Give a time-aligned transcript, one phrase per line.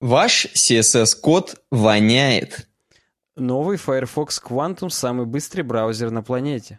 [0.00, 2.68] Ваш CSS-код воняет.
[3.34, 6.78] Новый Firefox Quantum– самый быстрый браузер на планете.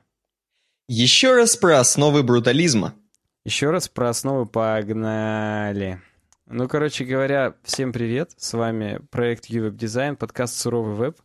[0.88, 2.96] Еще раз про основы брутализма.
[3.44, 6.02] Еще раз про основы погнали.
[6.46, 8.32] Ну, короче говоря, всем привет.
[8.38, 11.20] С вами проект UWeb Design, подкаст «Суровый веб».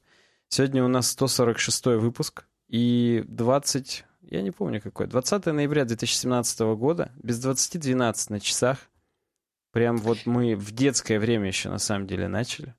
[0.49, 4.05] Сегодня у нас 146 выпуск и 20...
[4.23, 5.07] Я не помню какой.
[5.07, 8.79] 20 ноября 2017 года, без 20.12 на часах.
[9.75, 12.75] Прям вот мы в детское время еще на самом деле начали.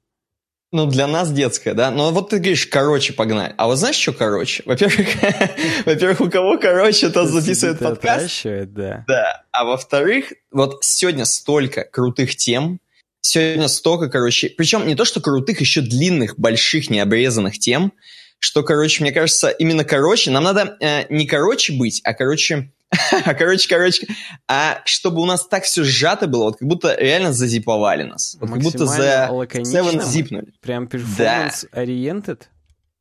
[0.72, 1.92] Ну, для нас детское, да?
[1.92, 3.54] Но вот ты говоришь, короче, погнали.
[3.58, 4.64] А вот знаешь, что короче?
[4.66, 5.08] Во-первых,
[5.86, 8.44] во-первых, у кого короче, тот записывает подкаст.
[8.44, 9.04] да.
[9.08, 9.44] Да.
[9.52, 12.80] А во-вторых, вот сегодня столько крутых тем,
[13.20, 17.92] сегодня столько, короче, причем не то, что крутых, еще длинных, больших, необрезанных тем,
[18.40, 22.72] что, короче, мне кажется, именно короче, нам надо э, не короче быть, а, короче,
[23.38, 24.08] короче, короче,
[24.48, 28.38] а чтобы у нас так все сжато было, вот как будто реально зазиповали нас.
[28.40, 30.54] Вот как будто за 7 зипнули.
[30.62, 32.40] Прям performance-oriented?
[32.40, 32.46] Да.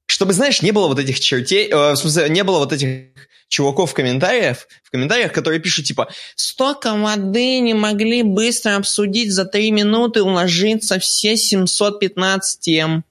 [0.06, 3.08] Чтобы, знаешь, не было вот этих чертей, э, в смысле, не было вот этих
[3.48, 9.44] чуваков в комментариях, в комментариях, которые пишут, типа, столько воды не могли быстро обсудить за
[9.44, 13.04] три минуты, уложиться все 715 тем.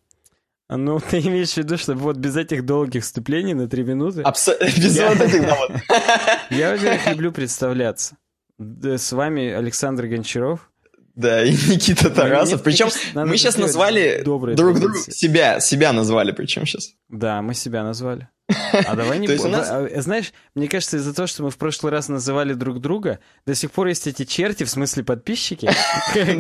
[0.73, 4.23] А ну, ты имеешь в виду, что вот без этих долгих вступлений на три минуты?
[4.23, 5.71] Без вот этих, да, вот.
[6.49, 8.17] Я, во-первых, люблю представляться.
[8.57, 10.71] С вами Александр Гончаров.
[11.13, 12.63] Да, и Никита Тарасов.
[12.63, 16.94] Причем мы сейчас назвали друг друга, себя, себя назвали причем сейчас.
[17.07, 18.29] Да, мы себя назвали.
[18.47, 19.27] А давай не...
[19.27, 19.53] будем.
[19.53, 23.53] А, знаешь, мне кажется, из-за того, что мы в прошлый раз называли друг друга, до
[23.53, 25.69] сих пор есть эти черти, в смысле подписчики,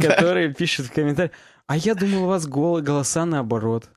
[0.01, 1.33] которые пишут в комментариях,
[1.67, 3.91] а я думал, у вас голоса наоборот.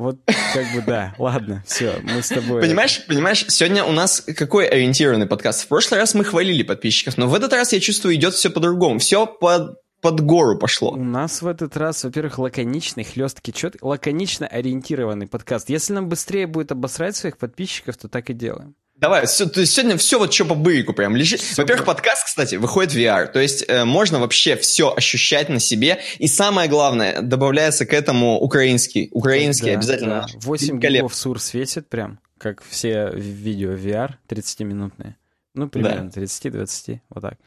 [0.00, 2.62] Вот как бы да, ладно, все, мы с тобой...
[2.62, 5.64] Понимаешь, понимаешь, сегодня у нас какой ориентированный подкаст?
[5.64, 8.98] В прошлый раз мы хвалили подписчиков, но в этот раз, я чувствую, идет все по-другому.
[8.98, 10.92] Все под, под гору пошло.
[10.92, 15.68] У нас в этот раз, во-первых, лаконичный, хлесткий, чет, лаконично ориентированный подкаст.
[15.68, 18.74] Если нам быстрее будет обосрать своих подписчиков, то так и делаем.
[19.00, 21.40] Давай, все, то есть сегодня все вот что по быку прям лежит.
[21.56, 26.00] Во-первых, подкаст, кстати, выходит в VR, то есть э, можно вообще все ощущать на себе.
[26.18, 29.08] И самое главное, добавляется к этому украинский.
[29.12, 30.26] Украинский да, обязательно.
[30.30, 30.38] Да.
[30.40, 35.16] 8 гигов сур светит прям, как все видео VR 30-минутные.
[35.54, 36.20] Ну, примерно да.
[36.20, 37.38] 30-20, вот так.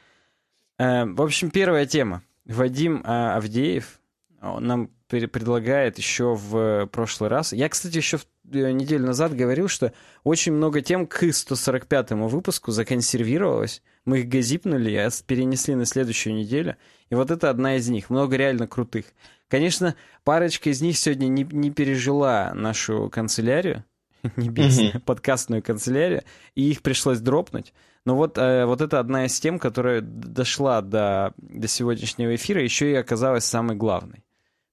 [0.79, 2.23] Э, в общем, первая тема.
[2.45, 3.99] Вадим э, Авдеев
[4.41, 4.89] нам
[5.21, 7.53] предлагает еще в прошлый раз.
[7.53, 8.19] Я, кстати, еще
[8.51, 9.93] э, неделю назад говорил, что
[10.23, 13.81] очень много тем к 145-му выпуску законсервировалось.
[14.05, 16.75] Мы их газипнули, перенесли на следующую неделю.
[17.09, 18.09] И вот это одна из них.
[18.09, 19.05] Много реально крутых.
[19.47, 23.85] Конечно, парочка из них сегодня не, не пережила нашу канцелярию,
[24.35, 26.23] небесную, подкастную канцелярию,
[26.55, 27.73] и их пришлось дропнуть.
[28.05, 32.91] Но вот, э, вот это одна из тем, которая дошла до, до сегодняшнего эфира, еще
[32.91, 34.23] и оказалась самой главной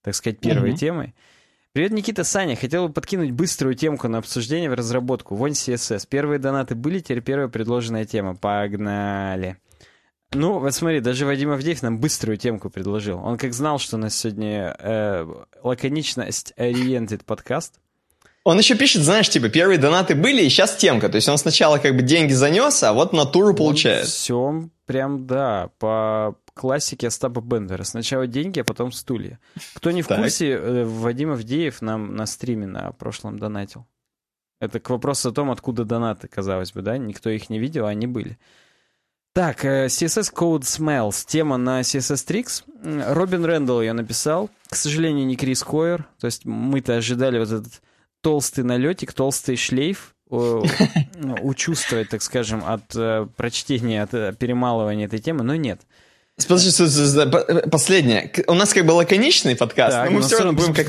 [0.03, 0.77] так сказать, первой mm-hmm.
[0.77, 1.15] темой.
[1.73, 2.57] Привет, Никита, Саня.
[2.57, 5.37] Хотел бы подкинуть быструю темку на обсуждение в разработку.
[5.37, 6.07] Вонь CSS.
[6.09, 8.35] Первые донаты были, теперь первая предложенная тема.
[8.35, 9.57] Погнали.
[10.33, 13.19] Ну, вот смотри, даже Вадим Авдеев нам быструю темку предложил.
[13.25, 15.27] Он как знал, что у нас сегодня э,
[15.63, 17.75] лаконичность ориентед подкаст.
[18.43, 21.09] Он еще пишет, знаешь, типа, первые донаты были, и сейчас темка.
[21.09, 24.07] То есть он сначала как бы деньги занес, а вот натуру получает.
[24.07, 27.85] Все прям, да, по классике Остапа Бендера.
[27.85, 29.39] Сначала деньги, а потом стулья.
[29.75, 33.87] Кто не в курсе, э, Вадим Авдеев нам на стриме на прошлом донатил.
[34.61, 36.99] Это к вопросу о том, откуда донаты, казалось бы, да?
[36.99, 38.39] Никто их не видел, а они были.
[39.33, 41.25] Так, э, CSS Code Smells.
[41.27, 43.15] Тема на CSS Tricks.
[43.15, 44.51] Робин Рэндалл ее написал.
[44.69, 46.07] К сожалению, не Крис Койер.
[46.19, 47.81] То есть мы-то ожидали вот этот
[48.21, 55.57] толстый налетик, толстый шлейф учувствовать, так скажем, от э, прочтения, от перемалывания этой темы, но
[55.57, 55.81] нет.
[56.49, 58.33] Подожди, последнее.
[58.47, 60.87] У нас как бы лаконичный подкаст, так, но мы все равно будем как,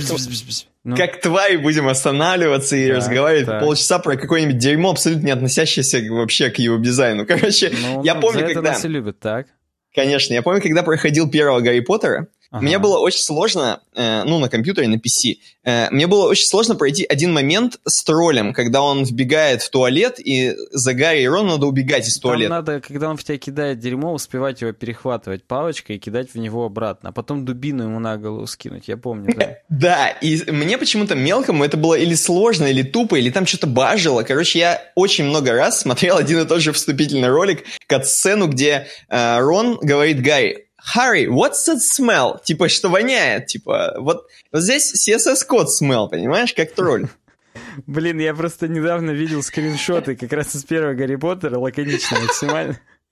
[0.84, 0.96] ну.
[0.96, 3.62] как твари будем останавливаться и так, разговаривать так.
[3.62, 7.26] полчаса про какое-нибудь дерьмо, абсолютно не относящееся вообще к его дизайну.
[7.28, 8.72] Короче, ну, я помню, за когда...
[8.72, 9.48] Нас и любят, так?
[9.94, 12.64] Конечно, я помню, когда проходил первого Гарри Поттера, Ага.
[12.64, 16.76] Мне было очень сложно, э, ну, на компьютере, на PC, э, мне было очень сложно
[16.76, 21.48] пройти один момент с троллем, когда он вбегает в туалет, и за Гарри и Рон
[21.48, 22.50] надо убегать из туалета.
[22.50, 26.38] Там надо, когда он в тебя кидает дерьмо, успевать его перехватывать палочкой и кидать в
[26.38, 29.58] него обратно, а потом дубину ему на голову скинуть, я помню, да.
[29.70, 34.24] Да, и мне почему-то мелкому это было или сложно, или тупо, или там что-то бажило.
[34.24, 39.40] Короче, я очень много раз смотрел один и тот же вступительный ролик, кат-сцену, где э,
[39.40, 42.44] Рон говорит Гарри, Harry, what's that smell?
[42.44, 47.08] Типа, что воняет, типа, вот, вот здесь CSS-код smell, понимаешь, как тролль.
[47.88, 52.80] Блин, я просто недавно видел скриншоты как раз из первого Гарри Поттера, лаконично максимально.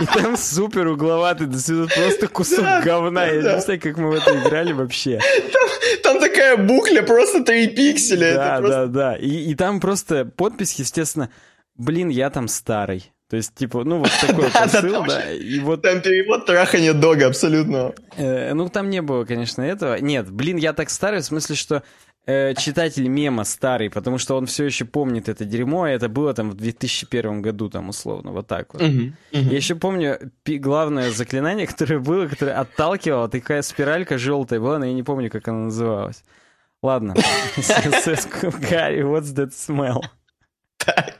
[0.00, 3.26] И там супер угловатый, просто кусок говна.
[3.26, 5.20] Я не знаю, как мы в это играли вообще.
[6.02, 8.34] Там такая букля, просто три пикселя.
[8.34, 9.16] Да, да, да.
[9.16, 11.30] И там просто подпись, естественно,
[11.76, 13.13] блин, я там старый.
[13.28, 15.32] То есть, типа, ну, вот такой посыл, да.
[15.32, 15.82] И вот...
[15.82, 17.94] Там перевод трахания дога абсолютно.
[18.16, 19.98] Э, ну, там не было, конечно, этого.
[19.98, 21.82] Нет, блин, я так старый, в смысле, что
[22.26, 26.34] э, читатель мема старый, потому что он все еще помнит это дерьмо, и это было
[26.34, 28.82] там в 2001 году, там, условно, вот так вот.
[28.82, 29.42] Uh-huh, uh-huh.
[29.42, 34.92] Я еще помню главное заклинание, которое было, которое отталкивало, такая спиралька желтая была, но я
[34.92, 36.22] не помню, как она называлась.
[36.82, 37.14] Ладно.
[37.56, 40.02] Гарри, what's that smell?
[40.76, 41.16] Так.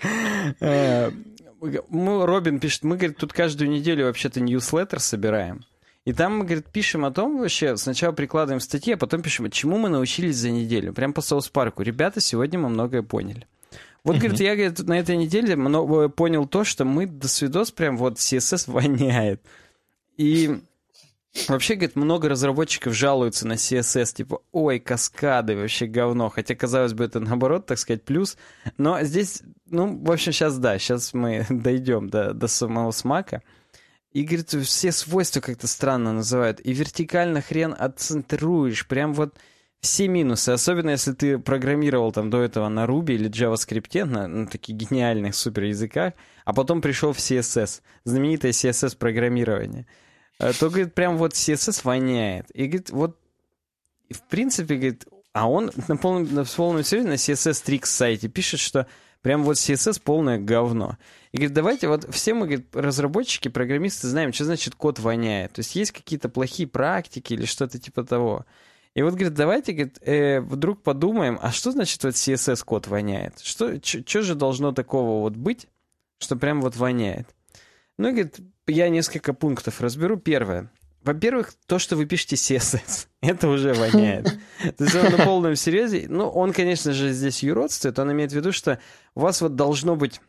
[1.65, 5.65] Э, мы, Робин пишет, мы, говорит, тут каждую неделю вообще-то ньюслеттер собираем.
[6.05, 9.79] И там мы, говорит, пишем о том вообще, сначала прикладываем статьи, а потом пишем, чему
[9.79, 10.93] мы научились за неделю.
[10.93, 11.83] Прям по соус-парку.
[11.83, 13.47] Ребята, сегодня мы многое поняли.
[14.03, 17.97] Вот, говорит, я, говорит, на этой неделе много понял то, что мы до свидос прям
[17.97, 19.41] вот CSS воняет.
[20.19, 20.61] И
[21.49, 26.29] вообще, говорит, много разработчиков жалуются на CSS, типа, ой, каскады, вообще говно.
[26.29, 28.37] Хотя, казалось бы, это наоборот, так сказать, плюс.
[28.79, 33.43] Но здесь, ну, в общем, сейчас да, сейчас мы дойдем до, до самого смака.
[34.13, 36.61] И, говорит, все свойства как-то странно называют.
[36.65, 38.87] И вертикально хрен отцентруешь.
[38.87, 39.37] Прям вот
[39.81, 40.51] все минусы.
[40.51, 45.35] Особенно, если ты программировал там до этого на Ruby или JavaScript, на, на таких гениальных
[45.35, 46.15] супер языках,
[46.45, 47.83] а потом пришел в CSS.
[48.05, 49.87] Знаменитое CSS-программирование.
[50.45, 52.51] Э, то, говорит, прям вот CSS воняет.
[52.55, 53.19] И, говорит, вот
[54.11, 58.61] в принципе, говорит, а он на полном, на полном серьезе на CSS Tricks сайте пишет,
[58.61, 58.87] что
[59.25, 60.99] Прям вот CSS полное говно.
[61.33, 65.55] И говорит, давайте вот все мы, говорит, разработчики, программисты знаем, что значит код воняет.
[65.55, 68.45] То есть есть какие-то плохие практики или что-то типа того.
[68.93, 73.41] И вот, говорит, давайте, говорит, э, вдруг подумаем, а что значит вот CSS код воняет?
[73.41, 75.69] Что, что же должно такого вот быть,
[76.19, 77.27] что прям вот воняет?
[77.99, 80.17] Ну, говорит, я несколько пунктов разберу.
[80.17, 80.71] Первое.
[81.03, 84.25] Во-первых, то, что вы пишете CSS, это уже воняет.
[84.77, 88.35] То есть он на полном серьезе, ну, он, конечно же, здесь юродствует, он имеет в
[88.35, 88.81] виду, что
[89.15, 90.21] у вас вот должно быть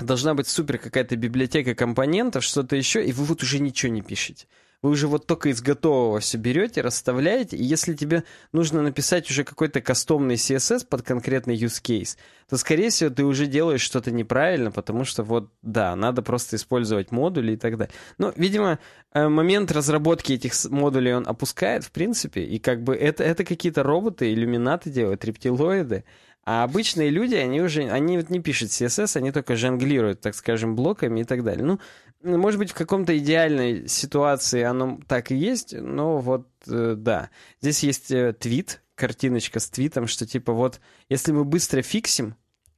[0.00, 4.46] должна быть супер какая-то библиотека компонентов, что-то еще, и вы вот уже ничего не пишете.
[4.84, 8.22] Вы уже вот только из готового все берете, расставляете, и если тебе
[8.52, 12.18] нужно написать уже какой-то кастомный CSS под конкретный use case,
[12.50, 17.12] то, скорее всего, ты уже делаешь что-то неправильно, потому что вот, да, надо просто использовать
[17.12, 17.94] модули и так далее.
[18.18, 18.78] Но, видимо,
[19.14, 23.84] э, момент разработки этих модулей он опускает, в принципе, и как бы это, это какие-то
[23.84, 26.04] роботы, иллюминаты делают, рептилоиды,
[26.46, 30.76] а обычные люди, они уже, они вот не пишут CSS, они только жонглируют, так скажем,
[30.76, 31.64] блоками и так далее.
[31.64, 31.80] Ну,
[32.24, 37.30] может быть, в каком-то идеальной ситуации оно так и есть, но вот, э, да.
[37.60, 42.36] Здесь есть э, твит, картиночка с твитом, что типа вот, если мы быстро фиксим,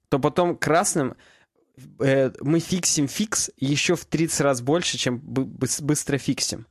[0.09, 1.17] то потом красным
[2.01, 6.67] э, мы фиксим фикс еще в 30 раз больше, чем быстро фиксим.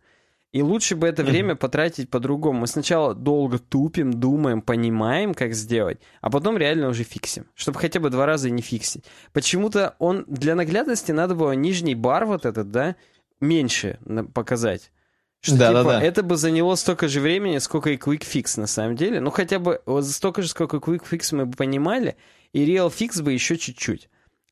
[0.55, 1.25] И лучше бы это mm-hmm.
[1.25, 2.61] время потратить по-другому.
[2.61, 7.47] Мы сначала долго тупим, думаем, понимаем, как сделать, а потом реально уже фиксим.
[7.55, 9.03] Чтобы хотя бы два раза не фиксить.
[9.33, 12.95] Почему-то он для наглядности надо было нижний бар вот этот, да,
[13.41, 13.99] меньше
[14.33, 14.93] показать.
[15.41, 16.01] Что, да, типа, да, да.
[16.01, 19.19] это бы заняло столько же времени, сколько и Quick Fix на самом деле.
[19.19, 22.15] Ну, хотя бы вот столько же, сколько Quick Fix мы бы понимали,
[22.53, 24.07] и Real Fix бы еще чуть-чуть.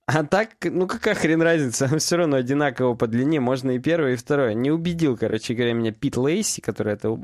[0.06, 4.18] А так, ну какая хрен разница, все равно одинаково по длине, можно и первое, и
[4.18, 4.54] второе.
[4.54, 7.16] Не убедил, короче говоря, меня Пит Лейси, который это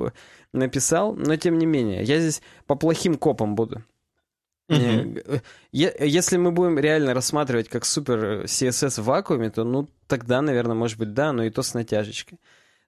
[0.54, 3.84] написал, но тем не менее, я здесь по плохим копам буду.
[4.70, 5.42] Uh-huh.
[5.72, 11.00] Если мы будем реально рассматривать как супер CSS в вакууме, то, ну, тогда, наверное, может
[11.00, 12.40] быть, да, но и то с натяжечкой.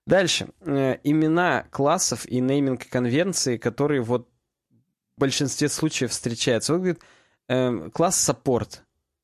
[0.06, 0.48] Дальше.
[0.60, 4.28] Э, имена классов и нейминг конвенции, которые вот
[5.16, 6.72] в большинстве случаев встречаются.
[6.72, 7.00] Вот, говорит,
[7.48, 8.78] эм, класс support.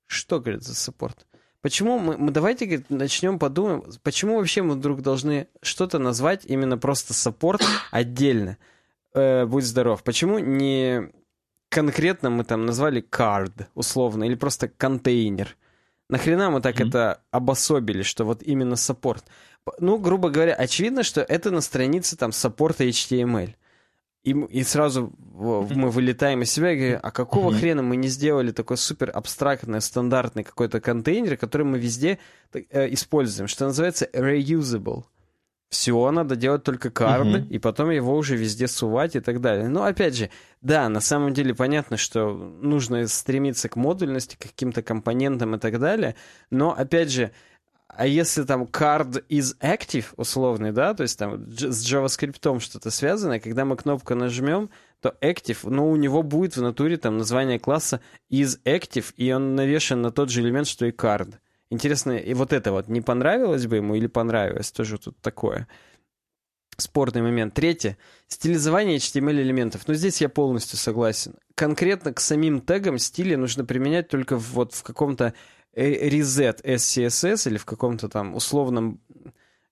[0.09, 1.27] Что, говорит, за support?
[1.61, 6.79] Почему мы, мы давайте, говорит, начнем подумаем, почему вообще мы вдруг должны что-то назвать именно
[6.79, 8.59] просто support отдельно?
[9.15, 10.03] Э, будь здоров.
[10.03, 11.11] Почему не
[11.69, 15.57] конкретно мы там назвали card условно или просто контейнер?
[16.09, 16.89] Нахрена мы так mm-hmm.
[16.89, 19.25] это обособили, что вот именно саппорт?
[19.79, 23.55] Ну, грубо говоря, очевидно, что это на странице там support а HTML.
[24.25, 28.51] И, и сразу мы вылетаем из себя и говорим, а какого хрена мы не сделали
[28.51, 32.19] такой супер абстрактный, стандартный какой-то контейнер, который мы везде
[32.53, 35.05] э, используем, что называется reusable.
[35.71, 37.47] Все надо делать только uh-huh.
[37.49, 39.69] и потом его уже везде сувать и так далее.
[39.69, 40.31] Но опять же,
[40.63, 45.79] да, на самом деле понятно, что нужно стремиться к модульности, к каким-то компонентам и так
[45.79, 46.15] далее.
[46.51, 47.33] Но опять же,
[47.89, 53.41] а если там card is active, условный, да, то есть там с JavaScript что-то связанное,
[53.41, 58.01] когда мы кнопку нажмем, то active, но у него будет в натуре там название класса
[58.31, 61.35] is active, и он навешен на тот же элемент, что и card.
[61.71, 64.71] Интересно, и вот это вот не понравилось бы ему или понравилось?
[64.71, 65.67] Тоже тут такое
[66.79, 67.55] спорный момент.
[67.55, 67.99] Третье.
[68.29, 69.87] Стилизование HTML-элементов.
[69.87, 71.35] Ну, здесь я полностью согласен.
[71.55, 75.35] Конкретно к самим тегам стили нужно применять только вот в каком-то
[75.79, 79.01] reset SCSS или в каком-то там условном,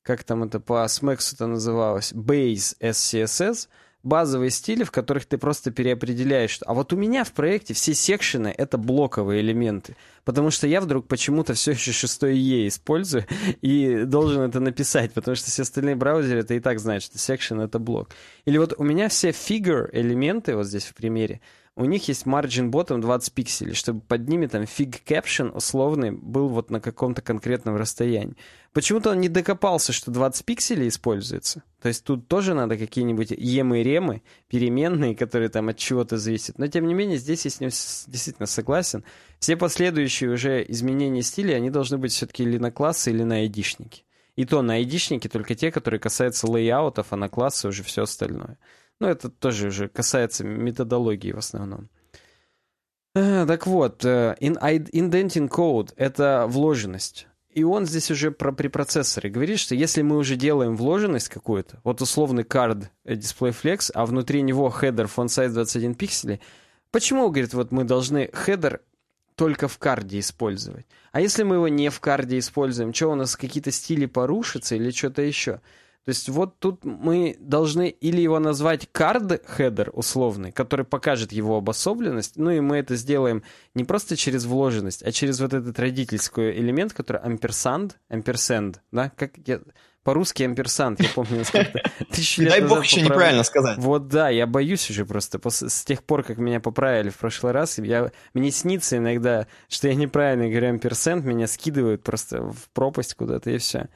[0.02, 3.68] как там это по SMAX это называлось, base SCSS—
[4.06, 6.60] базовые стили, в которых ты просто переопределяешь.
[6.64, 9.96] А вот у меня в проекте все секшены— это блоковые элементы.
[10.24, 13.26] Потому что я вдруг почему-то все еще 6 Е использую
[13.60, 17.60] и должен это написать, потому что все остальные браузеры это и так знают, что секшен—
[17.62, 18.10] это блок.
[18.44, 21.40] Или вот у меня все figure элементы, вот здесь в примере,
[21.76, 26.48] у них есть margin bottom 20 пикселей, чтобы под ними там fig caption условный был
[26.48, 28.34] вот на каком-то конкретном расстоянии.
[28.72, 31.62] Почему-то он не докопался, что 20 пикселей используется.
[31.82, 36.58] То есть тут тоже надо какие-нибудь емы и ремы, переменные, которые там от чего-то зависят.
[36.58, 39.04] Но тем не менее, здесь я с ним действительно согласен.
[39.38, 44.04] Все последующие уже изменения стиля, они должны быть все-таки или на классы, или на айдишники.
[44.34, 48.58] И то на айдишники только те, которые касаются лейаутов, а на классы уже все остальное.
[49.00, 51.88] Ну, это тоже уже касается методологии в основном.
[53.14, 57.26] Э, так вот, э, indenting code— это вложенность.
[57.56, 62.02] И он здесь уже про препроцессоры говорит, что если мы уже делаем вложенность какую-то, вот
[62.02, 66.42] условный card э, DisplayFlex, а внутри него header font size 21 пикселей,
[66.90, 68.80] почему, говорит, вот мы должны header
[69.36, 70.84] только в карде использовать?
[71.12, 74.90] А если мы его не в карде используем, что у нас какие-то стили порушатся или
[74.90, 75.62] что-то еще?
[76.06, 82.36] То есть вот тут мы должны или его назвать header условный, который покажет его обособленность,
[82.36, 83.42] ну и мы это сделаем
[83.74, 89.32] не просто через вложенность, а через вот этот родительский элемент, который амперсанд, амперсенд, да, как
[89.46, 89.60] я...
[90.04, 91.82] По-русски амперсант, я помню, сколько
[92.12, 93.76] тысячу лет Дай бог еще неправильно сказать.
[93.78, 95.40] Вот да, я боюсь уже просто.
[95.50, 99.96] с тех пор, как меня поправили в прошлый раз, я, мне снится иногда, что я
[99.96, 103.88] неправильно говорю амперсент, меня скидывают просто в пропасть куда-то и все.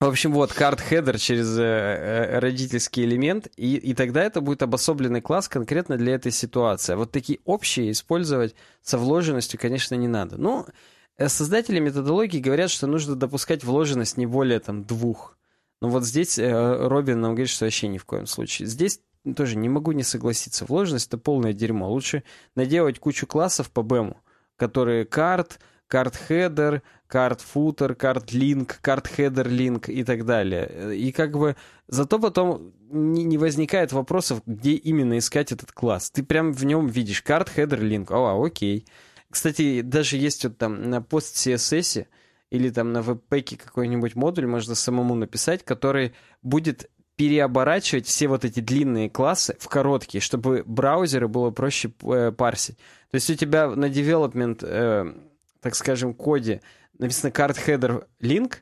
[0.00, 5.20] В общем, вот, card-header через э, э, родительский элемент, и, и тогда это будет обособленный
[5.20, 6.94] класс конкретно для этой ситуации.
[6.94, 10.36] А вот такие общие использовать со вложенностью, конечно, не надо.
[10.36, 10.66] Ну,
[11.16, 15.38] э, создатели методологии говорят, что нужно допускать вложенность не более там двух.
[15.80, 18.66] Но вот здесь э, Робин нам говорит, что вообще ни в коем случае.
[18.66, 19.00] Здесь
[19.36, 20.64] тоже не могу не согласиться.
[20.66, 21.88] Вложенность— это полное дерьмо.
[21.90, 22.24] Лучше
[22.56, 24.20] наделать кучу классов по БЭМу,
[24.56, 26.82] которые card, card-header,
[27.14, 30.96] card-footer, card-link, card-header-link и так далее.
[30.96, 31.54] И как бы
[31.86, 36.10] зато потом не, не возникает вопросов, где именно искать этот класс.
[36.10, 38.10] Ты прям в нем видишь card-header-link.
[38.10, 38.88] О, окей.
[39.30, 42.06] Кстати, даже есть вот там на PostCSS
[42.50, 48.44] или там на webpack е какой-нибудь модуль можно самому написать, который будет переоборачивать все вот
[48.44, 52.76] эти длинные классы в короткие, чтобы браузеру было проще э, парсить.
[53.12, 55.14] То есть у тебя на development э,
[55.64, 56.60] так скажем, коде
[56.98, 58.56] написано card header link,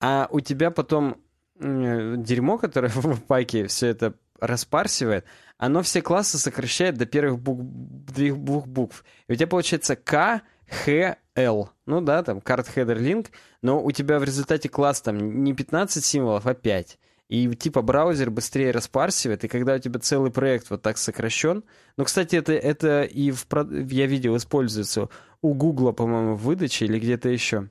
[0.00, 1.16] а у тебя потом
[1.58, 5.24] дерьмо, которое в паке все это распарсивает,
[5.56, 9.04] оно все классы сокращает до первых букв, двух букв.
[9.28, 11.70] И у тебя получается K, H, L.
[11.86, 13.28] Ну да, там card header link,
[13.62, 18.30] но у тебя в результате класс там не 15 символов, а 5 и типа браузер
[18.30, 21.64] быстрее распарсивает, и когда у тебя целый проект вот так сокращен,
[21.96, 23.46] ну, кстати, это, это и в,
[23.90, 25.08] я видел, используется
[25.42, 27.68] у Гугла, по-моему, в выдаче или где-то еще,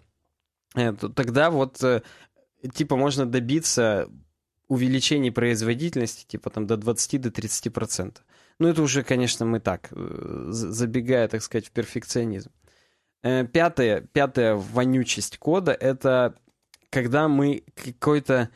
[1.15, 2.01] тогда вот э,
[2.73, 4.09] типа можно добиться
[4.67, 8.13] увеличения производительности типа там до 20-30%.
[8.13, 8.21] До
[8.59, 12.51] ну, это уже, конечно, мы так, э, забегая, так сказать, в перфекционизм.
[13.21, 16.35] Пятое, пятая вонючесть кода— это
[16.95, 18.49] когда мы какой-то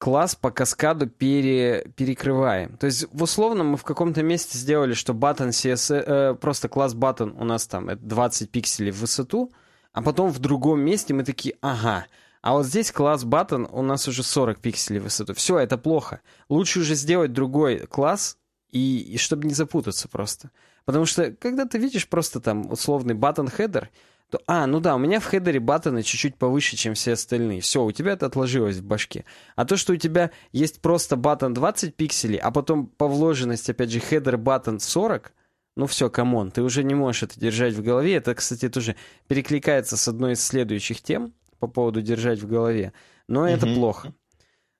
[0.00, 2.76] класс по каскаду пере, перекрываем.
[2.76, 6.94] То есть в условном мы в каком-то месте сделали, что button CSS, э, просто класс
[6.94, 9.52] button у нас там это 20 пикселей в высоту,
[9.92, 12.06] а потом в другом месте мы такие, ага,
[12.42, 15.34] а вот здесь класс button у нас уже 40 пикселей высоту.
[15.34, 16.20] Все, это плохо.
[16.48, 18.38] Лучше уже сделать другой класс,
[18.70, 20.50] и, и чтобы не запутаться просто.
[20.84, 23.88] Потому что когда ты видишь просто там условный button header,
[24.30, 27.60] то, а, ну да, у меня в хедере button ы чуть-чуть повыше, чем все остальные.
[27.60, 29.24] Все, у тебя это отложилось в башке.
[29.56, 33.90] А то, что у тебя есть просто button 20 пикселей, а потом по вложенности, опять
[33.90, 35.32] же, header button 40,
[35.76, 38.14] ну все, come on, ты уже не можешь это держать в голове.
[38.14, 38.96] Это, кстати, тоже
[39.28, 42.92] перекликается с одной из следующих тем по поводу держать в голове.
[43.28, 44.12] Но это плохо.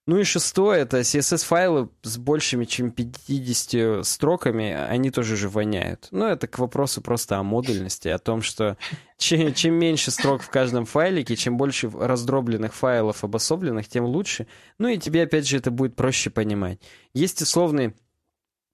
[0.07, 6.09] Ну и шестое, это CSS-файлы с большими, чем 50 строками, они тоже же воняют.
[6.11, 8.77] Но это к вопросу просто о модульности, о том, что
[9.19, 14.49] чем, чем меньше строк в каждом файлике, чем больше раздробленных файлов обособленных, тем лучше.
[14.79, 16.81] Ну и тебе, опять же, это будет проще понимать.
[17.15, 17.95] Есть условный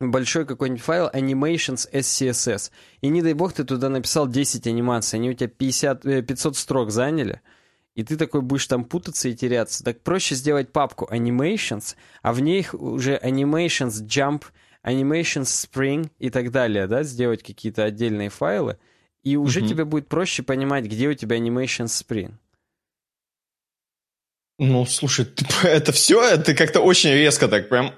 [0.00, 2.71] большой какой-нибудь файл animations SCSS.
[3.00, 6.57] И не дай бог ты туда написал 10 анимаций, они у тебя 50, 500 э,
[6.57, 7.41] строк заняли,
[7.95, 9.83] и ты такой будешь там путаться и теряться.
[9.83, 14.45] Так проще сделать папку animations, а в ней уже animations jump,
[14.85, 18.79] animations spring и так далее, да, сделать какие-то отдельные файлы,
[19.23, 19.69] и уже mm-hmm.
[19.69, 22.35] тебе будет проще понимать, где у тебя animations spring.
[24.59, 25.26] Ну, слушай,
[25.65, 27.95] это все, ты как-то очень резко так прям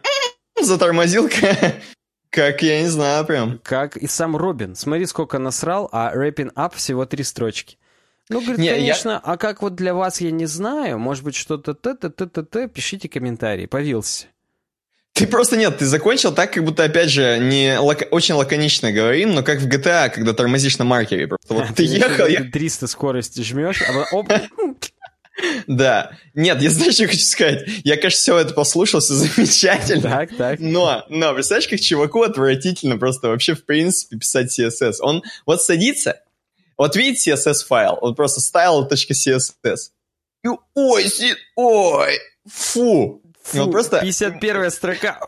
[0.64, 1.30] затормозил,
[2.30, 3.60] как, я не знаю, прям.
[3.62, 4.74] Как и сам Робин.
[4.74, 7.78] Смотри, сколько насрал, а Wrapping Up всего три строчки.
[8.28, 9.18] Ну, говорит, не, конечно, я...
[9.18, 14.26] а как вот для вас, я не знаю, может быть, что-то т-т-т-т-т, пишите комментарии, повился.
[15.14, 18.06] Ты просто нет, ты закончил так, как будто, опять же, не лак...
[18.12, 21.26] очень лаконично говорим, но как в GTA, когда тормозишь на маркере.
[21.26, 22.26] Просто вот ты ехал...
[22.26, 22.44] Я...
[22.44, 24.28] 300 скорости жмешь, а оп,
[25.66, 26.12] Да.
[26.34, 27.68] Нет, я знаю, что хочу сказать.
[27.84, 30.02] Я, конечно, все это послушал, все замечательно.
[30.02, 30.60] Так, так.
[30.60, 34.96] Но, но, представляешь, как чуваку отвратительно просто вообще, в принципе, писать CSS.
[35.00, 36.20] Он вот садится,
[36.76, 39.90] вот видите CSS-файл, он просто style.css.
[40.44, 42.18] И ой, си, ой,
[42.48, 43.20] фу.
[43.42, 44.00] Фу, вот просто...
[44.00, 45.18] 51 строка.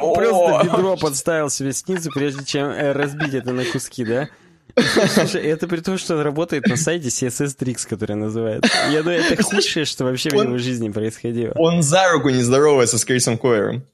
[0.00, 4.28] О, просто бедро подставил себе снизу, прежде чем э, разбить это на куски, да?
[4.76, 8.70] Слушай, это при том, что он работает на сайте CSS Tricks, который называется.
[8.90, 11.52] Я думаю, это худшее, что вообще он, в его жизни происходило.
[11.56, 13.84] Он за руку не здоровается с Крисом Койером.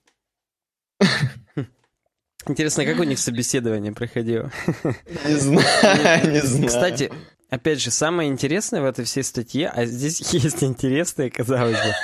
[2.46, 4.50] Интересно, как у них собеседование проходило?
[5.26, 6.66] Не знаю, не знаю.
[6.66, 7.10] Кстати,
[7.48, 11.94] опять же, самое интересное в этой всей статье, а здесь есть интересное, казалось бы,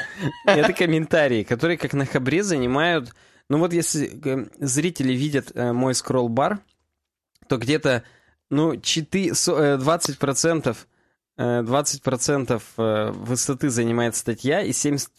[0.47, 3.15] это комментарии, которые как на хабре занимают...
[3.49, 6.61] Ну вот если э, зрители видят э, мой скролл-бар,
[7.49, 8.05] то где-то
[8.51, 10.77] ну, 4, 20%,
[11.39, 15.11] 20% высоты занимает статья и 70,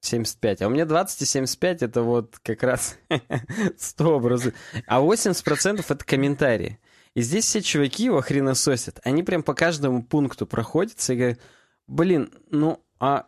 [0.00, 0.62] 75.
[0.62, 2.96] А у меня 20 и 75 это вот как раз
[3.78, 4.54] 100 образов.
[4.86, 6.78] А 80% это комментарии.
[7.14, 9.00] И здесь все чуваки его хренососят.
[9.02, 11.40] Они прям по каждому пункту проходятся и говорят,
[11.86, 13.26] блин, ну а,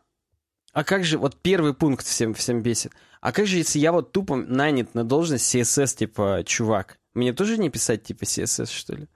[0.72, 2.92] а как же, вот первый пункт всем, всем бесит.
[3.20, 6.97] А как же, если я вот тупо нанят на должность CSS, типа, чувак?
[7.14, 9.06] Мне тоже не писать типа CSS, что ли?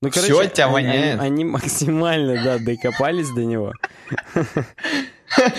[0.00, 1.20] Ну, короче, Все тебя воняет.
[1.20, 3.72] Они, они максимально, да, докопались до него.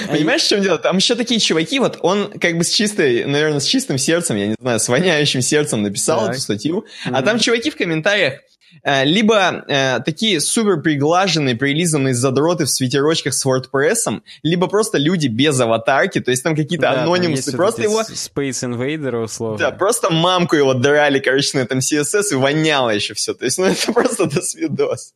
[0.10, 0.78] Понимаешь, в чем дело?
[0.78, 4.48] Там еще такие чуваки, вот он как бы с чистой, наверное, с чистым сердцем, я
[4.48, 8.42] не знаю, с воняющим сердцем написал эту статью, а там чуваки в комментариях
[8.84, 15.60] либо э, такие супер приглаженные, прилизанные задроты в свитерочках с WordPress, либо просто люди без
[15.60, 18.02] аватарки, то есть там какие-то да, анонимусы, там просто его...
[18.02, 19.58] Space Invader, условно.
[19.58, 23.58] Да, просто мамку его драли, короче, на этом CSS и воняло еще все, то есть,
[23.58, 25.14] ну, это просто до свидос.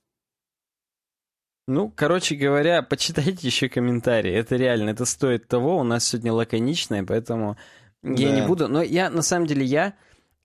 [1.67, 4.33] Ну, короче говоря, почитайте еще комментарии.
[4.33, 5.77] Это реально, это стоит того.
[5.77, 7.57] У нас сегодня лаконичное, поэтому
[8.01, 8.23] да.
[8.23, 8.67] я не буду.
[8.67, 9.93] Но я, на самом деле, я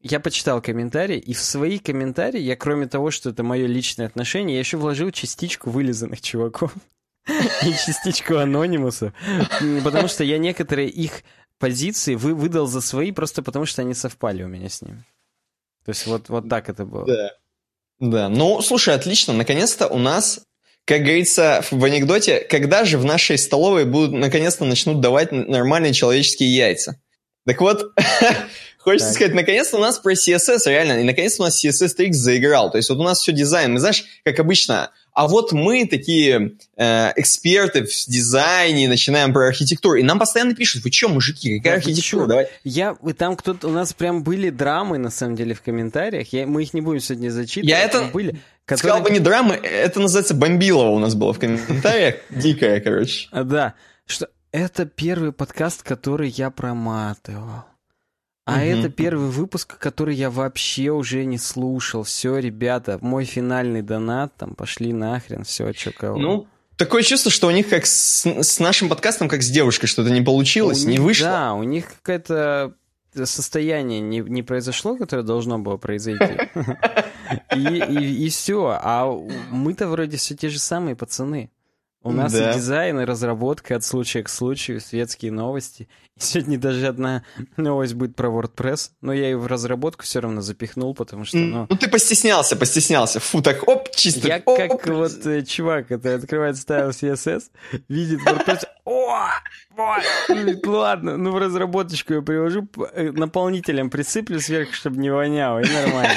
[0.02, 4.54] я почитал комментарии, и в свои комментарии я, кроме того, что это мое личное отношение,
[4.54, 6.72] я еще вложил частичку вылизанных чуваков
[7.26, 9.12] и частичку анонимусов,
[9.84, 11.22] потому что я некоторые их
[11.58, 15.04] позиции вы, выдал за свои просто потому, что они совпали у меня с ними.
[15.84, 17.06] То есть вот, вот так это было.
[17.06, 17.30] Да.
[18.02, 19.32] Да, ну, слушай, отлично.
[19.32, 20.40] Наконец-то у нас,
[20.84, 26.52] как говорится в анекдоте, когда же в нашей столовой будут, наконец-то начнут давать нормальные человеческие
[26.52, 27.00] яйца?
[27.46, 27.92] Так вот,
[28.82, 29.16] Хочется так.
[29.16, 32.70] сказать, наконец-то у нас про CSS реально, и наконец-то у нас CSS Tricks заиграл.
[32.70, 33.72] То есть вот у нас все дизайн.
[33.72, 39.96] Мы знаешь, как обычно, а вот мы такие э, эксперты в дизайне, начинаем про архитектуру,
[39.96, 42.26] и нам постоянно пишут, вы что, мужики, какая да, архитектура?
[42.26, 42.48] Давай.
[42.64, 46.62] Я, там кто-то, у нас прям были драмы, на самом деле, в комментариях, я, мы
[46.62, 47.68] их не будем сегодня зачитывать.
[47.68, 48.78] Я это были, которые...
[48.78, 53.28] сказал бы не драмы, это называется бомбилово у нас было в комментариях, дикая, короче.
[53.32, 53.74] Да,
[54.06, 57.64] что это первый подкаст, который я проматывал.
[58.44, 58.62] А угу.
[58.62, 62.02] это первый выпуск, который я вообще уже не слушал.
[62.02, 66.18] Все, ребята, мой финальный донат, там, пошли нахрен, все, что кого.
[66.18, 70.10] Ну, такое чувство, что у них как с, с нашим подкастом, как с девушкой, что-то
[70.10, 71.28] не получилось, у не них, вышло.
[71.28, 72.74] Да, у них какое-то
[73.14, 76.38] состояние не, не произошло, которое должно было произойти.
[77.56, 78.78] И, и, и все.
[78.82, 79.10] А
[79.50, 81.50] мы-то вроде все те же самые пацаны.
[82.04, 82.50] У нас да.
[82.50, 85.88] и дизайн, и разработка от случая к случаю, светские новости.
[86.16, 87.22] И сегодня даже одна
[87.56, 91.38] новость будет про WordPress, но я ее в разработку все равно запихнул, потому что...
[91.38, 93.20] Ну, ну ты постеснялся, постеснялся.
[93.20, 94.26] Фу, так оп, чисто.
[94.26, 97.44] Я оп, как вот э, чувак, это открывает стайл CSS,
[97.88, 99.28] видит WordPress, о,
[100.28, 105.72] ну ладно, ну в разработочку я привожу, э, наполнителем присыплю сверху, чтобы не воняло, и
[105.72, 106.14] нормально.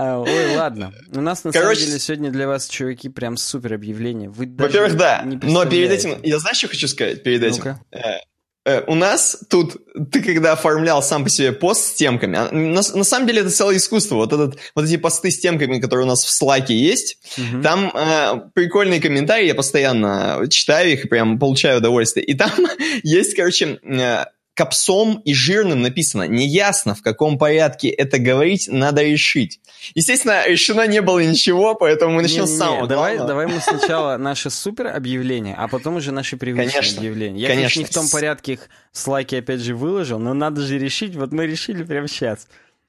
[0.00, 0.92] А, ой, ладно.
[1.12, 1.80] У нас на Короче...
[1.80, 4.30] самом деле сегодня для вас, чуваки, прям супер объявление.
[4.30, 5.24] Во-первых, да.
[5.24, 7.78] Но перед этим, я знаешь, что хочу сказать перед этим?
[7.90, 8.20] Э,
[8.64, 9.76] э, у нас тут,
[10.12, 13.50] ты когда оформлял сам по себе пост с темками, а, на, на самом деле это
[13.50, 14.14] целое искусство.
[14.14, 17.60] Вот, этот, вот эти посты с темками, которые у нас в Слаке есть, угу.
[17.60, 22.24] там э, прикольные комментарии, я постоянно читаю их и прям получаю удовольствие.
[22.24, 22.52] И там
[23.02, 24.26] есть, короче, э,
[24.58, 26.24] капсом и жирным написано.
[26.24, 29.60] Неясно, в каком порядке это говорить, надо решить.
[29.94, 33.60] Естественно, решено не было ничего, поэтому мы начнем не, не, с самого давай, давай мы
[33.60, 37.42] сначала наше супер объявление, а потом уже наши привычные конечно, объявления.
[37.42, 40.76] Я, конечно, не в том порядке их с лайки опять же выложил, но надо же
[40.76, 42.48] решить, вот мы решили прямо сейчас.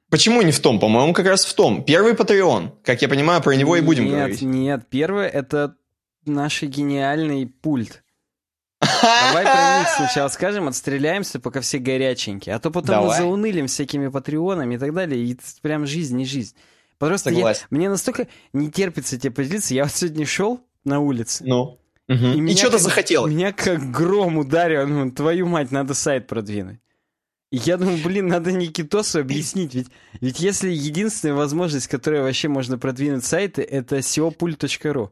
[0.09, 0.79] Почему не в том?
[0.79, 1.83] По-моему, как раз в том.
[1.83, 2.71] Первый Patreon.
[2.83, 4.41] Как я понимаю, про него и будем нет, говорить.
[4.41, 5.75] Нет, первый— это
[6.25, 8.01] наш гениальный пульт.
[9.01, 12.55] Давай про них сначала скажем, отстреляемся, пока все горяченькие.
[12.55, 13.09] А то потом Давай.
[13.09, 15.23] мы заунылим всякими патреонами и так далее.
[15.23, 16.55] И прям жизнь не жизнь.
[16.97, 19.73] Просто я, мне настолько не терпится тебе поделиться.
[19.73, 21.43] Я вот сегодня шел на улице.
[21.45, 21.79] Ну.
[22.09, 22.25] Угу.
[22.25, 23.27] И, и что-то захотел.
[23.27, 24.87] Меня как гром ударил.
[24.87, 26.79] Ну, твою мать, надо сайт продвинуть.
[27.51, 29.87] И я думаю, блин, надо Никитосу объяснить, ведь,
[30.21, 35.09] ведь если единственная возможность, которая вообще можно продвинуть сайты, это seopult.ru.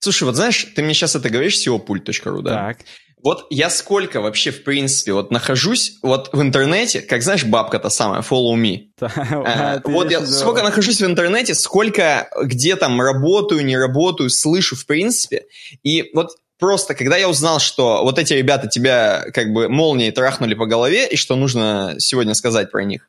[0.00, 2.54] Слушай, вот знаешь, ты мне сейчас это говоришь, seopult.ru, да?
[2.54, 2.78] Так.
[3.22, 8.22] Вот я сколько вообще, в принципе, вот нахожусь вот в интернете, как знаешь, бабка-то самая,
[8.22, 8.90] follow me.
[9.00, 14.86] А, вот я сколько нахожусь в интернете, сколько где там работаю, не работаю, слышу, в
[14.86, 15.46] принципе.
[15.82, 20.54] И вот просто, когда я узнал, что вот эти ребята тебя как бы молнией трахнули
[20.54, 23.08] по голове, и что нужно сегодня сказать про них,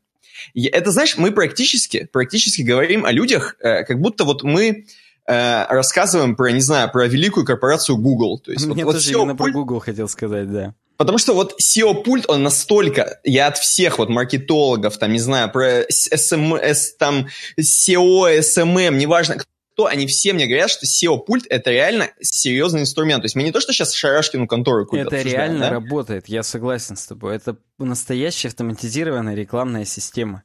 [0.56, 4.86] это, знаешь, мы практически, практически говорим о людях, э, как будто вот мы
[5.30, 8.39] э, рассказываем про, не знаю, про великую корпорацию Google.
[8.39, 10.74] То есть, Мне вот, тоже вот именно про Google хотел сказать, да.
[10.98, 15.84] Потому что вот SEO-пульт, он настолько, я от всех вот маркетологов, там, не знаю, про
[15.84, 19.38] SMS, там, SEO, SMM, неважно,
[19.80, 23.22] кто, они все мне говорят, что SEO-пульт— это реально серьезный инструмент.
[23.22, 25.70] То есть мы не то, что сейчас Шарашкину контору какую-то Это реально да?
[25.70, 27.38] работает, я согласен с тобой.
[27.38, 30.44] Это настоящая автоматизированная рекламная система.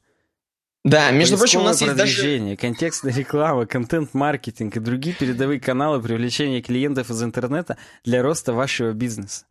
[0.85, 2.55] Да, между прочим, у нас есть даже...
[2.57, 9.45] контекстная реклама, контент-маркетинг и другие передовые каналы привлечения клиентов из интернета для роста вашего бизнеса.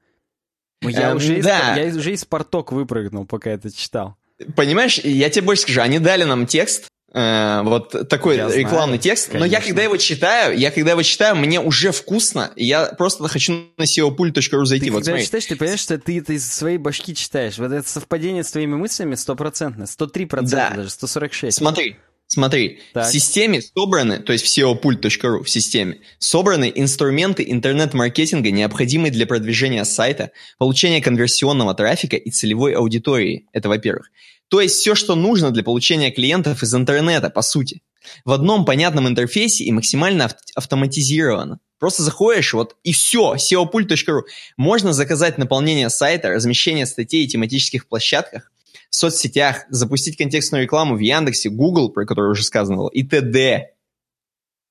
[0.80, 1.74] Ну, я, эм, уже да.
[1.84, 4.16] из, я уже из порток выпрыгнул, пока это читал.
[4.54, 9.28] Понимаешь, я тебе больше скажу, они дали нам текст, вот такой я рекламный знаю, текст.
[9.28, 9.46] Конечно.
[9.46, 12.50] Но я когда его читаю, я когда его читаю, мне уже вкусно.
[12.56, 14.86] Я просто хочу на seopult.ru зайти.
[14.86, 15.24] Ты вот, когда смотри.
[15.24, 17.56] читаешь, ты понимаешь, что ты это из своей башки читаешь.
[17.58, 20.72] Вот это совпадение с твоими мыслями стопроцентно, 103% да.
[20.74, 21.56] даже, 146.
[21.56, 21.96] Смотри,
[22.26, 23.06] Смотри, так.
[23.06, 29.84] в системе собраны, то есть в seopult.ru, в системе, собраны инструменты интернет-маркетинга, необходимые для продвижения
[29.84, 33.46] сайта, получения конверсионного трафика и целевой аудитории.
[33.52, 34.10] Это во-первых.
[34.48, 37.82] То есть все, что нужно для получения клиентов из интернета, по сути.
[38.24, 41.60] В одном понятном интерфейсе и максимально ав- автоматизировано.
[41.78, 44.22] Просто заходишь, вот, и все, seopult.ru.
[44.56, 48.52] Можно заказать наполнение сайта, размещение статей и тематических площадках,
[48.90, 53.72] в соцсетях, запустить контекстную рекламу в Яндексе, Google, про который уже сказано и т.д.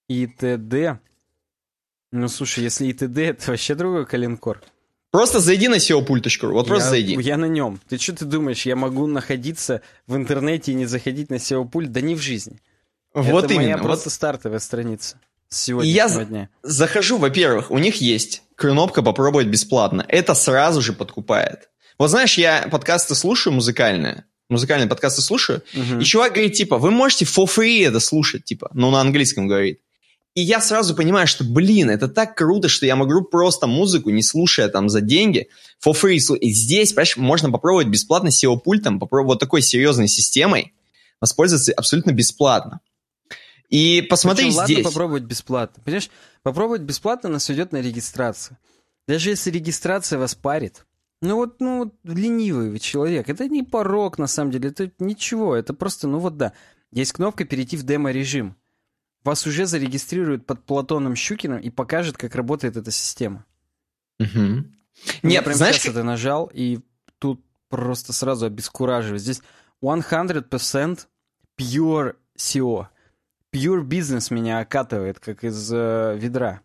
[0.07, 0.99] И т.д.
[2.11, 4.63] Ну, слушай, если и т.д., это вообще другой коленкор.
[5.13, 7.15] Просто зайди на SEOpult.ru, вот просто я, зайди.
[7.21, 7.79] Я на нем.
[7.87, 11.85] Ты что ты думаешь, я могу находиться в интернете и не заходить на SEOpult?
[11.85, 12.59] Да не в жизни.
[13.13, 13.73] Вот Это именно.
[13.73, 14.13] моя просто вот...
[14.13, 15.17] стартовая страница
[15.49, 16.49] сегодняшнего я дня.
[16.63, 20.03] захожу, во-первых, у них есть кнопка «Попробовать бесплатно».
[20.07, 21.69] Это сразу же подкупает.
[21.99, 25.99] Вот знаешь, я подкасты слушаю музыкальные, музыкальные подкасты слушаю, угу.
[25.99, 29.79] и чувак говорит, типа, вы можете for free это слушать, типа, ну, на английском говорит.
[30.35, 34.23] И я сразу понимаю, что, блин, это так круто, что я могу просто музыку, не
[34.23, 35.49] слушая там за деньги,
[35.85, 36.37] for free.
[36.37, 40.73] И здесь, понимаешь, можно попробовать бесплатно SEO-пультом, попробовать вот такой серьезной системой,
[41.21, 42.79] воспользоваться абсолютно бесплатно.
[43.69, 44.77] И посмотри Причем, здесь.
[44.77, 45.83] ладно попробовать бесплатно.
[45.83, 46.09] Понимаешь,
[46.41, 48.57] попробовать бесплатно нас идет на регистрацию.
[49.07, 50.85] Даже если регистрация вас парит,
[51.21, 53.29] ну вот, ну вот ленивый вы человек.
[53.29, 55.55] Это не порог, на самом деле, это ничего.
[55.55, 56.53] Это просто, ну вот да.
[56.91, 58.55] Есть кнопка «Перейти в демо-режим»
[59.23, 63.45] вас уже зарегистрируют под Платоном Щукиным и покажет, как работает эта система.
[64.19, 64.65] Угу.
[65.23, 66.79] Я прям знаешь, сейчас это нажал, и
[67.19, 69.21] тут просто сразу обескураживает.
[69.21, 69.41] Здесь
[69.81, 70.99] 100%
[71.59, 72.87] pure SEO.
[73.53, 76.61] Pure business меня окатывает, как из э, ведра.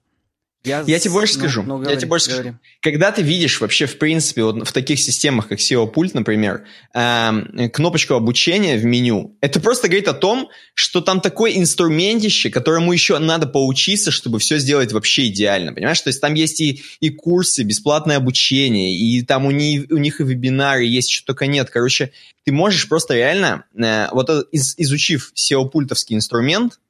[0.64, 1.62] Я, я тебе больше ну, скажу.
[1.62, 2.48] Ну, говори, я тебе больше говори.
[2.48, 2.58] скажу.
[2.80, 8.14] Когда ты видишь вообще, в принципе, вот в таких системах, как SEO-пульт, например, э, кнопочку
[8.14, 13.46] обучения в меню, это просто говорит о том, что там такой инструментище, которому еще надо
[13.46, 16.00] поучиться, чтобы все сделать вообще идеально, понимаешь?
[16.00, 20.20] То есть там есть и, и курсы, бесплатное обучение, и там у, них, у них
[20.20, 21.70] и вебинары есть, что только нет.
[21.70, 22.10] Короче,
[22.44, 26.87] ты можешь просто реально, э, вот из, изучив SEO-пультовский инструмент, Э,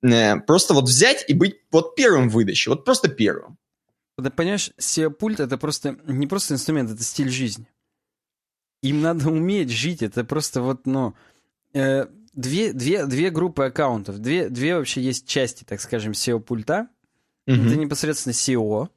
[0.00, 3.58] просто вот взять и быть вот первым в выдаче, вот просто первым.
[4.22, 7.68] Ты понимаешь, SEO-пульт это просто не просто инструмент, это стиль жизни.
[8.82, 10.02] Им надо уметь жить.
[10.02, 11.14] Это просто вот, ну...
[11.74, 14.18] Э, две, две, две группы аккаунтов.
[14.18, 16.88] Две, две вообще есть части, так скажем, SEO-пульта.
[17.46, 17.66] Mm-hmm.
[17.66, 18.88] Это непосредственно SEO.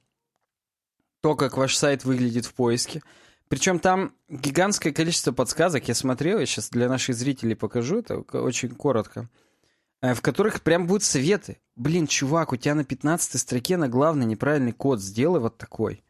[1.21, 3.01] То, как ваш сайт выглядит в поиске.
[3.49, 5.88] Причем там гигантское количество подсказок.
[5.88, 9.21] Я смотрел, я сейчас для наших зрителей покажу, это очень коротко.
[9.21, 9.48] Э,
[10.01, 11.59] в которых прям будут советы.
[11.75, 16.03] Блин, чувак, у тебя на 15 строке на главный неправильный код сделай вот такой.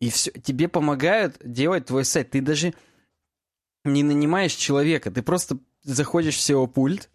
[0.00, 2.30] И все, тебе помогают делать твой сайт.
[2.30, 2.74] Ты даже
[3.84, 7.10] не нанимаешь человека, ты просто заходишь в SEO-пульт,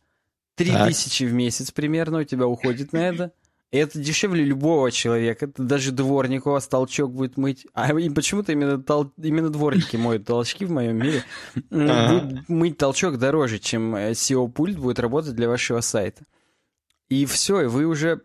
[0.56, 3.34] 3000 в месяц примерно у тебя уходит на это.
[3.72, 5.46] И это дешевле любого человека.
[5.46, 7.68] Это даже дворник у вас толчок будет мыть.
[7.74, 9.12] А и почему-то именно, тол...
[9.18, 11.24] именно дворники моют толчки в моем мире.
[11.70, 16.24] Будет мыть толчок дороже, чем SEO-пульт будет работать для вашего сайта.
[17.10, 18.22] И все, и вы уже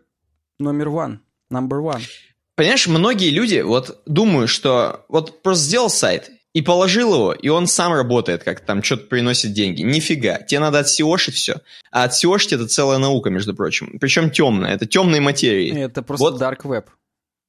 [0.57, 1.19] номер one,
[1.51, 2.01] number one.
[2.55, 7.67] Понимаешь, многие люди вот думают, что вот просто сделал сайт, и положил его, и он
[7.67, 9.81] сам работает, как там что-то приносит деньги.
[9.81, 10.37] Нифига.
[10.37, 11.57] Тебе надо отсеошить все.
[11.91, 13.97] А отсеошить это целая наука, между прочим.
[13.99, 14.73] Причем темная.
[14.73, 15.77] Это темные материи.
[15.77, 16.85] Это просто вот, dark web.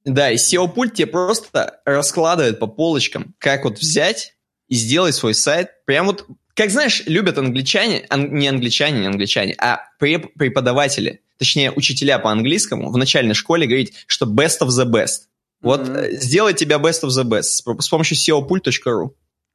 [0.04, 4.34] Да, и SEO-пульт тебе просто раскладывает по полочкам, как вот взять
[4.66, 5.84] и сделать свой сайт.
[5.84, 12.18] Прям вот, как знаешь, любят англичане, ан, не англичане, не англичане, а преподаватели, точнее, учителя
[12.18, 15.28] по английскому в начальной школе говорить, что best of the best.
[15.60, 16.10] Вот mm-hmm.
[16.12, 19.10] сделай тебя best of the best с помощью seopult.ru.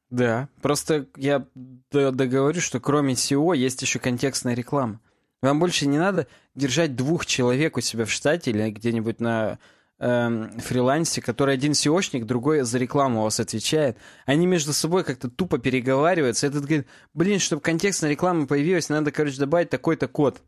[0.09, 1.45] Да, просто я
[1.91, 4.99] договорю, что кроме SEO есть еще контекстная реклама.
[5.41, 9.57] Вам больше не надо держать двух человек у себя в штате или где-нибудь на
[9.99, 13.97] эм, фрилансе, который один SEOшник, другой за рекламу у вас отвечает.
[14.25, 16.45] Они между собой как-то тупо переговариваются.
[16.45, 20.41] Этот говорит, блин, чтобы контекстная реклама появилась, надо, короче, добавить такой-то код.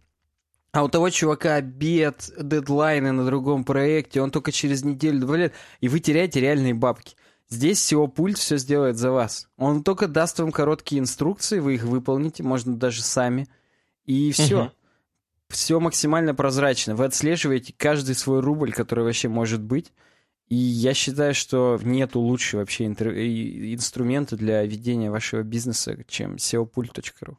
[0.73, 5.87] А у того чувака обед, дедлайны на другом проекте, он только через неделю добавляет, и
[5.87, 7.15] вы теряете реальные бабки.
[7.47, 9.47] Здесь всего пульт все сделает за вас.
[9.57, 13.47] Он только даст вам короткие инструкции, вы их выполните, можно даже сами.
[14.05, 14.63] И все.
[14.63, 14.71] Угу.
[15.49, 16.95] Все максимально прозрачно.
[16.95, 19.93] Вы отслеживаете каждый свой рубль, который вообще может быть.
[20.47, 27.37] И я считаю, что нету лучше вообще инструмента для ведения вашего бизнеса, чем seopult.ru.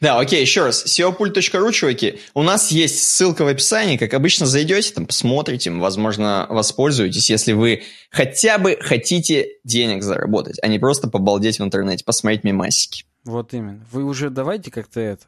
[0.00, 0.84] Да, окей, еще раз.
[0.86, 7.30] SEOpult.ru, чуваки, у нас есть ссылка в описании, как обычно зайдете, там посмотрите, возможно, воспользуетесь,
[7.30, 13.04] если вы хотя бы хотите денег заработать, а не просто побалдеть в интернете, посмотреть мемасики.
[13.24, 13.84] Вот именно.
[13.90, 15.26] Вы уже давайте как-то это,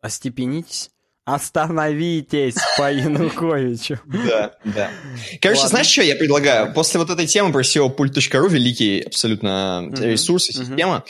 [0.00, 0.90] остепенитесь.
[1.26, 4.00] Остановитесь по Януковичу.
[4.06, 4.90] Да, да.
[5.40, 6.72] Короче, знаешь, что я предлагаю?
[6.72, 11.04] После вот этой темы про SEOpult.ru, великий абсолютно ресурс и система,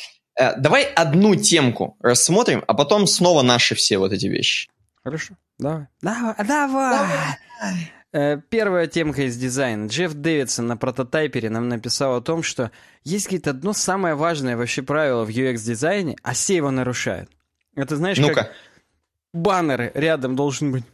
[0.57, 4.68] давай одну темку рассмотрим, а потом снова наши все вот эти вещи.
[5.03, 5.35] Хорошо.
[5.59, 5.87] Давай.
[6.00, 6.35] Давай.
[6.38, 7.03] Давай.
[7.61, 7.92] давай.
[8.12, 9.87] Э, первая темка из дизайна.
[9.87, 12.70] Джефф Дэвидсон на прототайпере нам написал о том, что
[13.05, 17.31] есть, говорит, одно самое важное вообще правило в UX-дизайне, а все его нарушают.
[17.76, 18.53] Это знаешь, ну как
[19.33, 20.85] баннеры рядом должен быть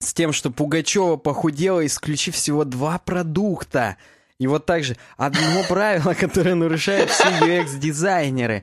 [0.00, 3.96] с тем, что Пугачева похудела, исключив всего два продукта–
[4.44, 8.62] и вот так же одно правило, которое нарушают все UX-дизайнеры.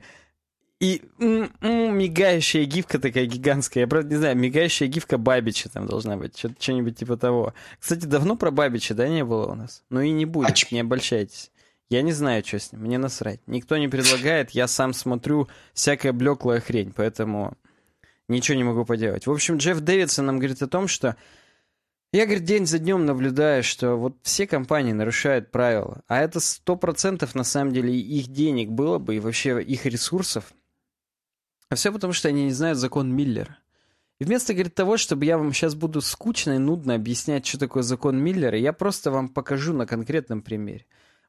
[0.78, 3.82] И м -м, мигающая гифка такая гигантская.
[3.82, 6.38] Я правда не знаю, мигающая гифка Бабича там должна быть.
[6.38, 7.52] Что-нибудь типа того.
[7.80, 9.82] Кстати, давно про Бабича, да, не было у нас?
[9.90, 11.50] Ну и не будет, а не обольщайтесь.
[11.90, 13.40] Я не знаю, что с ним, мне насрать.
[13.48, 17.54] Никто не предлагает, я сам смотрю всякая блеклая хрень, поэтому
[18.28, 19.26] ничего не могу поделать.
[19.26, 21.16] В общем, Джефф Дэвидсон нам говорит о том, что
[22.12, 26.76] я, говорит, день за днем наблюдаю, что вот все компании нарушают правила, а это сто
[26.76, 30.52] процентов на самом деле их денег было бы и вообще их ресурсов.
[31.70, 33.56] А все потому, что они не знают закон Миллера.
[34.20, 37.82] И вместо, говорит, того, чтобы я вам сейчас буду скучно и нудно объяснять, что такое
[37.82, 40.84] закон Миллера, я просто вам покажу на конкретном примере.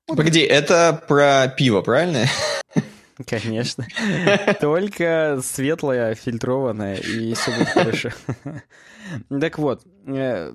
[0.07, 0.17] Вот.
[0.17, 2.25] Погоди, это про пиво, правильно?
[3.25, 3.87] Конечно.
[4.59, 8.09] Только светлое, фильтрованное, и все будет хорошо.
[9.29, 10.53] Так вот, э,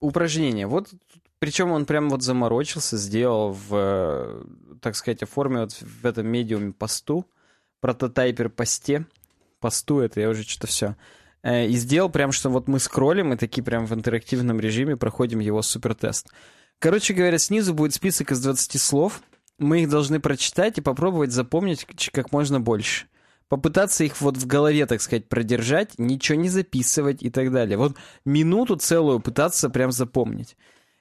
[0.00, 0.66] упражнение.
[0.66, 0.90] Вот,
[1.38, 4.44] причем он прям вот заморочился, сделал в,
[4.80, 7.26] так сказать, оформил вот в этом медиуме посту,
[7.80, 9.06] прототайпер посте,
[9.60, 10.96] посту это я уже что-то все.
[11.42, 15.38] Э, и сделал прям, что вот мы скроллим и такие прям в интерактивном режиме проходим
[15.38, 16.28] его супертест.
[16.78, 19.20] Короче говоря, снизу будет список из 20 слов.
[19.58, 23.06] Мы их должны прочитать и попробовать запомнить как можно больше
[23.48, 27.76] попытаться их вот в голове, так сказать, продержать, ничего не записывать и так далее.
[27.78, 30.56] Вот минуту целую пытаться прям запомнить.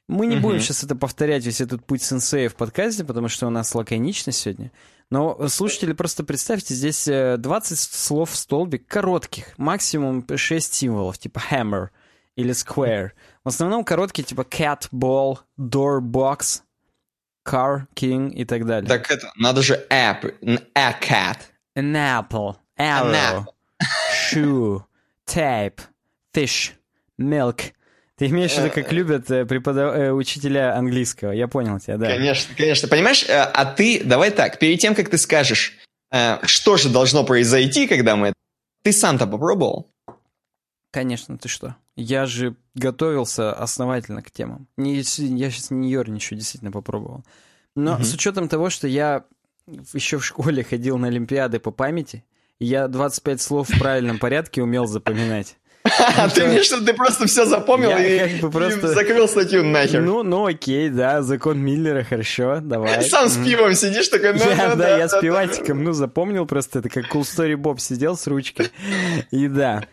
[0.08, 3.50] Мы не будем сейчас это повторять, весь этот путь сенсея в подкасте, потому что у
[3.50, 4.72] нас лаконично сегодня.
[5.10, 11.42] Но, слушатели, просто представьте, здесь 20 э, слов в столбик коротких, максимум 6 символов, типа
[11.52, 11.90] hammer
[12.38, 13.12] или square.
[13.44, 16.62] В основном короткие, типа cat, ball, door, box,
[17.46, 18.88] car, king и так далее.
[18.88, 20.34] Так это, надо же app,
[20.74, 21.38] a cat.
[21.78, 23.46] An apple, arrow, An
[24.32, 24.84] shoe,
[25.28, 25.80] tape,
[26.34, 26.72] fish,
[27.20, 27.74] milk.
[28.18, 29.96] Ты имеешь в виду, как любят э, преподав...
[29.96, 31.32] э, учителя английского.
[31.34, 32.08] Я понял тебя, да.
[32.08, 32.88] Конечно, конечно.
[32.88, 35.78] Понимаешь, э, а ты, давай так, перед тем, как ты скажешь,
[36.12, 38.34] э, что же должно произойти, когда мы...
[38.82, 39.92] Ты сам-то попробовал?
[40.92, 41.76] Конечно, ты что?
[41.96, 44.68] Я же готовился основательно к темам.
[44.78, 45.04] Не, я
[45.52, 47.24] сейчас не ерничаю, действительно попробовал.
[47.76, 48.04] Но Мгм.
[48.04, 49.26] с учетом того, что я
[49.94, 52.24] еще в школе ходил на Олимпиады по памяти,
[52.60, 55.58] и я 25 слов в правильном порядке умел запоминать.
[56.18, 59.64] А ты мне что, ты просто все запомнил и, как бы просто- и закрыл статью
[59.64, 60.02] нахер.
[60.02, 63.02] Ну, ну окей, да, закон Миллера, хорошо, давай.
[63.10, 66.46] Сам с пивом сидишь такой, ну, Я, ну, да, я с да, пиватиком, ну, запомнил
[66.46, 68.70] просто, это как Cool Story Bob сидел с ручкой.
[69.32, 69.84] И да.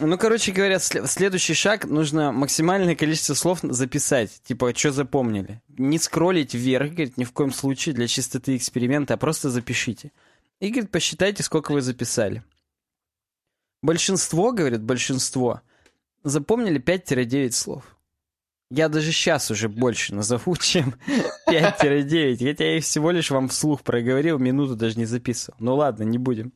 [0.00, 4.40] Ну, короче говоря, сле- следующий шаг, нужно максимальное количество слов записать.
[4.44, 5.60] Типа, что запомнили.
[5.68, 10.10] Не скроллить вверх, говорит, ни в коем случае для чистоты эксперимента, а просто запишите.
[10.58, 12.42] И, говорит, посчитайте, сколько вы записали.
[13.82, 15.60] Большинство, говорит, большинство,
[16.24, 17.84] запомнили 5-9 слов.
[18.70, 20.94] Я даже сейчас уже больше назову, чем
[21.48, 25.56] 5-9, хотя я их всего лишь вам вслух проговорил, минуту даже не записывал.
[25.60, 26.52] Ну ладно, не будем.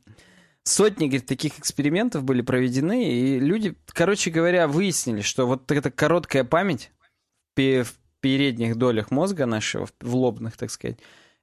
[0.67, 6.43] Сотни, говорит, таких экспериментов были проведены, и люди, короче говоря, выяснили, что вот эта короткая
[6.43, 6.91] память
[7.55, 7.85] в
[8.19, 10.97] передних долях мозга нашего, в- лобных, так сказать,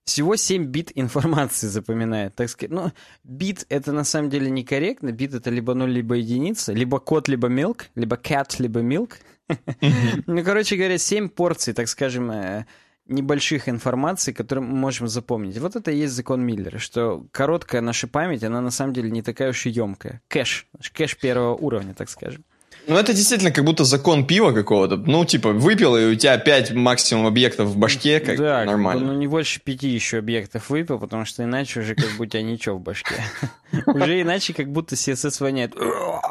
[0.05, 2.73] всего 7 бит информации запоминает, так сказать.
[2.73, 2.91] Ну,
[3.23, 5.13] бит это на самом деле некорректно.
[5.13, 9.13] Бит это либо 0, либо единица, либо кот, либо milk, либо cat, либо milk.
[10.27, 12.67] Ну, короче говоря, 7 порций, так скажем, э,
[13.13, 15.59] небольших информаций, которые мы можем запомнить.
[15.59, 19.23] Вот это и есть закон Миллера, что короткая наша память, она на самом деле не
[19.23, 20.21] такая уж и емкая.
[20.29, 22.45] Кэш, кэш первого уровня, так скажем.
[22.89, 24.97] Ну, это действительно как будто закон пива какого-то.
[24.97, 29.13] Ну, типа, выпил, и у тебя 5 максимум объектов в башке, как да, нормально.
[29.13, 32.43] ну не больше пяти еще объектов выпил, потому что иначе уже как бы у тебя
[32.43, 33.15] ничего в башке.
[33.87, 35.75] Уже иначе как будто CSS воняет.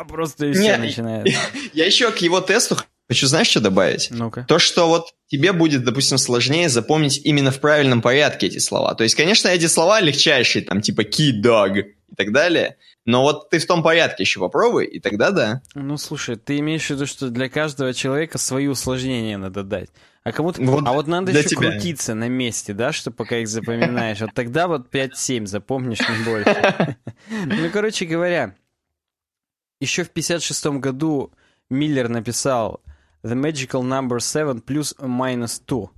[0.08, 1.28] Просто и все начинает.
[1.74, 2.78] Я еще к его тесту
[3.12, 4.08] хочу, знаешь, что добавить?
[4.10, 4.46] Ну-ка.
[4.48, 8.96] То, что вот тебе будет, допустим, сложнее запомнить именно в правильном порядке эти слова.
[8.96, 12.78] То есть, конечно, эти слова легчайшие, там, типа key, dog и так далее.
[13.06, 15.62] Но вот ты в том порядке еще попробуй, и тогда да.
[15.76, 19.90] Ну, слушай, ты имеешь в виду, что для каждого человека свои усложнения надо дать.
[20.24, 20.62] А кому-то...
[20.62, 21.72] Вот а вот надо еще тебя.
[21.72, 24.22] крутиться на месте, да, что пока их запоминаешь.
[24.22, 26.96] Вот тогда вот 5-7 запомнишь, не больше.
[27.46, 28.56] Ну, короче говоря,
[29.80, 31.32] еще в 56 году
[31.70, 32.82] Миллер написал
[33.24, 35.90] The Magical Number 7 плюс minus 2.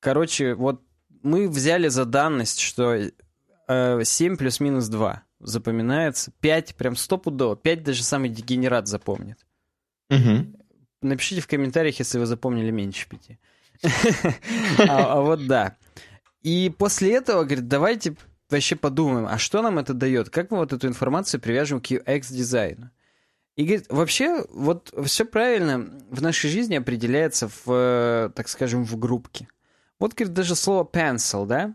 [0.00, 0.82] Короче, вот
[1.22, 3.10] мы взяли за данность, что
[3.68, 6.32] э, 7 плюс-минус 2 запоминается.
[6.40, 7.56] 5 прям стопудово.
[7.56, 9.38] 5 даже самый дегенерат запомнит.
[10.10, 10.56] Мгм.
[11.02, 13.38] Напишите в комментариях, если вы запомнили меньше 5.
[14.88, 15.76] А а вот да.
[16.42, 18.16] И после этого, говорит, давайте
[18.48, 20.30] вообще подумаем, а что нам это дает?
[20.30, 22.90] Как мы вот эту информацию привяжем к UX-дизайну?
[23.56, 29.48] И говорит, вообще, вот все правильно в нашей жизни определяется в, так скажем, в группке.
[29.98, 31.74] Вот, говорит, даже слово pencil, да?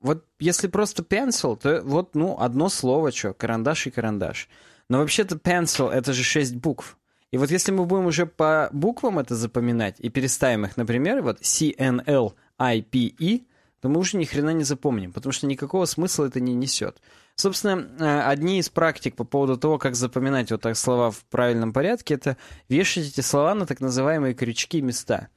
[0.00, 4.48] Вот если просто pencil, то вот, ну, одно слово, что, карандаш и карандаш.
[4.88, 6.98] Но вообще-то pencil— это же шесть букв.
[7.30, 11.38] И вот если мы будем уже по буквам это запоминать и переставим их, например, вот
[11.40, 13.40] C-N-L-I-P-E,
[13.80, 17.00] то мы уже ни хрена не запомним, потому что никакого смысла это не несет.
[17.36, 21.72] Собственно, э, одни из практик по поводу того, как запоминать вот так слова в правильном
[21.72, 22.36] порядке, это
[22.68, 25.28] вешать эти слова на так называемые крючки места.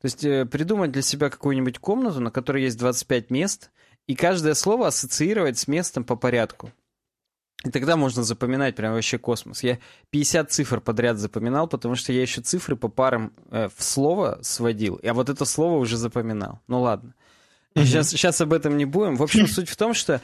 [0.00, 3.70] То есть э, придумать для себя какую-нибудь комнату, на которой есть 25 мест,
[4.06, 6.72] и каждое слово ассоциировать с местом по порядку.
[7.64, 9.62] И тогда можно запоминать прям вообще космос.
[9.62, 9.78] Я
[10.10, 14.98] 50 цифр подряд запоминал, потому что я еще цифры по парам э, в слово сводил,
[15.04, 16.60] а вот это слово уже запоминал.
[16.66, 17.14] Ну ладно.
[17.74, 19.16] Сейчас, сейчас об этом не будем.
[19.16, 20.20] В общем, суть в том, что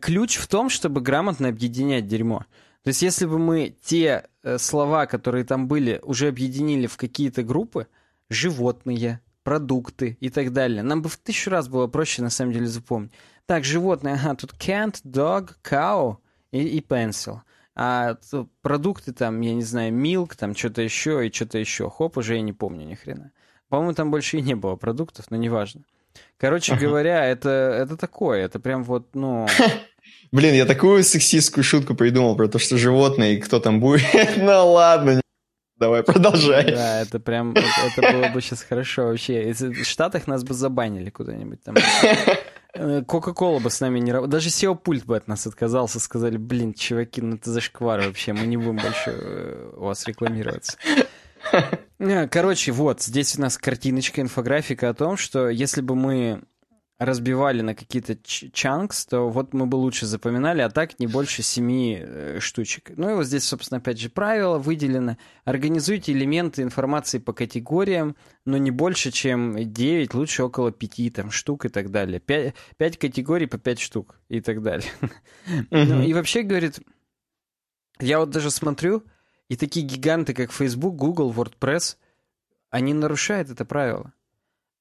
[0.00, 2.44] ключ в том, чтобы грамотно объединять дерьмо.
[2.82, 7.42] То есть, если бы мы те э, слова, которые там были, уже объединили в какие-то
[7.42, 7.86] группы,
[8.28, 12.66] животные, продукты и так далее, нам бы в тысячу раз было проще на самом деле
[12.66, 13.12] запомнить.
[13.46, 16.16] Так, животные, ага, тут cat, dog, cow
[16.50, 17.40] и, и pencil.
[17.74, 18.16] А
[18.60, 21.88] продукты там, я не знаю, milk, там что-то еще и что-то еще.
[21.88, 23.32] Хоп, уже я не помню ни хрена.
[23.68, 25.84] По-моему, там больше и не было продуктов, но неважно.
[26.42, 29.46] Короче говоря, это, это такое, это прям вот, ну...
[30.32, 34.02] Блин, я такую сексистскую шутку придумал про то, что животные, и кто там будет.
[34.38, 35.20] ну ладно,
[35.78, 36.64] давай, продолжай.
[36.64, 39.46] Да, это прям, это, было бы сейчас хорошо вообще.
[39.46, 41.76] Если в Штатах нас бы забанили куда-нибудь там.
[42.74, 44.32] Э, Кока-кола бы с нами не работала.
[44.32, 46.00] Даже SEO-пульт бы от нас отказался.
[46.00, 48.32] Сказали, блин, чуваки, ну это зашквар вообще.
[48.32, 50.76] Мы не будем больше э, у вас рекламироваться.
[52.02, 56.42] Э, Короче, вот, здесь у нас картиночка, инфографика о том, что если бы мы
[56.98, 61.98] разбивали на какие-то чанкс, то вот мы бы лучше запоминали, а так не больше семи
[62.00, 62.92] э, штучек.
[62.96, 65.16] Ну и вот здесь, собственно, опять же, правило выделено.
[65.44, 71.66] Организуйте элементы информации по категориям, но не больше, чем 9, лучше около 5 там, штук
[71.66, 72.20] и так далее.
[72.20, 74.90] 5, 5 категорий по 5 штук и так далее.
[75.70, 76.80] Ну, и вообще, говорит,
[77.98, 79.02] я вот даже смотрю,
[79.48, 81.96] и такие гиганты, как Facebook, Google, WordPress,
[82.70, 84.12] они нарушают это правило.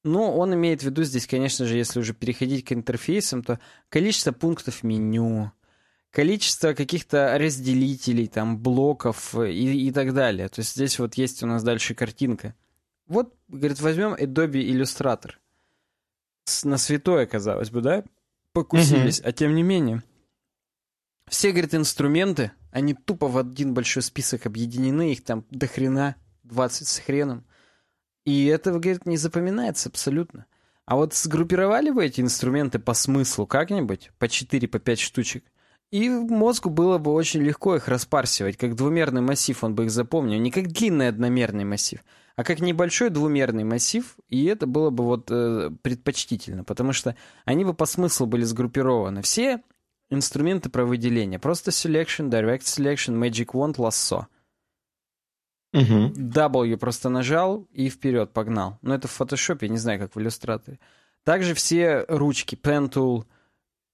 [0.03, 3.59] Но он имеет в виду здесь, конечно же, если уже переходить к интерфейсам, то
[3.89, 5.51] количество пунктов меню,
[6.09, 10.49] количество каких-то разделителей, там, блоков и, и так далее.
[10.49, 12.55] То есть здесь вот есть у нас дальше картинка.
[13.07, 15.31] Вот, говорит, возьмем Adobe Illustrator.
[16.63, 18.03] На святое, казалось бы, да?
[18.53, 19.29] Покусились, угу.
[19.29, 20.01] а тем не менее.
[21.27, 26.87] Все, говорит, инструменты, они тупо в один большой список объединены, их там до хрена, 20
[26.87, 27.45] с хреном.
[28.25, 30.45] И это, говорит, не запоминается абсолютно.
[30.85, 35.43] А вот сгруппировали бы эти инструменты по смыслу как-нибудь, по 4, по 5 штучек,
[35.91, 40.39] и мозгу было бы очень легко их распарсивать, как двумерный массив, он бы их запомнил.
[40.39, 41.99] Не как длинный одномерный массив,
[42.37, 47.65] а как небольшой двумерный массив, и это было бы вот э, предпочтительно, потому что они
[47.65, 49.21] бы по смыслу были сгруппированы.
[49.21, 49.61] Все
[50.11, 51.39] инструменты про выделение.
[51.39, 54.25] Просто selection, direct selection, magic wand, lasso—
[55.73, 56.13] Угу.
[56.17, 58.77] W просто нажал и вперед погнал.
[58.81, 60.79] Но это в фотошопе, не знаю, как в иллюстраторе.
[61.23, 63.25] Также все ручки, pen tool,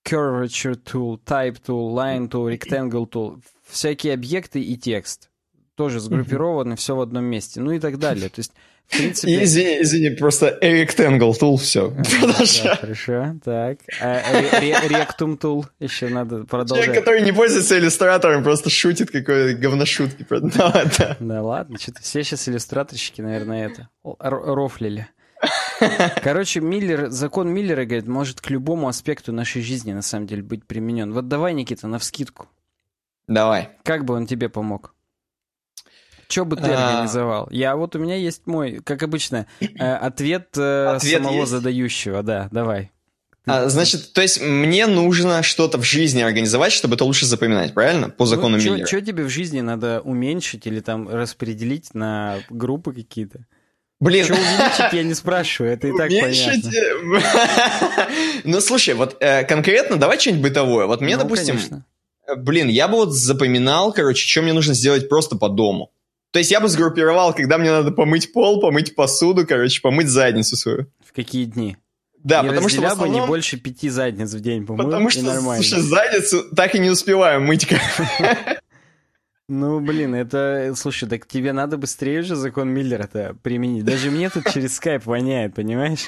[0.06, 5.30] curvature tool, type tool, line tool, rectangle tool, всякие объекты и текст.
[5.76, 7.62] Тоже сгруппированы, все в одном месте.
[7.62, 8.30] Ну и так далее.
[8.30, 8.54] То есть
[8.88, 9.44] в принципе...
[9.44, 11.94] Извини, извини, просто rectangle tool, все.
[12.22, 13.80] Да, хорошо, так.
[14.02, 14.22] А,
[14.88, 16.86] rectum tool еще надо продолжать.
[16.86, 20.26] Человек, который не пользуется иллюстратором, просто шутит какой-то говношутки.
[21.20, 25.08] Да ладно, что-то все сейчас иллюстраторщики, наверное, это рофлили.
[26.24, 30.66] Короче, Миллер, закон Миллера, говорит, может к любому аспекту нашей жизни на самом деле быть
[30.66, 31.14] применен.
[31.14, 32.48] Вот давай, Никита, на вскидку.
[33.28, 33.70] Давай.
[33.84, 34.96] Как бы он тебе помог?
[36.28, 36.90] Что бы ты а.
[36.90, 37.48] организовал?
[37.52, 41.52] Я вот у меня есть мой, как обычно, э, ответ, э, ответ самого есть?
[41.52, 42.24] задающего.
[42.24, 42.92] Да, давай.
[43.48, 48.10] А, значит, то есть мне нужно что-то в жизни организовать, чтобы это лучше запоминать, правильно?
[48.10, 48.86] По ну, закону ну, Миллера.
[48.86, 53.46] Что тебе в жизни надо уменьшить или там распределить на группы какие-то?
[54.02, 54.26] Блин.
[54.26, 56.72] Что увеличить, я не спрашиваю, это и так понятно.
[58.44, 60.86] ну, слушай, вот э, конкретно давай что-нибудь бытовое.
[60.86, 61.86] Вот мне, ну, допустим, конечно.
[62.36, 65.90] блин, я бы вот запоминал, короче, что мне нужно сделать просто по дому.
[66.32, 70.56] То есть я бы сгруппировал, когда мне надо помыть пол, помыть посуду, короче, помыть задницу
[70.56, 70.88] свою.
[71.06, 71.78] В какие дни?
[72.24, 73.16] Да, и потому что в основном...
[73.16, 75.64] бы не больше пяти задниц в день помыл, Потому что, нормально.
[75.64, 77.68] слушай, задницу так и не успеваю мыть.
[79.50, 80.74] Ну, блин, это...
[80.76, 83.86] Слушай, так тебе надо быстрее же закон Миллера-то применить.
[83.86, 86.06] Даже мне тут через скайп воняет, понимаешь?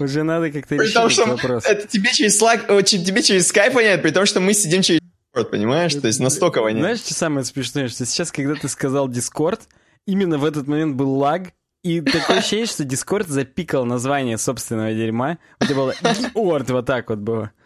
[0.00, 1.64] Уже надо как-то решить этот вопрос.
[1.64, 5.00] Это тебе через Slack, тебе через скайп воняет, при том, что мы сидим через
[5.36, 5.94] Discord, понимаешь?
[5.94, 6.82] То есть настолько воняет.
[6.82, 7.88] Знаешь, что самое смешное?
[7.88, 9.60] Что сейчас, когда ты сказал Discord,
[10.06, 15.38] именно в этот момент был лаг, и такое ощущение, что Discord запикал название собственного дерьма.
[15.60, 17.52] У тебя было Discord, вот так вот было.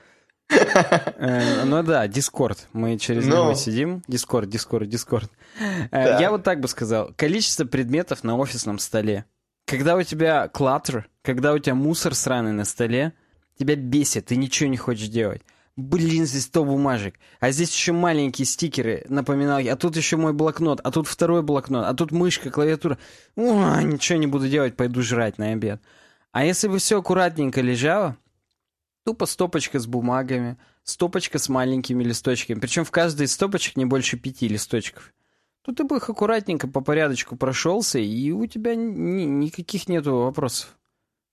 [0.52, 2.58] Э, ну да, Discord.
[2.72, 3.44] Мы через Но...
[3.44, 4.02] него сидим.
[4.08, 5.30] Discord, Discord.
[5.92, 7.12] Э, я вот так бы сказал.
[7.16, 9.26] Количество предметов на офисном столе.
[9.66, 13.12] Когда у тебя клаттер, когда у тебя мусор сраный на столе,
[13.60, 15.42] тебя бесит, ты ничего не хочешь делать
[15.76, 20.80] блин, здесь 100 бумажек, а здесь еще маленькие стикеры, напоминалки, а тут еще мой блокнот,
[20.82, 22.98] а тут второй блокнот, а тут мышка, клавиатура.
[23.36, 25.80] О, ничего не буду делать, пойду жрать на обед.
[26.32, 28.16] А если бы все аккуратненько лежало,
[29.04, 34.16] тупо стопочка с бумагами, стопочка с маленькими листочками, причем в каждой из стопочек не больше
[34.16, 35.12] пяти листочков.
[35.62, 40.78] Тут ты бы их аккуратненько по порядочку прошелся, и у тебя ни никаких нету вопросов.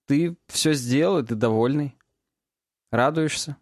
[0.06, 1.96] Ты все сделал, и ты довольный.
[2.92, 3.58] Радуешься.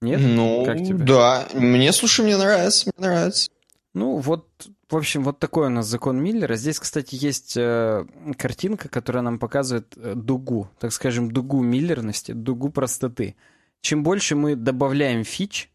[0.00, 0.20] Нет?
[0.22, 1.04] Ну, как тебе?
[1.04, 1.48] да.
[1.54, 3.50] Мне, слушай, мне нравится, мне нравится.
[3.94, 4.46] Ну, вот,
[4.88, 6.54] в общем, вот такой у нас закон Миллера.
[6.54, 12.70] Здесь, кстати, есть э, картинка, которая нам показывает э, дугу, так скажем, дугу миллерности, дугу
[12.70, 13.34] простоты.
[13.80, 15.70] Чем больше мы добавляем фич,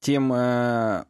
[0.00, 1.04] тем э,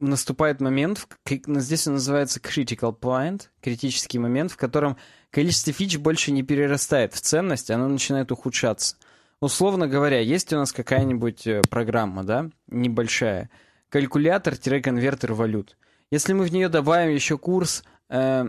[0.00, 1.06] наступает момент,
[1.46, 4.96] здесь он называется critical point, критический момент, в котором
[5.30, 8.96] количество фич больше не перерастает в ценность, оно начинает ухудшаться.
[9.44, 13.50] Условно говоря, есть у нас какая-нибудь э, программа, да, небольшая,
[13.90, 15.76] калькулятор-конвертер валют.
[16.10, 18.46] Если мы в нее добавим еще курс, э,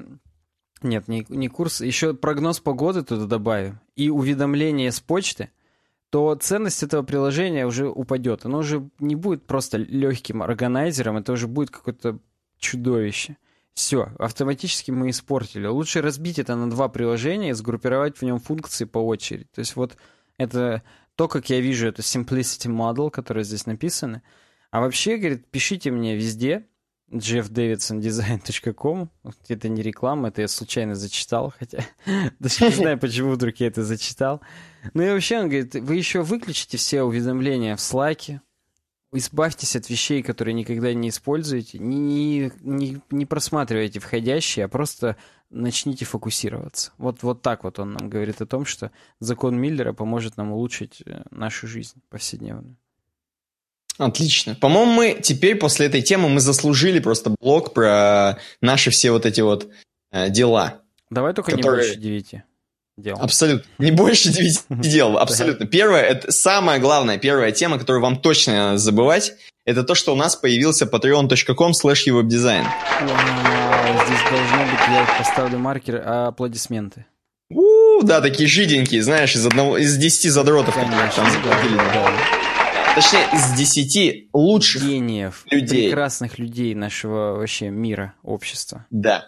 [0.81, 5.49] нет, не, не курс, еще прогноз погоды туда добавим и уведомление с почты,
[6.11, 8.45] то ценность этого приложения уже упадет.
[8.45, 12.19] Оно уже не будет просто легким органайзером, это уже будет какое-то
[12.57, 13.35] чудовище.
[13.73, 15.67] Все, автоматически мы испортили.
[15.67, 19.49] Лучше разбить это на два приложения и сгруппировать в нем функции по очереди.
[19.53, 19.97] То есть вот
[20.37, 20.83] это
[21.15, 24.21] то, как я вижу это simplicity model, который здесь написаны.
[24.71, 26.65] А вообще, говорит, пишите мне везде,
[27.11, 29.09] jeffdavidsondesign.com.
[29.47, 31.85] Это не реклама, это я случайно зачитал, хотя
[32.39, 34.41] даже не знаю, почему вдруг я это зачитал.
[34.93, 38.39] Ну и вообще, он говорит, вы еще выключите все уведомления в Slack,
[39.13, 45.15] избавьтесь от вещей, которые никогда не используете, не, не, не просматривайте входящие, а просто
[45.49, 46.91] начните фокусироваться.
[46.97, 51.01] Вот, вот так вот он нам говорит о том, что закон Миллера поможет нам улучшить
[51.05, 52.75] э, нашу жизнь повседневную.
[53.97, 54.55] Отлично.
[54.55, 59.41] По-моему, мы теперь после этой темы мы заслужили просто блок про наши все вот эти
[59.41, 59.69] вот
[60.11, 60.81] э, дела.
[61.09, 61.77] Давай только которые...
[61.77, 62.43] не больше девяти
[62.97, 63.17] дел.
[63.19, 63.69] Абсолютно.
[63.77, 65.17] Не больше девяти дел.
[65.17, 65.65] Абсолютно.
[65.65, 69.33] Первое, это самая главная, первая тема, которую вам точно не надо забывать,
[69.65, 72.65] это то, что у нас появился patreon.com slash webdesign.
[74.05, 77.05] Здесь должно быть, я поставлю маркер, аплодисменты.
[77.49, 80.73] У, да, такие жиденькие, знаешь, из одного, из десяти задротов.
[80.73, 81.79] Конечно, там заплатили.
[82.95, 85.89] Точнее, из десяти лучших Гениев, людей.
[85.89, 88.85] прекрасных людей нашего вообще мира, общества.
[88.89, 89.25] Да,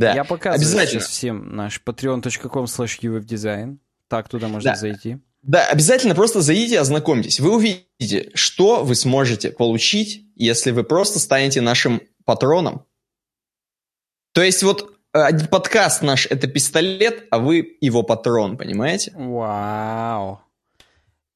[0.00, 0.14] да.
[0.14, 3.76] Я показываю сейчас всем наш patreon.com slash
[4.08, 4.76] Так, туда можно да.
[4.76, 5.18] зайти.
[5.42, 7.38] Да, обязательно просто зайдите ознакомьтесь.
[7.38, 12.86] Вы увидите, что вы сможете получить, если вы просто станете нашим патроном.
[14.32, 19.12] То есть вот э, один подкаст наш— это пистолет, а вы его патрон, понимаете?
[19.14, 20.40] Вау.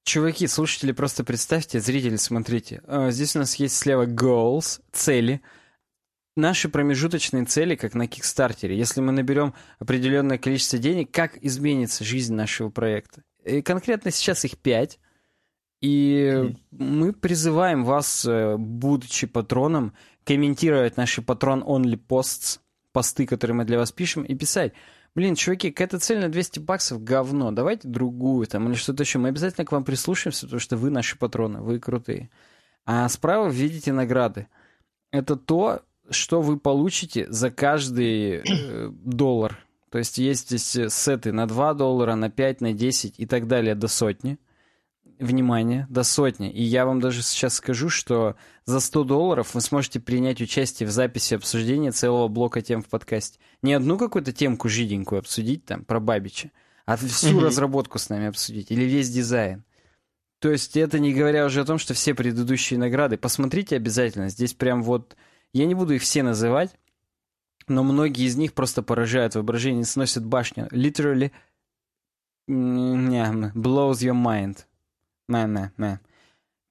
[0.05, 2.83] Чуваки, слушатели, просто представьте, зрители, смотрите.
[2.87, 5.43] Э, здесь у нас есть слева goals, цели.
[6.37, 8.77] Наши промежуточные цели, как на Кикстартере.
[8.77, 13.23] Если мы наберем определенное количество денег, как изменится жизнь нашего проекта?
[13.45, 14.99] И конкретно сейчас их пять.
[15.81, 19.93] И мы призываем вас, э, будучи патроном,
[20.25, 22.59] комментировать наши патрон-only posts,
[22.93, 24.73] посты, которые мы для вас пишем, и писать–
[25.15, 29.19] блин, чуваки, какая-то цель на 200 баксов говно, давайте другую там или что-то еще.
[29.19, 32.31] Мы обязательно к вам прислушаемся, потому что вы наши патроны, вы крутые.
[32.85, 34.49] А справа видите награды.
[35.11, 39.59] Это то, что вы получите за каждый э, доллар.
[39.91, 43.47] То есть есть здесь э, сеты на 2 доллара, на 5, на 10 и так
[43.47, 44.39] далее до сотни
[45.19, 46.51] внимание, до сотни.
[46.51, 50.93] И я вам даже сейчас скажу, что за 100 долларов вы сможете принять участие в
[50.93, 53.39] записи обсуждения целого блока тем в подкасте.
[53.63, 56.51] Не одну какую-то темку жиденькую обсудить там про Бабича,
[56.87, 57.45] а всю mm-hmm.
[57.45, 59.65] разработку с нами обсудить или весь дизайн.
[60.41, 63.17] То есть это не говоря уже о том, что все предыдущие награды.
[63.17, 64.29] Посмотрите обязательно.
[64.29, 65.17] Здесь прям вот...
[65.55, 66.75] Я не буду их все называть,
[67.69, 70.67] но многие из них просто поражают воображение, сносят башню.
[70.71, 71.31] Literally
[72.47, 74.59] blows your mind.
[75.29, 76.01] Не, не, не.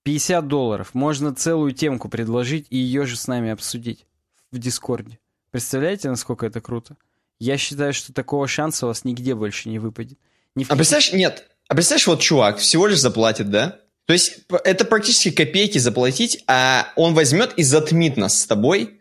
[0.03, 0.93] 50 долларов.
[0.93, 4.05] Можно целую темку предложить и ее же с нами обсудить
[4.51, 5.17] в Дискорде.
[5.49, 6.97] Представляете, насколько это круто?
[7.39, 10.19] Я считаю, что такого шанса у вас нигде больше не выпадет.
[10.55, 13.79] Ни а представляешь, нет, а представляешь, вот чувак всего лишь заплатит, да?
[14.05, 18.99] То есть это практически копейки заплатить, а он возьмет и затмит нас с тобой,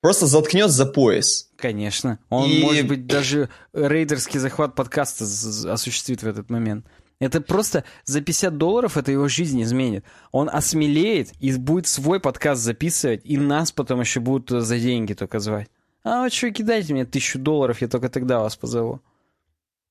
[0.00, 1.50] просто заткнет за пояс.
[1.56, 2.20] Конечно.
[2.28, 2.60] Он, и...
[2.60, 6.86] может быть, даже рейдерский захват подкаста осуществит в этот момент.
[7.18, 10.04] Это просто за 50 долларов это его жизнь изменит.
[10.32, 15.40] Он осмелеет и будет свой подкаст записывать, и нас потом еще будут за деньги только
[15.40, 15.68] звать.
[16.04, 19.00] А вот что, кидайте мне тысячу долларов, я только тогда вас позову.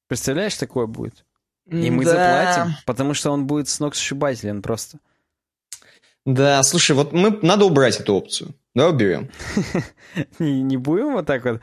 [0.08, 1.25] Представляешь, такое будет?
[1.68, 2.12] И мы да.
[2.12, 5.00] заплатим, потому что он будет с ног сшибателен просто.
[6.26, 8.56] Да, слушай, вот мы надо убрать эту опцию.
[8.74, 9.30] Да, уберем.
[10.40, 11.62] не, будем вот так вот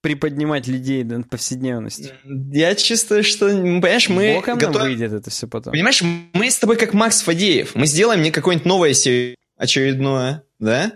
[0.00, 2.12] приподнимать людей на повседневность.
[2.24, 4.82] Я чувствую, что, понимаешь, мы Боком готов...
[4.82, 5.72] выйдет это все потом.
[5.72, 7.74] Понимаешь, мы с тобой как Макс Фадеев.
[7.74, 10.92] Мы сделаем мне какое-нибудь новое серию очередное, да?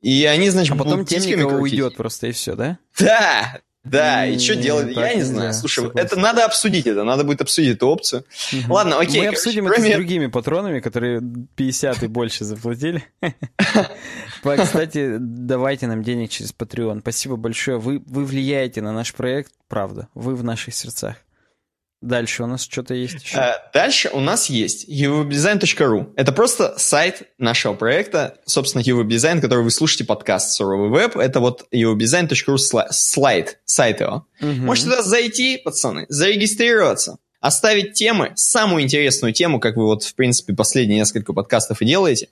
[0.00, 2.78] И они, значит, а потом Темникова уйдет просто и все, да?
[2.98, 3.60] Да,
[3.90, 5.54] да, и что делать, я не знаю.
[5.54, 8.24] Слушай, это надо обсудить это, надо будет обсудить эту опцию.
[8.68, 9.22] Ладно, окей.
[9.22, 11.22] Мы обсудим это с другими патронами, которые
[11.56, 13.04] 50 и больше заплатили.
[14.42, 17.00] Кстати, давайте нам денег через Patreon.
[17.00, 17.78] Спасибо большое.
[17.78, 20.08] Вы, вы влияете на наш проект, правда.
[20.14, 21.16] Вы в наших сердцах.
[22.00, 23.38] Дальше у нас что-то есть еще?
[23.38, 26.12] А, дальше у нас есть uwebdesign.ru.
[26.14, 31.16] Это просто сайт нашего проекта, собственно, uwebdesign, который вы слушаете подкаст Суровый веб.
[31.16, 32.56] Это вот uwebdesign.ru
[32.90, 34.26] слайд, сайт его.
[34.40, 34.48] Угу.
[34.48, 40.54] Можете туда зайти, пацаны, зарегистрироваться, оставить темы, самую интересную тему, как вы вот, в принципе,
[40.54, 42.28] последние несколько подкастов и делаете.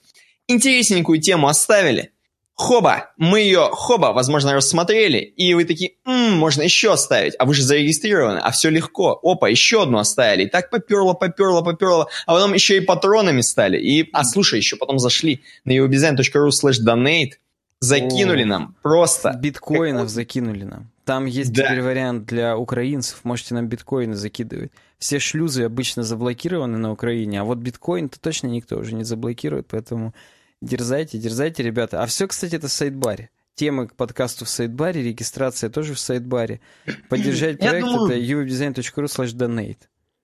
[0.46, 2.12] Интересненькую тему оставили,
[2.56, 7.54] хоба, мы ее, хоба, возможно, рассмотрели, и вы такие, м-м, можно еще оставить, а вы
[7.54, 12.34] же зарегистрированы, а все легко, опа, еще одну оставили, и так поперло, поперло, поперло, а
[12.34, 17.32] потом еще и патронами стали, и, а слушай, еще потом зашли на uwebdesign.ru slash donate,
[17.80, 19.38] закинули О, нам просто...
[19.38, 20.10] Биткоинов как...
[20.10, 20.90] закинули нам.
[21.04, 21.66] Там есть да.
[21.66, 23.20] теперь вариант для украинцев.
[23.22, 24.72] Можете нам биткоины закидывать.
[24.98, 30.14] Все шлюзы обычно заблокированы на Украине, а вот биткоин-то точно никто уже не заблокирует, поэтому
[30.62, 32.02] дерзайте, дерзайте, ребята.
[32.02, 33.30] А все, кстати, это в сайт-баре.
[33.54, 36.60] Темы к подкасту в сайт-баре, регистрация тоже в сайт-баре.
[37.08, 38.10] Поддержать проект думаю...
[38.10, 39.78] это uwebdesign.ru slash donate.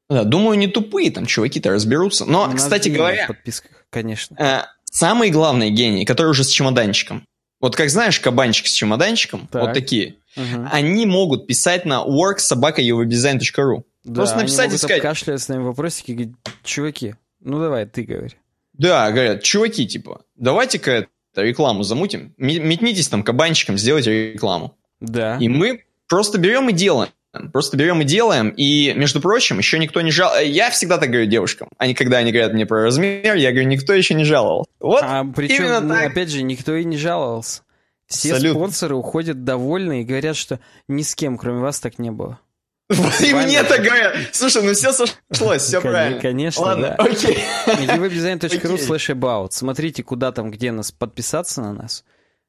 [0.08, 2.26] Да, думаю, не тупые там чуваки-то разберутся.
[2.26, 3.26] Но, У кстати говоря...
[3.26, 4.36] Подписках, конечно.
[4.38, 7.26] Э, самые главные гении, которые уже с чемоданчиком.
[7.60, 9.62] Вот как знаешь, кабанчик с чемоданчиком, так.
[9.62, 10.68] вот такие, угу.
[10.70, 13.84] они могут писать на worksobaka.uwebdesign.ru.
[14.04, 14.98] Да, Просто написать и сказать...
[14.98, 18.36] обкашлять с нами вопросики и говорить, чуваки, ну давай, ты говори.
[18.82, 21.06] Да, говорят, чуваки, типа, давайте-ка
[21.36, 24.76] рекламу замутим, метнитесь там кабанчиком, сделайте рекламу.
[25.00, 25.36] Да.
[25.38, 27.10] И мы просто берем и делаем.
[27.52, 28.50] Просто берем и делаем.
[28.50, 30.38] И, между прочим, еще никто не жал.
[30.40, 31.68] Я всегда так говорю девушкам.
[31.78, 34.66] Они, когда они говорят мне про размер, я говорю, никто еще не жаловал.
[34.80, 36.10] Вот а причем, именно ну, так.
[36.10, 37.62] опять же, никто и не жаловался.
[38.06, 38.60] Все Абсолютно.
[38.60, 42.40] спонсоры уходят довольны и говорят, что ни с кем, кроме вас, так не было.
[43.20, 44.16] И мне так говорят.
[44.32, 46.20] Слушай, ну все сошлось, все правильно.
[46.20, 47.38] Конечно, Ладно, окей.
[47.66, 49.48] webdesign.ru slash about.
[49.52, 52.04] Смотрите, куда там, где нас подписаться на нас.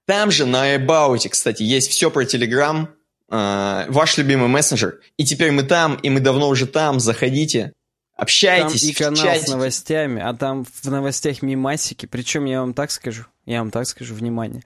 [0.05, 2.87] Там же на About, кстати, есть все про Telegram,
[3.31, 4.99] э, ваш любимый мессенджер.
[5.17, 6.99] И теперь мы там, и мы давно уже там.
[6.99, 7.71] Заходите,
[8.17, 8.81] общайтесь.
[8.81, 12.05] Там и канал с новостями, а там в новостях мимасики.
[12.05, 14.63] Причем я вам так скажу, я вам так скажу, внимание.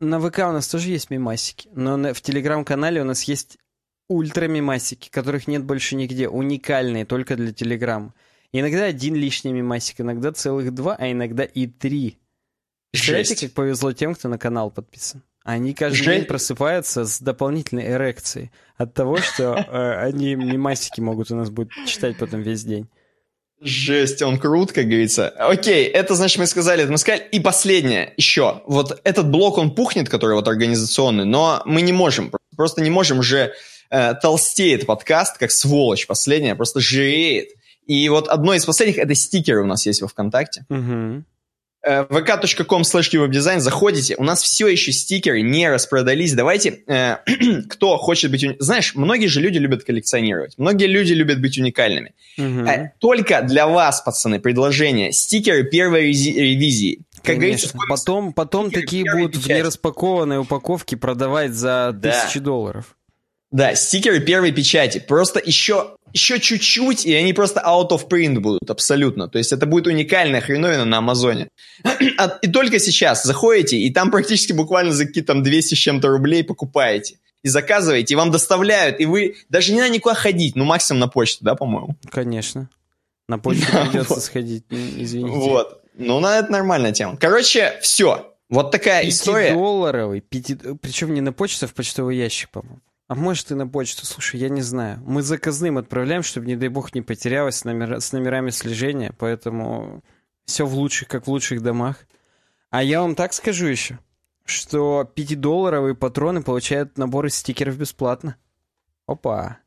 [0.00, 3.58] На ВК у нас тоже есть мимасики, но в Телеграм-канале у нас есть
[4.08, 8.14] ультра-мимасики, которых нет больше нигде, уникальные, только для Телеграма.
[8.52, 12.18] Иногда один лишний мимасик, иногда целых два, а иногда и три.
[12.92, 15.22] Представляете, как повезло тем, кто на канал подписан?
[15.42, 16.18] Они каждый Жесть.
[16.18, 21.72] день просыпаются с дополнительной эрекцией от того, что э, они мимасики могут у нас будут
[21.86, 22.88] читать потом весь день.
[23.60, 25.28] Жесть, он крут, как говорится.
[25.28, 27.26] Окей, это значит мы сказали, это мы сказали.
[27.32, 28.62] И последнее еще.
[28.66, 33.18] Вот этот блок, он пухнет, который вот организационный, но мы не можем, просто не можем
[33.18, 33.54] уже
[33.90, 37.50] э, толстеет подкаст, как сволочь последняя, просто жиреет.
[37.86, 40.64] И вот одно из последних, это стикеры у нас есть во ВКонтакте.
[40.68, 41.24] Угу
[41.84, 47.16] vk.com slash webdesign, заходите, у нас все еще стикеры не распродались, давайте, э,
[47.68, 48.56] кто хочет быть, уни...
[48.58, 52.14] знаешь, многие же люди любят коллекционировать, многие люди любят быть уникальными.
[52.38, 52.66] Угу.
[52.66, 57.00] Э, только для вас, пацаны, предложение, стикеры первой ревизии.
[57.22, 62.10] Как говорится, потом, потом такие будут в нераспакованной упаковке продавать за да.
[62.10, 62.96] тысячи долларов.
[63.54, 64.98] Да, стикеры первой печати.
[64.98, 69.28] Просто еще, еще чуть-чуть, и они просто out of print будут абсолютно.
[69.28, 71.48] То есть это будет уникальная хреновина на Амазоне.
[72.18, 76.08] А, и только сейчас заходите, и там практически буквально за какие-то там 200 с чем-то
[76.08, 77.18] рублей покупаете.
[77.44, 81.08] И заказываете, и вам доставляют, и вы даже не надо никуда ходить, ну максимум на
[81.08, 81.96] почту, да, по-моему?
[82.10, 82.68] Конечно.
[83.28, 85.36] На почту придется сходить, извините.
[85.36, 85.80] Вот.
[85.96, 87.16] Ну, на это нормальная тема.
[87.16, 88.34] Короче, все.
[88.48, 89.52] Вот такая история.
[89.52, 90.80] долларовый, 5...
[90.80, 92.80] причем не на почту, а в почтовый ящик, по-моему.
[93.06, 94.98] А может и на почту, слушай, я не знаю.
[95.04, 98.00] Мы заказным отправляем, чтобы, не дай бог, не потерялось с, номер...
[98.00, 100.02] с номерами слежения, поэтому
[100.46, 101.98] все в лучших, как в лучших домах.
[102.70, 103.98] А я вам так скажу еще,
[104.46, 108.36] что 5-долларовые патроны получают набор из стикеров бесплатно.
[109.06, 109.58] Опа.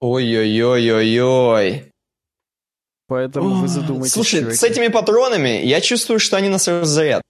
[0.00, 1.90] Ой-ой-ой-ой-ой.
[3.06, 4.12] Поэтому О, вы задумайтесь.
[4.12, 4.56] Слушай, чуваки.
[4.56, 7.22] с этими патронами я чувствую, что они нас разорят.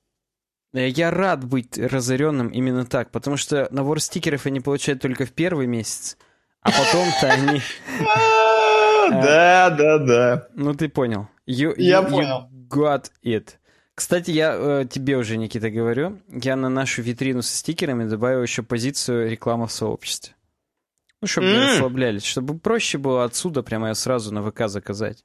[0.77, 5.33] Э, я рад быть разоренным именно так, потому что набор стикеров они получают только в
[5.33, 6.17] первый месяц,
[6.61, 7.61] а потом-то они...
[9.09, 10.49] Да, да, да.
[10.55, 11.29] Ну ты понял.
[11.47, 12.51] Я понял.
[12.69, 13.51] got it.
[13.95, 18.65] Кстати, я э, тебе уже, Никита, говорю, я на нашу витрину со стикерами добавил еще
[18.65, 20.35] позицию реклама в сообществе.
[21.23, 25.25] Ну, чтобы не расслаблялись, чтобы проще было отсюда прямо сразу на ВК заказать.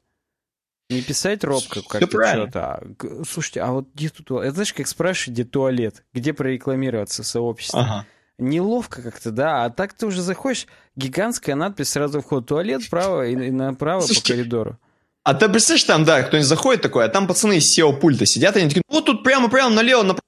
[0.91, 2.59] Не писать робко как-то что-то.
[2.63, 2.81] А,
[3.27, 4.31] слушайте, а вот где тут?
[4.31, 6.03] Это знаешь, как спрашивать, где туалет?
[6.13, 7.79] Где прорекламироваться в сообществе?
[7.79, 8.05] Ага.
[8.37, 9.63] Неловко как-то, да.
[9.63, 14.33] А так ты уже заходишь, гигантская надпись сразу вход туалет, право и, и направо Слушайте,
[14.33, 14.77] по коридору.
[15.23, 18.59] А ты представляешь, там, да, кто-нибудь заходит такой, а там пацаны из SEO-пульта сидят, и
[18.59, 20.21] они такие, вот тут прямо-прямо налево, направо.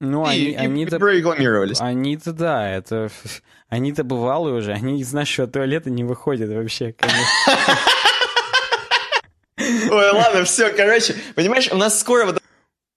[0.00, 0.98] Ну, и, они, они-то...
[0.98, 1.80] прорекламировались.
[1.80, 3.10] Они-то, да, это...
[3.68, 7.28] Они-то бывалые уже, они из нашего туалета не выходят вообще, конечно.
[9.58, 12.42] Ой, ладно, все, короче, понимаешь, у нас скоро вот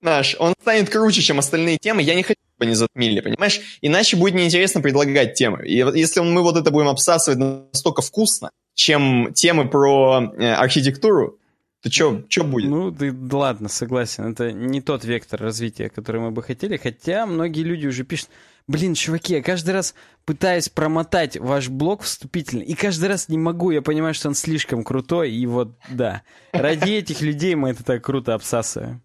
[0.01, 3.61] наш, он станет круче, чем остальные темы, я не хочу, чтобы они затмили, понимаешь?
[3.81, 5.65] Иначе будет неинтересно предлагать темы.
[5.65, 11.39] И если мы вот это будем обсасывать настолько вкусно, чем темы про э, архитектуру,
[11.81, 12.69] то что будет?
[12.69, 14.31] Ну, ты, ладно, согласен.
[14.31, 16.77] Это не тот вектор развития, который мы бы хотели.
[16.77, 18.29] Хотя многие люди уже пишут,
[18.67, 19.93] Блин, чуваки, я каждый раз
[20.25, 24.83] пытаюсь промотать ваш блог вступительный, и каждый раз не могу, я понимаю, что он слишком
[24.83, 26.21] крутой, и вот, да.
[26.51, 29.01] Ради этих людей мы это так круто обсасываем.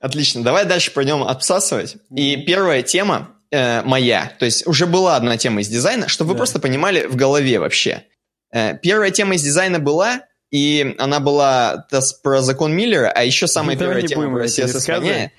[0.00, 1.96] Отлично, давай дальше пойдем обсасывать.
[2.14, 4.32] И первая тема, э, моя.
[4.38, 6.32] То есть уже была одна тема из дизайна, чтобы да.
[6.32, 8.04] вы просто понимали в голове вообще.
[8.52, 11.86] Э, первая тема из дизайна была, и она была
[12.22, 15.30] про закон Миллера, а еще самая Давай первая тема про CSS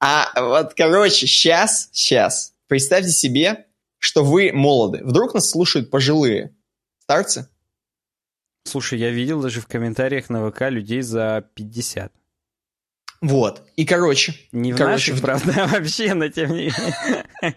[0.00, 3.66] А вот, короче, сейчас, сейчас, представьте себе,
[3.98, 5.00] что вы молоды.
[5.02, 6.54] Вдруг нас слушают пожилые
[7.02, 7.48] старцы?
[8.64, 12.12] Слушай, я видел даже в комментариях на ВК людей за 50.
[13.20, 13.62] Вот.
[13.76, 14.34] И короче.
[14.52, 16.74] Не в короче, наших, правда, а вообще, но тем не менее.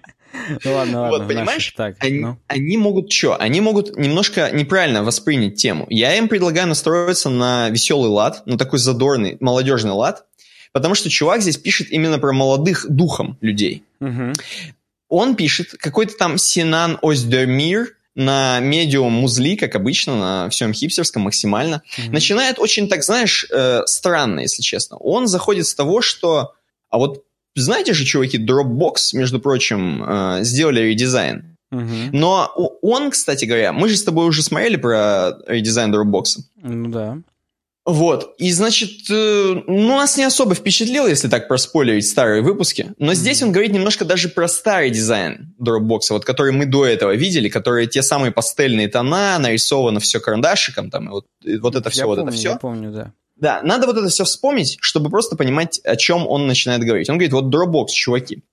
[0.63, 1.17] Ну ладно, ладно.
[1.17, 2.37] Вот, понимаешь, так, они, ну.
[2.47, 3.35] они могут что?
[3.35, 5.85] Они могут немножко неправильно воспринять тему.
[5.89, 10.25] Я им предлагаю настроиться на веселый лад, на такой задорный, молодежный лад,
[10.71, 13.83] потому что чувак здесь пишет именно про молодых духом людей.
[13.99, 14.33] Угу.
[15.11, 21.81] Он пишет какой-то там Синан Оздемир, на медиум музли, как обычно, на всем хипстерском максимально,
[21.97, 22.11] mm-hmm.
[22.11, 24.97] начинает очень, так знаешь, э, странно, если честно.
[24.97, 26.53] Он заходит с того, что...
[26.89, 27.23] А вот
[27.55, 31.57] знаете же, чуваки, Dropbox, между прочим, э, сделали редизайн.
[31.73, 32.09] Mm-hmm.
[32.11, 32.51] Но
[32.81, 36.23] он, кстати говоря, мы же с тобой уже смотрели про редизайн Dropbox.
[36.61, 37.17] Ну да.
[37.83, 43.11] Вот, и значит, э, ну, нас не особо впечатлил, если так проспойлерить старые выпуски, но
[43.11, 43.15] mm-hmm.
[43.15, 47.49] здесь он говорит немножко даже про старый дизайн Dropbox, вот который мы до этого видели,
[47.49, 52.01] которые те самые пастельные тона, нарисовано все карандашиком, там, и вот, и вот это все,
[52.01, 52.49] я вот помню, это все.
[52.49, 53.13] Я помню, да.
[53.35, 57.09] Да, надо вот это все вспомнить, чтобы просто понимать, о чем он начинает говорить.
[57.09, 58.43] Он говорит, вот Dropbox, чуваки,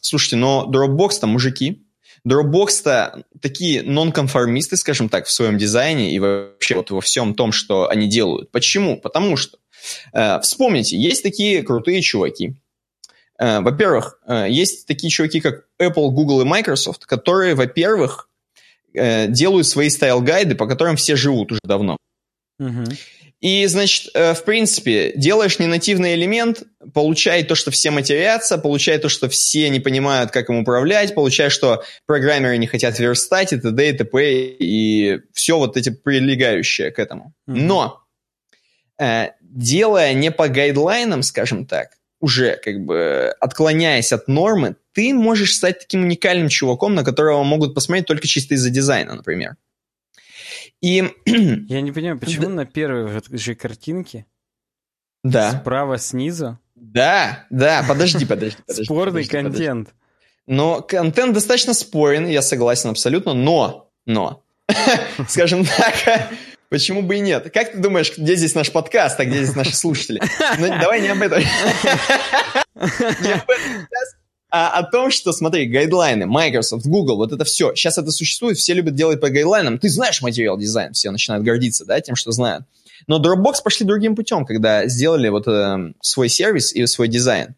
[0.00, 1.86] слушайте, но Dropbox там мужики,
[2.26, 7.88] Dropbox-то такие нонконформисты, скажем так, в своем дизайне и вообще вот во всем том, что
[7.88, 8.50] они делают.
[8.52, 9.00] Почему?
[9.00, 9.58] Потому что,
[10.12, 12.54] э, вспомните, есть такие крутые чуваки.
[13.38, 18.28] Э, во-первых, э, есть такие чуваки, как Apple, Google и Microsoft, которые, во-первых,
[18.94, 21.96] э, делают свои style guide ы, по которым все живут уже давно.
[22.60, 22.84] Угу.
[23.42, 26.62] И, значит, э, в принципе, делаешь ненативный элемент,
[26.94, 31.50] получай то, что все матерятся, получай то, что все не понимают, как им управлять, получай,
[31.50, 33.88] что программеры не хотят верстать, и т.д.
[33.88, 34.32] и т.п.
[34.32, 37.34] и все вот эти прилегающие к этому.
[37.48, 37.54] Mm-hmm.
[37.54, 38.04] Но,
[39.00, 45.56] э, делая не по гайдлайнам, скажем так, уже как бы отклоняясь от нормы, ты можешь
[45.56, 49.56] стать таким уникальным чуваком, на которого могут посмотреть только чисто из-за дизайна, например.
[50.82, 51.10] И...
[51.26, 54.26] Я не понимаю, почему на первой же картинке
[55.22, 55.52] да.
[55.52, 58.56] справа снизу да, да, подожди, подожди.
[58.66, 59.88] подожди Спорный подожди, контент.
[59.88, 59.98] Подожди.
[60.48, 64.42] Но контент достаточно спорен, я согласен абсолютно, но, но,
[65.28, 65.94] скажем так,
[66.70, 67.52] почему бы и нет?
[67.54, 70.20] Как ты думаешь, где здесь наш подкаст, а где здесь наши слушатели?
[70.58, 71.40] Ну, давай не об этом.
[71.40, 73.88] Не об этом
[74.54, 77.74] а о том, что, смотри, гайдлайны, Microsoft, Google, вот это все.
[77.74, 79.78] Сейчас это существует, все любят делать по гайдлайнам.
[79.78, 82.66] Ты знаешь материал дизайн, все начинают гордиться, да, тем, что знают.
[83.06, 87.54] Но Dropbox пошли другим путем, когда сделали вот э, свой сервис и свой дизайн.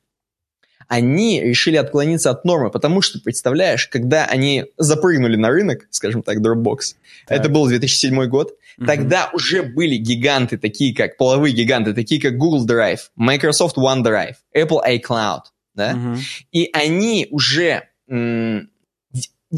[0.87, 6.39] Они решили отклониться от нормы, потому что, представляешь, когда они запрыгнули на рынок, скажем так,
[6.39, 6.79] Dropbox,
[7.27, 7.41] так.
[7.41, 8.87] это был 2007 год, угу.
[8.87, 14.79] тогда уже были гиганты, такие как, половые гиганты, такие как Google Drive, Microsoft OneDrive, Apple
[14.87, 15.41] iCloud,
[15.75, 16.19] да, угу.
[16.53, 17.89] и они уже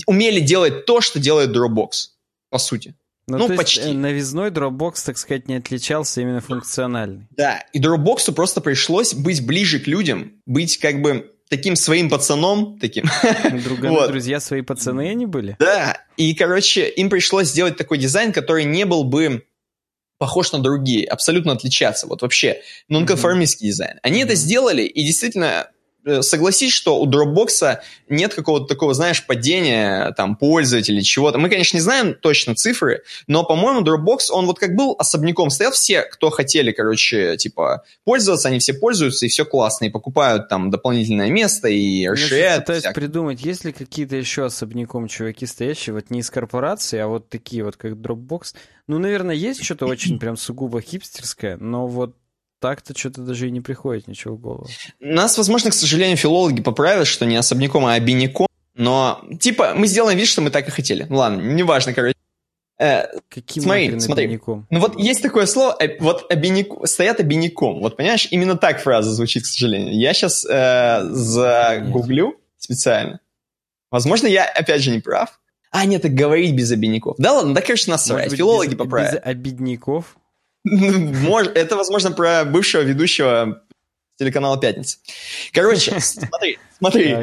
[0.07, 1.91] умели делать то, что делает Dropbox,
[2.51, 2.95] по сути.
[3.29, 3.81] Ну, ну почти.
[3.81, 7.27] Есть, э, новизной Dropbox, так сказать, не отличался именно функциональный.
[7.31, 12.79] Да, и Dropbox просто пришлось быть ближе к людям, быть как бы таким своим пацаном,
[12.79, 13.05] таким.
[13.65, 14.11] Друганы, вот.
[14.11, 15.57] друзья, свои пацаны они были?
[15.59, 19.45] Да, и, короче, им пришлось сделать такой дизайн, который не был бы
[20.19, 23.71] похож на другие, абсолютно отличаться, вот вообще, нонконформистский mm-hmm.
[23.71, 23.99] дизайн.
[24.03, 24.25] Они mm-hmm.
[24.25, 25.69] это сделали, и действительно
[26.21, 27.79] согласись, что у Dropbox
[28.09, 31.39] нет какого-то такого, знаешь, падения там пользователей, чего-то.
[31.39, 35.73] Мы, конечно, не знаем точно цифры, но, по-моему, Dropbox, он вот как был особняком стоял,
[35.73, 40.71] все, кто хотели, короче, типа, пользоваться, они все пользуются, и все классно, и покупают там
[40.71, 42.55] дополнительное место, и расширяют.
[42.55, 42.95] Я пытаюсь всякое.
[43.01, 47.65] придумать, есть ли какие-то еще особняком чуваки стоящие, вот не из корпорации, а вот такие
[47.65, 48.55] вот, как Dropbox.
[48.87, 52.15] Ну, наверное, есть что-то очень прям сугубо хипстерское, но вот
[52.61, 54.69] так-то что-то даже и не приходит ничего в голову.
[55.01, 58.47] Нас, возможно, к сожалению, филологи поправят, что не особняком, а обиняком.
[58.75, 61.07] Но, типа, мы сделаем вид, что мы так и хотели.
[61.09, 62.15] Ну ладно, неважно, короче.
[62.79, 64.25] Э, Каким смотри, смотри.
[64.25, 64.67] Обиняком?
[64.71, 67.81] Ну вот есть такое слово, э, вот обиняк, стоят обиняком.
[67.81, 69.99] Вот понимаешь, именно так фраза звучит, к сожалению.
[69.99, 72.37] Я сейчас э, загуглю нет.
[72.59, 73.21] специально.
[73.91, 75.41] Возможно, я опять же не прав.
[75.71, 77.17] А, нет, так говорить без обиняков.
[77.19, 78.33] Да ладно, да, конечно, насрать.
[78.33, 79.15] Филологи без, поправят.
[79.15, 80.17] Без обидников?
[80.67, 83.63] Это, возможно, про бывшего ведущего
[84.19, 84.99] телеканала «Пятница».
[85.53, 87.17] Короче, смотри, смотри.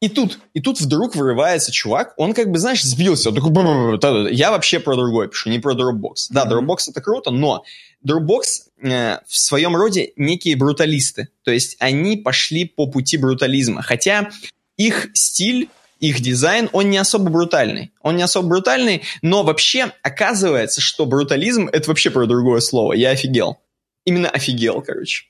[0.00, 3.28] И тут, и тут вдруг вырывается чувак, он как бы, знаешь, сбился.
[3.28, 6.28] Он такой, я вообще про другой пишу, не про Dropbox.
[6.30, 7.64] Да, Dropbox это круто, но
[8.06, 8.42] Dropbox
[8.82, 11.28] э, в своем роде некие бруталисты.
[11.44, 13.82] То есть они пошли по пути брутализма.
[13.82, 14.30] Хотя
[14.78, 15.68] их стиль
[16.00, 17.92] их дизайн, он не особо брутальный.
[18.00, 22.94] Он не особо брутальный, но вообще оказывается, что брутализм— это вообще про другое слово.
[22.94, 23.58] Я офигел.
[24.06, 25.26] Именно офигел, короче.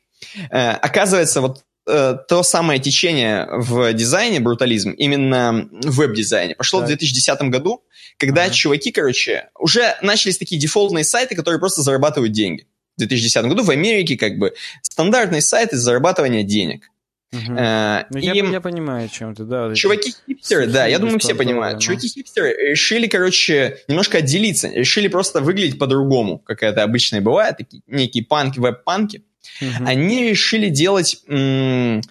[0.51, 6.87] Э, оказывается, вот э, то самое течение в дизайне, брутализм, именно в веб-дизайне, пошло так.
[6.87, 7.83] в 2010 году,
[8.16, 8.53] когда ага.
[8.53, 12.66] чуваки, короче, уже начались такие дефолтные сайты, которые просто зарабатывают деньги.
[12.97, 16.91] В 2010 году в Америке как бы стандартные сайты зарабатывания денег.
[17.33, 17.55] Угу.
[17.57, 19.72] А, ну, я, я понимаю, о чем ты, да.
[19.72, 21.78] Чуваки-хипстеры, да, я думаю, все понимают.
[21.78, 27.59] Да, Чуваки-хипстеры решили, короче, немножко отделиться, решили просто выглядеть по-другому, как это обычно и бывает,
[27.59, 29.22] такие некие панки, веб-панки.
[29.61, 29.87] Угу.
[29.87, 32.03] Они решили делать м-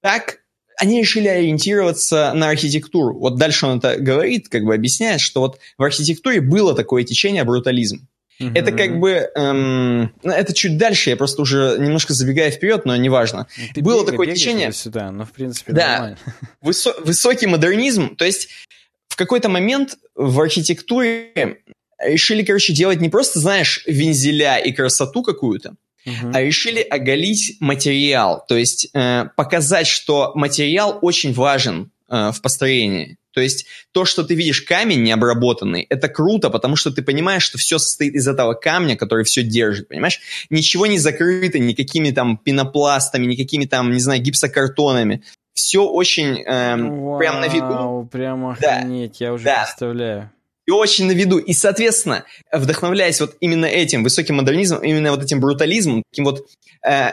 [0.00, 0.38] так,
[0.80, 3.18] они решили ориентироваться на архитектуру.
[3.18, 7.42] Вот дальше он это говорит, как бы объясняет, что вот в архитектуре было такое течение
[7.42, 8.06] брутализм.
[8.40, 8.50] Угу.
[8.54, 9.30] Это как бы...
[9.34, 13.46] Эм, ну, это чуть дальше, я просто уже немножко забегаю вперед, но неважно.
[13.56, 14.72] Ну, ты Было бегай, такое течение...
[14.72, 16.18] сюда, но в принципе да, нормально.
[16.62, 18.48] Высо- высокий модернизм, то есть
[19.08, 21.58] в какой-то момент в архитектуре
[21.98, 25.74] решили, короче, делать не просто, знаешь, вензеля и красоту какую-то,
[26.06, 26.30] Uh-huh.
[26.32, 33.18] а решили оголить материал, то есть э, показать, что материал очень важен э, в построении.
[33.32, 37.56] То есть то, что ты видишь камень необработанный, это круто, потому что ты понимаешь, что
[37.56, 40.20] все состоит из этого камня, который все держит, понимаешь?
[40.50, 45.22] Ничего не закрыто никакими там пенопластами, никакими там, не знаю, гипсокартонами.
[45.54, 48.08] Все очень эм, Вау, прям на виду.
[48.10, 49.64] Прям охренеть, да, я уже да.
[49.64, 50.30] представляю.
[50.66, 51.38] И очень на виду.
[51.38, 56.46] И, соответственно, вдохновляясь вот именно этим высоким модернизмом, именно вот этим брутализмом, таким вот
[56.86, 57.12] э,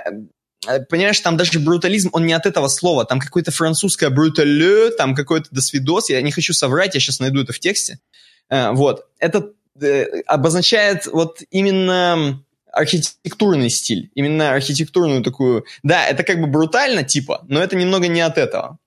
[0.89, 5.47] понимаешь, там даже брутализм, он не от этого слова, там какое-то французское брутале, там какой-то
[5.51, 7.99] досвидос, я не хочу соврать, я сейчас найду это в тексте.
[8.49, 15.65] Э, вот, это э, обозначает вот именно архитектурный стиль, именно архитектурную такую...
[15.83, 18.77] Да, это как бы брутально типа, но это немного не от этого.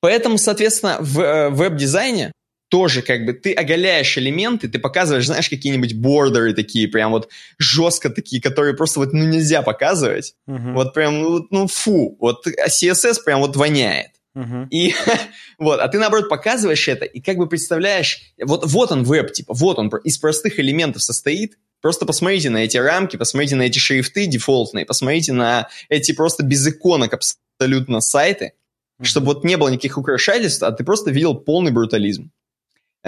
[0.00, 2.32] Поэтому, соответственно, в веб-дизайне
[2.68, 8.10] тоже как бы ты оголяешь элементы, ты показываешь, знаешь, какие-нибудь бордеры такие, прям вот жестко
[8.10, 10.34] такие, которые просто вот ну нельзя показывать.
[10.48, 10.72] Uh-huh.
[10.74, 14.10] Вот прям, ну, ну фу, вот CSS прям вот воняет.
[14.36, 14.68] Uh-huh.
[14.70, 14.94] И
[15.58, 19.54] вот, а ты наоборот показываешь это и как бы представляешь, вот, вот он веб, типа,
[19.54, 24.26] вот он из простых элементов состоит, Просто посмотрите на эти рамки, посмотрите на эти шрифты
[24.26, 28.54] дефолтные, посмотрите на эти просто без иконок абсолютно сайты,
[29.00, 29.04] mm-hmm.
[29.04, 32.32] чтобы вот не было никаких украшательств, а ты просто видел полный брутализм.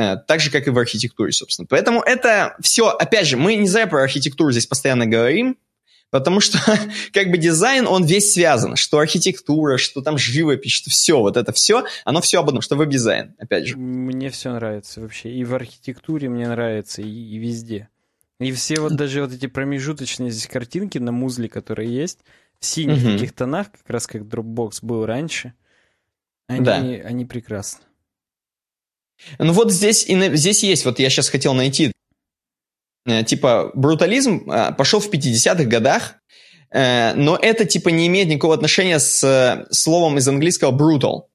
[0.00, 1.66] Э, так же, как и в архитектуре, собственно.
[1.68, 5.58] Поэтому это все, опять же, мы не зря про архитектуру здесь постоянно говорим,
[6.08, 6.58] потому что
[7.12, 11.52] как бы дизайн, он весь связан, что архитектура, что там живопись, что все, вот это
[11.52, 13.76] все, оно все об одном, что веб-дизайн, опять же.
[13.76, 17.90] Мне все нравится вообще, и в архитектуре мне нравится, и, и везде.
[18.38, 22.20] И все вот даже вот эти промежуточные здесь картинки на Muzli, которые есть,
[22.58, 23.12] в синих угу.
[23.12, 25.52] таких тонах, как раз как Dropbox был раньше,
[26.46, 26.76] они, да.
[26.76, 27.84] они прекрасны.
[29.38, 31.92] Ну вот здесь, и, здесь есть, вот я сейчас хотел найти,
[33.06, 36.14] э, типа, брутализм э, пошел в 50-х годах,
[36.70, 41.26] э, но это, типа, не имеет никакого отношения с словом из английского brutal.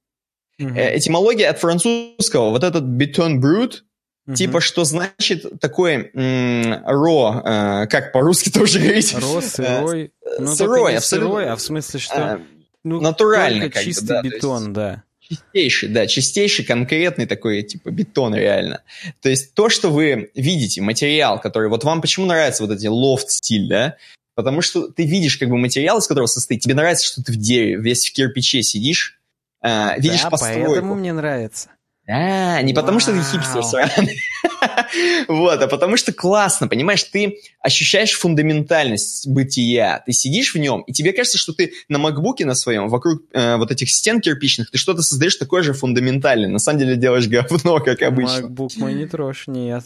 [0.59, 0.97] Mm-hmm.
[0.97, 3.81] Этимология от французского, вот этот beton brute,
[4.27, 4.35] mm-hmm.
[4.35, 9.13] типа, что значит такой ро, как по-русски тоже говорить?
[9.13, 10.13] Ро, сырой.
[10.39, 11.29] Ну, сырой, абсолютно.
[11.29, 12.41] Сырой, а в смысле, что...
[12.85, 14.73] Ну, натуральный, как чистый да, бетон, есть...
[14.73, 15.03] да.
[15.27, 18.83] Чистейший, да, чистейший, конкретный такой, типа, бетон реально.
[19.21, 21.69] То есть то, что вы видите, материал, который...
[21.69, 23.97] Вот вам почему нравится вот эти лофт-стиль, да?
[24.35, 26.61] Потому что ты видишь как бы материал, из которого состоит.
[26.61, 29.19] Тебе нравится, что ты в дереве, весь в кирпиче сидишь,
[29.63, 30.71] э, видишь да, постройку.
[30.71, 31.69] поэтому мне нравится.
[32.07, 33.63] А, не потому что ты хипстер
[35.27, 40.93] вот, а потому что классно, понимаешь, ты ощущаешь фундаментальность бытия, ты сидишь в нем, и
[40.93, 44.77] тебе кажется, что ты на макбуке на своем, вокруг э, вот этих стен кирпичных, ты
[44.77, 48.41] что-то создаешь такое же фундаментальное, на самом деле делаешь говно, как обычно.
[48.41, 49.83] Макбук мой не трожь, нет.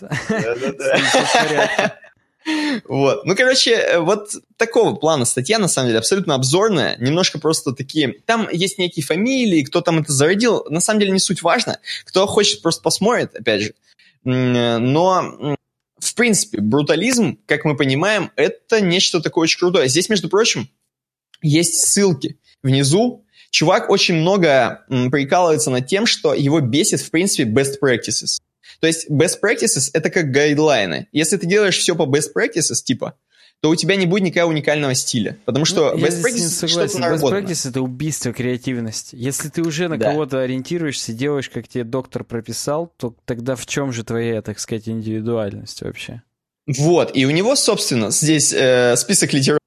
[2.87, 3.25] Вот.
[3.25, 6.97] Ну, короче, э, вот такого плана статья, на самом деле, абсолютно обзорная.
[6.97, 8.13] Немножко просто такие...
[8.25, 10.65] Там есть некие фамилии, кто там это зародил.
[10.69, 11.79] На самом деле не суть важно.
[12.05, 13.73] Кто хочет, просто посмотрит, опять же.
[14.23, 15.55] Но,
[15.99, 19.89] в принципе, брутализм, как мы понимаем, это нечто такое очень крутое.
[19.89, 20.69] Здесь, между прочим,
[21.41, 23.25] есть ссылки внизу.
[23.51, 28.39] Чувак очень много прикалывается над тем, что его бесит, в принципе, best practices.
[28.79, 31.07] То есть best practices— это как гайдлайны.
[31.11, 33.15] Если ты делаешь все по best practices, типа,
[33.61, 35.37] то у тебя не будет никакого уникального стиля.
[35.45, 37.39] Потому что ну, best practices что-то наработано.
[37.39, 39.15] Best practice— это убийство креативности.
[39.17, 40.11] Если ты уже на да.
[40.11, 44.87] кого-то ориентируешься, делаешь, как тебе доктор прописал, то тогда в чем же твоя, так сказать,
[44.87, 46.21] индивидуальность вообще?
[46.67, 49.58] Вот, и у него, собственно, здесь э, список литературы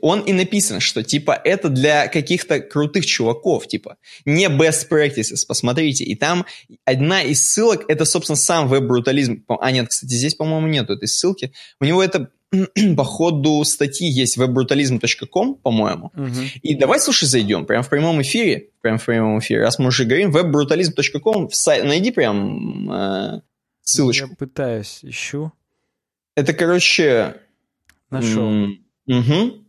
[0.00, 6.04] он и написан, что типа это для каких-то крутых чуваков, типа не best practices, посмотрите.
[6.04, 6.44] И там
[6.84, 9.44] одна из ссылок, это, собственно, сам веб-брутализм.
[9.48, 11.52] А нет, кстати, здесь, по-моему, нету этой ссылки.
[11.80, 12.30] У него это
[12.96, 16.12] по ходу статьи есть webbrutalism.com, по-моему.
[16.16, 16.40] Угу.
[16.62, 20.04] И давай, слушай, зайдем прямо в прямом эфире, прямо в прямом эфире, раз мы уже
[20.04, 23.40] говорим, webbrutalism.com, сайт, найди прям э,
[23.82, 24.28] ссылочку.
[24.30, 25.52] Я пытаюсь, ищу.
[26.34, 27.36] Это, короче...
[28.10, 28.68] Нашел.
[29.08, 29.65] Угу.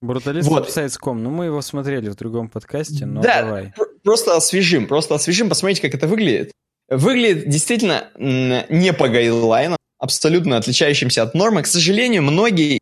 [0.00, 0.70] Бруталист вот.
[0.70, 1.22] сайт.com.
[1.22, 3.74] Ну, мы его смотрели в другом подкасте, но да, давай.
[4.02, 6.52] просто освежим, просто освежим, посмотрите, как это выглядит.
[6.88, 11.62] Выглядит действительно не по гайдлайнам, абсолютно отличающимся от нормы.
[11.62, 12.80] К сожалению, многие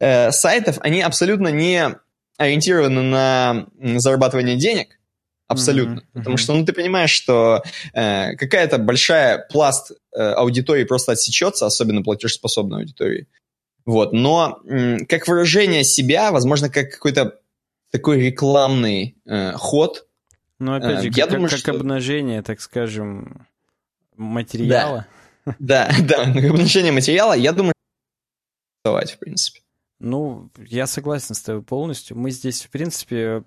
[0.00, 1.94] э, сайтов, они абсолютно не
[2.38, 3.66] ориентированы на
[3.98, 4.98] зарабатывание денег.
[5.48, 6.00] Абсолютно.
[6.00, 6.12] Mm-hmm.
[6.14, 7.62] Потому что, ну, ты понимаешь, что
[7.92, 13.28] э, какая-то большая пласт э, аудитории просто отсечется, особенно платежеспособной аудитории.
[13.84, 14.60] Вот, но
[15.08, 17.40] как выражение себя, возможно, как какой-то
[17.90, 20.06] такой рекламный э, ход.
[20.58, 21.72] Ну, опять же, э, я как, думаю, как что...
[21.72, 23.46] обнажение, так скажем,
[24.16, 25.06] материала.
[25.58, 27.74] Да, да, да, как обнажение материала, я думаю,
[28.84, 29.60] в принципе.
[30.00, 32.16] Ну, я согласен с тобой полностью.
[32.16, 33.44] Мы здесь, в принципе,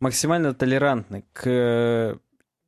[0.00, 2.18] максимально толерантны к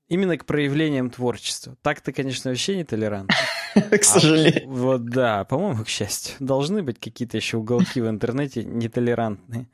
[0.08, 1.76] именно к проявлениям творчества.
[1.82, 3.34] Так-то, конечно, вообще не толерантны.
[3.90, 4.68] К сожалению.
[4.68, 6.34] Вот да, по-моему, к счастью.
[6.40, 9.68] Должны быть какие-то еще уголки в интернете нетолерантные.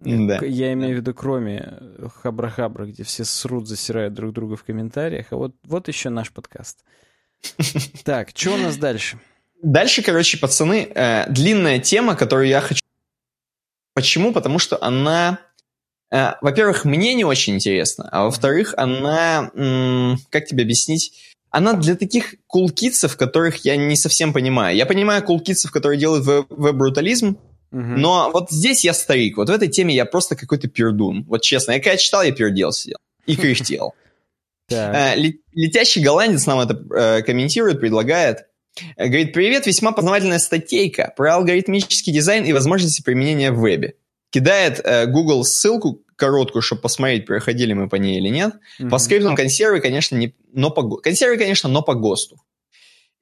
[0.00, 0.38] Да.
[0.44, 1.78] Я имею в виду, кроме
[2.22, 5.26] Хабра-Хабра, где все срут, засирают друг друга в комментариях.
[5.30, 6.84] А вот, вот еще наш подкаст.
[8.04, 9.18] Так, что у нас дальше?
[9.62, 12.80] Дальше, короче, пацаны, э, длинная тема, которую я хочу...
[13.94, 14.32] Почему?
[14.32, 15.40] Потому что она
[16.10, 19.50] Э, во-первых, мне не очень интересно, а во-вторых, она,
[20.30, 24.76] как тебе объяснить, она для таких кулкитсов, которых я не совсем понимаю.
[24.76, 27.36] Я понимаю кулкитсов, которые делают веб-брутализм, uh-huh.
[27.70, 31.24] но вот здесь я старик, вот в этой теме я просто какой-то пердун.
[31.24, 33.94] Вот честно, я когда читал, я пердел сидел и кряхтел.
[34.70, 35.14] Э,
[35.54, 38.48] летящий голландец нам это э, комментирует, предлагает.
[38.98, 43.94] Говорит, привет, весьма познавательная статейка про алгоритмический дизайн и возможности применения в вебе
[44.30, 48.54] кидает э, Google ссылку короткую, чтобы посмотреть, проходили мы по ней или нет.
[48.80, 48.90] Mm-hmm.
[48.90, 52.36] По скриптам консервы, конечно, не, но по консервы, конечно, но по ГОСТу.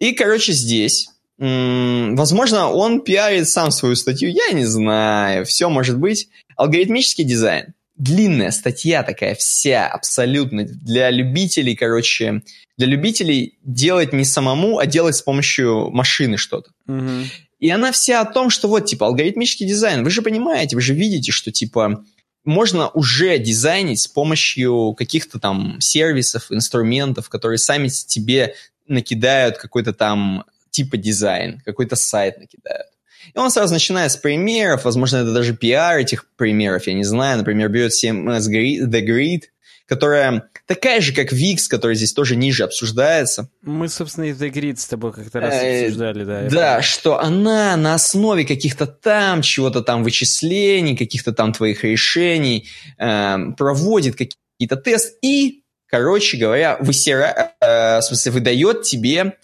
[0.01, 5.99] И, короче, здесь, м- возможно, он пиарит сам свою статью, я не знаю, все может
[5.99, 6.29] быть.
[6.57, 7.75] Алгоритмический дизайн.
[7.97, 12.43] Длинная статья такая вся, абсолютно, для любителей, короче,
[12.77, 16.71] для любителей делать не самому, а делать с помощью машины что-то.
[16.89, 17.25] Mm-hmm.
[17.59, 20.05] И она вся о том, что вот, типа, алгоритмический дизайн.
[20.05, 22.05] Вы же понимаете, вы же видите, что, типа,
[22.47, 28.55] можно уже дизайнить с помощью каких-то там сервисов, инструментов, которые сами тебе
[28.87, 32.87] накидают какой-то там типа дизайн, какой-то сайт накидают.
[33.35, 37.39] И он сразу начинает с примеров, возможно, это даже пиар этих примеров, я не знаю.
[37.39, 39.43] Например, берет CMS The Grid,
[39.87, 43.49] которая такая же, как VIX, который здесь тоже ниже обсуждается.
[43.63, 46.49] Мы, собственно, и The Grid с тобой как-то раз э, обсуждали, да.
[46.51, 52.69] Да, что она на основе каких-то там, чего-то там вычислений, каких-то там твоих решений
[52.99, 59.37] э, проводит какие-то тесты и, короче говоря, высира, э, в смысле, выдает тебе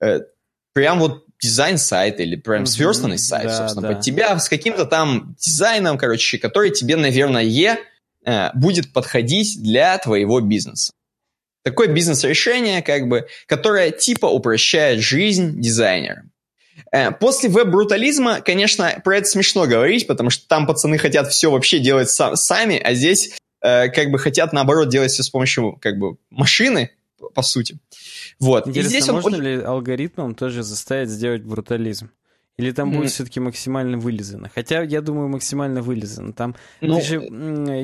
[0.00, 0.20] э,
[0.72, 3.94] прям вот дизайн сайта или прям сверстанный сайт, да, собственно, да.
[3.94, 7.42] под тебя с каким-то там дизайном, короче, который тебе, наверное,
[8.54, 10.92] будет подходить для твоего бизнеса.
[11.62, 16.30] Такое бизнес-решение, как бы, которое типа упрощает жизнь дизайнерам.
[16.92, 21.78] Э, после веб-брутализма, конечно, про это смешно говорить, потому что там пацаны хотят все вообще
[21.78, 25.98] делать сам, сами, а здесь э, как бы хотят, наоборот, делать все с помощью как
[25.98, 26.90] бы машины,
[27.34, 27.78] по сути.
[28.38, 28.66] Вот.
[28.66, 29.42] Интересно, И здесь можно он...
[29.42, 32.10] ли алгоритмом тоже заставить сделать брутализм?
[32.60, 33.08] Или там будет mm.
[33.08, 34.50] все-таки максимально вылизано?
[34.54, 36.32] Хотя, я думаю, максимально вылизано.
[36.32, 37.26] Там ну, же,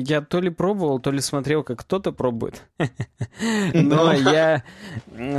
[0.05, 2.63] я то ли пробовал, то ли смотрел, как кто-то пробует.
[3.73, 4.63] Но я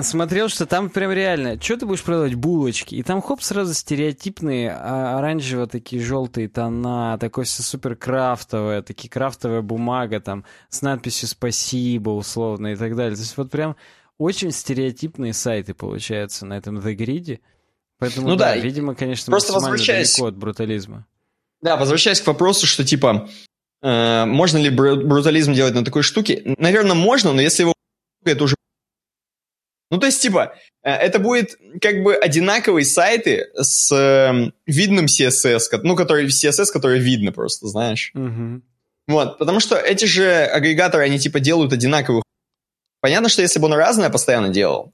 [0.02, 2.34] смотрел, что там прям реально, что ты будешь продавать?
[2.34, 2.96] Булочки.
[2.96, 9.08] И там, хоп, сразу стереотипные а, оранжево такие желтые тона, такое все супер крафтовое, такие
[9.08, 13.14] крафтовая бумага там с надписью «Спасибо» условно и так далее.
[13.14, 13.76] То есть вот прям
[14.18, 17.40] очень стереотипные сайты получаются на этом The Grid.
[17.98, 20.14] Поэтому, ну да, да видимо, конечно, просто возвращаясь...
[20.14, 21.06] далеко от брутализма.
[21.60, 23.28] Да, возвращаясь к вопросу, что типа,
[23.82, 26.42] э, можно ли брутализм делать на такой штуке?
[26.58, 27.74] Наверное, можно, но если его
[28.24, 28.54] это уже...
[29.90, 35.60] Ну, то есть, типа, э, это будет как бы одинаковые сайты с э, видным CSS,
[35.82, 38.12] ну, который CSS, который видно просто, знаешь.
[38.14, 38.62] Угу.
[39.08, 42.22] Вот, потому что эти же агрегаторы, они типа делают одинаковых.
[43.00, 44.92] Понятно, что если бы он разное постоянно делал,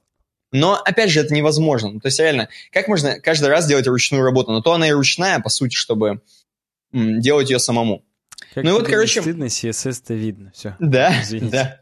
[0.54, 2.00] но, опять же, это невозможно.
[2.00, 4.52] То есть, реально, как можно каждый раз делать ручную работу?
[4.52, 6.20] Но то она и ручная, по сути, чтобы
[6.92, 8.04] делать ее самому.
[8.54, 9.20] Как ну и вот, короче...
[9.20, 10.76] стыдно, CSS-то видно, все.
[10.78, 11.50] Да, Извините.
[11.50, 11.80] да.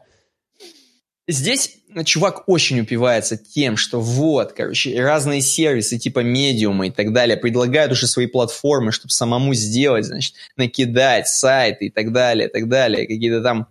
[1.27, 7.37] Здесь чувак очень упивается тем, что вот, короче, разные сервисы типа медиума и так далее
[7.37, 12.67] предлагают уже свои платформы, чтобы самому сделать, значит, накидать сайты и так далее, и так
[12.67, 13.67] далее, какие-то там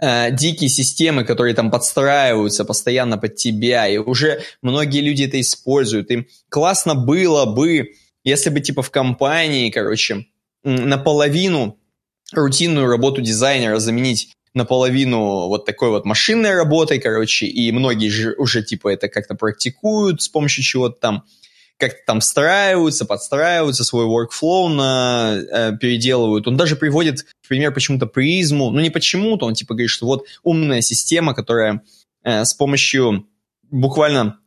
[0.00, 6.10] э, дикие системы, которые там подстраиваются постоянно под тебя, и уже многие люди это используют.
[6.10, 7.92] И классно было бы,
[8.24, 10.26] если бы типа в компании, короче,
[10.64, 11.78] наполовину
[12.32, 18.62] рутинную работу дизайнера заменить наполовину вот такой вот машинной работой, короче, и многие же уже
[18.62, 21.24] типа это как-то практикуют с помощью чего-то там,
[21.78, 26.48] как-то там встраиваются, подстраиваются, свой workflow на, э, переделывают.
[26.48, 30.80] Он даже приводит, например, почему-то призму, ну не почему-то, он типа говорит, что вот умная
[30.80, 31.82] система, которая
[32.22, 33.26] э, с помощью
[33.70, 34.38] буквально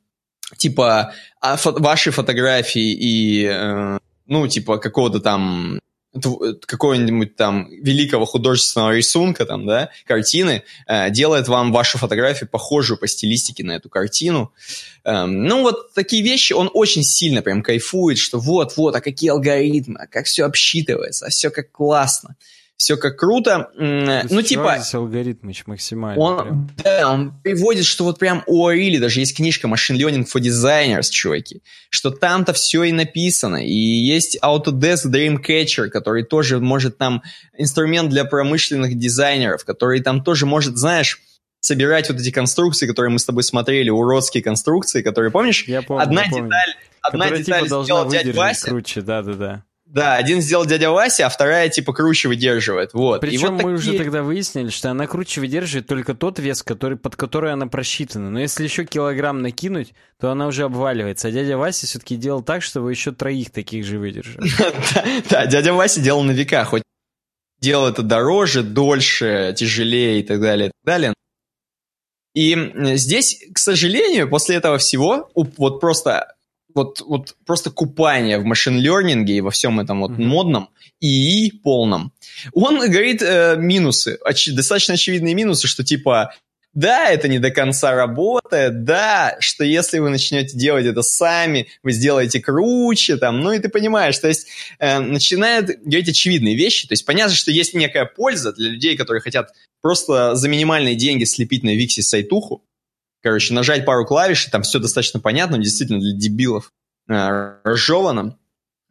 [0.57, 5.80] типа а, фо вашей фотографии и э, ну типа какого-то там
[6.12, 13.07] какого-нибудь там великого художественного рисунка, там, да, картины, э, делает вам вашу фотографию похожую по
[13.07, 14.51] стилистике на эту картину.
[15.03, 19.99] Эм, ну, вот такие вещи он очень сильно прям кайфует, что вот-вот, а какие алгоритмы,
[19.99, 22.36] а как все обсчитывается, а все как классно
[22.80, 23.69] все как круто.
[23.75, 24.82] ну, типа...
[24.93, 26.23] Алгоритмыч максимально.
[26.23, 26.71] Он, прям.
[26.77, 31.09] да, он приводит, что вот прям у Арили даже есть книжка Machine Learning for Designers,
[31.11, 33.57] чуваки, что там-то все и написано.
[33.57, 37.21] И есть Autodesk Dreamcatcher, который тоже может там
[37.57, 41.21] инструмент для промышленных дизайнеров, который там тоже может, знаешь,
[41.59, 45.65] собирать вот эти конструкции, которые мы с тобой смотрели, уродские конструкции, которые, помнишь?
[45.67, 46.55] Я помню, одна я деталь, помню.
[47.01, 48.67] одна Которая, деталь типа, сделал дядя Вася.
[48.67, 49.65] круче, да-да-да.
[49.91, 52.93] Да, один сделал дядя Вася, а вторая типа круче выдерживает.
[52.93, 53.21] Вот.
[53.21, 53.75] Причем вот мы такие...
[53.75, 58.29] уже тогда выяснили, что она круче выдерживает только тот вес, который, под который она просчитана.
[58.29, 61.29] Но если еще килограмм накинуть, то она уже обваливается.
[61.29, 64.39] А дядя Вася все-таки делал так, чтобы еще троих таких же выдержать.
[65.29, 66.83] Да, дядя Вася делал на века, хоть
[67.59, 71.13] делал это дороже, дольше, тяжелее и так далее, и так далее.
[72.35, 72.55] И
[72.95, 76.35] здесь, к сожалению, после этого всего, вот просто
[76.80, 80.23] вот, вот просто купание в машин-лернинге и во всем этом вот mm-hmm.
[80.23, 80.69] модном
[81.01, 82.13] и полном.
[82.53, 86.34] Он говорит э, минусы, оч- достаточно очевидные минусы, что типа
[86.73, 91.91] да, это не до конца работает, да, что если вы начнете делать это сами, вы
[91.91, 94.47] сделаете круче, там, ну и ты понимаешь, то есть
[94.80, 99.21] э, начинает говорить очевидные вещи, то есть понятно, что есть некая польза для людей, которые
[99.21, 99.49] хотят
[99.82, 102.63] просто за минимальные деньги слепить на Виксе сайтуху,
[103.22, 106.72] короче, нажать пару клавиш, и там все достаточно понятно, действительно для дебилов
[107.07, 108.38] э, разжевано.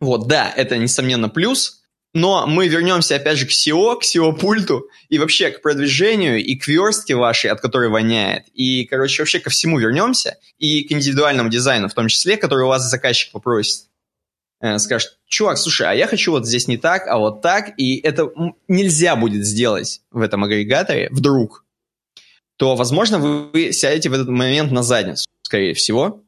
[0.00, 1.82] Вот, да, это, несомненно, плюс,
[2.14, 6.66] но мы вернемся опять же к SEO, к SEO-пульту и вообще к продвижению и к
[6.66, 8.44] верстке вашей, от которой воняет.
[8.54, 10.38] И, короче, вообще ко всему вернемся.
[10.58, 13.84] И к индивидуальному дизайну в том числе, который у вас заказчик попросит.
[14.60, 17.74] Э, скажет, чувак, слушай, а я хочу вот здесь не так, а вот так.
[17.76, 18.30] И это
[18.66, 21.64] нельзя будет сделать в этом агрегаторе вдруг
[22.58, 26.24] то, возможно, вы сядете в этот момент на задницу, скорее всего.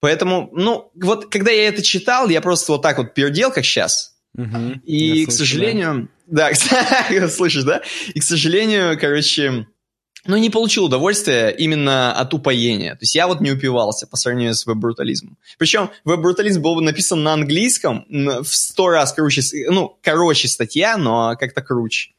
[0.00, 4.16] Поэтому, ну, вот когда я это читал, я просто вот так вот пердел, как сейчас.
[4.36, 6.08] Угу, и, к сожалению...
[6.26, 6.50] Да,
[7.10, 7.82] да слышишь, да?
[8.14, 9.66] И, к сожалению, короче,
[10.26, 12.92] ну, не получил удовольствия именно от упоения.
[12.92, 15.36] То есть я вот не упивался по сравнению с веб-брутализмом.
[15.58, 21.36] Причем веб-брутализм был бы написан на английском в сто раз круче, ну, короче статья, но
[21.38, 22.10] как-то круче.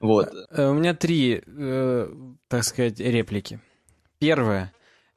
[0.00, 0.32] Вот.
[0.50, 2.08] Э, у меня три, э,
[2.50, 3.60] так сказать, реплики.
[4.18, 4.72] Первое.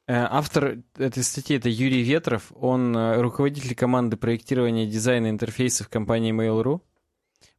[0.06, 2.52] Э, автор этой статьи это Юрий Ветров.
[2.54, 6.80] Он руководитель команды проектирования дизайна интерфейсов компании Mail.ru.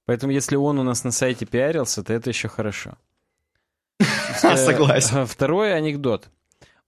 [0.06, 2.98] Поэтому если он у нас на сайте пиарился, то это еще хорошо.
[4.36, 5.26] Согласен.
[5.26, 6.30] Второй анекдот.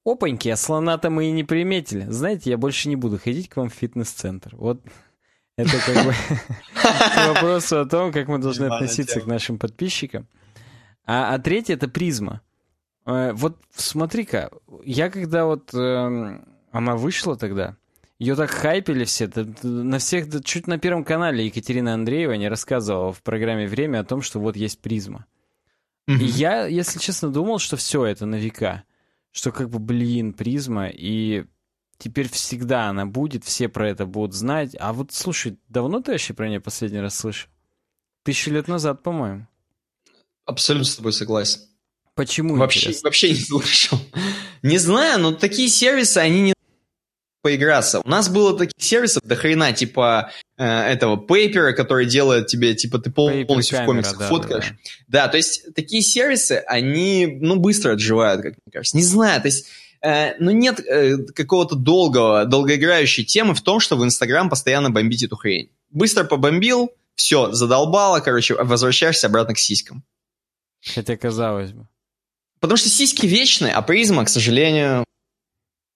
[0.05, 2.05] Опаньки, а слона-то мы и не приметили.
[2.09, 4.55] Знаете, я больше не буду ходить к вам в фитнес-центр.
[4.55, 4.81] Вот
[5.57, 6.13] это как бы
[6.73, 10.27] к вопросу о том, как мы должны относиться к нашим подписчикам.
[11.05, 12.41] А, а третье— это призма.
[13.07, 14.51] Э, вот смотри-ка,
[14.83, 15.73] я когда вот...
[15.73, 16.39] Э,
[16.71, 17.77] она вышла тогда,
[18.19, 19.31] ее так хайпили все,
[19.63, 24.21] на всех, чуть на Первом канале Екатерина Андреева не рассказывала в программе «Время» о том,
[24.21, 25.25] что вот есть призма.
[26.07, 28.83] И я, если честно, думал, что все это на века.
[29.31, 31.45] Что как бы, блин, призма, и
[31.97, 34.75] теперь всегда она будет, все про это будут знать.
[34.79, 37.49] А вот, слушай, давно ты вообще про нее последний раз слышал?
[38.23, 39.47] Тысячу лет назад, по-моему.
[40.45, 41.61] Абсолютно с тобой согласен.
[42.17, 42.55] Почему?
[42.55, 43.99] Вообще, вообще не слышал.
[44.63, 46.53] Не знаю, но такие сервисы, они не
[47.41, 48.01] поиграться.
[48.03, 52.97] У нас было таких сервисов до хрена, типа э, этого пейпера, который делает тебе, типа,
[52.99, 54.73] ты полностью Paper в комиксах да, фоткаешь.
[55.07, 55.27] Да, да.
[55.29, 58.97] то есть такие сервисы, они, ну, быстро отживают, как мне кажется.
[58.97, 59.67] Не знаю, то есть
[60.01, 65.23] Э, но нет э, какого-то долгого, долгоиграющей темы в том, что в Инстаграм постоянно бомбить
[65.23, 65.71] эту хрень.
[65.89, 70.03] Быстро побомбил, все, задолбало, короче, возвращаешься обратно к сиськам.
[70.93, 71.87] Хотя казалось бы.
[72.59, 75.03] Потому что сиськи вечные, а призма, к сожалению...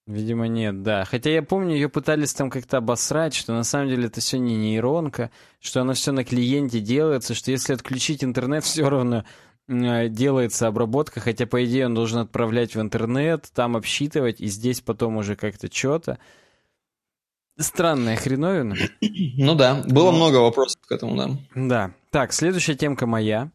[0.08, 1.06] Видимо, нет, да.
[1.06, 4.56] Хотя я помню, ее пытались там как-то обосрать, что на самом деле это все не
[4.56, 9.26] нейронка, что оно все на клиенте делается, что если отключить интернет, все равно
[9.68, 14.82] э, делается обработка, хотя, по идее, он должен отправлять в интернет, там обсчитывать, и здесь
[14.82, 16.20] потом уже как-то что-то.
[17.58, 18.76] Странная хреновина.
[19.38, 20.18] Ну да, было Но...
[20.18, 21.30] много вопросов к этому, да.
[21.56, 21.94] Да.
[22.10, 23.52] Так, следующая темка моя.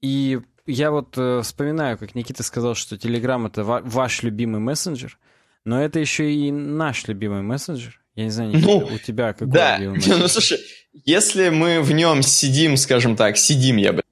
[0.00, 5.18] И я вот э, вспоминаю, как Никита сказал, что Telegram это ва- ваш любимый мессенджер,
[5.64, 8.00] но это еще и наш любимый мессенджер.
[8.14, 9.78] Я не знаю, Никита, ну, у тебя какой да.
[9.78, 10.18] любимый мессенджер?
[10.18, 10.58] Ну, слушай,
[10.92, 14.02] если мы в нем сидим, скажем так, сидим, я бы,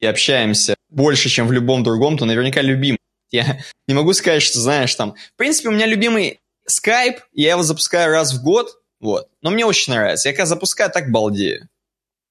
[0.00, 2.96] и общаемся больше, чем в любом другом, то наверняка любим.
[3.30, 5.14] Я не могу сказать, что, знаешь, там...
[5.34, 9.28] В принципе, у меня любимый Skype, я его запускаю раз в год, вот.
[9.42, 10.28] Но мне очень нравится.
[10.28, 11.68] Я когда запускаю, так балдею.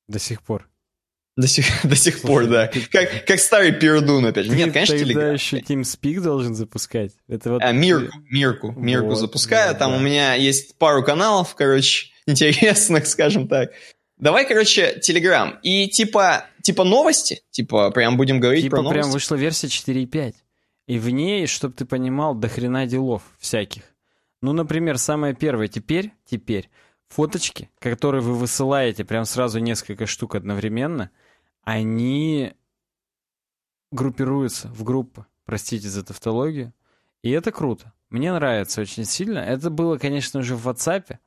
[0.07, 0.67] До сих пор.
[1.37, 2.69] До сих, до сих пор, да.
[2.91, 4.47] Как, как старый Пердун опять.
[4.49, 5.33] Нет, конечно, Telegram.
[5.33, 7.11] еще TeamSpeak должен запускать.
[7.27, 7.61] Это вот...
[7.63, 9.73] А, Мирку, Мирку, Мирку вот, запускаю.
[9.73, 9.97] Да, Там да.
[9.97, 13.69] у меня есть пару каналов, короче, интересных, скажем так.
[14.17, 15.59] Давай, короче, Telegram.
[15.61, 18.99] И типа, типа новости, типа прям будем говорить типа про новости.
[19.01, 20.33] прям вышла версия 4.5.
[20.87, 23.83] И в ней, чтобы ты понимал, до хрена делов всяких.
[24.41, 26.69] Ну, например, самое первое теперь, теперь,
[27.09, 31.11] фоточки, которые вы высылаете прям сразу несколько штук одновременно,
[31.67, 32.53] они
[33.91, 36.73] группируются в группы, простите за тавтологию,
[37.23, 37.91] и это круто.
[38.09, 39.39] Мне нравится очень сильно.
[39.39, 41.17] Это было, конечно же, в WhatsApp,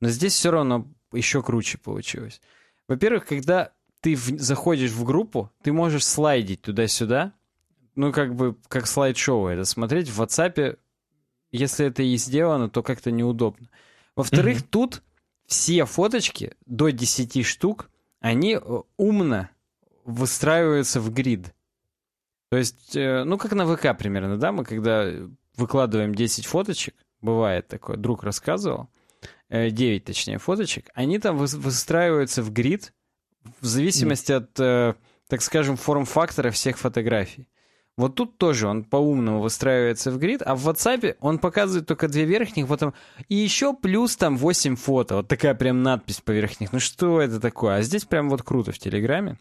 [0.00, 2.40] но здесь все равно еще круче получилось.
[2.88, 7.32] Во-первых, когда ты в, заходишь в группу, ты можешь слайдить туда-сюда,
[7.94, 10.08] ну, как бы, как слайд-шоу это смотреть.
[10.08, 10.78] В WhatsApp
[11.52, 13.68] если это и сделано, то как-то неудобно.
[14.16, 14.68] Во-вторых, mm-hmm.
[14.68, 15.04] тут
[15.46, 17.88] все фоточки до 10 штук,
[18.18, 19.48] они э, умно
[20.06, 21.54] выстраиваются в грид.
[22.50, 25.10] То есть, э, ну, как на ВК примерно, да, мы когда
[25.56, 28.88] выкладываем 10 фоточек, бывает такое, друг рассказывал,
[29.50, 32.92] 9 э, точнее фоточек, они там выстраиваются в грид
[33.60, 37.48] в зависимости от, так скажем, форм-фактора всех фотографий.
[37.96, 42.24] Вот тут тоже он по-умному выстраивается в грид, а в WhatsApp он показывает только две
[42.24, 42.92] верхних, потом
[43.28, 45.16] и еще плюс там 8 фото.
[45.16, 46.72] Вот такая прям надпись поверх них.
[46.74, 47.76] Ну что это такое?
[47.76, 49.38] А здесь прям вот круто в Телеграме.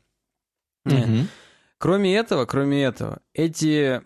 [1.78, 4.02] Кроме этого, кроме этого, эти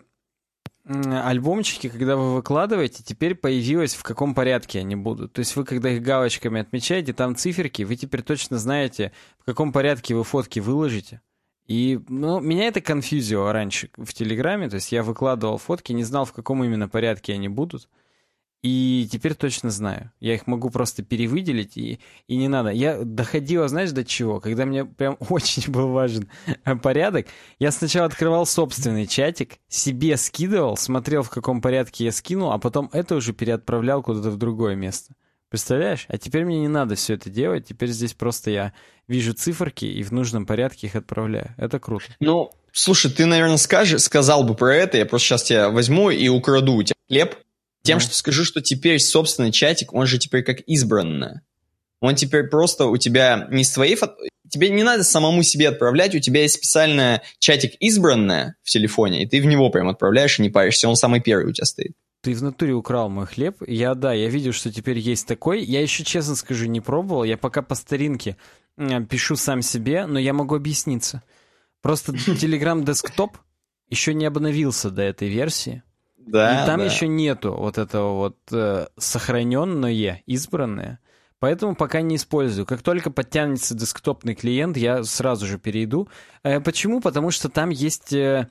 [0.84, 5.32] альбомчики, когда вы выкладываете, теперь появилось, в каком порядке они будут.
[5.32, 9.72] То есть вы, когда их галочками отмечаете, там циферки, вы теперь точно знаете, в каком
[9.72, 11.20] порядке вы фотки выложите.
[11.66, 16.24] И, ну, меня это конфьюзило раньше в Телеграме, то есть я выкладывал фотки, не знал,
[16.24, 17.88] в каком именно порядке они будут.
[18.62, 20.12] И теперь точно знаю.
[20.20, 22.70] Я их могу просто перевыделить, и, и не надо.
[22.70, 24.38] Я доходила, знаешь, до чего?
[24.38, 26.28] Когда мне прям очень был важен
[26.82, 27.26] порядок,
[27.58, 32.90] я сначала открывал собственный чатик, себе скидывал, смотрел, в каком порядке я скинул, а потом
[32.92, 35.14] это уже переотправлял куда-то в другое место.
[35.48, 36.04] Представляешь?
[36.08, 38.72] А теперь мне не надо все это делать, теперь здесь просто я
[39.08, 41.54] вижу циферки и в нужном порядке их отправляю.
[41.56, 42.04] Это круто.
[42.20, 46.28] Ну, слушай, ты, наверное, скажешь, сказал бы про это, я просто сейчас тебя возьму и
[46.28, 47.34] украду у тебя хлеб,
[47.82, 48.00] тем, ну.
[48.00, 51.42] что скажу, что теперь собственный чатик, он же теперь как избранное.
[52.00, 54.16] Он теперь просто у тебя не с твоей фото...
[54.48, 59.26] Тебе не надо самому себе отправлять, у тебя есть специальный чатик избранное в телефоне, и
[59.26, 61.92] ты в него прям отправляешь и не паришься, он самый первый у тебя стоит.
[62.22, 63.62] Ты в натуре украл мой хлеб.
[63.66, 65.62] Я, да, я видел, что теперь есть такой.
[65.62, 67.24] Я еще, честно скажу, не пробовал.
[67.24, 68.36] Я пока по старинке
[69.08, 71.22] пишу сам себе, но я могу объясниться.
[71.80, 73.36] Просто Telegram Desktop
[73.88, 75.82] еще не обновился до этой версии.
[76.26, 76.84] Да, и там да.
[76.86, 81.00] еще нету вот этого вот э, сохраненное, избранное.
[81.38, 82.66] Поэтому пока не использую.
[82.66, 86.08] Как только подтянется десктопный клиент, я сразу же перейду.
[86.42, 87.00] Э, почему?
[87.00, 88.12] Потому что там есть...
[88.12, 88.48] Э,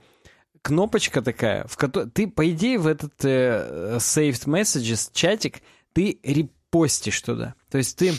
[0.62, 5.62] кнопочка такая, в которой ты, по идее, в этот э, saved messages чатик
[5.94, 7.56] ты репостишь туда.
[7.70, 8.14] То есть ты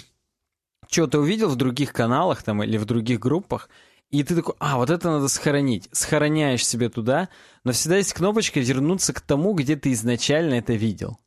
[0.89, 3.69] что-то увидел в других каналах там или в других группах,
[4.11, 5.89] и ты такой, а, вот это надо сохранить.
[5.93, 7.29] Сохраняешь себе туда,
[7.65, 11.19] но всегда есть кнопочка вернуться к тому, где ты изначально это видел.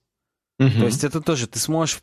[0.59, 0.69] Угу.
[0.69, 2.01] То есть это тоже, ты сможешь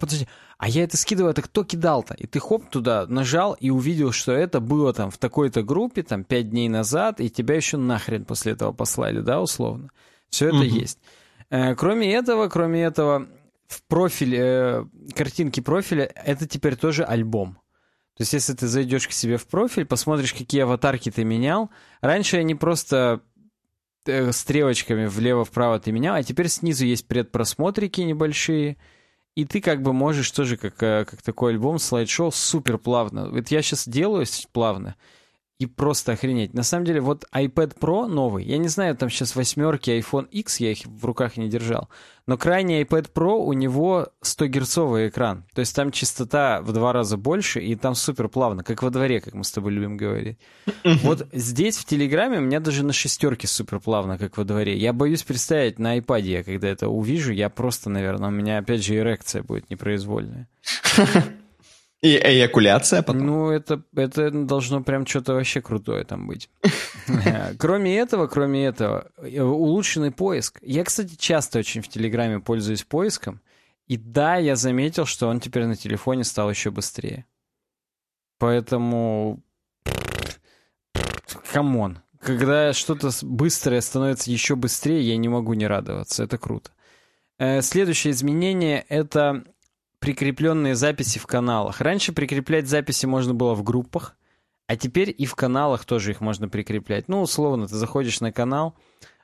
[0.00, 0.26] подожди,
[0.58, 2.14] а я это скидываю, это кто кидал-то?
[2.14, 6.24] И ты хоп туда нажал и увидел, что это было там в такой-то группе, там,
[6.24, 9.90] пять дней назад, и тебя еще нахрен после этого послали, да, условно.
[10.30, 10.64] Все это угу.
[10.64, 10.98] есть.
[11.50, 13.28] Э, кроме этого, кроме этого,
[13.68, 14.84] в профиле, э,
[15.14, 17.58] картинки профиля, это теперь тоже альбом.
[18.20, 21.70] То есть, если ты зайдешь к себе в профиль, посмотришь, какие аватарки ты менял,
[22.02, 23.22] раньше они просто
[24.04, 28.76] э, стрелочками влево-вправо ты менял, а теперь снизу есть предпросмотрики небольшие,
[29.36, 33.30] и ты как бы можешь тоже как, э, как такой альбом, слайд-шоу супер плавно.
[33.30, 34.96] Вот я сейчас делаю плавно,
[35.60, 36.54] и просто охренеть.
[36.54, 40.58] На самом деле, вот iPad Pro новый, я не знаю, там сейчас восьмерки, iPhone X,
[40.58, 41.90] я их в руках не держал,
[42.26, 45.44] но крайний iPad Pro, у него 100-герцовый экран.
[45.54, 49.20] То есть там частота в два раза больше, и там супер плавно, как во дворе,
[49.20, 50.38] как мы с тобой любим говорить.
[51.02, 54.78] Вот здесь, в Телеграме, у меня даже на шестерке супер плавно, как во дворе.
[54.78, 58.82] Я боюсь представить на iPad, я когда это увижу, я просто, наверное, у меня опять
[58.82, 60.48] же эрекция будет непроизвольная.
[62.02, 63.26] И эякуляция потом.
[63.26, 66.48] Ну, это, это должно прям что-то вообще крутое там быть.
[67.58, 70.58] Кроме этого, кроме этого, э, улучшенный поиск.
[70.62, 73.40] Я, кстати, часто очень в Телеграме пользуюсь поиском.
[73.86, 77.26] И да, я заметил, что он теперь на телефоне стал еще быстрее.
[78.38, 79.42] Поэтому...
[81.52, 81.98] Come on.
[82.20, 86.22] Когда что-то быстрое становится еще быстрее, я не могу не радоваться.
[86.22, 86.70] Это круто.
[87.38, 89.44] Э, следующее изменение— это
[90.00, 91.80] прикрепленные записи в каналах.
[91.80, 94.16] Раньше прикреплять записи можно было в группах,
[94.66, 97.08] а теперь и в каналах тоже их можно прикреплять.
[97.08, 98.74] Ну, условно, ты заходишь на канал,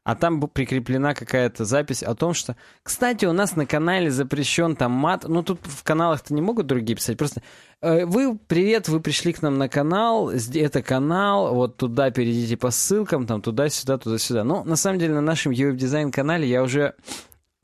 [0.05, 4.93] а там прикреплена какая-то запись о том, что, кстати, у нас на канале запрещен там
[4.93, 5.25] мат.
[5.27, 7.19] Ну, тут в каналах-то не могут другие писать.
[7.19, 7.43] Просто
[7.81, 12.71] э, вы, привет, вы пришли к нам на канал, это канал, вот туда перейдите по
[12.71, 14.45] ссылкам, там туда-сюда, туда-сюда.
[14.45, 16.95] Ну, на самом деле, на нашем UF-дизайн канале я уже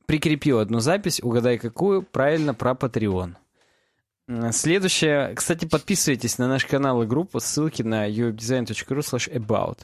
[0.07, 3.35] прикрепил одну запись, угадай какую, правильно, про Patreon.
[4.53, 9.81] Следующее, кстати, подписывайтесь на наш канал и группу, ссылки на uwebdesign.ru slash about.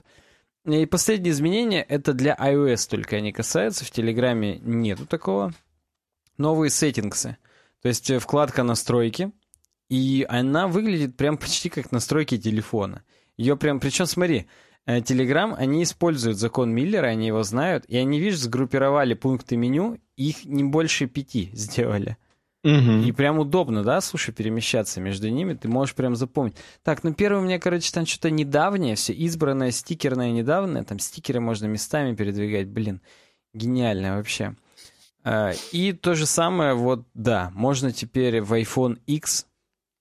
[0.64, 5.52] И последнее изменение, это для iOS только они касаются, в Телеграме нету такого.
[6.36, 7.36] Новые сеттингсы,
[7.82, 9.32] то есть э, вкладка настройки,
[9.88, 13.02] и она выглядит прям почти как настройки телефона.
[13.36, 14.46] Ее прям, причем смотри,
[14.88, 19.98] Telegram, э, они используют закон Миллера, они его знают, и они, видишь, сгруппировали пункты меню,
[20.16, 22.16] их не больше пяти сделали.
[22.64, 23.06] Угу.
[23.06, 26.56] И прям удобно, да, слушай, перемещаться между ними, ты можешь прям запомнить.
[26.82, 31.40] Так, ну первое у меня, короче, там что-то недавнее, все избранное, стикерное, недавнее, там стикеры
[31.40, 33.00] можно местами передвигать, блин,
[33.54, 34.56] гениально вообще.
[35.22, 39.46] А, и то же самое, вот, да, можно теперь в iPhone X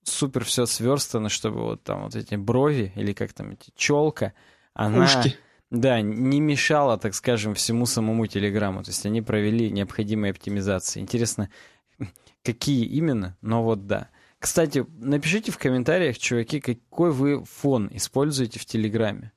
[0.04, 4.34] супер все сверстано, чтобы вот там вот эти брови, или как там эти, челка,
[4.78, 5.06] она...
[5.06, 5.36] Ушки.
[5.70, 8.84] Да, не мешала, так скажем, всему самому Телеграмму.
[8.84, 11.02] То есть они провели необходимые оптимизации.
[11.02, 11.49] Интересно,
[12.44, 14.10] какие именно, но вот да.
[14.40, 19.34] Кстати, напишите в комментариях, чуваки, какой вы фон используете в Телеграме.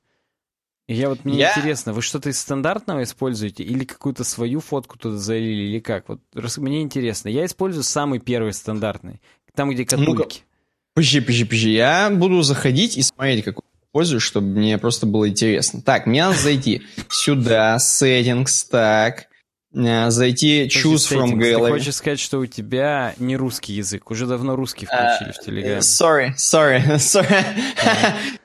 [0.87, 1.51] Я вот мне я...
[1.51, 6.07] интересно, вы что-то из стандартного используете или какую-то свою фотку туда залили или как?
[6.07, 6.21] Вот
[6.57, 7.29] мне интересно.
[7.29, 9.21] Я использую самый первый стандартный,
[9.55, 10.39] там где катульки.
[10.39, 10.45] Ну
[10.93, 11.71] подожди, подожди, подожди.
[11.73, 15.81] Я буду заходить и смотреть, какой пользуюсь, чтобы мне просто было интересно.
[15.81, 19.27] Так, мне надо зайти сюда, settings, так,
[19.73, 21.65] э, зайти choose from gallery.
[21.65, 25.45] Ты хочешь сказать, что у тебя не русский язык, уже давно русский включили uh, в
[25.45, 25.79] Телеграме.
[25.79, 27.45] Sorry, sorry, sorry.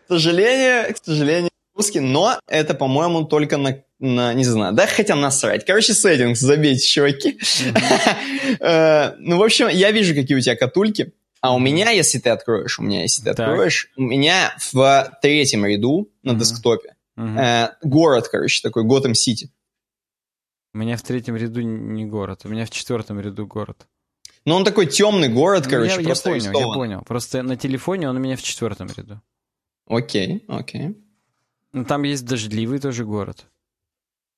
[0.07, 5.15] К сожалению, к сожалению, русский, но это, по-моему, только на, на, не знаю, да, хотя
[5.15, 5.65] насрать.
[5.65, 7.39] Короче, settings, забейте, чуваки.
[8.59, 11.13] Э, ну, в общем, я вижу, какие у тебя катульки.
[11.41, 13.49] А у меня, если ты откроешь, у меня, если ты так.
[13.49, 16.41] откроешь, у меня в третьем ряду на угу.
[16.41, 17.27] десктопе угу.
[17.27, 19.51] Э, город, короче, такой Готэм Сити.
[20.75, 23.87] У меня в третьем ряду не город, у меня в четвертом ряду город.
[24.45, 26.69] Ну, он такой темный город, ну, короче, я, просто я понял, рисован.
[26.69, 27.03] я понял.
[27.03, 29.21] Просто на телефоне он у меня в четвертом ряду.
[29.89, 30.97] Окей, окей.
[31.73, 33.47] Ну, там есть дождливый тоже город.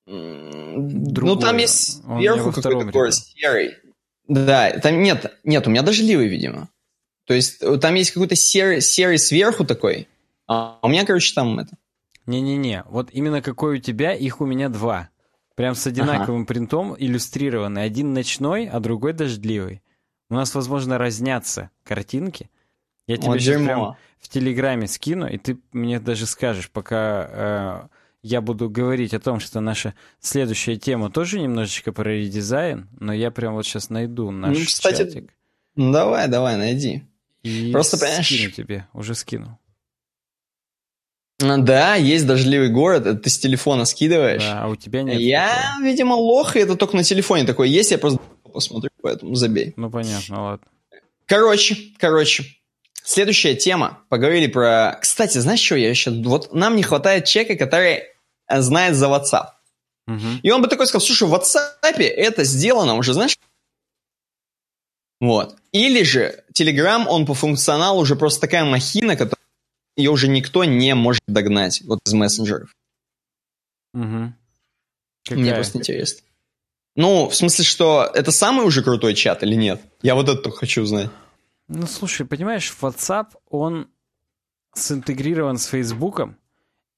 [0.07, 1.35] Другой.
[1.35, 3.75] Ну, там есть сверху какой-то город серый.
[4.27, 6.69] Да, там нет, нет, у меня дождливый, видимо.
[7.29, 10.07] То есть э, там есть какой-то серый, серый сверху такой,
[10.47, 11.77] а у меня, короче, там это...
[12.25, 15.09] Не-не-не, вот именно какой у тебя, их у меня два.
[15.53, 16.47] Прям с одинаковым ага.
[16.47, 17.83] принтом иллюстрированный.
[17.83, 19.83] Один ночной, а другой дождливый.
[20.31, 22.49] У нас, возможно, разнятся картинки.
[23.05, 27.87] Я тебе вот сейчас прям в Телеграме скину, и ты мне даже скажешь, пока э,
[28.23, 33.29] я буду говорить о том, что наша следующая тема тоже немножечко про редизайн, но я
[33.29, 35.31] прям вот сейчас найду наш ну, кстати, чатик.
[35.75, 37.03] давай, давай, найди.
[37.43, 38.25] И Просто, понимаешь...
[38.25, 39.57] скину тебе, уже скинул.
[41.39, 44.43] Да, есть дождливый город, это ты с телефона скидываешь.
[44.43, 45.19] Да, а у тебя нет.
[45.21, 45.85] Я, такого.
[45.85, 48.19] видимо, лох, и это только на телефоне такое есть, я просто
[48.53, 49.73] посмотрю, поэтому забей.
[49.77, 50.67] Ну, понятно, ладно.
[51.25, 52.43] Короче, короче,
[53.03, 53.99] следующая тема.
[54.09, 54.97] Поговорили про...
[55.01, 56.11] Кстати, знаешь что, я еще...
[56.11, 58.03] Вот нам не хватает человека, который
[58.49, 59.45] знает за WhatsApp.
[60.07, 60.39] Угу.
[60.41, 63.37] И он бы такой сказал, слушай, в WhatsApp это сделано уже, знаешь,
[65.19, 65.55] вот.
[65.71, 69.45] Или же Telegram, он по функционалу уже просто такая махина, которую
[69.95, 72.73] ее уже никто не может догнать вот из мессенджеров.
[73.93, 74.33] Угу.
[75.25, 75.39] Какая?
[75.39, 76.21] Мне просто интересно.
[76.95, 79.81] Ну, в смысле, что это самый уже крутой чат или нет?
[80.01, 81.09] Я вот это хочу узнать.
[81.67, 83.89] Ну, слушай, понимаешь, WhatsApp, он
[84.73, 86.37] синтегрирован с Фейсбуком,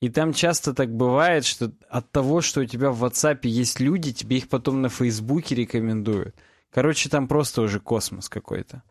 [0.02, 4.14] и там часто так бывает, что от того, что у тебя в WhatsApp есть люди,
[4.14, 6.36] тебе их потом на Фейсбуке рекомендуют.
[6.72, 8.84] Короче, там просто уже космос какой-то.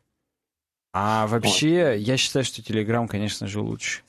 [0.93, 4.02] А вообще, я считаю, что Telegram, конечно же, лучше.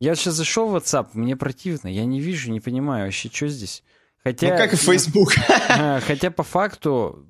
[0.00, 3.82] Я сейчас зашел в WhatsApp, мне противно, я не вижу, не понимаю вообще, что здесь.
[4.22, 5.32] Хотя, ну, как и Facebook.
[6.06, 7.26] Хотя по факту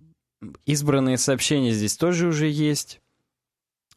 [0.67, 3.01] избранные сообщения здесь тоже уже есть.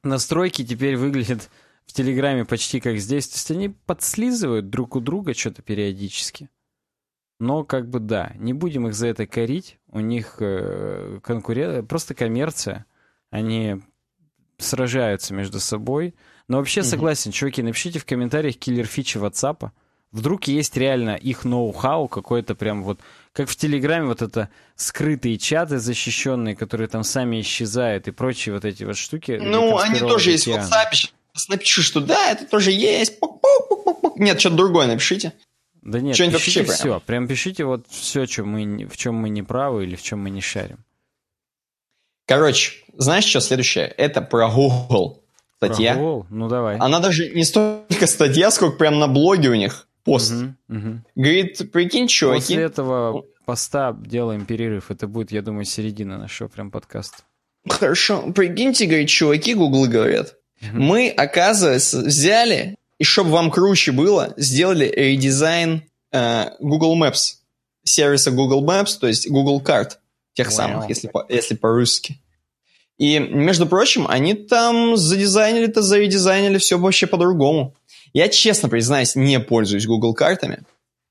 [0.03, 1.49] Настройки теперь выглядят
[1.85, 3.27] в Телеграме почти как здесь.
[3.27, 6.49] То есть они подслизывают друг у друга что-то периодически.
[7.41, 9.79] Но как бы да, не будем их за это корить.
[9.91, 12.85] У них э, конкуренция, просто коммерция.
[13.31, 13.81] Они
[14.59, 16.13] сражаются между собой.
[16.47, 19.71] Но вообще согласен, чуваки, напишите в комментариях киллер фичи WhatsApp.
[20.11, 22.99] Вдруг есть реально их ноу-хау какой-то прям вот,
[23.33, 28.65] как в Телеграме вот это скрытые чаты защищенные, которые там сами исчезают и прочие вот
[28.65, 29.39] эти вот штуки.
[29.41, 31.09] Ну, они тоже есть в WhatsApp.
[31.49, 33.17] Напишу, что да, это тоже есть.
[34.17, 35.33] Нет, что-то другое напишите.
[35.81, 36.83] Да нет, пишите вообще все.
[36.83, 37.01] Прям.
[37.01, 40.29] прям пишите вот все, что мы, в чем мы не правы или в чем мы
[40.29, 40.79] не шарим.
[42.27, 43.87] Короче, знаешь, что следующее?
[43.87, 45.23] Это про Google
[45.57, 45.93] статья.
[45.93, 46.25] Про Google?
[46.29, 46.77] Ну, давай.
[46.77, 50.31] Она даже не столько статья, сколько прям на блоге у них пост.
[50.31, 51.01] Угу, угу.
[51.15, 52.41] Говорит, прикинь, чуваки...
[52.41, 54.91] После этого поста делаем перерыв.
[54.91, 57.23] Это будет, я думаю, середина нашего прям подкаста.
[57.67, 58.31] Хорошо.
[58.31, 60.35] Прикиньте, говорит, чуваки Google говорят.
[60.73, 67.37] Мы, оказывается, взяли, и чтобы вам круче было, сделали редизайн э, Google Maps.
[67.83, 69.99] Сервиса Google Maps, то есть Google карт.
[70.35, 70.51] Тех wow.
[70.51, 72.21] самых, если, по, если по-русски.
[72.99, 77.75] И, между прочим, они там задизайнили-то, заредизайнили все вообще по-другому.
[78.13, 80.59] Я, честно признаюсь, не пользуюсь Google картами.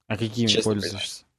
[0.07, 1.23] А какими честно пользуешься?
[1.23, 1.30] Э,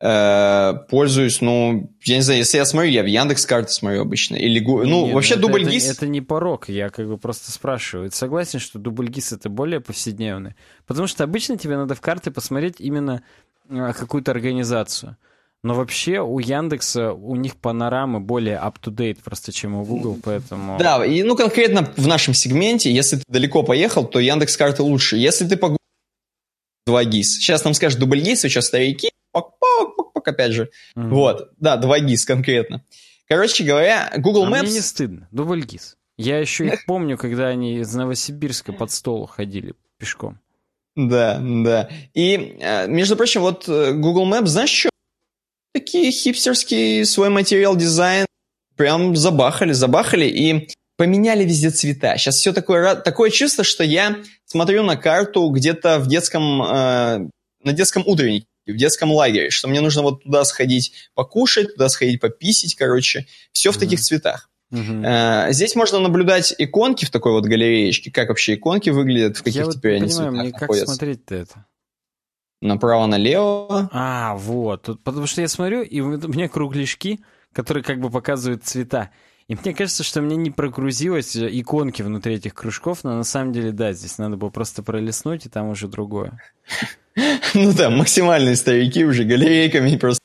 [0.00, 4.36] пользуюсь, ну, я не знаю, если я смотрю, я в Яндекс карты смотрю обычно.
[4.36, 5.84] Или, ну, Нет, вообще дубль ГИС...
[5.84, 8.10] Это, это не порог, я как бы просто спрашиваю.
[8.10, 10.54] Ты согласен, что дубль ГИС это более повседневный?
[10.86, 13.22] Потому что обычно тебе надо в карты посмотреть именно
[13.68, 15.16] э, какую-то организацию.
[15.62, 20.76] Но вообще у Яндекса, у них панорамы более up-to-date просто, чем у Google, поэтому...
[20.78, 25.16] Да, и ну конкретно в нашем сегменте, если ты далеко поехал, то Яндекс карты лучше.
[25.16, 25.74] Если ты по
[26.86, 27.38] 2 ГИС.
[27.38, 29.10] Сейчас нам скажут дубль ГИС, сейчас старики,
[29.42, 30.70] пок, опять же.
[30.96, 31.08] Mm-hmm.
[31.08, 32.84] Вот, да, 2 ГИС конкретно.
[33.26, 34.62] Короче говоря, Google а Maps...
[34.62, 35.96] мне не стыдно, дубль ГИС.
[36.16, 40.38] Я еще их помню, когда они из Новосибирска под стол ходили пешком.
[40.96, 41.88] Да, да.
[42.14, 44.90] И, э, между прочим, вот э, Google Maps, знаешь, что
[45.72, 48.26] такие хипстерские свой материал дизайн
[48.76, 52.16] прям забахали, забахали и поменяли везде цвета.
[52.16, 57.28] Сейчас все такое, такое чувство, что я смотрю на карту где-то в детском, э,
[57.64, 62.20] на детском утреннике, в детском лагере, что мне нужно вот туда сходить покушать, туда сходить
[62.20, 63.26] пописить, короче.
[63.52, 63.80] Все в mm-hmm.
[63.80, 64.50] таких цветах.
[64.72, 65.52] Uh-huh.
[65.52, 69.70] Здесь можно наблюдать иконки в такой вот галереечке, как вообще иконки выглядят, в каких я
[69.70, 71.66] теперь вот они понимаю, мне как смотреть-то это?
[72.64, 73.90] направо-налево.
[73.92, 74.98] А, вот.
[75.04, 77.20] Потому что я смотрю, и у меня кругляшки,
[77.52, 79.10] которые как бы показывают цвета.
[79.46, 83.72] И мне кажется, что мне не прогрузилось иконки внутри этих кружков, но на самом деле,
[83.72, 86.40] да, здесь надо было просто пролистнуть, и там уже другое.
[87.54, 90.20] Ну да, максимальные старики уже галерейками просто.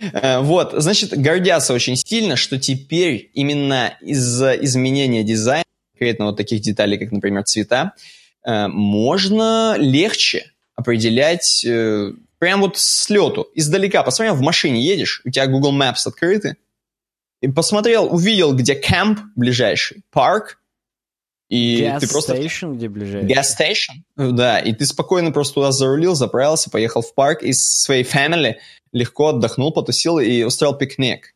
[0.00, 6.60] Э, вот, значит, гордятся очень сильно, что теперь именно из-за изменения дизайна, конкретно вот таких
[6.60, 7.94] деталей, как, например, цвета,
[8.44, 14.02] э, можно легче определять э, прям вот с лету, издалека.
[14.04, 16.56] Посмотрел, в машине едешь, у тебя Google Maps открыты,
[17.42, 20.58] и посмотрел, увидел, где кемп ближайший, парк,
[21.50, 22.34] и gas ты просто...
[22.34, 23.28] station, где ближайший?
[23.28, 27.82] Gas station, да, и ты спокойно просто туда зарулил, заправился, поехал в парк и с
[27.82, 28.54] своей family
[28.92, 31.34] легко отдохнул, потусил и устроил пикник.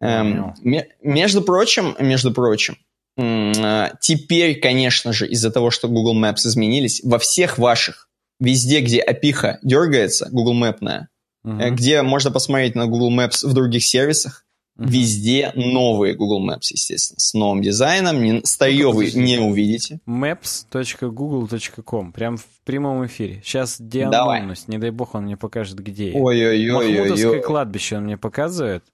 [0.00, 0.54] Эм,
[1.02, 2.76] между прочим, между прочим,
[3.16, 9.00] э, теперь, конечно же, из-за того, что Google Maps изменились, во всех ваших везде, где
[9.00, 11.08] опиха дергается, Google Mapная,
[11.44, 11.70] uh-huh.
[11.70, 14.43] где можно посмотреть на Google Maps в других сервисах.
[14.76, 18.22] Везде новые Google Maps, естественно, с новым дизайном.
[18.22, 20.00] Не, старье вы не увидите.
[20.06, 23.42] maps.google.com, прям в прямом эфире.
[23.44, 26.18] Сейчас дианонность, не дай бог он мне покажет, где я.
[26.18, 26.92] Ой-ой-ой.
[26.92, 28.84] Махмудовское кладбище он мне показывает.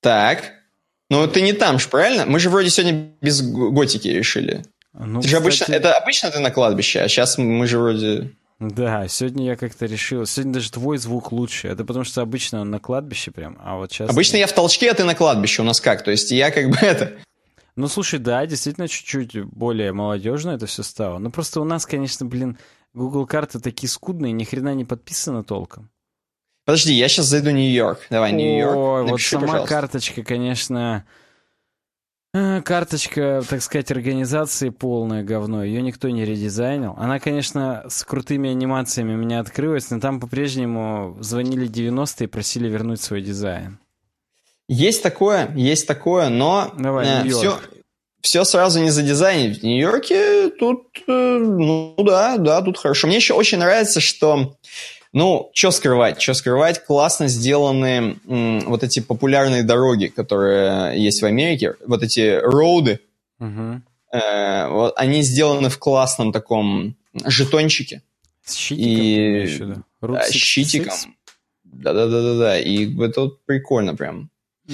[0.00, 0.52] Так.
[1.10, 2.24] Ну, ты не там же, правильно?
[2.26, 4.64] Мы же вроде сегодня без готики решили.
[4.94, 5.42] Ну, ты же кстати...
[5.42, 8.30] обычно, это обычно ты на кладбище, а сейчас мы же вроде...
[8.70, 10.24] Да, сегодня я как-то решил.
[10.24, 11.68] Сегодня даже твой звук лучше.
[11.68, 14.10] Это потому что обычно он на кладбище прям, а вот сейчас...
[14.10, 15.62] Обычно я в толчке, а ты на кладбище.
[15.62, 16.04] У нас как?
[16.04, 17.14] То есть я как бы это...
[17.74, 21.18] Ну, слушай, да, действительно чуть-чуть более молодежно это все стало.
[21.18, 22.58] Ну, просто у нас, конечно, блин,
[22.94, 25.90] Google карты такие скудные, ни хрена не подписано толком.
[26.64, 28.06] Подожди, я сейчас зайду в Нью-Йорк.
[28.10, 28.76] Давай, Нью-Йорк.
[28.76, 29.74] Ой, вот сама пожалуйста.
[29.74, 31.04] карточка, конечно...
[32.34, 35.62] Э, карточка, так сказать, организации полное говно.
[35.62, 36.94] Ее никто не редизайнил.
[36.96, 42.68] Она, конечно, с крутыми анимациями у меня открылась, но там по-прежнему звонили 90-е и просили
[42.68, 43.78] вернуть свой дизайн.
[44.66, 47.58] Есть такое, есть такое, но Давай, э, все,
[48.22, 49.54] все сразу не за дизайн.
[49.54, 53.08] В Нью-Йорке тут, э, ну да, да, тут хорошо.
[53.08, 54.56] Мне еще очень нравится, что
[55.12, 56.20] ну, что скрывать?
[56.20, 56.84] Что скрывать?
[56.84, 61.74] Классно сделаны м, вот эти популярные дороги, которые есть в Америке.
[61.86, 63.00] Вот эти роуды.
[63.38, 63.82] Угу.
[64.12, 68.02] Э, вот, они сделаны в классном таком жетончике.
[68.44, 69.72] С щитиком?
[69.72, 69.76] И...
[70.00, 70.94] Да, с щитиком.
[71.64, 72.58] Да-да-да-да-да.
[72.58, 74.30] И это вот прикольно прям.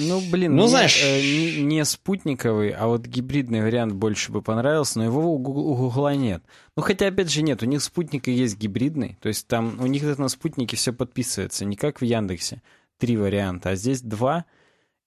[0.07, 1.01] Ну, блин, ну, мне, знаешь...
[1.03, 6.15] Э, не, не спутниковый, а вот гибридный вариант больше бы понравился, но его у, Гугла
[6.15, 6.43] нет.
[6.75, 10.03] Ну, хотя, опять же, нет, у них спутника есть гибридный, то есть там у них
[10.17, 12.61] на спутнике все подписывается, не как в Яндексе.
[12.97, 14.45] Три варианта, а здесь два.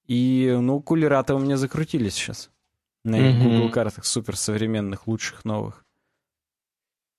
[0.06, 2.50] И, ну, кулера-то у меня закрутились сейчас.
[3.04, 3.42] На mm-hmm.
[3.42, 5.84] Google картах суперсовременных, лучших, новых.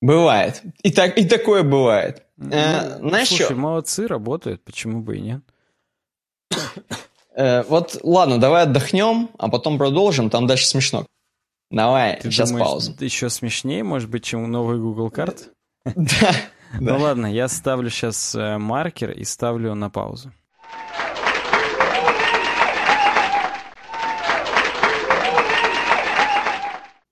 [0.01, 0.61] Бывает.
[0.81, 2.25] И, так, и такое бывает.
[2.35, 3.55] Ну, э, знаешь слушай, что?
[3.55, 5.43] молодцы, работают, почему бы и нет?
[7.35, 11.05] Э, вот, ладно, давай отдохнем, а потом продолжим, там дальше смешно.
[11.71, 12.95] Давай, Ты сейчас думаешь, паузу.
[12.99, 15.49] еще смешнее, может быть, чем новый Google карт?
[15.95, 16.33] Да.
[16.79, 20.31] Ну ладно, я ставлю сейчас э, маркер и ставлю на паузу.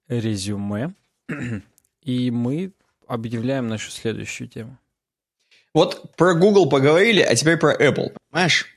[0.08, 0.94] Резюме.
[2.02, 2.72] И мы
[3.08, 4.78] объявляем нашу следующую тему.
[5.74, 8.68] Вот про Google поговорили, а теперь про Apple, понимаешь?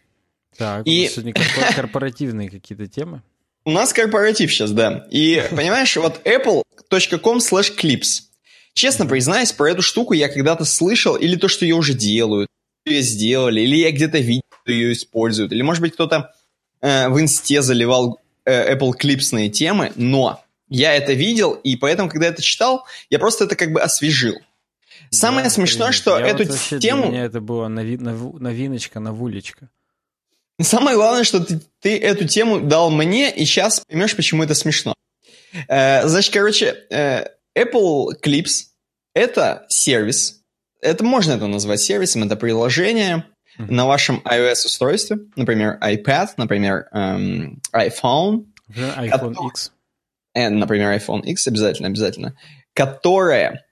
[0.56, 1.08] Так, и...
[1.08, 1.34] сегодня
[1.76, 3.22] корпоративные какие-то темы.
[3.64, 5.06] У нас корпоратив сейчас, да.
[5.10, 8.22] И, понимаешь, вот apple.com slash clips.
[8.74, 12.48] Честно признаюсь, про эту штуку я когда-то слышал, или то, что ее уже делают,
[12.84, 16.34] ее сделали, или я где-то видел, что ее используют, или, может быть, кто-то
[16.80, 22.26] э, в инсте заливал э, Apple клипсные темы, но я это видел, и поэтому, когда
[22.26, 24.36] это читал, я просто это как бы освежил.
[25.10, 27.02] Самое да, смешное, что я эту вот тему...
[27.02, 27.96] Для меня это была нови...
[27.96, 29.68] новиночка, новулечка.
[30.60, 34.94] Самое главное, что ты, ты эту тему дал мне, и сейчас поймешь, почему это смешно.
[35.68, 37.24] Э, значит, короче, э,
[37.58, 38.66] Apple Clips—
[39.14, 40.42] это сервис.
[40.80, 43.24] Это можно это назвать сервисом, это приложение
[43.58, 43.70] mm-hmm.
[43.70, 48.46] на вашем iOS-устройстве, например, iPad, например, эм, iPhone.
[48.68, 49.72] iPhone который, X.
[50.34, 52.36] Э, например, iPhone X, обязательно, обязательно.
[52.74, 53.64] Которая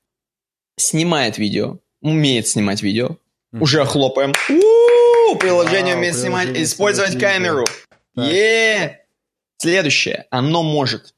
[0.77, 3.19] снимает видео, умеет снимать видео.
[3.53, 3.61] Mm-hmm.
[3.61, 4.33] Уже хлопаем.
[4.49, 5.02] У-у-у!
[5.37, 7.65] Приложение умеет снимать, использовать камеру.
[8.17, 9.01] е
[9.59, 10.27] Следующее.
[10.31, 11.15] Оно может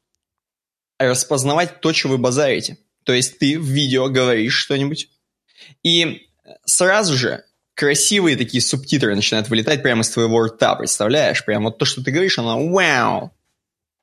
[0.99, 2.79] распознавать то, что вы базарите.
[3.05, 5.09] То есть ты в видео говоришь что-нибудь,
[5.83, 6.29] и
[6.65, 11.45] сразу же красивые такие субтитры начинают вылетать прямо из твоего рта, представляешь?
[11.45, 13.33] Прямо вот то, что ты говоришь, оно вау!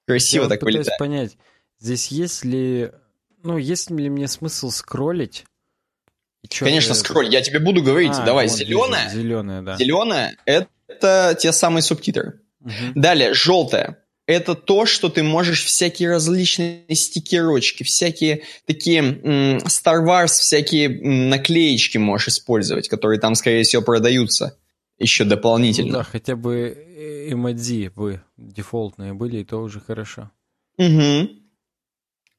[0.08, 1.00] Красиво Я так вот вылетает.
[1.00, 1.38] понять,
[1.80, 2.92] здесь есть ли...
[3.44, 5.46] Ну, есть ли мне смысл скроллить
[6.50, 7.30] Конечно, скроль.
[7.30, 8.14] Я тебе буду говорить.
[8.14, 9.10] А, Давай, вот, зеленая.
[9.10, 9.78] Зеленая, да.
[9.78, 12.42] Зеленая– это те самые субтитры.
[12.62, 12.72] Угу.
[12.96, 13.98] Далее, желтая.
[14.28, 22.30] Это то, что ты можешь всякие различные стикерочки, всякие такие Star Wars, всякие наклеечки можешь
[22.30, 24.58] использовать, которые там, скорее всего, продаются
[25.00, 25.92] еще дополнительно.
[25.92, 30.32] Ну, да, хотя бы эмодзи бы дефолтные были, и то уже хорошо.
[30.78, 31.41] Угу.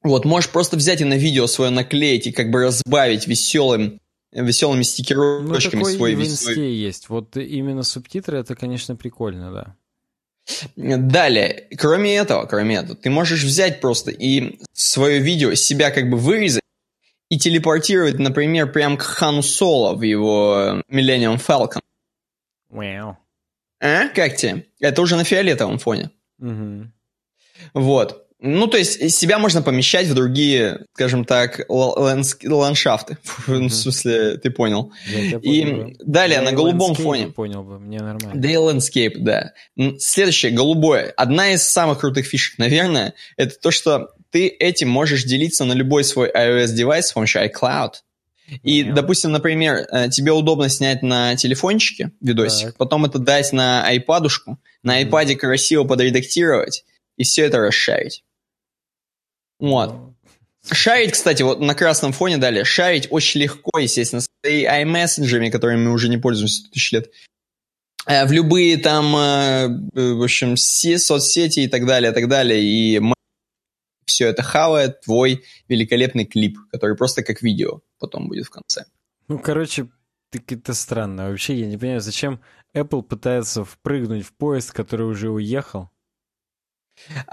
[0.03, 3.99] Вот, можешь просто взять и на видео свое наклеить и как бы разбавить веселым,
[4.31, 6.11] веселыми стикерочками ну, такой свой...
[6.11, 7.09] И в инсте есть.
[7.09, 9.75] Вот именно субтитры, это, конечно, прикольно, да.
[10.75, 16.17] Далее, кроме этого, кроме этого, ты можешь взять просто и свое видео, себя как бы
[16.17, 16.63] вырезать
[17.29, 21.81] и телепортировать, например, прям к Хану Соло в его Millennium Falcon.
[22.69, 23.15] Wow.
[23.79, 24.09] А?
[24.09, 24.65] Как тебе?
[24.79, 26.11] Это уже на фиолетовом фоне.
[26.39, 26.91] Угу.
[27.73, 28.22] Вот.
[28.45, 33.17] Ну, то есть себя можно помещать в другие, скажем так, ландшафты.
[33.47, 33.67] Mm-hmm.
[33.69, 34.91] В смысле, ты понял.
[35.07, 37.27] Я и понял, далее да на голубом фоне.
[37.27, 38.41] Понял бы, мне нормально.
[38.41, 39.53] Да и landscape, да.
[39.97, 41.13] Следующее, голубое.
[41.15, 46.03] Одна из самых крутых фишек, наверное, это то, что ты этим можешь делиться на любой
[46.03, 47.93] свой iOS-девайс с помощью iCloud.
[48.61, 48.91] И, yeah.
[48.91, 52.75] допустим, например, э, тебе удобно снять на телефончике видосик, так.
[52.75, 55.37] потом это дать на айпадушку, на айпаде mm-hmm.
[55.37, 56.83] красиво подредактировать
[57.15, 58.25] и все это расшарить.
[59.59, 60.13] Вот.
[60.71, 62.63] Шарить, кстати, вот на красном фоне далее.
[62.63, 67.11] Шарить очень легко, естественно, с iMessengers, которыми мы уже не пользуемся тысячи лет.
[68.05, 72.61] Э, в любые там, э, в общем, все соцсети и так далее, и так далее.
[72.63, 73.01] И
[74.05, 78.85] все это хавает твой великолепный клип, который просто как видео потом будет в конце.
[79.27, 79.89] Ну, короче,
[80.31, 81.29] это странно.
[81.29, 82.41] Вообще я не понимаю, зачем
[82.75, 85.89] Apple пытается впрыгнуть в поезд, который уже уехал.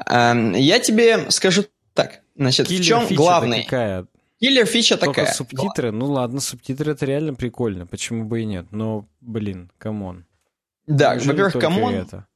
[0.06, 1.64] Я тебе скажу
[1.94, 2.20] так.
[2.36, 3.64] Значит, Киллер в чем главный?
[3.64, 4.06] Какая?
[4.40, 5.34] Киллер фича Только такая.
[5.34, 10.24] субтитры, ну ладно, субтитры это реально прикольно, почему бы и нет, но, блин, come on.
[10.86, 11.94] Да, во-первых, come on.
[11.94, 12.26] Это?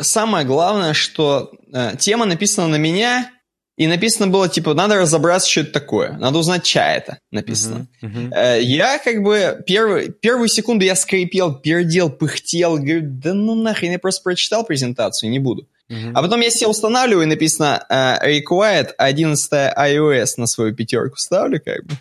[0.00, 3.30] Самое главное, что э, тема написана на меня,
[3.76, 6.12] и написано было, типа, надо разобраться, что это такое.
[6.12, 7.86] Надо узнать, чья это написано.
[8.02, 8.34] Uh-huh, uh-huh.
[8.34, 13.92] Э, я как бы первый, первую секунду я скрипел, пердел, пыхтел, говорю, да ну нахрен,
[13.92, 15.68] я просто прочитал презентацию, не буду.
[15.90, 16.12] Uh-huh.
[16.14, 21.60] А потом я сел устанавливаю, и написано uh, required 11 iOS на свою пятерку ставлю,
[21.60, 21.94] как бы.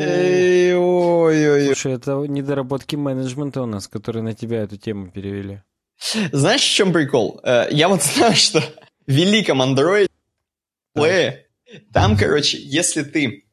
[0.00, 5.62] Эй, ой, ой, Слушай, это недоработки менеджмента у нас, которые на тебя эту тему перевели.
[6.32, 7.40] Знаешь, в чем прикол?
[7.44, 10.08] Э, я вот знаю, что в великом Android
[10.94, 11.46] плее.
[11.92, 13.44] Там, короче, если ты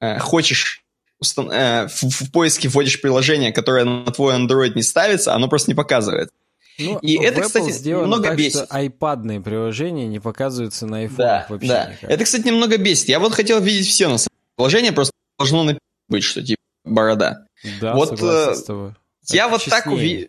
[0.00, 0.84] э, хочешь
[1.20, 6.30] в, в поиске вводишь приложение, которое на твой Android не ставится, оно просто не показывает.
[6.78, 8.64] Ну, и это, Apple кстати, немного так, бесит.
[8.64, 11.90] Что iPadные приложения не показываются на iPhone да, вообще да.
[11.92, 12.10] никак.
[12.10, 13.08] Это, кстати, немного бесит.
[13.08, 15.76] Я вот хотел видеть все на самом приложение, просто должно
[16.08, 17.46] быть, что типа борода.
[17.80, 18.94] Да, вот, согласен э, с тобой.
[19.30, 20.28] Я вот так увидел.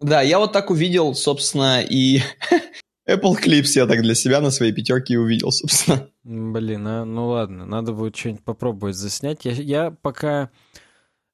[0.00, 2.20] Да, я вот так увидел, собственно, и
[3.08, 6.08] Apple Clips я так для себя на своей пятерке увидел, собственно.
[6.24, 9.44] Блин, а, ну ладно, надо будет что-нибудь попробовать заснять.
[9.44, 10.48] Я, я пока э,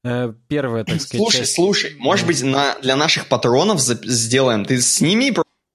[0.02, 1.22] первое, так сказать...
[1.22, 1.55] Слушай, часть...
[1.55, 4.64] слушай, может быть, на, для наших патронов за, сделаем.
[4.64, 5.32] Ты сними,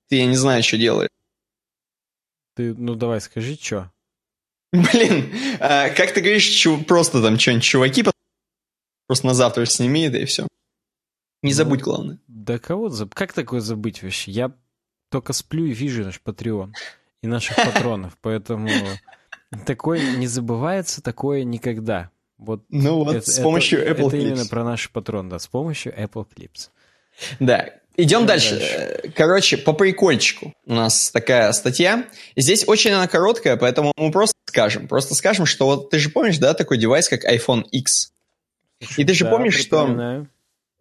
[0.10, 1.10] ты, я не знаю, что делаешь.
[2.56, 3.92] Ты, ну давай, скажи, что.
[4.72, 8.04] Блин, а, как ты говоришь, чу, просто там что-нибудь, чуваки,
[9.08, 10.48] просто на завтра сними это и все.
[11.44, 12.20] Не ну, забудь, главное.
[12.28, 13.14] Да кого забыть?
[13.14, 14.32] Как такое забыть вообще?
[14.32, 14.52] Я
[15.12, 16.74] только сплю и вижу наш Patreon
[17.22, 18.70] и наших патронов, поэтому
[19.66, 22.10] такое не забывается, такое никогда.
[22.46, 24.22] Вот ну вот, это, с помощью это, Apple Это Clips.
[24.22, 26.70] именно про наш патрон, да, с помощью Apple Clips.
[27.40, 28.58] Да, Идем дальше.
[28.60, 29.12] дальше.
[29.16, 32.06] Короче, по прикольчику у нас такая статья.
[32.36, 34.88] Здесь очень она короткая, поэтому мы просто скажем.
[34.88, 38.12] Просто скажем, что вот ты же помнишь, да, такой девайс, как iPhone X.
[38.98, 40.28] И ты же да, помнишь, что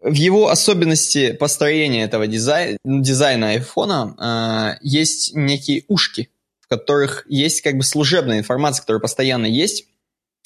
[0.02, 6.30] в его особенности построения этого дизайна, дизайна айфона э, есть некие ушки,
[6.60, 9.86] в которых есть как бы служебная информация, которая постоянно есть.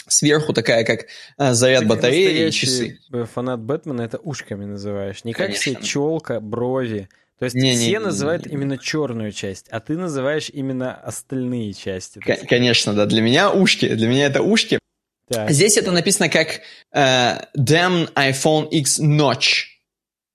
[0.08, 1.06] Сверху такая, как
[1.38, 2.98] э, заряд Ты батареи и часы.
[3.32, 5.24] фанат Бэтмена это ушками называешь.
[5.24, 7.08] Не как все челка, брови.
[7.38, 10.92] То есть не, все не, называют не, не, именно черную часть, а ты называешь именно
[10.94, 12.18] остальные части.
[12.18, 13.06] Конечно, да.
[13.06, 13.88] Для меня ушки.
[13.88, 14.80] Для меня это ушки.
[15.28, 15.50] Так.
[15.50, 16.62] Здесь это написано как
[16.94, 19.66] uh, Damn iPhone X Notch.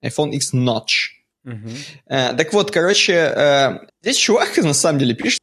[0.02, 1.10] iPhone X Notch.
[1.44, 1.68] Угу.
[2.08, 5.40] Uh, так вот, короче, uh, здесь чувак на самом деле пишет.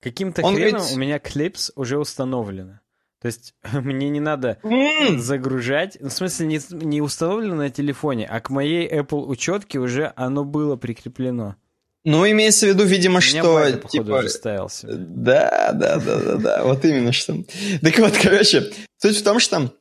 [0.00, 0.92] Каким-то хреном говорит...
[0.92, 2.79] у меня клипс уже установлено.
[3.20, 5.18] То есть мне не надо mm.
[5.18, 5.96] загружать.
[6.00, 10.76] В смысле, не, не установлено на телефоне, а к моей Apple учетке уже оно было
[10.76, 11.56] прикреплено.
[12.02, 13.54] Ну, имеется в виду, видимо, что...
[13.54, 14.18] Байда, походу, типа...
[14.18, 14.94] уже ставил себе.
[14.96, 17.44] Да, да, да, да, да, вот именно что.
[17.82, 19.74] Так вот, короче, суть в том, что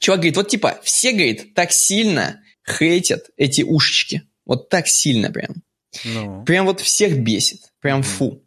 [0.00, 4.22] чувак говорит, вот типа, все, говорит, так сильно хейтят эти ушечки.
[4.44, 5.62] Вот так сильно прям.
[6.04, 6.44] Ну.
[6.44, 7.60] Прям вот всех бесит.
[7.80, 8.42] Прям фу.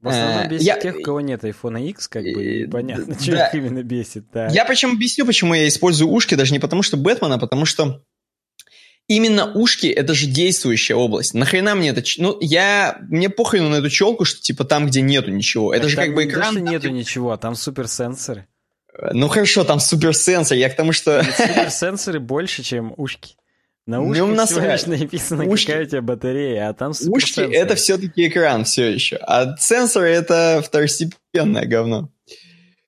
[0.00, 0.80] В основном э, бесит я...
[0.80, 3.48] тех, у кого нет iPhone X, как бы, понятно, что да.
[3.48, 4.24] их именно бесит.
[4.32, 4.48] Да.
[4.48, 8.02] Я причем объясню, почему я использую ушки, даже не потому что Бэтмена, а потому что
[9.08, 11.34] именно ушки это же действующая область.
[11.34, 12.02] Нахрена мне это?
[12.16, 15.74] Ну, я мне похрен на эту челку, что типа там, где нету ничего.
[15.74, 16.54] Это так же как бы экран.
[16.54, 18.46] Там нету ничего, а там суперсенсоры.
[19.12, 20.56] Ну хорошо, там суперсенсор.
[20.56, 21.22] Я к тому, что.
[21.24, 23.34] Суперсенсоры больше, чем ушки.
[23.86, 25.66] На ушке ну, всего лишь написано, ушки.
[25.66, 30.62] какая у тебя батарея, а там Ушки— это все-таки экран все еще, а сенсоры— это
[30.64, 32.10] второстепенное говно.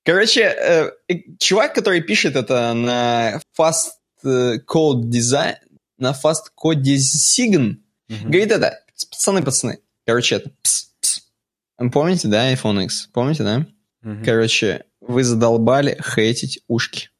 [0.05, 0.90] Короче, э,
[1.39, 3.93] чувак, который пишет это на Fast
[4.24, 5.56] э, Code Design,
[5.98, 7.77] на Fast Code Design,
[8.09, 8.24] mm-hmm.
[8.24, 11.20] говорит это, пацаны, пацаны, короче, это, пс, пс.
[11.93, 13.09] Помните, да, iPhone X?
[13.12, 13.66] Помните, да?
[14.05, 14.24] Mm-hmm.
[14.24, 17.10] Короче, вы задолбали хейтить ушки.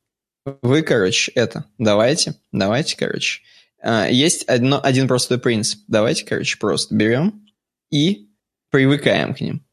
[0.44, 3.43] Вы, короче, это, давайте, давайте, короче,
[3.85, 5.81] есть одно, один простой принцип.
[5.89, 7.47] Давайте, короче, просто берем
[7.91, 8.29] и
[8.71, 9.65] привыкаем к ним.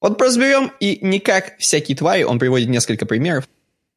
[0.00, 3.48] Вот просто берем и не как всякие твари, он приводит несколько примеров,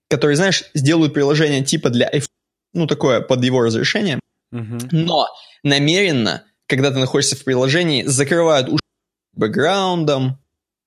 [0.10, 2.28] которые, знаешь, сделают приложение типа для iPhone,
[2.74, 4.20] ну, такое под его разрешением,
[4.54, 4.88] uh-huh.
[4.91, 5.28] но
[5.64, 8.82] намеренно, когда ты находишься в приложении, закрывают уши
[9.34, 10.40] бэкграундом,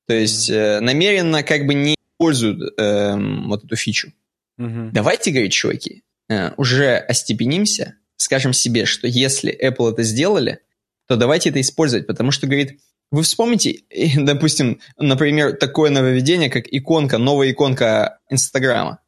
[0.06, 4.12] то есть э, намеренно как бы не используют э, вот эту фичу.
[4.58, 4.90] Uh-huh.
[4.92, 10.60] Давайте, говорит, чуваки, э, уже остепенимся, скажем себе, что если Apple это сделали,
[11.06, 12.80] то давайте это использовать, потому что, говорит,
[13.10, 13.82] вы вспомните,
[14.16, 19.00] допустим, например, такое нововведение, как иконка, новая иконка Инстаграма.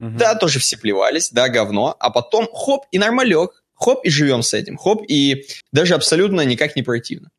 [0.00, 0.18] Угу.
[0.18, 1.96] Да, тоже все плевались, да, говно.
[1.98, 3.62] А потом хоп, и нормалек.
[3.74, 4.76] Хоп, и живем с этим.
[4.76, 7.30] Хоп, и даже абсолютно никак не противно.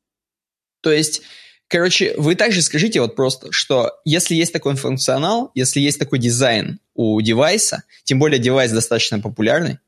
[0.81, 1.21] То есть,
[1.67, 6.79] короче, вы также скажите вот просто, что если есть такой функционал, если есть такой дизайн
[6.95, 9.79] у девайса, тем более девайс достаточно популярный,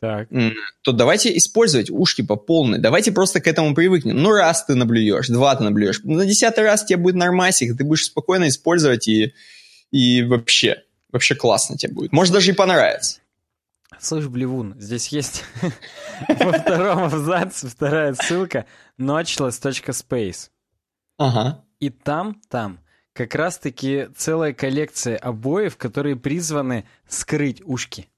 [0.00, 0.28] так.
[0.82, 2.78] то давайте использовать ушки по полной.
[2.78, 4.16] Давайте просто к этому привыкнем.
[4.16, 6.00] Ну, раз ты наблюешь, два ты наблюешь.
[6.04, 9.34] На десятый раз тебе будет нормасик, ты будешь спокойно использовать и,
[9.90, 10.82] и вообще,
[11.12, 12.12] вообще классно тебе будет.
[12.12, 13.20] Может, даже и понравится.
[13.98, 15.44] Слышь, Блевун, здесь есть
[16.28, 18.64] во втором абзаце вторая ссылка
[18.98, 20.48] notchless.space.
[21.18, 21.62] Ага.
[21.80, 22.80] И там, там
[23.12, 28.08] как раз-таки целая коллекция обоев, которые призваны скрыть ушки.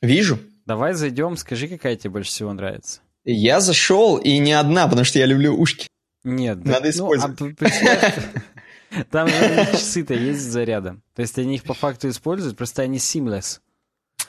[0.00, 0.38] Вижу.
[0.66, 3.00] Давай зайдем, скажи, какая тебе больше всего нравится.
[3.24, 5.88] Я зашел, и не одна, потому что я люблю ушки.
[6.24, 6.64] Нет.
[6.64, 7.38] Надо использовать.
[7.40, 11.02] Ну, а, там часы-то есть с зарядом.
[11.14, 13.60] То есть они их по факту используют, просто они seamless.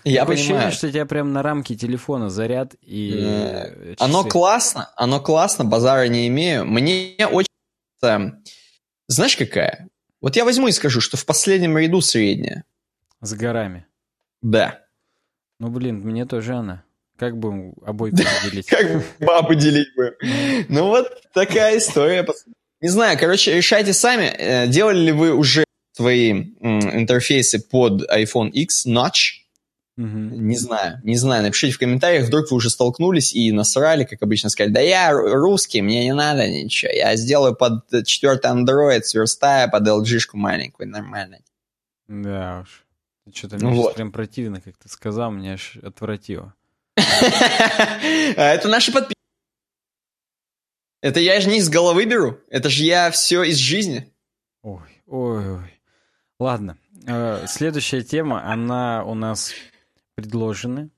[0.04, 0.68] Я Такое понимаю.
[0.68, 3.96] ощущение, что у тебя прям на рамке телефона заряд и часы.
[4.00, 6.66] Оно классно, оно классно, базара не имею.
[6.66, 7.48] Мне очень...
[9.08, 9.88] Знаешь, какая?
[10.20, 12.66] Вот я возьму и скажу, что в последнем ряду средняя.
[13.22, 13.86] С горами.
[14.42, 14.83] Да.
[15.60, 16.84] Ну, блин, мне тоже она.
[17.18, 18.68] Как бы обойку поделить?
[18.68, 20.18] Как бы бабу делить бы.
[20.70, 22.26] Ну, вот такая история.
[22.82, 24.26] Не знаю, короче, решайте сами.
[24.38, 25.64] Э, делали ли вы уже
[25.94, 29.44] свои интерфейсы под iPhone X Notch?
[29.96, 30.08] Угу.
[30.08, 31.44] Не знаю, не знаю.
[31.44, 35.84] Напишите в комментариях, вдруг вы уже столкнулись и насрали, как обычно сказали, да я русский,
[35.84, 36.92] мне не надо ничего.
[36.92, 41.40] Я сделаю под четвертый Android, сверстая под LG-шку маленькую, нормально.
[42.08, 42.83] Да уж.
[43.32, 43.96] Что-то мне вот.
[43.96, 46.54] прям противно, как ты сказал, мне аж отвратило.
[46.98, 49.14] А это наши подписчики.
[51.02, 54.12] Это я же не из головы беру, это же я все из жизни.
[54.62, 55.82] Ой, ой, ой.
[56.40, 59.54] Ладно, э, следующая тема, она у нас
[60.16, 60.90] предложена.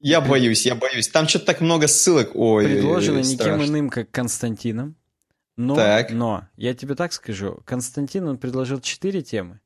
[0.00, 1.08] Я боюсь, я боюсь.
[1.08, 2.30] Там что-то так много ссылок.
[2.34, 4.96] Ой, Предложено никем иным, как Константином.
[5.56, 6.10] Но, так.
[6.10, 9.60] но, я тебе так скажу, Константин, он предложил четыре темы.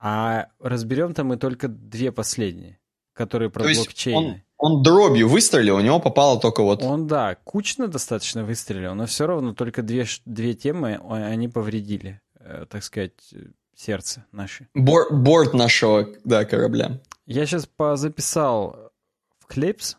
[0.00, 2.78] А разберем там мы только две последние,
[3.14, 4.44] которые про То блокчейны.
[4.56, 6.82] Он, он дробью выстрелил, у него попало только вот...
[6.82, 12.66] Он, да, кучно достаточно выстрелил, но все равно только две, две темы они повредили, э,
[12.68, 13.12] так сказать,
[13.74, 14.68] сердце наше.
[14.74, 17.00] Бор, борт нашего, да, корабля.
[17.26, 18.92] Я сейчас позаписал
[19.38, 19.96] в Клипс.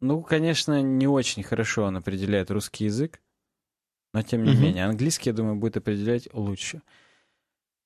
[0.00, 3.20] Ну, конечно, не очень хорошо он определяет русский язык,
[4.12, 4.60] но тем не угу.
[4.60, 6.82] менее, английский, я думаю, будет определять лучше.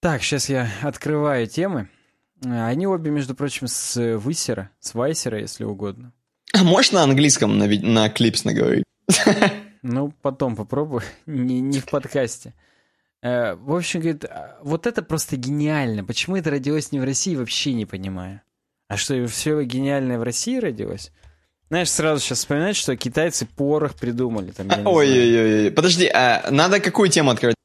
[0.07, 1.89] Так, сейчас я открываю темы.
[2.45, 6.13] Э, они обе, между прочим, с Высера, с Вайсера, если угодно.
[6.53, 8.85] А можешь на английском на, на клипс наговорить?
[9.83, 12.55] Ну, потом попробую, не, не в подкасте.
[13.21, 16.05] Э, в общем, говорит, «А, вот это просто гениально.
[16.05, 18.43] Почему это родилось не в России, вообще не понимаю.
[18.87, 21.11] А что, все гениальное в России родилось?
[21.69, 24.55] Знаешь, сразу сейчас вспоминать, что китайцы порох придумали.
[24.85, 25.73] Ой-ой-ой.
[25.73, 27.56] Подожди, а надо какую тему открыть?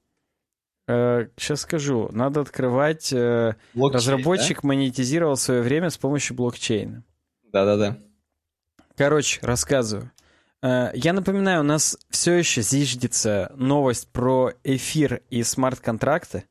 [0.88, 2.10] Сейчас э, скажу.
[2.12, 3.14] Надо открывать...
[3.14, 4.68] Э, Блокчейн, Разработчик да?
[4.68, 7.04] монетизировал свое время с помощью блокчейна.
[7.52, 7.98] Да-да-да.
[8.96, 10.12] Короче, рассказываю.
[10.62, 16.46] Э, я напоминаю, у нас все еще зиждется новость про эфир и смарт-контракты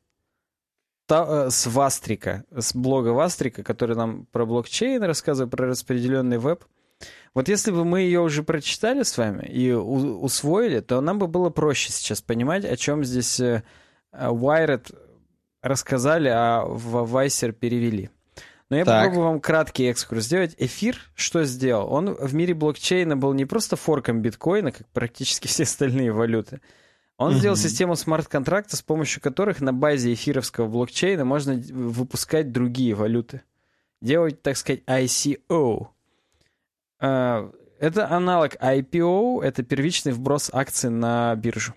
[1.09, 6.63] с Вастрика, с блога Вастрика, который нам про блокчейн рассказывает, про распределенный веб.
[7.33, 11.49] Вот если бы мы ее уже прочитали с вами и усвоили, то нам бы было
[11.49, 13.41] проще сейчас понимать, о чем здесь
[14.13, 14.93] Wired
[15.61, 18.09] рассказали, а в Vicer перевели.
[18.69, 19.03] Но я так.
[19.03, 20.55] попробую вам краткий экскурс сделать.
[20.57, 21.91] Эфир что сделал?
[21.91, 26.61] Он в мире блокчейна был не просто форком биткоина, как практически все остальные валюты.
[27.17, 27.37] Он mm-hmm.
[27.37, 33.41] сделал систему смарт-контракта, с помощью которых на базе эфировского блокчейна можно выпускать другие валюты.
[34.01, 35.87] Делать, так сказать, ICO.
[37.01, 41.73] Э, это аналог IPO, это первичный вброс акций на биржу.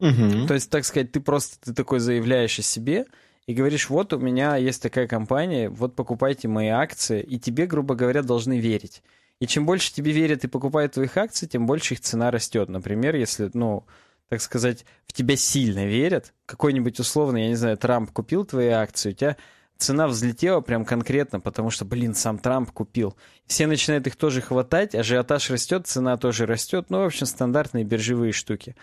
[0.00, 0.46] Угу.
[0.46, 3.06] То есть, так сказать, ты просто ты такой заявляешь о себе
[3.46, 7.94] и говоришь, вот у меня есть такая компания, вот покупайте мои акции, и тебе, грубо
[7.94, 9.02] говоря, должны верить.
[9.40, 12.68] И чем больше тебе верят и покупают твоих акций, тем больше их цена растет.
[12.68, 13.84] Например, если, ну,
[14.28, 19.10] так сказать, в тебя сильно верят, какой-нибудь условно, я не знаю, Трамп купил твои акции,
[19.10, 19.36] у тебя
[19.78, 23.16] цена взлетела прям конкретно, потому что, блин, сам Трамп купил.
[23.46, 26.86] Все начинают их тоже хватать, ажиотаж растет, цена тоже растет.
[26.90, 28.76] Ну, в общем, стандартные биржевые штуки.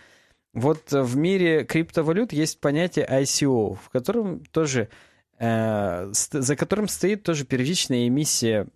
[0.56, 4.90] Вот в мире криптовалют есть понятие ICO, в котором тоже,
[5.38, 8.68] э, за которым стоит тоже первичная эмиссия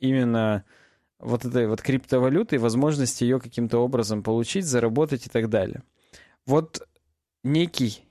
[0.00, 0.64] именно
[1.18, 5.82] вот этой вот криптовалюты и возможность ее каким-то образом получить, заработать и так далее.
[6.46, 6.86] Вот
[7.42, 8.04] некий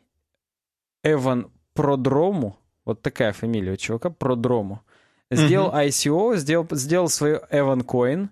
[1.01, 4.83] Эван Продрому, вот такая фамилия у чувака, Продрому,
[5.35, 5.87] Сделал mm-hmm.
[5.87, 8.29] ICO, сделал, сделал свою Evan Coin.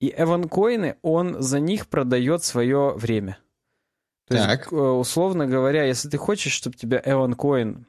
[0.00, 3.38] И Evan Coin, он за них продает свое время.
[4.28, 4.60] То так.
[4.60, 7.84] есть, условно говоря, если ты хочешь, чтобы тебя Evan Coin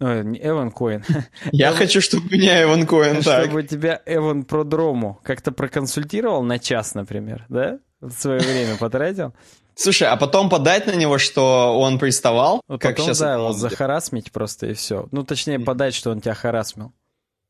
[0.00, 1.04] Ой, не Эван Коин.
[1.52, 3.44] Я хочу, чтобы меня Эван Коин так.
[3.44, 7.78] Чтобы тебя Эван Продрому как-то проконсультировал на час, например, да?
[8.00, 9.34] В свое время потратил.
[9.74, 12.62] Слушай, а потом подать на него, что он приставал?
[12.66, 15.06] Вот как потом, сейчас да, его захарасмить просто и все.
[15.12, 16.92] Ну, точнее, подать, что он тебя харасмил.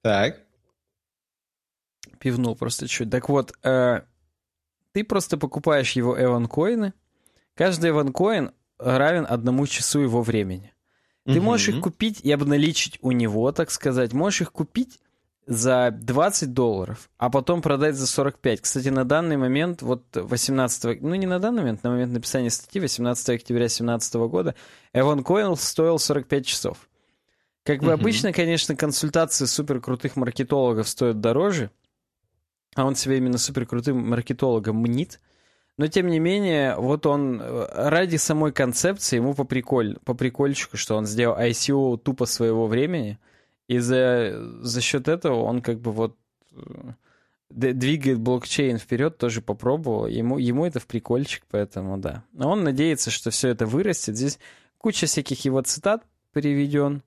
[0.02, 0.40] Так.
[2.18, 3.10] Пивнул просто чуть.
[3.10, 4.00] Так вот, э,
[4.92, 6.94] ты просто покупаешь его Эван Коины.
[7.55, 10.72] Каждый Эван Коин равен одному часу его времени.
[11.27, 11.43] Ты угу.
[11.43, 14.12] можешь их купить и обналичить у него, так сказать.
[14.12, 14.98] Можешь их купить
[15.47, 18.60] за 20 долларов, а потом продать за 45.
[18.60, 22.81] Кстати, на данный момент, вот 18, ну не на данный момент, на момент написания статьи
[22.81, 24.55] 18 октября 2017 года,
[24.93, 26.89] Эван Коин стоил 45 часов.
[27.64, 27.94] Как бы угу.
[27.94, 31.70] обычно, конечно, консультации супер крутых маркетологов стоят дороже,
[32.74, 35.20] а он себя именно супер крутым маркетологом мнит.
[35.81, 40.77] Но, тем не менее, вот он э, ради самой концепции, ему по, приколь, по прикольчику,
[40.77, 43.19] что он сделал ICO тупо своего времени,
[43.66, 46.19] и за, за счет этого он как бы вот
[46.52, 46.59] э,
[47.48, 50.07] двигает блокчейн вперед, тоже попробовал.
[50.07, 52.24] Ему, ему это в прикольчик, поэтому да.
[52.35, 54.19] Но он надеется, что все это вырастет.
[54.19, 54.39] Здесь
[54.77, 56.02] куча всяких его цитат
[56.35, 57.02] приведен,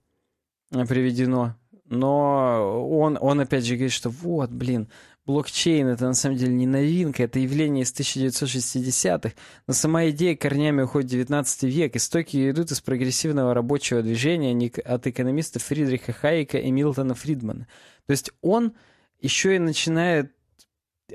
[0.72, 1.56] э, приведено.
[1.86, 4.88] Но он, он опять же говорит, что вот, блин,
[5.26, 9.34] блокчейн это на самом деле не новинка, это явление из 1960-х,
[9.68, 15.08] но сама идея корнями уходит в 19 век, истоки идут из прогрессивного рабочего движения от
[15.08, 17.68] экономистов Фридриха Хайека и Милтона Фридмана.
[18.06, 18.74] То есть он
[19.20, 20.34] еще и начинает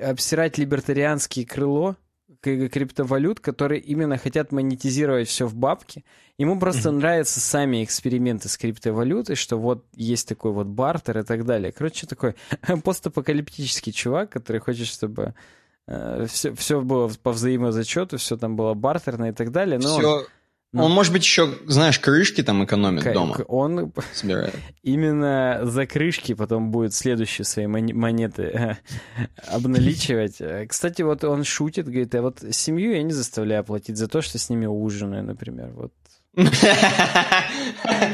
[0.00, 1.96] обсирать либертарианское крыло
[2.40, 6.04] криптовалют, которые именно хотят монетизировать все в бабки.
[6.38, 11.44] Ему просто нравятся сами эксперименты с криптовалютой, что вот есть такой вот бартер и так
[11.44, 11.72] далее.
[11.72, 12.36] Короче, такой
[12.84, 15.34] постапокалиптический чувак, который хочет, чтобы
[15.86, 19.80] э, все, все было по взаимозачету, все там было бартерно и так далее.
[19.80, 20.26] Но все,
[20.72, 23.36] ну, он, может быть, еще, знаешь, крышки там экономит к- дома.
[23.48, 24.54] Он собирает.
[24.82, 28.76] именно за крышки потом будет следующие свои монеты э,
[29.46, 30.68] обналичивать.
[30.68, 34.38] Кстати, вот он шутит, говорит, а вот семью я не заставляю платить за то, что
[34.38, 35.70] с ними ужинаю, например.
[35.70, 35.92] Вот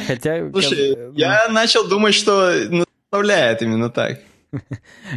[0.07, 0.51] Хотя...
[0.51, 1.15] Слушай, как...
[1.15, 2.53] я начал думать, что
[3.15, 4.21] заставляет именно так.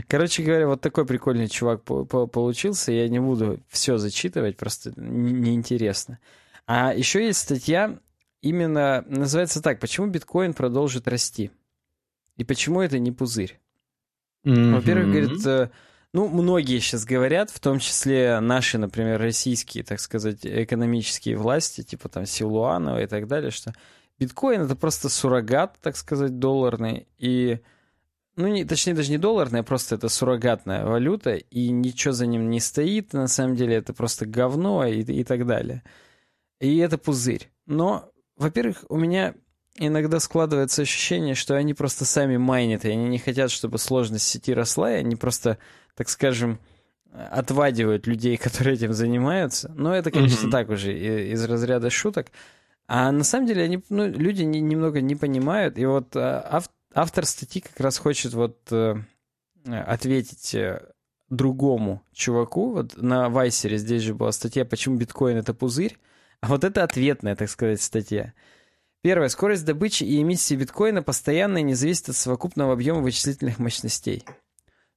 [0.08, 2.92] Короче говоря, вот такой прикольный чувак получился.
[2.92, 6.20] Я не буду все зачитывать, просто неинтересно.
[6.68, 7.98] А еще есть статья,
[8.42, 11.50] именно называется так, почему биткоин продолжит расти?
[12.36, 13.60] И почему это не пузырь?
[14.46, 14.74] Mm-hmm.
[14.76, 15.70] Во-первых, говорит, э,
[16.14, 22.10] ну, многие сейчас говорят, в том числе наши, например, российские, так сказать, экономические власти, типа
[22.10, 23.74] там Силуанова и так далее, что
[24.20, 27.60] биткоин это просто суррогат, так сказать, долларный, и,
[28.36, 32.50] ну, не, точнее, даже не долларный, а просто это суррогатная валюта, и ничего за ним
[32.50, 35.82] не стоит, на самом деле это просто говно и, и так далее.
[36.60, 37.50] И это пузырь.
[37.66, 39.36] Но, во-первых, у меня
[39.76, 44.54] иногда складывается ощущение, что они просто сами майнят, и они не хотят, чтобы сложность сети
[44.54, 45.58] росла, и они просто,
[45.96, 46.60] так скажем,
[47.14, 49.72] отвадивают людей, которые этим занимаются.
[49.76, 50.52] Но это, конечно, mm-hmm.
[50.52, 50.98] так уже
[51.32, 52.28] из разряда шуток.
[52.88, 55.78] А на самом деле они, ну, люди не, немного не понимают.
[55.78, 58.96] И вот а, ав, автор статьи как раз хочет вот э,
[59.66, 60.82] ответить э,
[61.30, 62.72] другому чуваку.
[62.72, 65.98] Вот на Вайсере здесь же была статья «Почему биткоин— это пузырь?».
[66.42, 68.34] А вот это ответная, так сказать, статья.
[69.02, 69.30] Первое.
[69.30, 74.24] Скорость добычи и эмиссии биткоина постоянно не зависит от совокупного объема вычислительных мощностей.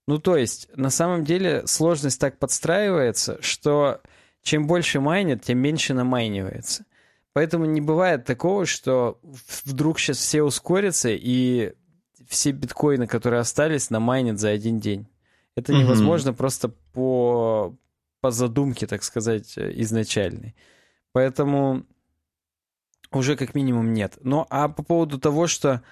[0.06, 4.00] Ну, то есть, на самом деле, сложность так подстраивается, что
[4.42, 6.84] чем больше майнят, тем меньше намайнивается.
[7.32, 9.20] Поэтому не бывает такого, что
[9.64, 11.74] вдруг сейчас все ускорятся и
[12.28, 15.06] все биткоины, которые остались, намайнят за один день.
[15.56, 16.36] Это невозможно mm-hmm.
[16.36, 17.76] просто по,
[18.20, 20.54] по задумке, так сказать, изначальной.
[21.12, 21.84] Поэтому
[23.12, 24.18] уже как минимум нет.
[24.22, 25.82] Ну, а по поводу того, что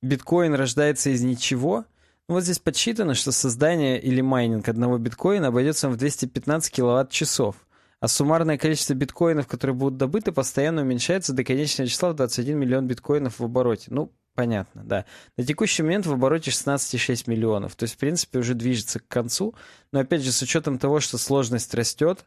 [0.00, 1.84] биткоин рождается из ничего,
[2.28, 7.56] ну, вот здесь подсчитано, что создание или майнинг одного биткоина обойдется в 215 киловатт-часов,
[8.00, 12.86] а суммарное количество биткоинов, которые будут добыты, постоянно уменьшается до конечного числа в 21 миллион
[12.86, 13.88] биткоинов в обороте.
[13.90, 15.04] Ну, понятно, да.
[15.36, 17.76] На текущий момент в обороте 16,6 миллионов.
[17.76, 19.54] То есть, в принципе, уже движется к концу.
[19.92, 22.24] Но, опять же, с учетом того, что сложность растет,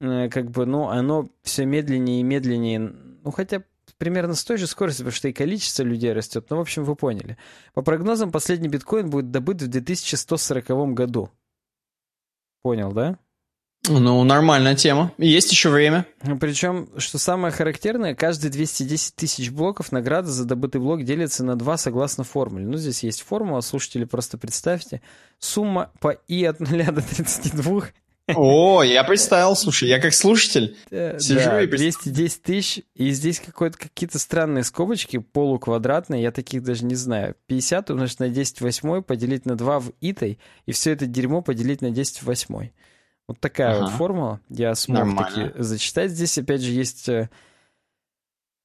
[0.00, 3.62] как бы, ну, оно все медленнее и медленнее, ну, хотя
[3.98, 6.46] примерно с той же скоростью, потому что и количество людей растет.
[6.50, 7.36] Ну, в общем, вы поняли.
[7.74, 11.30] По прогнозам, последний биткоин будет добыт в 2140 году.
[12.62, 13.18] Понял, да?
[13.88, 15.12] Ну, нормальная тема.
[15.18, 16.04] Есть еще время.
[16.40, 21.76] Причем, что самое характерное, каждые 210 тысяч блоков награда за добытый блок делится на 2
[21.78, 22.66] согласно формуле.
[22.66, 25.00] Ну, здесь есть формула, слушатели, просто представьте.
[25.38, 27.82] Сумма по и от 0 до 32
[28.34, 33.40] о, я представил, слушай, я как слушатель э, сижу да, и 210 тысяч, и здесь
[33.40, 37.34] какие-то странные скобочки полуквадратные, я таких даже не знаю.
[37.46, 41.80] 50 умножить на 10 восьмой, поделить на 2 в итой, и все это дерьмо поделить
[41.80, 42.72] на 10 восьмой.
[43.26, 43.80] Вот такая ага.
[43.82, 44.40] вот формула.
[44.48, 45.50] Я смог Нормально.
[45.50, 46.10] таки зачитать.
[46.10, 47.28] Здесь, опять же, есть э,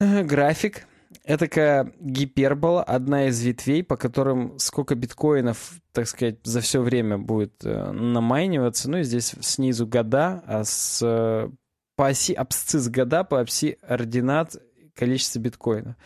[0.00, 0.86] график.
[1.22, 7.18] Это такая гипербола, одна из ветвей, по которым сколько биткоинов, так сказать, за все время
[7.18, 8.90] будет э, намайниваться.
[8.90, 11.48] Ну и здесь снизу года, а с, э,
[11.96, 14.56] по оси абсцисс года, по оси ординат
[14.94, 15.96] количество биткоинов.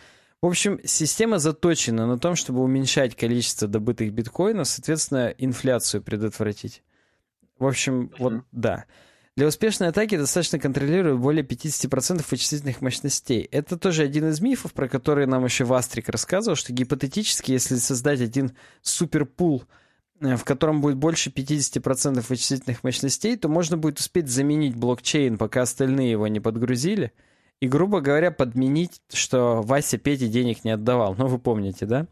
[0.41, 6.81] В общем, система заточена на том, чтобы уменьшать количество добытых биткоинов, соответственно, инфляцию предотвратить.
[7.57, 8.85] В общем, вот да.
[9.39, 13.47] Для успешной атаки достаточно контролировать более 50% вычислительных мощностей.
[13.51, 18.19] Это тоже один из мифов, про который нам еще Вастрик рассказывал, что гипотетически, если создать
[18.19, 18.51] один
[18.81, 19.63] суперпул,
[20.19, 25.61] э, в котором будет больше 50% вычислительных мощностей, то можно будет успеть заменить блокчейн, пока
[25.61, 27.13] остальные его не подгрузили,
[27.61, 31.15] и, грубо говоря, подменить, что Вася Пете денег не отдавал.
[31.17, 32.07] Ну, вы помните, да?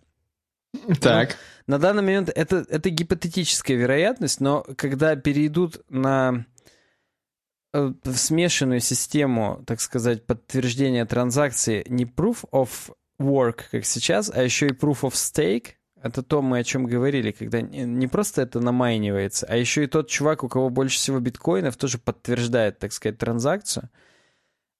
[1.01, 1.35] Так.
[1.65, 6.45] Но на данный момент это, это гипотетическая вероятность, но когда перейдут на
[8.03, 12.69] в смешанную систему, так сказать, подтверждения транзакции не proof of
[13.19, 17.31] work, как сейчас, а еще и proof of stake, это то, мы о чем говорили,
[17.31, 21.75] когда не просто это намайнивается, а еще и тот чувак, у кого больше всего биткоинов,
[21.75, 23.89] тоже подтверждает, так сказать, транзакцию.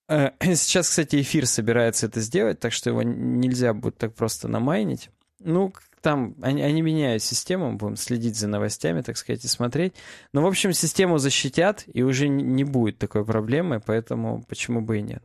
[0.07, 5.09] Э, сейчас, кстати, эфир собирается это сделать, так что его нельзя будет так просто намайнить.
[5.39, 5.73] Ну,
[6.07, 9.93] там они, они меняют систему, будем следить за новостями, так сказать, и смотреть.
[10.31, 15.01] Но, в общем, систему защитят, и уже не будет такой проблемы, поэтому почему бы и
[15.01, 15.21] нет.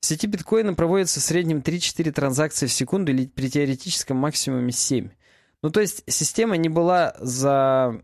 [0.00, 5.08] В сети биткоина проводится в среднем 3-4 транзакции в секунду или при теоретическом максимуме 7.
[5.62, 8.02] Ну, то есть система не была за,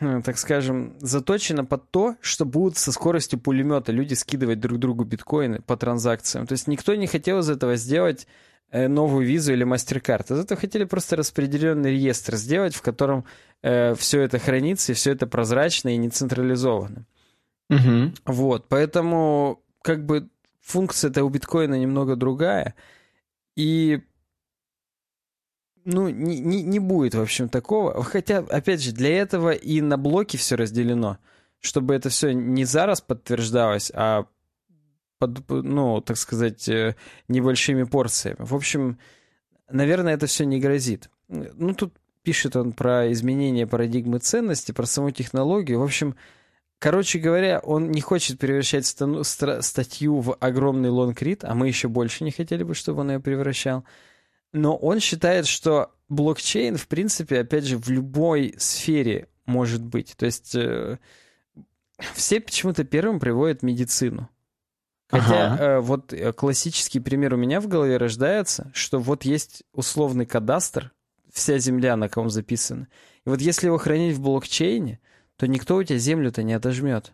[0.00, 5.60] так скажем, заточена под то, что будут со скоростью пулемета люди скидывать друг другу биткоины
[5.60, 6.46] по транзакциям.
[6.46, 10.32] То есть никто не хотел из этого сделать Э, новую визу или MasterCard.
[10.32, 13.24] Из этого хотели просто распределенный реестр сделать, в котором
[13.62, 17.06] э, все это хранится, и все это прозрачно и не централизовано.
[17.70, 18.12] Угу.
[18.26, 20.28] Вот, поэтому как бы
[20.60, 22.74] функция у биткоина немного другая,
[23.56, 24.02] и
[25.84, 28.02] ну, не, не, не будет, в общем, такого.
[28.04, 31.18] Хотя, опять же, для этого и на блоки все разделено,
[31.60, 34.26] чтобы это все не зараз подтверждалось, а
[35.28, 36.96] под, ну, так сказать, э,
[37.28, 38.38] небольшими порциями.
[38.40, 38.98] В общем,
[39.70, 41.10] наверное, это все не грозит.
[41.28, 45.78] Ну, тут пишет он про изменение парадигмы ценности, про саму технологию.
[45.78, 46.16] В общем,
[46.78, 52.32] короче говоря, он не хочет превращать статью в огромный лонгрид, а мы еще больше не
[52.32, 53.84] хотели бы, чтобы он ее превращал.
[54.52, 60.14] Но он считает, что блокчейн, в принципе, опять же, в любой сфере может быть.
[60.16, 60.98] То есть э,
[62.14, 64.28] все почему-то первым приводят медицину.
[65.12, 65.62] Хотя ага.
[65.62, 70.90] э, вот э, классический пример у меня в голове рождается, что вот есть условный кадастр,
[71.30, 72.88] вся земля, на ком записана.
[73.26, 75.00] И вот если его хранить в блокчейне,
[75.36, 77.12] то никто у тебя землю-то не отожмет.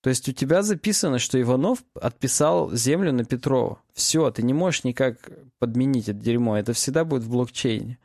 [0.00, 3.82] То есть у тебя записано, что Иванов отписал землю на Петрова.
[3.92, 5.18] Все, ты не можешь никак
[5.58, 6.56] подменить это дерьмо.
[6.56, 7.98] Это всегда будет в блокчейне.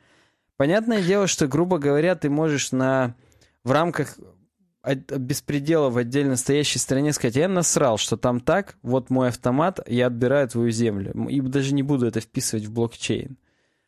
[0.58, 3.14] Понятное дело, что, грубо говоря, ты можешь на,
[3.64, 4.18] в рамках
[4.84, 10.06] беспредела в отдельно стоящей стране сказать, я насрал, что там так, вот мой автомат, я
[10.06, 11.12] отбираю твою землю.
[11.28, 13.36] И даже не буду это вписывать в блокчейн.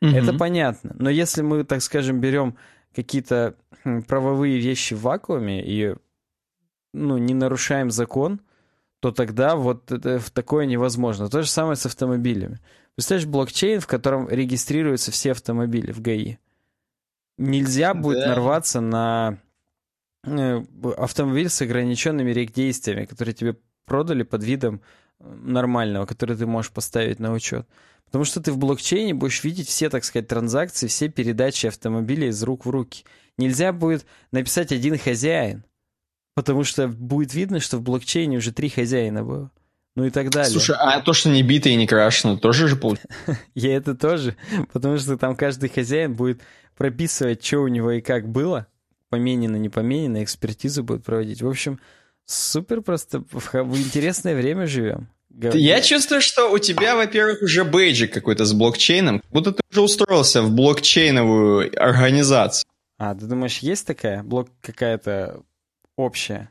[0.03, 0.11] Угу.
[0.11, 0.95] Это понятно.
[0.99, 2.57] Но если мы, так скажем, берем
[2.95, 3.55] какие-то
[4.09, 5.95] правовые вещи в вакууме и
[6.93, 8.41] ну, не нарушаем закон,
[9.01, 11.29] то тогда вот это, в такое невозможно.
[11.29, 12.61] То же самое с автомобилями.
[12.95, 16.37] Представляешь, блокчейн, в котором регистрируются все автомобили в ГАИ.
[17.39, 18.29] Нельзя будет да.
[18.29, 19.39] нарваться на
[20.25, 24.81] автомобиль с ограниченными рейк-действиями, которые тебе продали под видом
[25.19, 27.67] э, нормального, который ты можешь поставить на учет.
[28.07, 32.43] Потому что ты в блокчейне будешь видеть все, так сказать, транзакции, все передачи автомобиля из
[32.43, 33.05] рук в руки.
[33.39, 35.65] Нельзя будет написать один хозяин,
[36.35, 39.51] потому что будет видно, что в блокчейне уже три хозяина было.
[39.95, 40.51] Ну и так далее.
[40.51, 43.09] Слушай, а то, что не бито и не крашено, тоже же получается?
[43.55, 44.37] Я это тоже,
[44.73, 46.41] потому что там каждый хозяин будет
[46.77, 48.67] прописывать, что у него и как было,
[49.13, 51.43] поменено, не поменено, экспертизу будут проводить.
[51.43, 51.79] В общем,
[52.25, 55.09] супер просто в, в интересное время живем.
[55.53, 60.41] Я чувствую, что у тебя, во-первых, уже бейджик какой-то с блокчейном, будто ты уже устроился
[60.41, 62.67] в блокчейновую организацию.
[62.97, 65.43] А, ты думаешь, есть такая блок какая-то
[65.97, 66.51] общая?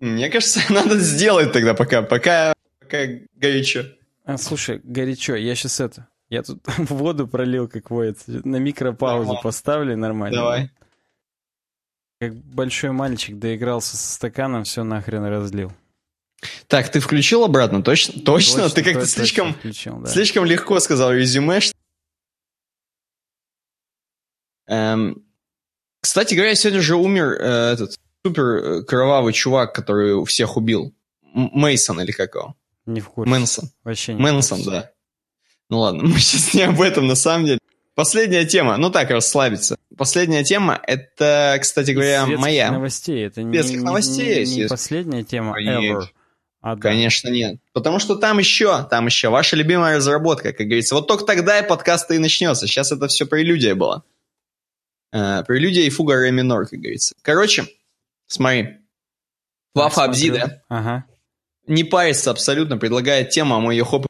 [0.00, 3.84] Мне кажется, надо сделать тогда пока, пока, пока горячо.
[4.24, 6.08] А, слушай, горячо, я сейчас это...
[6.30, 8.16] Я тут воду пролил, как воет.
[8.26, 9.42] На микропаузу Давай.
[9.42, 10.38] поставлю нормально.
[10.38, 10.70] Давай.
[12.20, 15.72] Как большой мальчик доигрался со стаканом, все нахрен разлил.
[16.66, 17.82] Так, ты включил обратно?
[17.82, 18.20] Точно?
[18.20, 18.62] Точно?
[18.62, 20.10] точно ты как-то слишком, включил, да.
[20.10, 21.60] слишком легко сказал резюме.
[21.60, 21.74] Что...
[24.66, 25.24] Эм,
[26.00, 30.94] кстати говоря, сегодня же умер э, этот супер э, кровавый чувак, который всех убил.
[31.22, 32.56] Мейсон или как его?
[32.86, 33.30] Не в курсе.
[33.30, 33.70] Мэнсон.
[33.84, 34.90] Вообще не Мэнсон, да.
[35.70, 37.58] Ну ладно, мы сейчас не об этом на самом деле.
[37.98, 39.76] Последняя тема, ну так, расслабиться.
[39.96, 42.70] Последняя тема, это, кстати говоря, Из моя.
[42.70, 46.04] новостей, это не, новостей, не, не последняя тема ever.
[46.60, 46.80] А, да.
[46.80, 47.58] Конечно, нет.
[47.72, 50.94] Потому что там еще, там еще ваша любимая разработка, как говорится.
[50.94, 52.68] Вот только тогда и подкаст и начнется.
[52.68, 54.04] Сейчас это все прелюдия была.
[55.10, 57.16] Э, прелюдия и фуга ре минор, как говорится.
[57.22, 57.66] Короче,
[58.28, 58.76] смотри.
[59.74, 60.62] Вафа Абзида.
[60.68, 61.04] Ага.
[61.66, 64.06] Не парится абсолютно, предлагает тему, а мы ее хоп.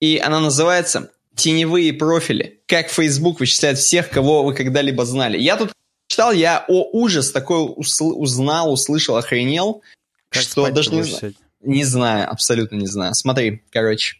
[0.00, 2.60] И она называется «Теневые профили.
[2.66, 5.38] Как Facebook вычисляет всех, кого вы когда-либо знали».
[5.38, 5.72] Я тут
[6.08, 9.82] читал, я о ужас такой узнал, услышал, охренел.
[10.30, 11.34] Как что даже не знаю.
[11.60, 13.14] Не знаю, абсолютно не знаю.
[13.14, 14.16] Смотри, короче.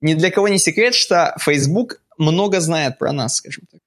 [0.00, 3.80] Ни для кого не секрет, что Facebook много знает про нас, скажем так.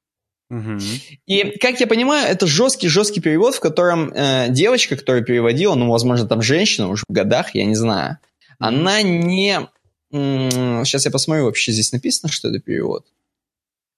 [0.50, 0.80] Угу.
[1.26, 6.28] И, как я понимаю, это жесткий-жесткий перевод, в котором э, девочка, которая переводила, ну, возможно,
[6.28, 8.20] там женщина уже в годах, я не знаю,
[8.60, 9.68] она не...
[10.12, 13.06] Сейчас я посмотрю, вообще здесь написано, что это перевод.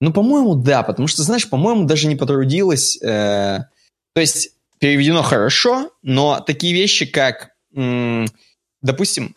[0.00, 3.00] Ну, по-моему, да, потому что, знаешь, по-моему, даже не потрудилась...
[3.02, 3.64] Э,
[4.14, 7.52] то есть переведено хорошо, но такие вещи, как
[8.82, 9.36] допустим,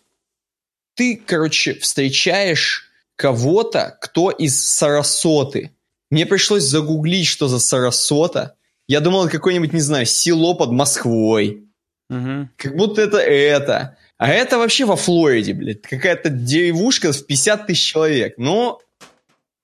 [0.96, 5.72] ты, короче, встречаешь кого-то, кто из Сарасоты.
[6.10, 8.56] Мне пришлось загуглить, что за Сарасота.
[8.88, 11.68] Я думал, какое-нибудь, не знаю, село под Москвой.
[12.10, 12.50] Угу.
[12.58, 13.98] Как будто это это.
[14.22, 15.82] А это вообще во Флориде, блядь.
[15.82, 18.36] Какая-то деревушка в 50 тысяч человек.
[18.38, 18.80] Ну,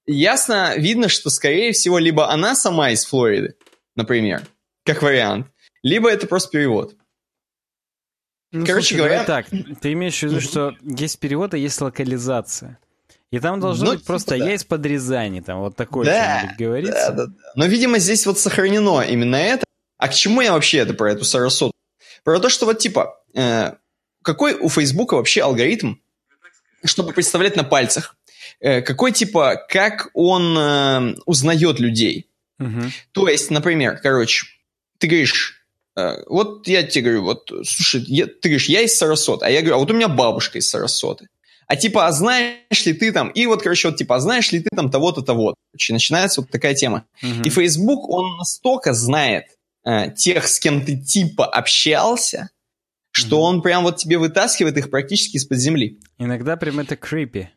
[0.08, 3.54] ясно, видно, что, скорее всего, либо она сама из Флориды,
[3.96, 4.48] например,
[4.84, 5.46] как вариант,
[5.84, 6.96] либо это просто перевод.
[8.52, 9.24] Ну, Короче слушай, говоря...
[9.26, 9.46] так,
[9.80, 12.80] ты имеешь в виду, что есть перевод, а есть локализация.
[13.30, 14.50] И там должно ну, быть просто типа, да.
[14.50, 17.12] «я из под Рязани», там вот такое да, говорится.
[17.12, 17.52] Да, да, да.
[17.54, 19.66] Но, видимо, здесь вот сохранено именно это.
[20.00, 21.74] А к чему я вообще это про эту Сарасоту?
[22.24, 23.74] Про то, что вот типа, э,
[24.28, 25.96] какой у Фейсбука вообще алгоритм,
[26.84, 28.16] чтобы представлять на пальцах?
[28.60, 32.30] Э, какой типа, как он э, узнает людей?
[32.60, 32.82] Угу.
[33.12, 34.46] То есть, например, короче,
[35.00, 35.58] ты говоришь,
[35.98, 39.62] Э, вот я тебе говорю, вот, слушай, я, ты говоришь, я из Сарасоты, а я
[39.62, 41.28] говорю, а вот у меня бабушка из Сарасоты.
[41.66, 44.60] А типа, а знаешь ли ты там, и вот, короче, вот типа, а знаешь ли
[44.60, 45.58] ты там того-то, того-то.
[45.90, 47.04] Начинается вот такая тема.
[47.22, 47.46] Uh-huh.
[47.46, 49.46] И Facebook, он настолько знает
[49.84, 52.52] э, тех, с кем ты типа общался,
[53.18, 56.00] что он прям вот тебе вытаскивает их практически из-под земли.
[56.18, 57.50] Иногда прям это крипи.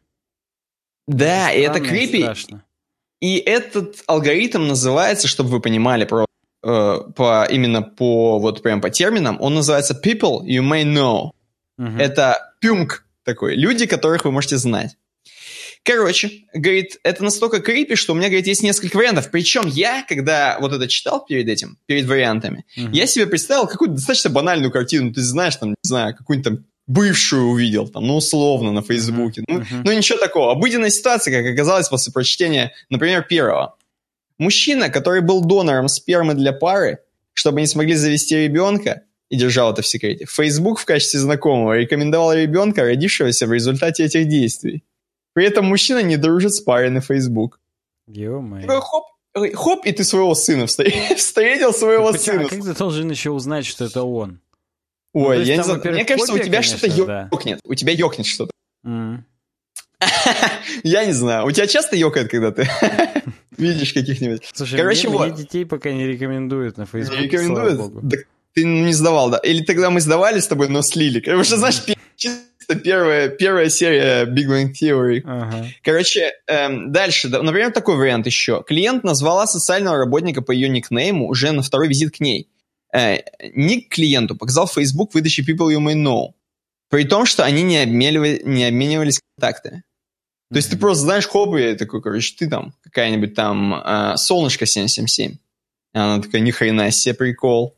[1.07, 2.27] Да, это и это крипи.
[3.21, 6.25] И этот алгоритм называется, чтобы вы понимали, про
[6.63, 11.33] э, по, именно по, вот прям по терминам, он называется people you may know.
[11.79, 11.99] Uh-huh.
[11.99, 14.97] Это пюмк такой, люди, которых вы можете знать.
[15.83, 19.31] Короче, говорит, это настолько крипи, что у меня, говорит, есть несколько вариантов.
[19.31, 22.91] Причем я, когда вот это читал перед этим, перед вариантами, uh-huh.
[22.93, 25.13] я себе представил какую-то достаточно банальную картину.
[25.13, 29.41] Ты знаешь, там, не знаю, какую-нибудь там бывшую увидел, там, ну, условно, на Фейсбуке.
[29.43, 29.65] Uh-huh.
[29.71, 30.53] Ну, ну, ничего такого.
[30.53, 33.77] Обыденная ситуация, как оказалось после прочтения, например, первого.
[34.39, 36.99] Мужчина, который был донором спермы для пары,
[37.33, 42.35] чтобы не смогли завести ребенка, и держал это в секрете, Facebook в качестве знакомого рекомендовал
[42.35, 44.83] ребенка, родившегося в результате этих действий.
[45.41, 47.61] При этом мужчина не дружит с парой на Facebook.
[48.07, 48.69] Ё-моё.
[48.83, 49.05] Хоп,
[49.55, 50.67] хоп, и ты своего сына
[51.17, 52.21] встретил своего Почему?
[52.21, 52.45] сына.
[52.45, 54.41] А как ты должен еще узнать, что это он?
[55.15, 55.81] Ой, ну, я не знаю.
[55.83, 57.61] Мне кажется, копия, у тебя что-то ёкнет.
[57.65, 58.51] У тебя ёкнет что-то.
[58.87, 59.21] Mm.
[60.83, 61.47] Я не знаю.
[61.47, 62.69] У тебя часто ёкает, когда ты
[63.57, 64.43] видишь каких-нибудь?
[64.53, 65.29] Слушай, Короче, мне, вот.
[65.29, 68.09] мне детей пока не рекомендуют на Фейсбуке, Не рекомендуют?
[68.09, 68.17] Да,
[68.53, 69.39] ты не сдавал, да?
[69.39, 71.21] Или тогда мы сдавали с тобой, но слили.
[71.21, 71.83] Потому что, знаешь,
[72.61, 75.23] чисто первая, первая серия Big Bang Theory.
[75.25, 75.67] Ага.
[75.83, 77.29] Короче, эм, дальше.
[77.29, 78.63] Например, такой вариант еще.
[78.67, 82.49] Клиент назвала социального работника по ее никнейму уже на второй визит к ней.
[82.93, 83.19] Э,
[83.55, 86.35] ник клиенту показал Facebook выдачи People You May Know.
[86.89, 89.85] При том, что они не, обменивали, не обменивались контактами.
[90.51, 94.67] То есть ты просто знаешь хобби, и такой, короче, ты там какая-нибудь там э, солнышко
[94.67, 95.33] 777.
[95.33, 95.39] И
[95.93, 97.77] она такая, ни хрена себе прикол.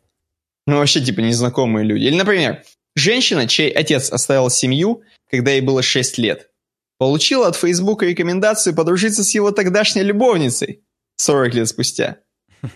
[0.67, 2.05] Ну, вообще, типа, незнакомые люди.
[2.05, 2.63] Или, например,
[2.95, 6.51] женщина, чей отец оставил семью, когда ей было 6 лет,
[6.99, 10.83] получила от Фейсбука рекомендацию подружиться с его тогдашней любовницей
[11.17, 12.19] 40 лет спустя.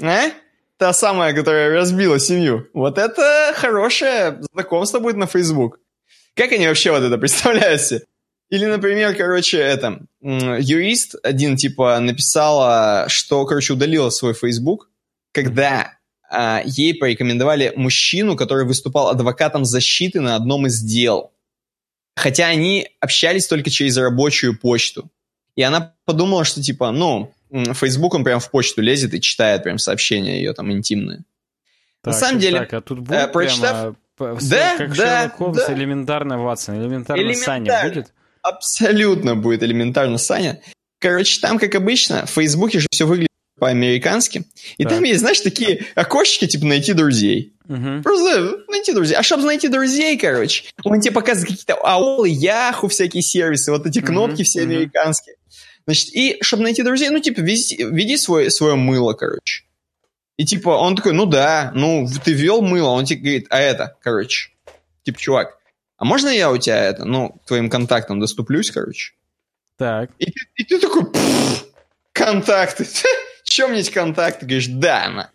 [0.00, 0.30] А?
[0.78, 2.68] та самая, которая разбила семью.
[2.74, 5.80] Вот это хорошее знакомство будет на Facebook.
[6.34, 8.02] Как они вообще вот это представляют себе?
[8.48, 14.88] Или, например, короче, это, юрист один, типа, написала, что, короче, удалила свой Facebook,
[15.32, 15.95] когда
[16.64, 21.32] ей порекомендовали мужчину, который выступал адвокатом защиты на одном из дел.
[22.16, 25.10] Хотя они общались только через рабочую почту.
[25.54, 29.78] И она подумала, что, типа, ну, Facebook он прям в почту лезет и читает прям
[29.78, 31.24] сообщения ее там интимные.
[32.02, 33.96] Так, на самом деле, так, а тут будет э, прочитав...
[34.16, 35.74] прямо, да, как да, Шерлок Холмс, да.
[35.74, 38.12] элементарно Ватсон, элементарно, элементарно Саня будет?
[38.42, 40.60] Абсолютно будет элементарно Саня.
[40.98, 44.44] Короче, там, как обычно, в Фейсбуке же все выглядит по-американски.
[44.76, 44.94] И так.
[44.94, 47.54] там есть, знаешь, такие окошечки, типа, найти друзей.
[47.68, 48.02] Угу.
[48.02, 49.16] Просто найти друзей.
[49.16, 54.00] А чтобы найти друзей, короче, он тебе показывает какие-то аолы, яху, всякие сервисы, вот эти
[54.00, 54.44] кнопки угу.
[54.44, 55.36] все американские.
[55.86, 59.64] Значит, и чтобы найти друзей, ну, типа, веди, веди свой, свое мыло, короче.
[60.36, 63.96] И типа, он такой, ну да, ну, ты вел мыло, он тебе говорит, а это,
[64.02, 64.50] короче,
[65.04, 65.58] типа, чувак,
[65.96, 69.14] а можно я у тебя это, ну, к твоим контактам доступлюсь, короче?
[69.78, 70.10] Так.
[70.18, 70.26] И,
[70.56, 71.04] и ты такой,
[72.12, 72.84] контакты,
[73.48, 74.46] чем мне эти контакты?
[74.46, 75.30] Говоришь, да, она.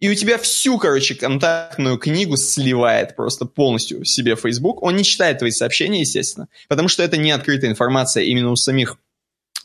[0.00, 4.82] И у тебя всю, короче, контактную книгу сливает просто полностью себе Facebook.
[4.82, 8.96] Он не читает твои сообщения, естественно, потому что это не открытая информация именно у самих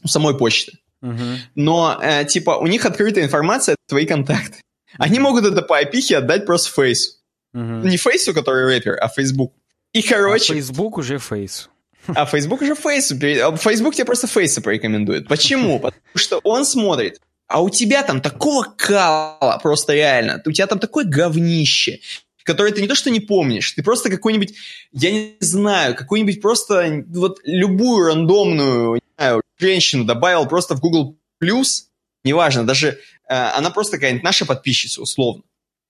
[0.03, 0.79] у самой почты.
[1.01, 1.37] Uh-huh.
[1.55, 4.61] Но, э, типа, у них открытая информация, это твои контакты.
[4.97, 7.11] Они могут это по IP отдать просто фейсу.
[7.55, 7.87] Uh-huh.
[7.87, 9.53] Не фейсу, который рэпер, а Facebook.
[9.93, 10.53] И, короче...
[10.53, 11.69] А Facebook уже фейс.
[12.07, 13.15] А Facebook уже фейсу.
[13.17, 15.27] Facebook тебе просто фейса порекомендует.
[15.27, 15.79] Почему?
[15.81, 20.79] Потому что он смотрит, а у тебя там такого кала, просто реально, у тебя там
[20.79, 21.99] такое говнище,
[22.43, 24.53] которое ты не то что не помнишь, ты просто какой-нибудь,
[24.91, 31.85] я не знаю, какой-нибудь просто вот любую рандомную, знаю, женщину добавил просто в Google Plus,
[32.23, 35.43] неважно, даже э, она просто какая-нибудь наша подписчица, условно.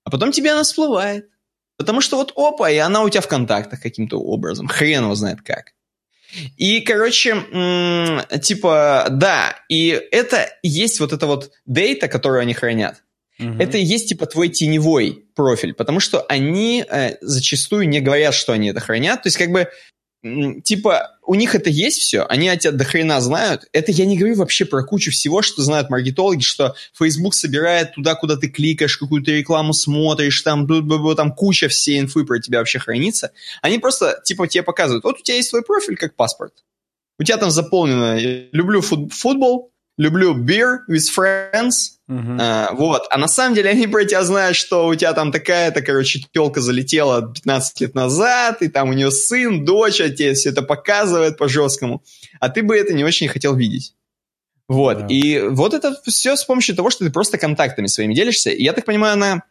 [0.03, 1.30] А потом тебе она всплывает.
[1.77, 4.67] Потому что вот опа, и она у тебя в контактах каким-то образом.
[4.67, 5.73] Хрен его знает как.
[6.57, 7.35] И, короче,
[8.41, 13.03] типа, да, и это есть вот это вот дейта, которую они хранят.
[13.39, 13.55] Угу.
[13.60, 18.53] Это и есть типа твой теневой профиль, потому что они э, зачастую не говорят, что
[18.53, 19.23] они это хранят.
[19.23, 19.69] То есть как бы
[20.63, 23.67] типа, у них это есть все, они от тебя до хрена знают.
[23.73, 28.15] Это я не говорю вообще про кучу всего, что знают маркетологи, что Facebook собирает туда,
[28.15, 30.67] куда ты кликаешь, какую-то рекламу смотришь, там,
[31.15, 33.31] там куча всей инфы про тебя вообще хранится.
[33.61, 36.53] Они просто, типа, тебе показывают, вот у тебя есть твой профиль как паспорт.
[37.19, 38.17] У тебя там заполнено
[38.51, 42.38] «люблю футбол», люблю beer with friends, uh-huh.
[42.40, 43.07] а, вот.
[43.10, 46.61] А на самом деле они про тебя знают, что у тебя там такая-то, короче, телка
[46.61, 51.38] залетела 15 лет назад, и там у нее сын, дочь, а тебе все это показывает
[51.38, 52.03] по-жесткому.
[52.40, 53.94] А ты бы это не очень хотел видеть.
[54.68, 54.98] Вот.
[54.98, 55.07] Yeah.
[55.10, 58.49] И вот это все с помощью того, что ты просто контактами своими делишься.
[58.49, 59.44] И я так понимаю, она...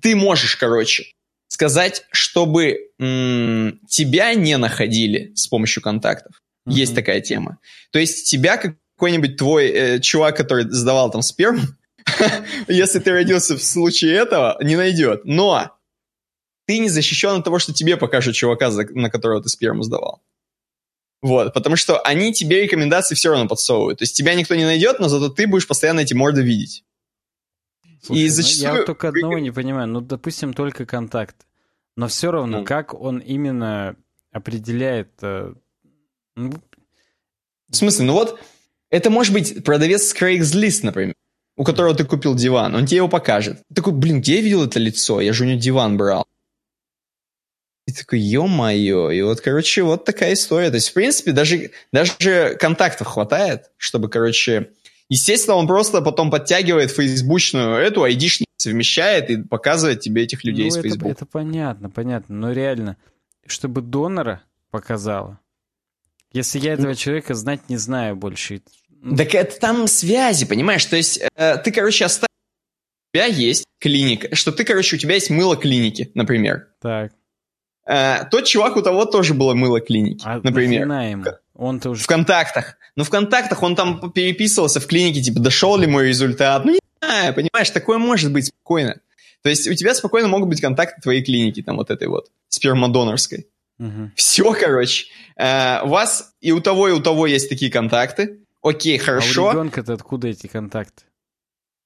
[0.00, 1.12] Ты можешь, короче,
[1.48, 6.40] сказать, чтобы м- тебя не находили с помощью контактов.
[6.66, 6.72] Mm-hmm.
[6.72, 7.58] Есть такая тема.
[7.90, 11.62] То есть тебя как какой-нибудь твой э, чувак, который сдавал там сперму,
[12.68, 15.24] если ты родился в случае этого, не найдет.
[15.24, 15.76] Но
[16.66, 20.22] ты не защищен от того, что тебе покажут чувака, на которого ты сперму сдавал.
[21.22, 23.98] Вот, потому что они тебе рекомендации все равно подсовывают.
[23.98, 26.84] То есть тебя никто не найдет, но зато ты будешь постоянно эти морды видеть.
[28.02, 28.72] Слушай, и зачастую...
[28.72, 29.88] Ну, я только одного не понимаю.
[29.88, 31.36] Ну, допустим, только контакт.
[31.96, 32.64] Но все равно, mm.
[32.64, 33.96] как он именно
[34.30, 35.10] определяет...
[35.22, 35.54] Э,
[36.36, 36.52] ну...
[37.68, 38.04] В смысле?
[38.04, 38.38] Ну вот,
[38.90, 41.14] это может быть продавец с Craigslist, например,
[41.56, 42.74] у которого ты купил диван.
[42.74, 43.62] Он тебе его покажет.
[43.68, 45.20] Ты такой, блин, где я видел это лицо?
[45.20, 46.26] Я же у него диван брал.
[47.86, 49.10] И такой, ё-моё.
[49.10, 50.70] И вот, короче, вот такая история.
[50.70, 54.70] То есть, в принципе, даже, даже контактов хватает, чтобы, короче...
[55.08, 60.68] Естественно, он просто потом подтягивает фейсбучную эту айдишник, совмещает и показывает тебе этих людей ну,
[60.68, 61.12] из Facebook.
[61.12, 62.34] Это понятно, понятно.
[62.34, 62.96] Но реально,
[63.46, 64.42] чтобы донора
[64.72, 65.38] показала,
[66.36, 68.62] если я этого человека знать не знаю больше.
[69.16, 70.84] Так это там связи, понимаешь?
[70.84, 72.26] То есть э, ты, короче, оставил...
[73.12, 76.68] У тебя есть клиника, что ты, короче, у тебя есть мыло клиники, например.
[76.80, 77.12] Так.
[77.86, 80.82] Э, тот чувак, у того тоже было мыло клиники, а например.
[80.82, 81.24] Ему?
[81.54, 82.02] Он-то уже...
[82.02, 82.76] В контактах.
[82.96, 86.64] Ну, в контактах он там переписывался в клинике, типа, дошел ли мой результат.
[86.64, 89.00] Ну, не знаю, понимаешь, такое может быть спокойно.
[89.42, 93.46] То есть у тебя спокойно могут быть контакты твоей клиники, там вот этой вот, спермодонорской.
[93.78, 94.12] Угу.
[94.16, 95.06] Все, короче.
[95.36, 98.40] Э, у вас и у того, и у того есть такие контакты.
[98.62, 99.48] Окей, хорошо.
[99.48, 101.04] А у ребенка-то откуда эти контакты?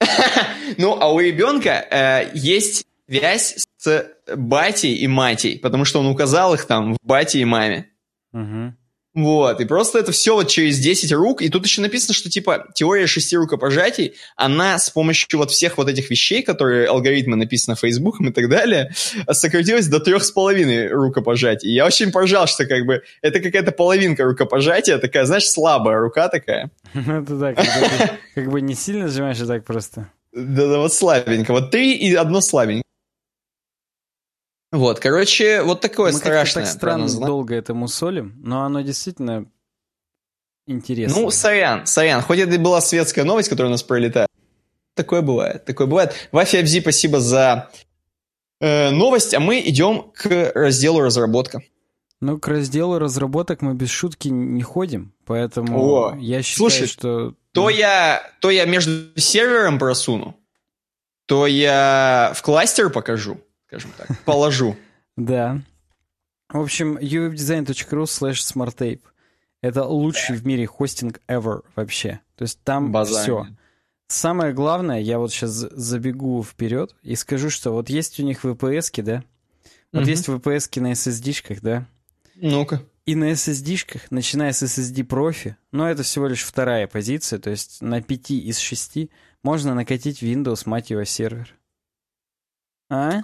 [0.78, 6.54] ну, а у ребенка э, есть связь с батей и матей, потому что он указал
[6.54, 7.90] их там в бате и маме.
[8.32, 8.74] Угу.
[9.22, 12.66] Вот, и просто это все вот через 10 рук, и тут еще написано, что типа
[12.74, 18.28] теория шести рукопожатий, она с помощью вот всех вот этих вещей, которые алгоритмы написаны Фейсбуком
[18.28, 18.92] и так далее,
[19.30, 21.70] сократилась до трех с половиной рукопожатий.
[21.70, 26.28] И я очень поржал, что как бы это какая-то половинка рукопожатия, такая, знаешь, слабая рука
[26.28, 26.70] такая.
[27.10, 27.54] Ну, это да,
[28.34, 30.10] как бы не сильно сжимаешь, а так просто.
[30.32, 31.52] Да-да, вот слабенько.
[31.52, 32.84] Вот три и одно слабенько.
[34.72, 36.64] Вот, короче, вот такое Мы страшное.
[36.64, 39.46] так странно долго это мусолим, но оно действительно
[40.66, 41.20] интересно.
[41.20, 42.22] Ну, сорян, сорян.
[42.22, 44.28] Хоть это и была светская новость, которая у нас пролетает.
[44.94, 46.14] Такое бывает, такое бывает.
[46.30, 47.70] Вафи Абзи, спасибо за
[48.60, 51.62] э, новость, а мы идем к разделу разработка.
[52.20, 57.34] Ну, к разделу разработок мы без шутки не ходим, поэтому О, я считаю, слушай, что...
[57.52, 60.36] То я, то я между сервером просуну,
[61.26, 63.40] то я в кластер покажу,
[63.70, 64.76] скажем так, положу.
[65.16, 65.60] Да.
[66.48, 69.02] В общем, uwebdesign.ru slash smarttape.
[69.60, 72.20] Это лучший в мире хостинг ever вообще.
[72.36, 73.46] То есть там все.
[74.06, 79.02] Самое главное, я вот сейчас забегу вперед и скажу, что вот есть у них VPS-ки,
[79.02, 79.24] да?
[79.92, 81.86] Вот есть VPS-ки на SSD-шках, да?
[82.36, 82.82] Ну-ка.
[83.04, 87.82] И на SSD-шках, начиная с SSD профи, но это всего лишь вторая позиция, то есть
[87.82, 89.10] на 5 из 6
[89.42, 91.54] можно накатить Windows, мать его, сервер.
[92.88, 93.22] А?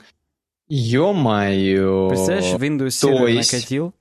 [0.69, 2.09] Ё-моё.
[2.09, 3.53] Представляешь, Windows сервер есть...
[3.53, 3.95] накатил,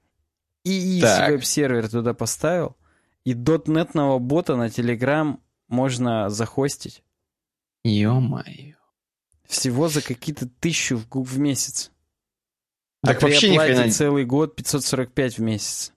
[0.63, 2.75] и веб-сервер туда поставил,
[3.23, 5.37] и дотнетного бота на Telegram
[5.67, 7.03] можно захостить.
[7.83, 8.75] Ё-моё.
[9.47, 11.91] Всего за какие-то тысячу в, в месяц.
[13.03, 13.91] Так а вообще ни хрена...
[13.91, 15.93] целый год 545 в месяц.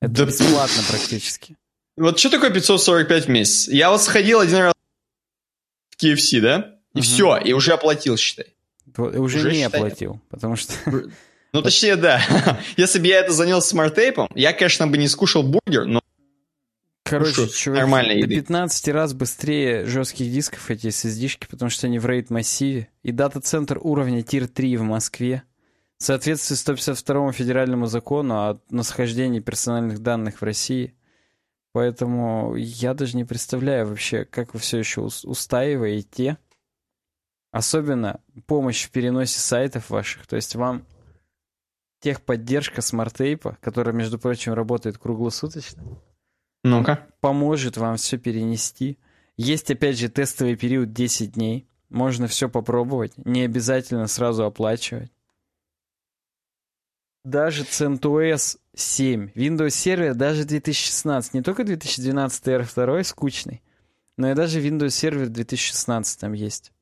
[0.00, 0.24] Это да...
[0.24, 1.58] бесплатно практически.
[1.96, 3.68] Вот что такое 545 в месяц?
[3.68, 4.74] Я вот сходил один раз
[5.90, 6.78] в KFC, да?
[6.94, 7.02] И угу.
[7.02, 8.54] все, и уже оплатил, считай.
[8.96, 9.80] Уже, уже не считай...
[9.80, 10.74] оплатил, потому что...
[11.52, 12.22] Ну, точнее, да.
[12.76, 16.00] Если бы я это занялся SmartApe ом, я, конечно, бы не скушал бургер, но
[17.10, 22.06] Короче, чувак, нормально до 15 раз быстрее жестких дисков эти SSD-шки, потому что они в
[22.06, 22.88] RAID-массиве.
[23.02, 25.42] И дата-центр уровня Tier 3 в Москве.
[25.98, 30.94] В соответствии 152 федеральному закону о нахождении персональных данных в России.
[31.72, 36.38] Поэтому я даже не представляю вообще, как вы все еще устаиваете.
[37.50, 40.26] Особенно помощь в переносе сайтов ваших.
[40.26, 40.86] То есть вам
[42.00, 45.82] техподдержка SmartApe а, которая, между прочим, работает круглосуточно.
[46.62, 47.06] Ну-ка.
[47.20, 48.98] Поможет вам все перенести.
[49.36, 51.66] Есть, опять же, тестовый период 10 дней.
[51.88, 53.12] Можно все попробовать.
[53.16, 55.10] Не обязательно сразу оплачивать.
[57.24, 63.62] Даже CentOS 7, Windows Server даже 2016, не только 2012 R2 скучный,
[64.16, 66.72] но и даже Windows Server 2016 там есть.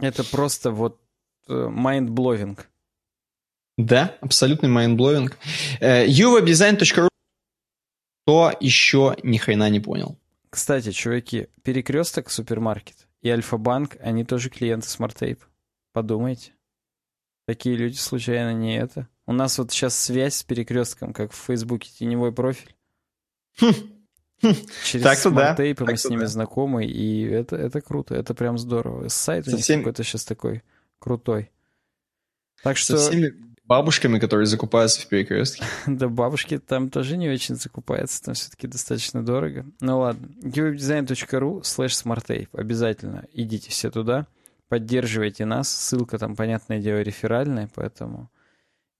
[0.00, 1.00] Это просто вот
[1.48, 2.58] э, mind-blowing.
[3.78, 5.32] Да, абсолютный mind-blowing.
[5.80, 7.08] Uh, uwebdesign.ru
[8.24, 10.16] кто еще ни хрена не понял.
[10.48, 15.40] Кстати, чуваки, Перекресток Супермаркет и Альфа-банк, они тоже клиенты SmartTape.
[15.92, 16.52] Подумайте.
[17.46, 19.08] Такие люди случайно не это?
[19.26, 22.74] У нас вот сейчас связь с перекрестком, как в Фейсбуке, теневой профиль.
[23.60, 23.72] Хм.
[24.42, 24.54] Хм.
[24.84, 25.84] Через так SmartApe да.
[25.84, 26.26] мы так с ними да.
[26.26, 29.08] знакомы, и это, это круто, это прям здорово.
[29.08, 29.80] Сайт Со у них всеми...
[29.80, 30.62] какой-то сейчас такой
[30.98, 31.50] крутой.
[32.62, 32.98] Так что...
[32.98, 33.32] Со всеми
[33.64, 35.64] бабушками, которые закупаются в перекрестке.
[35.86, 39.64] да, бабушки там тоже не очень закупаются, там все-таки достаточно дорого.
[39.80, 42.48] Ну ладно, uwebdesign.ru slash smartape.
[42.52, 44.26] Обязательно идите все туда
[44.72, 45.68] поддерживайте нас.
[45.68, 48.30] Ссылка там, понятное дело, реферальная, поэтому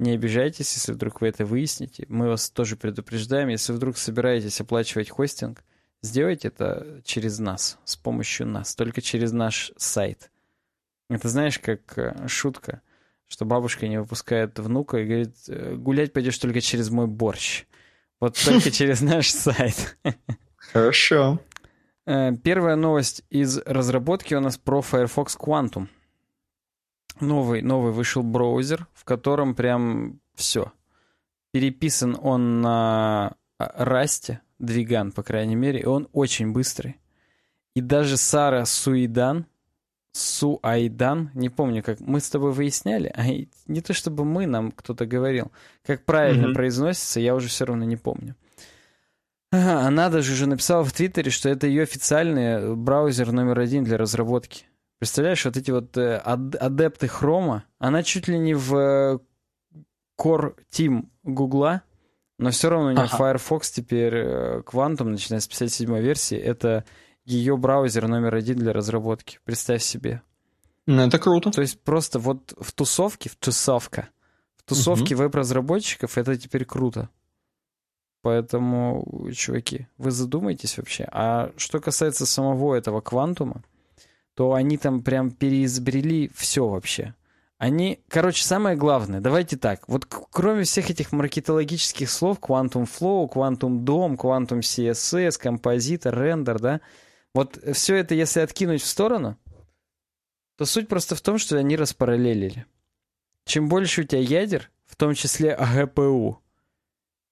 [0.02, 2.04] не обижайтесь, если вдруг вы это выясните.
[2.08, 3.48] Мы вас тоже предупреждаем.
[3.48, 5.62] Если вдруг собираетесь оплачивать хостинг,
[6.02, 10.30] сделайте это через нас, с помощью нас, только через наш сайт.
[11.08, 12.82] Это знаешь, как э, шутка,
[13.28, 17.64] что бабушка не выпускает внука и говорит, «Э, гулять пойдешь только через мой борщ.
[18.18, 19.96] Вот только через наш сайт.
[20.56, 21.38] Хорошо.
[22.06, 25.88] Э, первая новость из разработки у нас про Firefox Quantum.
[27.20, 30.72] Новый, новый вышел браузер, в котором прям все.
[31.52, 36.96] Переписан он на Расте, двиган, по крайней мере, и он очень быстрый.
[37.74, 39.46] И даже Сара Суидан,
[40.12, 43.24] Суайдан, не помню, как мы с тобой выясняли, а
[43.66, 45.50] не то чтобы мы, нам кто-то говорил,
[45.84, 46.54] как правильно mm-hmm.
[46.54, 48.36] произносится, я уже все равно не помню.
[49.50, 54.64] Она даже уже написала в Твиттере, что это ее официальный браузер номер один для разработки.
[55.02, 59.18] Представляешь, вот эти вот э, адепты хрома, она чуть ли не в э,
[60.16, 61.82] core team Гугла,
[62.38, 63.16] но все равно у нее ага.
[63.16, 66.84] Firefox теперь э, Quantum, начиная с 57 версии, это
[67.24, 69.40] ее браузер номер один для разработки.
[69.42, 70.22] Представь себе.
[70.86, 71.50] Ну, это круто.
[71.50, 74.08] То есть просто вот в тусовке, в тусовка,
[74.54, 75.24] в тусовке угу.
[75.24, 77.08] веб-разработчиков это теперь круто.
[78.20, 81.08] Поэтому, чуваки, вы задумайтесь вообще.
[81.10, 83.64] А что касается самого этого квантума,
[84.34, 87.14] то они там прям переизбрели все вообще.
[87.58, 93.84] Они, короче, самое главное, давайте так, вот кроме всех этих маркетологических слов, Quantum Flow, Quantum
[93.84, 96.80] DOM, Quantum CSS, композитор, рендер, да,
[97.34, 99.36] вот все это, если откинуть в сторону,
[100.56, 102.66] то суть просто в том, что они распараллелили.
[103.44, 106.40] Чем больше у тебя ядер, в том числе АГПУ,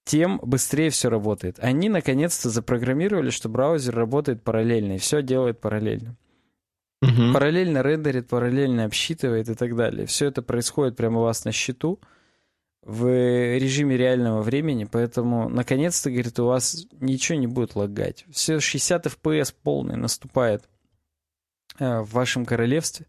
[0.05, 1.59] тем быстрее все работает.
[1.61, 6.17] Они наконец-то запрограммировали, что браузер работает параллельно, и все делает параллельно.
[7.03, 7.33] Угу.
[7.33, 10.07] Параллельно рендерит, параллельно обсчитывает и так далее.
[10.07, 11.99] Все это происходит прямо у вас на счету
[12.83, 18.25] в режиме реального времени, поэтому наконец-то, говорит, у вас ничего не будет лагать.
[18.31, 20.69] Все 60 FPS полный наступает
[21.79, 23.07] э, в вашем королевстве.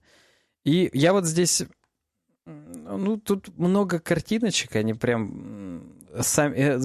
[0.63, 1.63] И я вот здесь,
[2.45, 6.55] ну, тут много картиночек, они прям сами...
[6.57, 6.80] Э,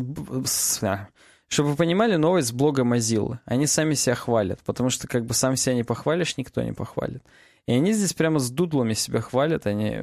[1.49, 3.39] чтобы вы понимали, новость с блога Mozilla.
[3.45, 7.23] Они сами себя хвалят, потому что как бы сам себя не похвалишь, никто не похвалит.
[7.67, 10.01] И они здесь прямо с дудлами себя хвалят, они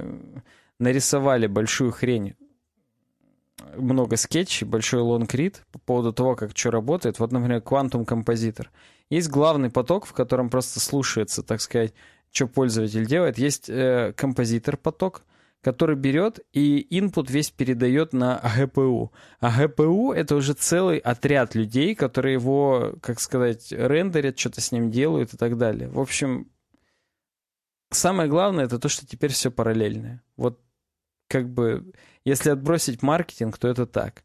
[0.79, 2.35] нарисовали большую хрень,
[3.75, 7.19] много скетчей, большой лонгрид по поводу того, как что работает.
[7.19, 8.67] Вот, например, Quantum Compositor.
[9.09, 11.93] Есть главный поток, в котором просто слушается, так сказать,
[12.31, 13.37] что пользователь делает.
[13.37, 15.23] Есть э, композитор-поток,
[15.63, 19.11] который берет и input весь передает на GPU.
[19.39, 24.91] А GPU— это уже целый отряд людей, которые его, как сказать, рендерят, что-то с ним
[24.91, 25.87] делают и так далее.
[25.87, 26.51] В общем,
[27.91, 30.21] самое главное— это то, что теперь все параллельное.
[30.35, 30.59] Вот
[31.29, 31.93] как бы,
[32.25, 34.23] если отбросить маркетинг, то это так.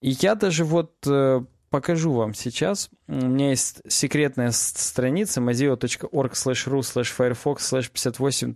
[0.00, 2.90] И я даже вот э, покажу вам сейчас.
[3.06, 8.54] У меня есть секретная страница mozilla.org slash ru slash firefox slash 58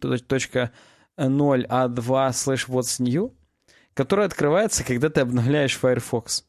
[1.18, 3.34] 0a2 slash what's new,
[3.94, 6.44] который открывается, когда ты обновляешь Firefox.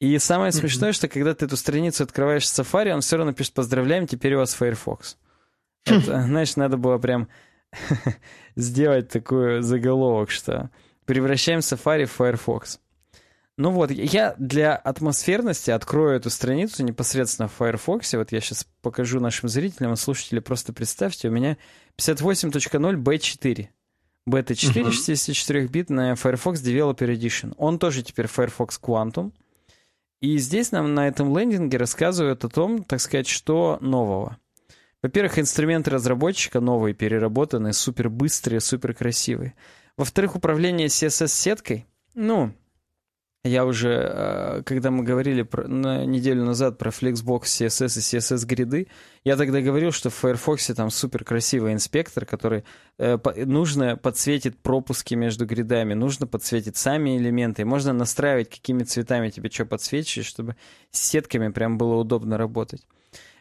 [0.00, 0.54] И самое mm-hmm.
[0.54, 4.34] смешное, что когда ты эту страницу открываешь в Safari, он все равно пишет «Поздравляем, теперь
[4.34, 5.16] у вас Firefox».
[5.84, 7.28] Это, знаешь, надо было прям
[8.56, 10.70] сделать такой заголовок, что
[11.04, 12.80] «Превращаем Safari в Firefox».
[13.56, 18.14] Ну вот, я для атмосферности открою эту страницу непосредственно в Firefox.
[18.14, 20.44] Вот я сейчас покажу нашим зрителям и слушателям.
[20.44, 21.56] Просто представьте, у меня
[21.98, 23.68] 58.0 B4
[24.28, 24.90] бета 4 uh-huh.
[24.90, 27.54] 64-битная Firefox Developer Edition.
[27.56, 29.32] Он тоже теперь Firefox Quantum.
[30.20, 34.38] И здесь нам на этом лендинге рассказывают о том, так сказать, что нового.
[35.00, 39.54] Во-первых, инструменты разработчика новые, переработанные, супер быстрые, супер красивые.
[39.96, 41.86] Во-вторых, управление CSS-сеткой.
[42.14, 42.52] Ну,
[43.48, 48.46] я уже, э, когда мы говорили про, на неделю назад про Flexbox, CSS и CSS
[48.46, 48.86] гриды,
[49.24, 52.64] я тогда говорил, что в Firefox там супер красивый инспектор, который
[52.98, 59.50] э, нужно подсветит пропуски между гридами, нужно подсветить сами элементы, можно настраивать, какими цветами тебе
[59.50, 60.56] что подсвечивать, чтобы
[60.90, 62.86] с сетками прям было удобно работать.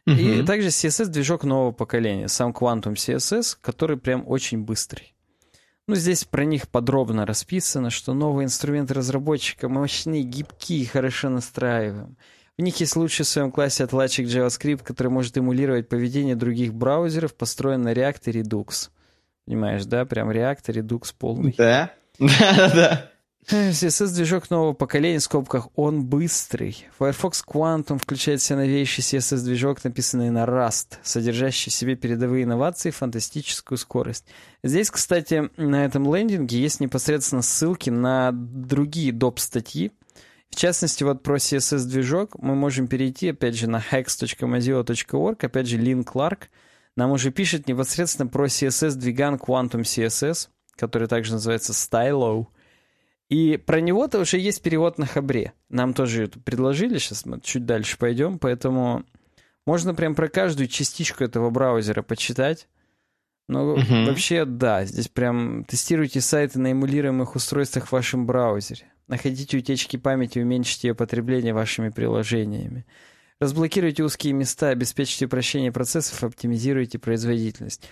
[0.07, 0.41] Uh-huh.
[0.41, 5.13] И также CSS-движок нового поколения, сам Quantum CSS, который прям очень быстрый.
[5.87, 12.17] Ну, здесь про них подробно расписано, что новые инструменты разработчика мощные, гибкие хорошо настраиваем.
[12.57, 17.35] В них есть лучший в своем классе отладчик JavaScript, который может эмулировать поведение других браузеров,
[17.35, 18.89] построен на React и Redux.
[19.45, 20.05] Понимаешь, да?
[20.05, 21.55] Прям React и Redux полный.
[21.57, 21.93] Да,
[23.49, 23.71] да-да-да.
[23.71, 26.87] CSS-движок нового поколения, в скобках, он быстрый.
[26.97, 32.91] Firefox Quantum включает все новейший CSS-движок, написанный на Rust, содержащий в себе передовые инновации и
[32.91, 34.25] фантастическую скорость.
[34.63, 39.91] Здесь, кстати, на этом лендинге есть непосредственно ссылки на другие доп-статьи.
[40.49, 46.03] В частности, вот про CSS-движок мы можем перейти, опять же, на hex.mozilla.org, опять же, Лин
[46.03, 46.49] Кларк
[46.95, 52.47] нам уже пишет непосредственно про CSS-двиган Quantum CSS, который также называется Stylo.
[53.29, 55.53] И про него-то уже есть перевод на Хабре.
[55.69, 59.03] Нам тоже это предложили, сейчас мы чуть дальше пойдем, поэтому
[59.65, 62.69] можно прям про каждую частичку этого браузера почитать.
[63.49, 63.81] Но угу.
[64.05, 68.85] вообще, да, здесь прям тестируйте сайты на эмулируемых устройствах в вашем браузере.
[69.07, 72.85] Находите утечки памяти, уменьшите ее потребление вашими приложениями.
[73.39, 77.87] Разблокируйте узкие места, обеспечьте упрощение процессов, оптимизируйте производительность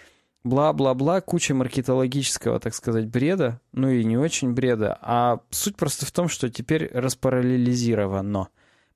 [0.46, 6.12] бла-бла-бла, куча маркетологического, так сказать, бреда, ну и не очень бреда, а суть просто в
[6.12, 8.50] том, что теперь распараллелизировано.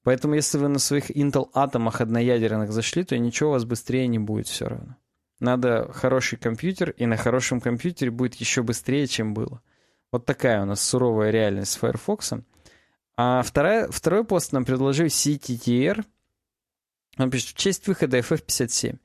[0.04, 4.20] Поэтому если вы на своих Intel атомах одноядерных зашли, то ничего у вас быстрее не
[4.20, 4.96] будет все равно.
[5.40, 9.62] Надо хороший компьютер, и на хорошем компьютере будет еще быстрее, чем было.
[10.12, 12.34] Вот такая у нас суровая реальность с Firefox.
[13.18, 16.06] А вторая, второй пост нам предложил CTTR.
[17.18, 18.98] Он пишет, в честь выхода FF57.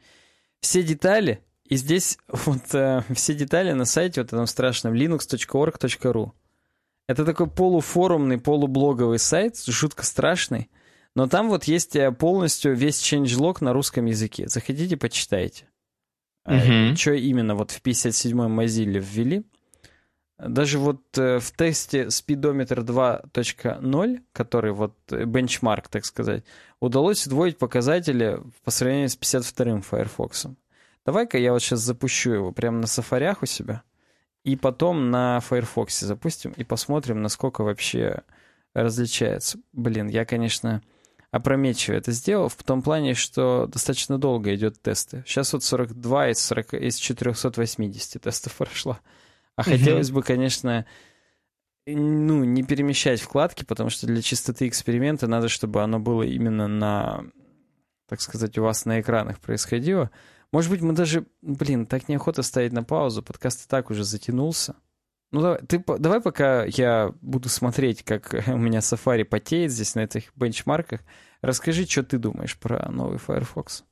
[0.61, 6.33] Все детали и здесь вот э, все детали на сайте вот этом страшном linux.org.ru.
[7.07, 10.71] Это такой полуфорумный, полублоговый сайт, жутко страшный.
[11.15, 14.49] Но там вот есть э, полностью весь changelog на русском языке.
[14.49, 15.67] Заходите, почитайте.
[16.45, 16.97] Мгм.
[16.97, 19.45] Что именно вот в 57-м Mozilla ввели.
[20.39, 26.45] Даже вот э, в тесте Speedometer 2.0, который вот э, бенчмарк, так сказать,
[26.81, 30.47] удалось удвоить показатели по сравнению с 52-м Firefox.
[31.05, 33.83] Давай-ка я вот сейчас запущу его прямо на сафарях у себя,
[34.43, 38.23] и потом на Firefox запустим, и посмотрим, насколько вообще
[38.75, 39.59] различается.
[39.73, 40.83] Блин, я, конечно,
[41.31, 45.25] опрометчиво это сделал, в том плане, что достаточно долго идет тесты.
[45.27, 48.99] Сейчас вот 42 из, 40, из 480 тестов прошло.
[49.57, 50.87] А хотелось бы, конечно,
[51.87, 57.25] ну, не перемещать вкладки, потому что для чистоты эксперимента надо, чтобы оно было именно на,
[58.09, 60.11] так сказать, у вас на экранах происходило.
[60.55, 64.77] Может быть, мы даже, блин, так неохота ставить на паузу, подкаст и так уже затянулся.
[65.33, 70.05] Ну, давай, ты, давай пока я буду смотреть, как у меня Safari потеет здесь на
[70.05, 71.01] этих бенчмарках,
[71.41, 73.83] расскажи, что ты думаешь про новый Firefox.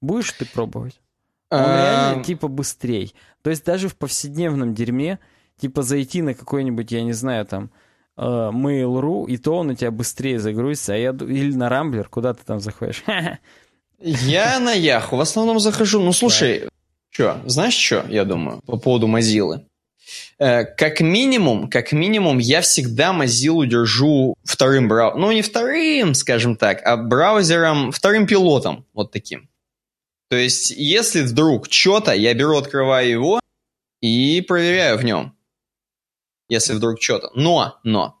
[0.00, 1.02] Будешь ты пробовать?
[1.50, 3.14] Он реально А, типа быстрей.
[3.42, 5.18] То есть даже в повседневном дерьме,
[5.58, 7.70] типа зайти на какой-нибудь, я не знаю, там,
[8.16, 12.32] э, Mail.ru, и то он у тебя быстрее загрузится, а я, или на Рамблер, куда
[12.32, 13.04] ты там заходишь?
[14.00, 16.00] Я на Яху в основном захожу.
[16.00, 16.68] Ну, слушай,
[17.10, 19.64] что, знаешь, что я думаю по поводу Mozilla?
[20.38, 25.20] Э, Как минимум, как минимум, я всегда Mozilla держу вторым браузером.
[25.20, 29.48] Ну, не вторым, скажем так, а браузером, вторым пилотом, вот таким.
[30.28, 33.40] То есть, если вдруг что-то, я беру, открываю его
[34.00, 35.36] и проверяю в нем.
[36.48, 37.30] Если вдруг что-то.
[37.34, 38.15] Но, но,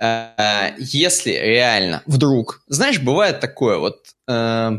[0.00, 4.70] если реально вдруг, знаешь, бывает такое вот, э,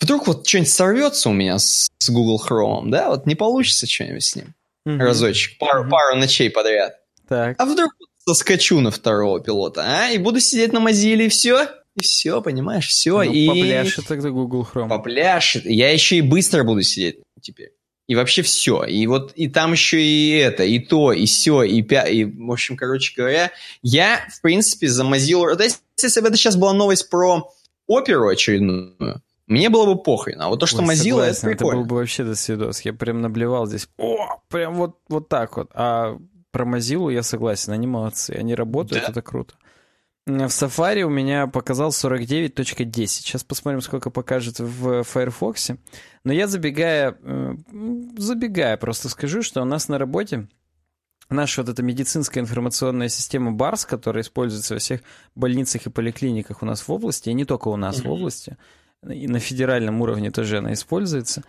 [0.00, 4.24] вдруг вот что-нибудь сорвется у меня с, с Google Chrome, да, вот не получится что-нибудь
[4.24, 4.54] с ним
[4.84, 5.00] Мгм.
[5.00, 5.90] разочек, пару, Мгм.
[5.90, 6.98] пару ночей подряд.
[7.28, 7.56] Так.
[7.58, 7.92] А вдруг
[8.26, 12.86] соскочу на второго пилота, а, и буду сидеть на Mozilla, и все, и все, понимаешь,
[12.88, 14.88] все, Ну, и попляшет тогда Google Chrome.
[14.88, 15.64] попляшет.
[15.66, 17.72] Я еще и быстро буду сидеть теперь.
[18.06, 18.84] И вообще все.
[18.84, 22.02] И вот и там еще и это, и то, и все, и, пя...
[22.02, 23.50] и в общем, короче говоря,
[23.82, 25.56] я, в принципе, за Mozilla...
[25.56, 27.50] То есть, если бы это сейчас была новость про
[27.86, 30.40] оперу очередную, мне было бы похрен.
[30.40, 31.80] А вот то, что Ой, Mozilla, это согласен, это прикольно.
[31.80, 32.80] был бы вообще до свидос.
[32.82, 33.88] Я прям наблевал здесь.
[33.98, 35.70] О, прям вот, вот так вот.
[35.74, 36.18] А
[36.50, 38.30] про Mozilla я согласен, они молодцы.
[38.32, 39.10] Они работают, Да.
[39.10, 39.54] это круто.
[40.26, 43.06] В Safari у меня показал 49.10.
[43.06, 45.72] Сейчас посмотрим, сколько покажет в Firefox.
[46.24, 47.18] Но я забегая,
[48.16, 50.48] забегая, просто скажу, что у нас на работе
[51.28, 55.02] наша вот эта медицинская информационная система БАРС, которая используется во всех
[55.34, 58.10] больницах и поликлиниках у нас в области, и не только у нас в Мгм.
[58.12, 58.56] области,
[59.06, 61.44] и на федеральном уровне тоже она используется.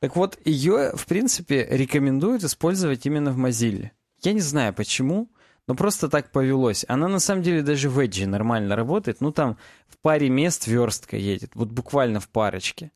[0.00, 3.90] Так вот, ее, в принципе, рекомендуют использовать именно в Mozilla.
[4.22, 5.30] Я не знаю почему,
[5.68, 6.84] но просто так повелось.
[6.88, 9.20] Она на самом деле даже в Edge нормально работает.
[9.20, 12.90] Ну, там в паре мест верстка едет, вот буквально в парочке.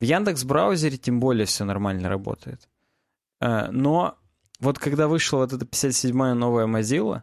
[0.00, 2.68] В Яндекс браузере тем более все нормально работает.
[3.40, 4.16] Э, Но
[4.60, 7.22] вот когда вышла вот эта 57-я новая Mozilla.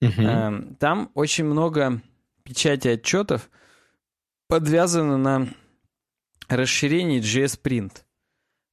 [0.00, 2.02] Эм, Там очень много
[2.42, 3.48] печати отчетов
[4.48, 5.48] подвязано на
[6.48, 8.02] расширении JS Print.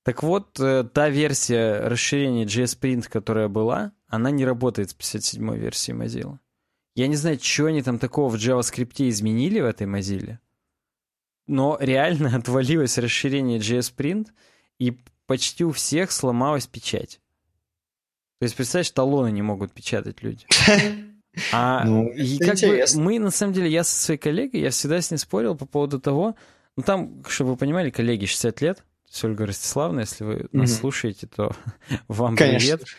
[0.04, 5.58] Так вот, э, та версия расширения JS Print, которая была, она не работает с 57-й
[5.58, 6.38] версией Mozilla.
[6.96, 10.40] Я не знаю, что они там такого в JavaScript изменили в этой Mozilla,
[11.48, 14.28] но реально отвалилось расширение JS Print,
[14.80, 17.20] и почти у всех сломалась печать.
[18.40, 20.46] То есть, представляешь, талоны не могут печатать люди.
[21.54, 22.98] А Ну, и как интересно.
[23.00, 25.66] бы мы, на самом деле, я со своей коллегой, я всегда с ней спорил по
[25.68, 26.36] поводу того,
[26.76, 30.72] ну там, чтобы вы понимали, коллеги 60 лет, то есть Ольга Ростиславовна, если вы нас
[30.72, 30.80] Мгм.
[30.80, 31.56] слушаете, то
[32.08, 32.78] вам Конечно.
[32.78, 32.90] привет.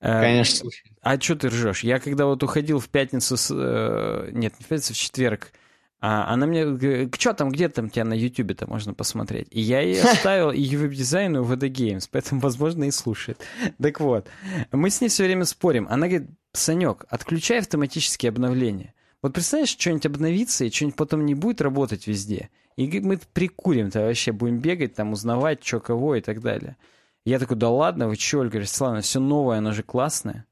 [0.00, 0.92] Э, Конечно, слушай.
[1.02, 1.82] А что ты ржешь?
[1.82, 5.52] Я когда вот уходил в пятницу, с, э, нет, не в пятницу, в четверг,
[5.98, 9.48] а, она мне говорит, что там, где там тебя на Ютубе-то можно посмотреть?
[9.50, 13.40] И я ей оставил и веб-дизайн, и VD Games, поэтому, возможно, и слушает.
[13.80, 14.28] Так вот,
[14.72, 15.86] мы с ней все время спорим.
[15.88, 18.94] Она говорит, Санек, отключай автоматические обновления.
[19.22, 22.50] Вот представляешь, что-нибудь обновится, и что-нибудь потом не будет работать везде.
[22.76, 26.76] И мы прикурим-то вообще, будем бегать, там, узнавать, что кого и так далее.
[27.26, 30.46] Я такой, да ладно, вы че, Ольга Ростиславовна, все новое, оно же классное.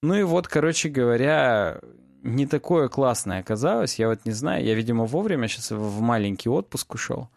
[0.00, 1.80] Ну и вот, короче говоря,
[2.22, 3.98] не такое классное оказалось.
[3.98, 7.30] Я вот не знаю, я, видимо, вовремя сейчас в маленький отпуск ушел.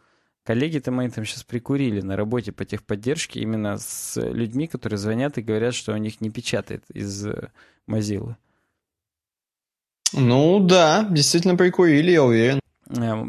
[0.45, 5.41] Коллеги-то мои там сейчас прикурили на работе по техподдержке именно с людьми, которые звонят и
[5.41, 7.49] говорят, что у них не печатает из э,
[7.89, 8.35] Mozilla.
[10.13, 12.61] Ну да, действительно прикурили, я уверен.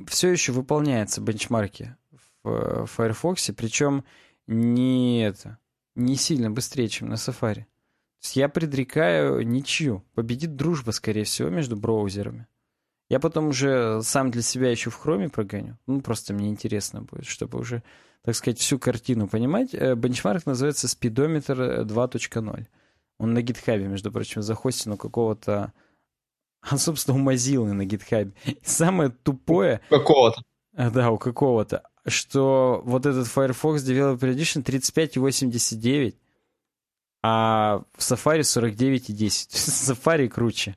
[0.09, 1.97] Все еще выполняются бенчмарки
[2.45, 4.05] в э, Firefox, причем
[4.49, 5.59] не это,
[5.95, 7.65] не сильно быстрее, чем на Safari.
[8.21, 10.03] То есть я предрекаю ничью.
[10.15, 12.49] Победит дружба, скорее всего, между браузерами.
[13.09, 15.79] Я потом уже сам для себя еще в хроме прогоню.
[15.87, 17.83] Ну, просто мне интересно будет, чтобы уже,
[18.23, 19.73] так сказать, всю картину понимать.
[19.73, 22.67] Э, бенчмарк называется спидометр 2.0.
[23.19, 25.73] Он на гитхабе, между прочим, захостен у какого-то...
[26.61, 28.33] А, собственно, у Mozilla на гитхабе.
[28.45, 29.81] И самое тупое...
[29.89, 30.43] Какого-то.
[30.75, 31.85] Э, да, у какого-то.
[32.09, 36.15] Что вот этот Firefox Developer Edition 35,89,
[37.23, 39.09] а в Safari 49,10.
[39.51, 40.77] Safari круче.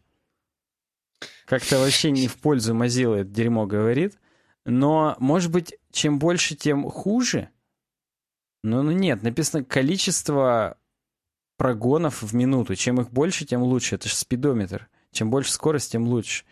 [1.45, 4.17] Как-то вообще не в пользу Mozilla это дерьмо говорит.
[4.65, 7.49] Но, может быть, чем больше, тем хуже?
[8.63, 10.77] Ну, ну нет, написано количество
[11.57, 12.75] прогонов в минуту.
[12.75, 13.95] Чем их больше, тем лучше.
[13.95, 14.89] Это же спидометр.
[15.11, 16.45] Чем больше скорость, тем лучше.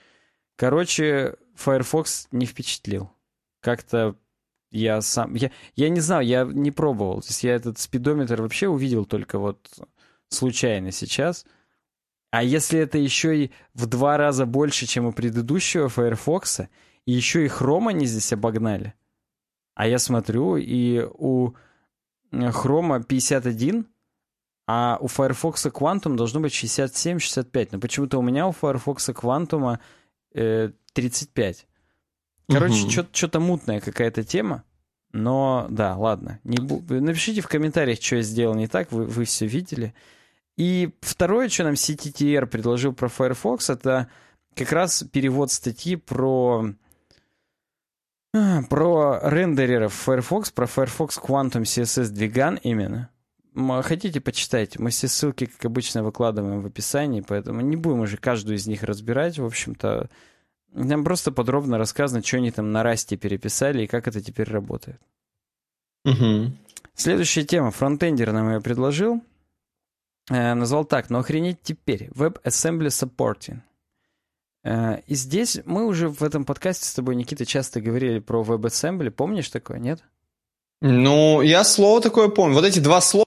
[0.55, 3.09] Короче, Firefox не впечатлил.
[3.61, 4.15] Как-то
[4.71, 5.33] я сам...
[5.35, 7.21] Я, я не знаю, я не пробовал.
[7.21, 9.69] То есть я этот спидометр вообще увидел только вот
[10.29, 11.45] случайно сейчас.
[12.31, 16.61] А если это еще и в два раза больше, чем у предыдущего Firefox,
[17.05, 18.93] и еще и хрома они здесь обогнали.
[19.73, 21.53] А я смотрю, и у
[22.51, 23.87] хрома 51,
[24.67, 27.69] а у Firefox Quantum должно быть 67-65.
[27.71, 29.79] Но почему-то у меня у Firefox Quantum
[30.35, 31.68] э, 35.
[32.49, 33.07] Короче, угу.
[33.11, 34.63] что-то мутная какая-то тема.
[35.11, 36.39] Но да, ладно.
[36.43, 36.83] Не бу...
[36.89, 39.93] Напишите в комментариях, что я сделал не так, вы, вы все видели.
[40.57, 44.07] И второе, что нам CTTR предложил про Firefox, это
[44.55, 46.73] как раз перевод статьи про
[48.35, 53.09] а, про рендереров Firefox, про Firefox Quantum CSS двиган именно.
[53.81, 54.79] Хотите, почитайте.
[54.79, 58.83] Мы все ссылки, как обычно, выкладываем в описании, поэтому не будем уже каждую из них
[58.83, 59.39] разбирать.
[59.39, 60.09] В общем-то,
[60.71, 65.01] нам просто подробно рассказано, что они там на расте переписали и как это теперь работает.
[66.05, 66.51] Угу.
[66.95, 67.71] Следующая тема.
[67.71, 69.21] Фронтендер нам ее предложил.
[70.29, 72.09] Э, назвал так, но охренеть теперь.
[72.09, 73.59] WebAssembly Supporting.
[74.63, 79.11] Э, и здесь мы уже в этом подкасте с тобой, Никита, часто говорили про WebAssembly.
[79.11, 80.03] Помнишь такое, нет?
[80.81, 82.55] Ну, я слово такое помню.
[82.55, 83.25] Вот эти два слова.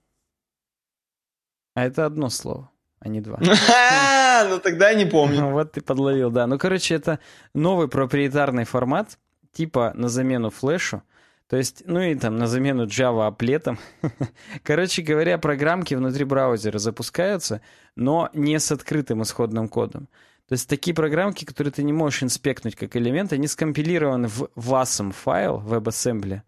[1.74, 3.38] А это одно слово а не два.
[4.48, 5.46] Ну тогда не помню.
[5.48, 6.46] Вот ты подловил, да.
[6.46, 7.18] Ну, короче, это
[7.54, 9.18] новый проприетарный формат,
[9.52, 11.02] типа на замену флешу.
[11.48, 13.78] То есть, ну и там на замену Java аплетом.
[14.62, 17.60] Короче говоря, программки внутри браузера запускаются,
[17.94, 20.08] но не с открытым исходным кодом.
[20.48, 25.12] То есть такие программки, которые ты не можешь инспектнуть как элемент, они скомпилированы в WASM
[25.12, 26.40] файл WebAssembly.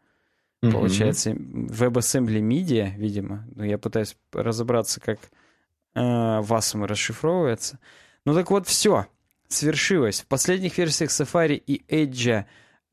[0.63, 0.73] Mm-hmm.
[0.73, 3.47] Получается, WebAssembly Media, видимо.
[3.55, 5.19] Ну, я пытаюсь разобраться, как
[5.95, 7.79] э, ВАСМ расшифровывается.
[8.25, 9.07] Ну так вот, все,
[9.49, 10.23] свершилось.
[10.23, 12.45] В последних версиях Safari и Edge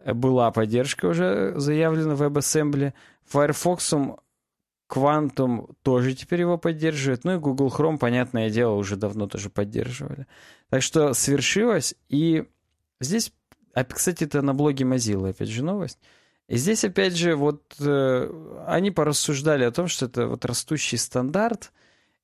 [0.05, 2.93] была поддержка уже заявлена в WebAssembly.
[3.25, 3.93] Firefox
[4.91, 7.23] Quantum тоже теперь его поддерживает.
[7.23, 10.27] Ну и Google Chrome, понятное дело, уже давно тоже поддерживали.
[10.69, 11.95] Так что свершилось.
[12.09, 12.43] И
[12.99, 13.31] здесь,
[13.73, 15.97] а, кстати, это на блоге Mozilla, опять же, новость.
[16.47, 21.71] И здесь, опять же, вот э, они порассуждали о том, что это вот растущий стандарт,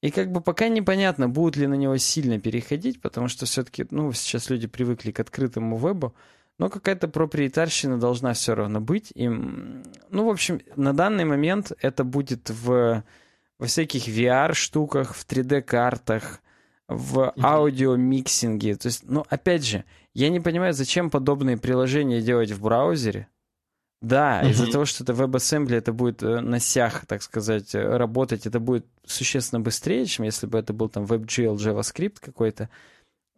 [0.01, 4.11] и как бы пока непонятно, будут ли на него сильно переходить, потому что все-таки, ну,
[4.13, 6.13] сейчас люди привыкли к открытому вебу,
[6.59, 9.11] но какая-то проприетарщина должна все равно быть.
[9.15, 13.03] И, ну, в общем, на данный момент это будет в,
[13.59, 16.41] во всяких VR-штуках, в 3D-картах,
[16.87, 18.75] в аудиомиксинге.
[18.75, 23.27] То есть, ну, опять же, я не понимаю, зачем подобные приложения делать в браузере,
[24.01, 24.51] да, угу.
[24.51, 28.59] из-за того, что это WebAssembly, это будет э, на сях, так сказать, э, работать, это
[28.59, 32.69] будет существенно быстрее, чем если бы это был там WebGL, JavaScript какой-то.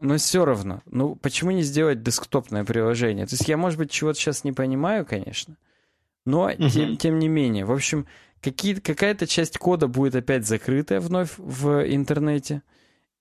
[0.02, 3.26] Но все равно, ну почему не сделать десктопное приложение?
[3.26, 5.56] То есть я, может быть, чего-то сейчас не понимаю, конечно,
[6.26, 6.70] но угу.
[6.70, 7.64] тем, тем не менее.
[7.64, 8.06] В общем,
[8.42, 12.64] какие, какая-то часть кода будет опять закрытая вновь в интернете.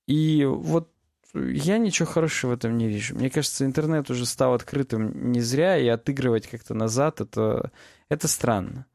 [0.06, 0.90] И вот
[1.34, 3.14] я ничего хорошего в этом не вижу.
[3.14, 7.70] Мне кажется, интернет уже стал открытым не зря, и отыгрывать как-то назад это,
[8.08, 8.86] это странно.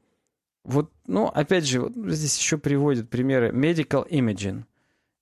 [0.63, 4.63] Вот, ну, опять же, вот здесь еще приводят примеры medical imaging.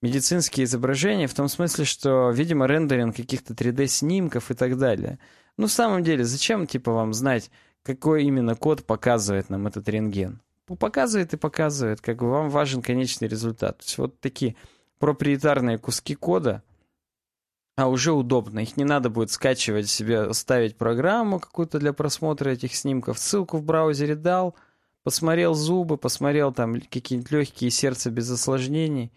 [0.01, 5.19] Медицинские изображения в том смысле, что, видимо, рендеринг каких-то 3D-снимков и так далее.
[5.57, 7.51] Ну, в самом деле, зачем, типа, вам знать,
[7.83, 10.41] какой именно код показывает нам этот рентген?
[10.69, 13.79] Ну, показывает и показывает, как бы вам важен конечный результат.
[13.79, 14.55] То есть вот такие
[14.99, 16.63] проприетарные куски кода—
[17.81, 18.59] а уже удобно.
[18.59, 23.17] Их не надо будет скачивать себе, ставить программу какую-то для просмотра этих снимков.
[23.17, 24.55] Ссылку в браузере дал,
[25.03, 29.11] посмотрел зубы, посмотрел там какие-нибудь легкие сердца без осложнений,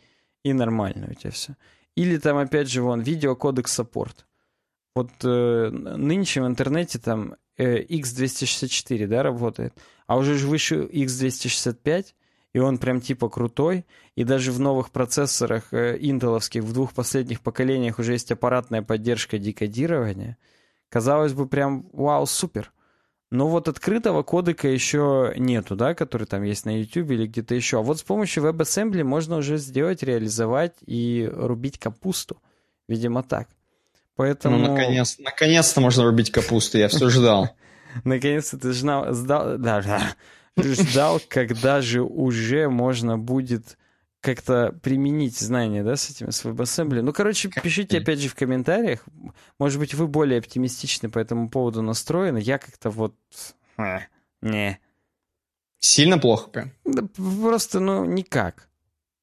[0.44, 1.56] и нормально у тебя все.
[1.94, 4.26] Или там, опять же, вон, видеокодек саппорт.
[4.94, 9.74] Вот э, нынче в интернете там э, X264, да, работает,
[10.06, 12.14] а уже же выше X265,
[12.54, 13.84] и он прям типа крутой.
[14.14, 19.38] И даже в новых процессорах э, интеловских в двух последних поколениях уже есть аппаратная поддержка
[19.38, 20.38] декодирования.
[20.88, 22.72] Казалось бы, прям вау, супер.
[23.30, 27.78] Но вот открытого кодека еще нету, да, который там есть на YouTube или где-то еще.
[27.78, 32.40] А вот с помощью WebAssembly можно уже сделать, реализовать и рубить капусту.
[32.86, 33.48] Видимо, так.
[34.14, 34.58] Поэтому...
[34.58, 37.50] Ну, наконец, наконец-то можно рубить капусту, я все ждал.
[38.04, 40.14] Наконец-то ты ждал, да, да,
[40.56, 43.78] ждал, когда же уже можно будет
[44.20, 47.02] как-то применить знания, да, с этим, с WebAssembly.
[47.02, 49.04] Ну, короче, пишите опять же в комментариях.
[49.58, 52.38] Может быть, вы более оптимистичны по этому поводу настроены.
[52.38, 53.14] Я как-то вот...
[53.76, 54.00] А,
[54.40, 54.78] не.
[55.78, 56.72] Сильно плохо прям?
[56.86, 58.68] Да, просто, ну, никак.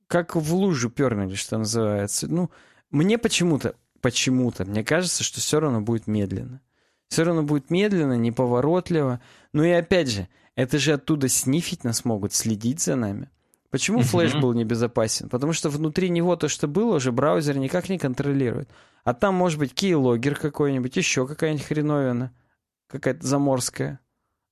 [0.06, 2.28] Как в лужу пернули, что называется.
[2.28, 2.52] Ну,
[2.92, 6.62] мне почему-то, почему-то, мне кажется, что все равно будет медленно.
[7.08, 9.20] Все равно будет медленно, неповоротливо.
[9.52, 13.30] Ну и опять же, это же оттуда снифить нас могут, следить за нами.
[13.70, 15.30] Почему флеш был небезопасен?
[15.30, 18.70] Потому что внутри него то, что было, уже браузер никак не контролирует.
[19.06, 22.34] А там может быть кейлогер какой-нибудь, еще какая-нибудь хреновина,
[22.88, 24.00] какая-то заморская.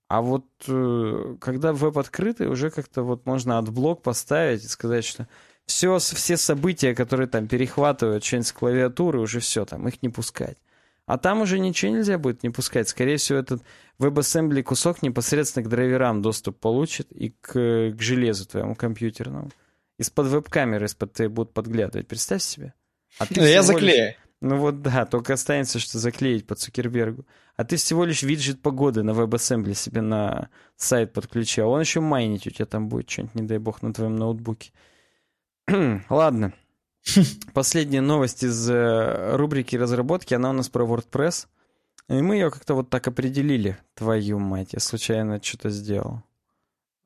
[0.08, 5.28] А вот э, когда веб открытый, уже как-то вот можно AdBlock поставить и сказать, что
[5.66, 10.58] все, все события, которые там перехватывают что-нибудь с клавиатуры, уже все, там их не пускать.
[11.10, 12.88] А там уже ничего нельзя будет не пускать.
[12.88, 13.64] Скорее всего, этот
[13.98, 19.50] WebAssembly кусок непосредственно к драйверам доступ получит и к, к железу твоему компьютерному.
[19.98, 22.08] Из-под веб-камеры из-под ты будут подглядывать.
[22.08, 22.76] Представь себе.
[23.18, 24.10] А ты Я заклею.
[24.10, 24.16] Лишь...
[24.42, 27.26] Ну вот да, только останется, что заклеить по Цукербергу.
[27.56, 32.02] А ты всего лишь виджет погоды на WebAssembly себе на сайт подключи, а он еще
[32.02, 34.74] майнить у тебя там будет что-нибудь, не дай бог, на твоем ноутбуке.
[36.08, 36.54] Ладно.
[37.54, 41.48] Последняя новость из э, рубрики разработки, она у нас про WordPress.
[42.10, 43.78] И мы ее как-то вот так определили.
[43.94, 46.24] Твою мать, я случайно что-то сделал.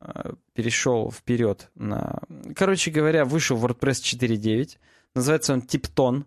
[0.02, 2.22] Э, перешел вперед на...
[2.56, 4.78] Короче говоря, вышел WordPress 4.9.
[5.16, 6.26] Называется он Типтон.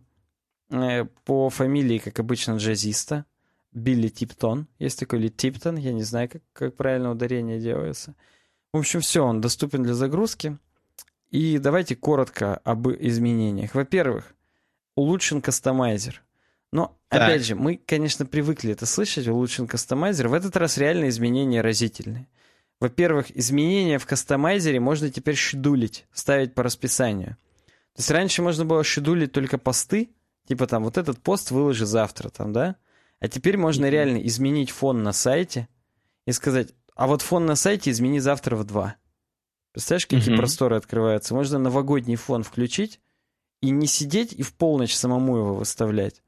[0.71, 3.25] Э, по фамилии, как обычно, джазиста.
[3.73, 4.69] Билли Типтон.
[4.79, 8.15] Есть такой или Типтон, я не знаю, как, как правильно ударение делается.
[8.73, 10.59] В общем, все, он доступен для загрузки.
[11.31, 13.75] И давайте коротко об изменениях.
[13.75, 14.35] Во-первых,
[14.95, 16.23] улучшен кастомайзер.
[16.73, 17.23] Но, так.
[17.23, 20.29] опять же, мы, конечно, привыкли это слышать, улучшен кастомайзер.
[20.29, 22.29] В этот раз реально изменения разительные.
[22.81, 27.37] Во-первых, изменения в кастомайзере можно теперь шедулить, ставить по расписанию.
[27.95, 30.11] То есть раньше можно было шедулить только посты,
[30.47, 32.77] типа там вот этот пост выложи завтра, там, да?
[33.21, 33.91] А теперь можно mm-hmm.
[33.91, 35.69] реально изменить фон на сайте
[36.27, 38.97] и сказать, а вот фон на сайте измени завтра в 2.
[39.77, 40.39] Представляешь, какие угу.
[40.39, 41.35] просторы открываются?
[41.35, 42.99] Можно новогодний фон включить
[43.61, 46.23] и не сидеть и в полночь самому его выставлять,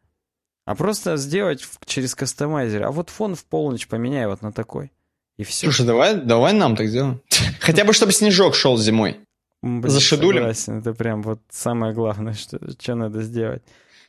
[0.67, 2.83] а просто сделать через кастомайзер.
[2.83, 4.93] А вот фон в полночь поменяй вот на такой.
[5.39, 5.65] И все.
[5.65, 7.23] Слушай, давай, давай нам так сделаем.
[7.61, 9.19] Хотя бы, чтобы снежок шел зимой.
[9.63, 10.43] Блин, Зашедулим.
[10.43, 13.63] Согласен, это прям вот самое главное, что, что надо сделать.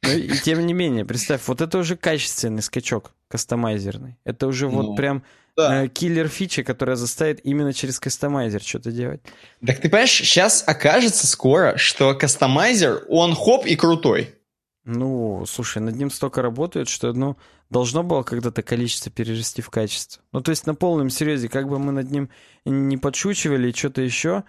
[0.03, 4.17] Но и тем не менее, представь, вот это уже качественный скачок кастомайзерный.
[4.25, 4.81] Это уже ну.
[4.81, 5.23] вот прям
[5.59, 5.83] да.
[5.83, 9.21] Э, киллер-фича, которая заставит именно через кастомайзер что-то делать.
[9.65, 14.35] Так ты понимаешь, сейчас окажется скоро, что кастомайзер, он хоп и крутой.
[14.85, 17.37] Ну, слушай, над ним столько работают, что, ну,
[17.69, 20.23] должно было когда-то количество перерасти в качество.
[20.31, 22.29] Ну, то есть на полном серьезе, как бы мы над ним
[22.65, 24.45] не подшучивали и что-то еще,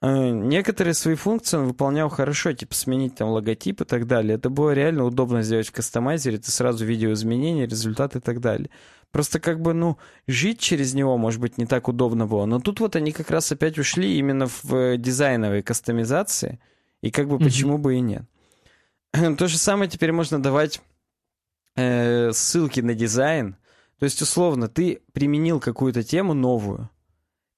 [0.00, 4.34] э, некоторые свои функции он выполнял хорошо, типа сменить там логотип и так далее.
[4.36, 8.70] Это было реально удобно сделать в кастомайзере, ты сразу видел изменения, результаты и так далее.
[9.12, 12.44] Просто как бы, ну, жить через него, может быть, не так удобно было.
[12.44, 16.60] Но тут вот они как раз опять ушли именно в э, дизайновые кастомизации.
[17.00, 17.44] И как бы mm-hmm.
[17.44, 18.24] почему бы и нет.
[19.38, 20.82] То же самое теперь можно давать
[21.76, 23.56] э, ссылки на дизайн.
[23.98, 26.90] То есть, условно, ты применил какую-то тему новую.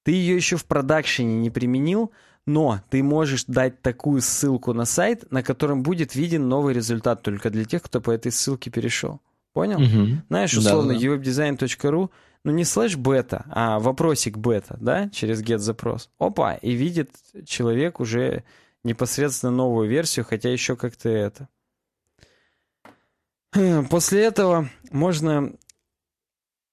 [0.03, 2.11] Ты ее еще в продакшене не применил,
[2.45, 7.49] но ты можешь дать такую ссылку на сайт, на котором будет виден новый результат только
[7.49, 9.19] для тех, кто по этой ссылке перешел.
[9.53, 9.81] Понял?
[9.81, 10.21] Угу.
[10.29, 11.05] Знаешь, условно, да, да.
[11.05, 12.09] uwebdesign.ru,
[12.43, 16.09] ну не слэш бета, а вопросик бета, да, через get запрос.
[16.19, 17.11] Опа, и видит
[17.45, 18.43] человек уже
[18.83, 21.49] непосредственно новую версию, хотя еще как-то это.
[23.89, 25.53] После этого можно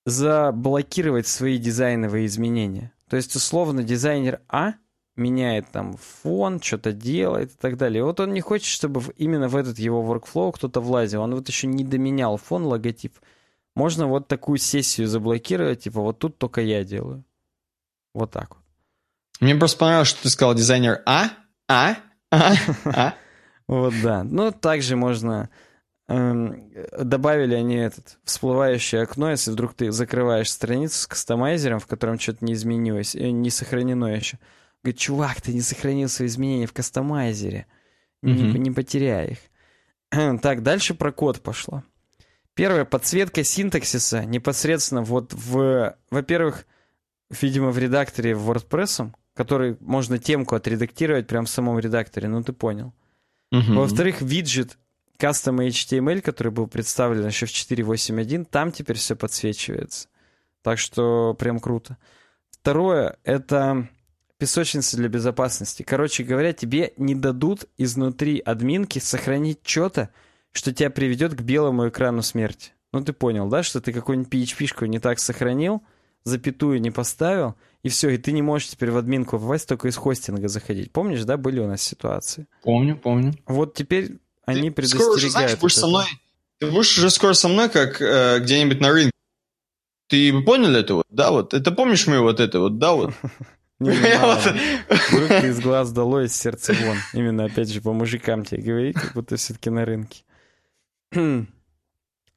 [0.05, 2.93] заблокировать свои дизайновые изменения.
[3.09, 4.75] То есть, условно, дизайнер А—
[5.17, 8.01] меняет там фон, что-то делает и так далее.
[8.01, 11.23] И вот он не хочет, чтобы именно в этот его workflow кто-то влазил.
[11.23, 13.19] Он вот еще не доменял фон, логотип.
[13.75, 17.25] Можно вот такую сессию заблокировать, типа вот тут только я делаю.
[18.15, 18.65] Вот так вот.
[19.41, 21.31] Мне просто понравилось, что ты сказал дизайнер А,
[21.69, 21.97] А,
[22.31, 22.55] А,
[22.85, 23.15] А.
[23.69, 24.23] Вот да.
[24.23, 25.51] Ну, также можно...
[26.09, 32.21] Эм, добавили они этот всплывающее окно, если вдруг ты закрываешь страницу с кастомайзером, в котором
[32.21, 34.39] что-то не изменилось, э, не сохранено еще.
[34.87, 37.67] Говорит, чувак, ты не сохранил свои изменения в кастомайзере.
[38.25, 38.53] Mm-hmm.
[38.53, 39.39] Не, не потеряй их.
[40.41, 41.83] так, дальше про код пошло.
[42.55, 46.67] Первое, подсветка синтаксиса непосредственно вот в, во-первых,
[47.31, 52.95] видимо, в редакторе WordPress, который можно темку отредактировать прямо в самом редакторе, ну ты понял.
[53.51, 53.75] Угу.
[53.75, 54.79] Во-вторых, виджет
[55.19, 60.07] Custom HTML, который был представлен еще в 4.8.1, там теперь все подсвечивается.
[60.63, 61.99] Так что прям круто.
[62.51, 63.89] Второе— это
[64.39, 65.83] песочница для безопасности.
[65.83, 70.11] Короче говоря, тебе не дадут изнутри админки сохранить что-то,
[70.53, 72.73] что тебя приведет к белому экрану смерти.
[72.93, 75.83] Ну ты понял, да, что ты какую-нибудь PHP-шку не так сохранил,
[76.25, 79.97] запятую не поставил, и все, и ты не можешь теперь в админку попасть, только из
[79.97, 80.93] хостинга заходить.
[80.93, 82.47] Помнишь, да, были у нас ситуации?
[82.63, 83.35] Помню, помню.
[83.47, 85.19] Вот теперь они предостерегают.
[85.19, 86.05] Скоро уже, знаешь, будешь со мной,
[86.59, 89.13] ты будешь уже скоро со мной, как э, где-нибудь на рынке.
[90.09, 91.07] Ты понял это вот?
[91.11, 91.53] Да, вот.
[91.53, 93.13] Это помнишь мы вот это вот, да, вот?
[93.79, 96.97] Не из глаз долой, из сердца вон.
[97.13, 100.25] Именно, опять же, по мужикам тебе говорить, как будто все-таки на рынке.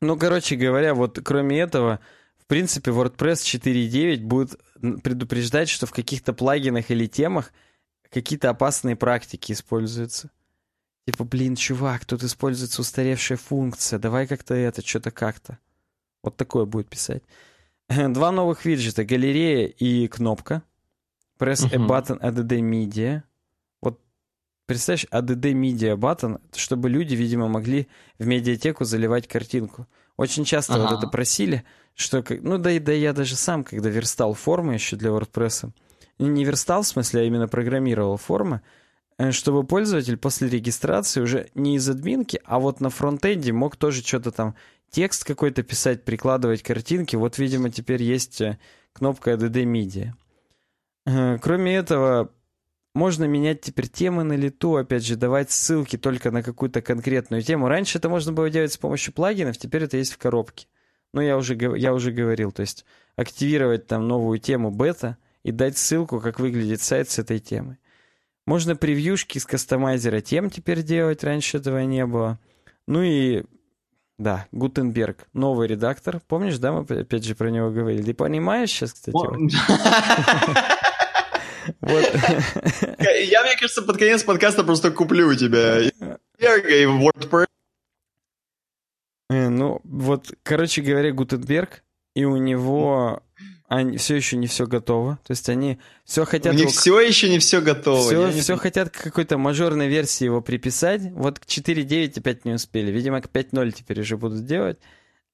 [0.01, 2.00] Ну, короче говоря, вот кроме этого,
[2.38, 4.58] в принципе, WordPress 4.9 будет
[5.03, 7.51] предупреждать, что в каких-то плагинах или темах
[8.09, 10.32] какие-то опасные практики используются.
[11.06, 15.59] Типа, блин, чувак, тут используется устаревшая функция, давай как-то это, что-то как-то.
[16.24, 17.24] Вот такое будет писать.
[17.90, 20.64] Два новых виджета, галерея и кнопка.
[21.40, 21.76] Press uh-huh.
[21.76, 23.24] a button ADD Media.
[23.82, 24.00] Вот
[24.66, 27.88] представляешь, ADD Media button, чтобы люди, видимо, могли
[28.18, 29.88] в медиатеку заливать картинку.
[30.18, 30.88] Очень часто uh-huh.
[30.88, 31.64] вот это просили,
[31.95, 32.24] что...
[32.42, 35.72] Ну да, да я даже сам, когда верстал формы еще для WordPress,
[36.19, 38.61] не верстал в смысле, а именно программировал формы,
[39.18, 44.01] э, чтобы пользователь после регистрации уже не из админки, а вот на фронтенде мог тоже
[44.03, 44.56] что-то там
[44.92, 47.16] текст какой-то писать, прикладывать картинки.
[47.16, 48.58] Вот, видимо, теперь есть э,
[48.92, 50.14] кнопка ADD Media.
[51.09, 52.31] Э, кроме этого,
[52.93, 57.67] можно менять теперь темы на лету, опять же, давать ссылки только на какую-то конкретную тему.
[57.67, 60.67] Раньше это можно было делать с помощью плагинов, теперь это есть в коробке.
[61.13, 65.77] Ну, я уже, я уже говорил, то есть активировать там новую тему бета и дать
[65.77, 67.77] ссылку, как выглядит сайт с этой темой.
[68.45, 72.39] Можно превьюшки с кастомайзера тем теперь делать, раньше этого не было.
[72.88, 73.43] Ну и
[74.19, 76.21] да, Гутенберг, новый редактор.
[76.27, 78.03] Помнишь, да, мы опять же про него говорили?
[78.03, 79.17] Ты понимаешь сейчас, кстати?
[81.81, 85.91] Я, мне кажется, под конец подкаста просто куплю у тебя и
[86.85, 87.48] WordPress.
[89.30, 91.83] Э, ну, вот, короче говоря, Гутенберг,
[92.15, 93.22] и у него
[93.69, 95.19] они все еще не все готово.
[95.27, 96.53] То есть они все хотят...
[96.53, 96.72] У них его...
[96.72, 98.01] все еще не все готово.
[98.01, 98.59] Все, все не...
[98.59, 101.03] хотят к какой-то мажорной версии его приписать.
[101.11, 102.91] Вот к 4.9 опять не успели.
[102.91, 104.80] Видимо, к 5.0 теперь уже будут делать.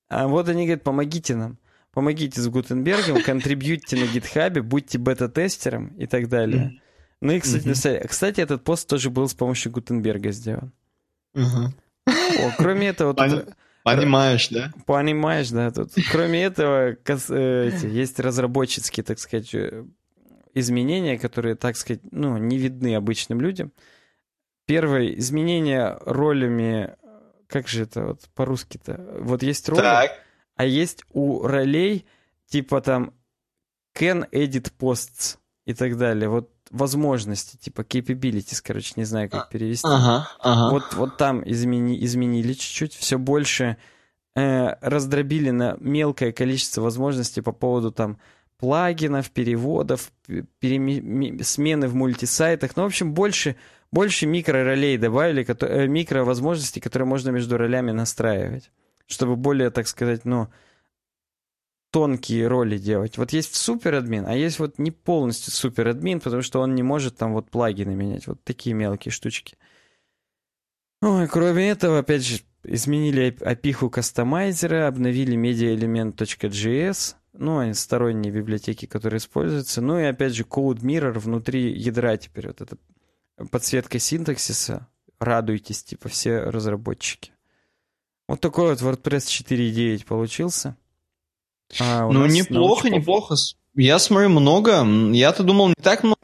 [0.09, 1.57] А вот они говорят, помогите нам.
[1.95, 6.81] Помогите с Гутенбергом, контрибьютьте на гитхабе, будьте бета-тестером и так далее.
[7.21, 8.07] Ну и, кстати, mm-hmm.
[8.09, 10.73] кстати, этот пост тоже был с помощью Гутенберга сделан.
[11.33, 11.69] Uh-huh.
[12.05, 13.13] О, кроме этого...
[13.13, 13.55] Тут...
[13.83, 14.73] Понимаешь, да?
[14.85, 15.71] Понимаешь, да.
[15.71, 19.85] Тут, кроме этого, э, эти, есть разработческие, так сказать, э,
[20.53, 23.71] изменения, которые, так сказать, ну, не видны обычным людям.
[24.65, 26.95] Первое, изменение ролями,
[27.47, 29.19] как же это вот по-русски-то?
[29.19, 30.24] Вот есть роли, так.
[30.55, 32.05] А есть у ролей
[32.47, 33.13] типа там
[33.97, 36.29] can edit posts и так далее.
[36.29, 39.87] Вот возможности, типа capabilities, короче, не знаю, как перевести.
[39.87, 40.71] Ага, ага.
[40.71, 43.77] Вот, вот там измени, изменили чуть-чуть, все больше
[44.35, 48.19] э, раздробили на мелкое количество возможностей по поводу там
[48.57, 50.11] плагинов, переводов,
[50.59, 51.41] переми...
[51.43, 52.75] смены в мультисайтах.
[52.75, 53.55] Ну, в общем, больше,
[53.91, 58.71] больше микроролей добавили, э, микровозможностей, которые можно между ролями настраивать.
[59.07, 60.49] Чтобы более, так сказать, ну,
[61.91, 63.17] тонкие роли делать.
[63.17, 67.33] Вот есть суперадмин, а есть вот не полностью суперадмин, потому что он не может там
[67.33, 68.27] вот плагины менять.
[68.27, 69.57] Вот такие мелкие штучки.
[71.01, 79.81] Ой, кроме этого, опять же, изменили опиху кастомайзера, обновили mediaelement.js, ну, сторонние библиотеки, которые используются.
[79.81, 82.47] Ну и опять же, Code Mirror внутри ядра теперь.
[82.47, 82.77] Вот эта
[83.51, 84.87] подсветка синтаксиса.
[85.19, 87.31] Радуйтесь, типа, все разработчики.
[88.27, 90.75] Вот такой вот WordPress 4.9 получился.
[91.79, 93.35] А, ну, неплохо, неплохо.
[93.75, 94.85] Я смотрю много.
[95.11, 96.19] Я-то думал, не так много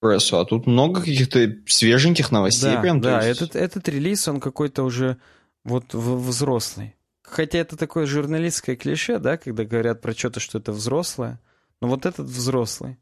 [0.00, 2.72] прессу, а тут много каких-то свеженьких новостей.
[2.72, 3.40] Да, прям, да есть...
[3.40, 5.16] этот, этот релиз, он какой-то уже
[5.64, 6.94] вот взрослый.
[7.22, 11.40] Хотя это такое журналистское клише, да, когда говорят про что-то, что это взрослое.
[11.80, 12.98] Но вот этот взрослый.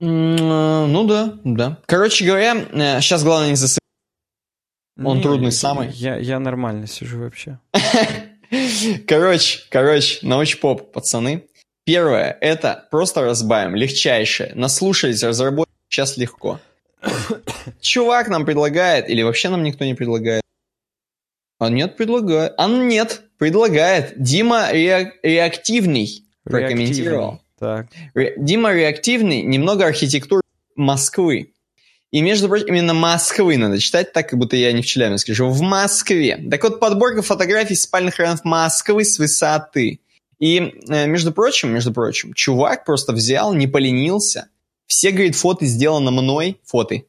[0.00, 1.78] Ну да, да.
[1.86, 3.87] Короче говоря, сейчас э, главное не засыпать.
[4.98, 5.90] Он не, трудный самый.
[5.90, 7.58] Я, я нормально сижу вообще.
[9.06, 11.44] Короче, короче, научпоп, пацаны.
[11.84, 14.52] Первое, это просто разбавим, легчайшее.
[14.54, 16.60] Наслушались разработчиков сейчас легко.
[17.80, 20.42] Чувак нам предлагает, или вообще нам никто не предлагает,
[21.58, 22.54] А нет, предлагает.
[22.56, 24.14] А нет, предлагает.
[24.20, 27.40] Дима ре- реактивный прокомментировал.
[27.58, 27.86] Так.
[28.14, 30.42] Ре- Дима реактивный, немного архитектуры
[30.76, 31.52] Москвы.
[32.10, 35.50] И, между прочим, именно Москвы надо читать так, как будто я не в Челябинске живу.
[35.50, 36.42] В Москве.
[36.50, 40.00] Так вот, подборка фотографий спальных районов Москвы с высоты.
[40.38, 44.48] И, э, между прочим, между прочим, чувак просто взял, не поленился.
[44.86, 47.02] Все, говорит, фото сделано мной, фото.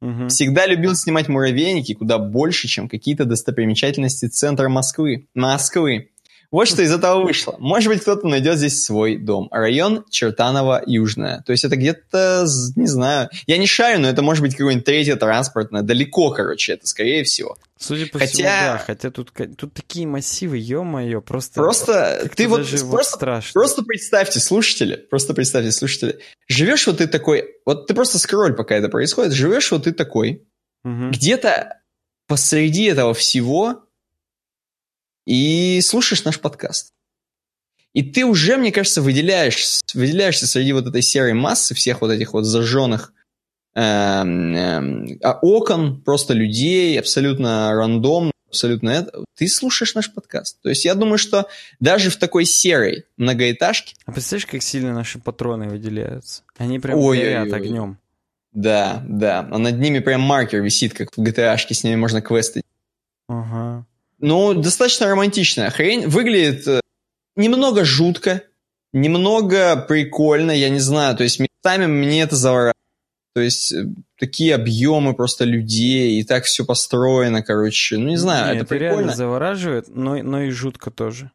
[0.00, 0.28] Мгм.
[0.28, 5.28] Всегда любил снимать муравейники куда больше, чем какие-то достопримечательности центра Москвы.
[5.34, 6.10] Москвы.
[6.50, 7.54] Вот что из этого вышло.
[7.60, 9.46] Может быть, кто-то найдет здесь свой дом.
[9.52, 11.42] Район Чертаново-Южная.
[11.44, 15.14] То есть это где-то, не знаю, я не шарю, но это может быть какое-нибудь третье
[15.16, 15.82] транспортное.
[15.82, 17.56] Далеко, короче, это скорее всего.
[17.78, 18.82] Судя по Хотя- всему, да.
[18.84, 21.60] Хотя тут, тут такие массивы, ё-моё, просто...
[21.60, 23.52] Просто ты вот даже вот просто страшно.
[23.54, 28.74] Просто представьте, слушатели, просто представьте, слушатели, живешь вот ты такой, вот ты просто скроль, пока
[28.74, 30.42] это происходит, живешь вот ты такой,
[30.84, 31.10] Мгм.
[31.12, 31.78] где-то
[32.26, 33.84] посреди этого всего
[35.26, 36.92] и слушаешь наш подкаст.
[37.92, 42.32] И ты уже, мне кажется, выделяешь, выделяешься среди вот этой серой массы всех вот этих
[42.32, 43.12] вот зажженных
[43.74, 49.24] эм, эм, а, окон, просто людей, абсолютно рандомно, абсолютно это.
[49.36, 50.60] Ты слушаешь наш подкаст.
[50.62, 51.48] То есть я думаю, что
[51.80, 56.42] даже в такой серой многоэтажке, А представляешь, как сильно наши патроны выделяются?
[56.58, 57.34] Они прям Ой-ой-ой.
[57.34, 57.98] горят огнем.
[58.52, 62.62] да, да, а над ними прям маркер висит, как в GTA-шке, с ними можно квесты
[63.28, 63.86] Ага.
[64.20, 66.06] Ну, достаточно романтичная хрень.
[66.06, 66.80] Выглядит э,
[67.36, 68.42] немного жутко,
[68.92, 71.16] немного прикольно, я не знаю.
[71.16, 72.74] То есть местами мне это завораживает.
[73.34, 73.86] То есть э,
[74.18, 77.96] такие объемы просто людей, и так все построено, короче.
[77.96, 79.16] Ну, не знаю, Не, это реально прикольно.
[79.16, 81.30] завораживает, но, но и жутко тоже.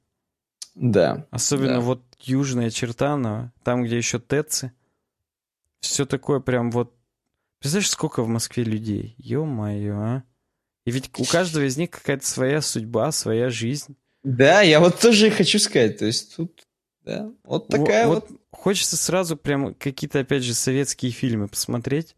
[0.76, 1.26] Да.
[1.32, 1.80] Особенно Да.
[1.80, 4.72] вот южная Чертаново, там, где еще ТЭЦы.
[5.80, 6.94] Все такое прям вот...
[7.60, 9.16] Представляешь, сколько в Москве людей?
[9.18, 10.24] Ё-моё, а?
[10.86, 13.96] И ведь у каждого из них какая-то своя судьба, своя жизнь.
[14.24, 15.98] Да, я вот тоже хочу сказать.
[15.98, 16.64] То есть тут,
[17.04, 18.30] да, вот Во- такая вот.
[18.52, 22.16] Хочется сразу прям какие-то, опять же, советские фильмы посмотреть,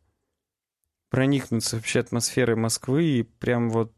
[1.10, 3.92] проникнуться вообще атмосферой Москвы и прям вот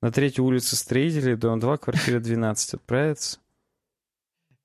[0.00, 3.38] на третью улицу Строителей, дом 2, квартира 12 отправиться.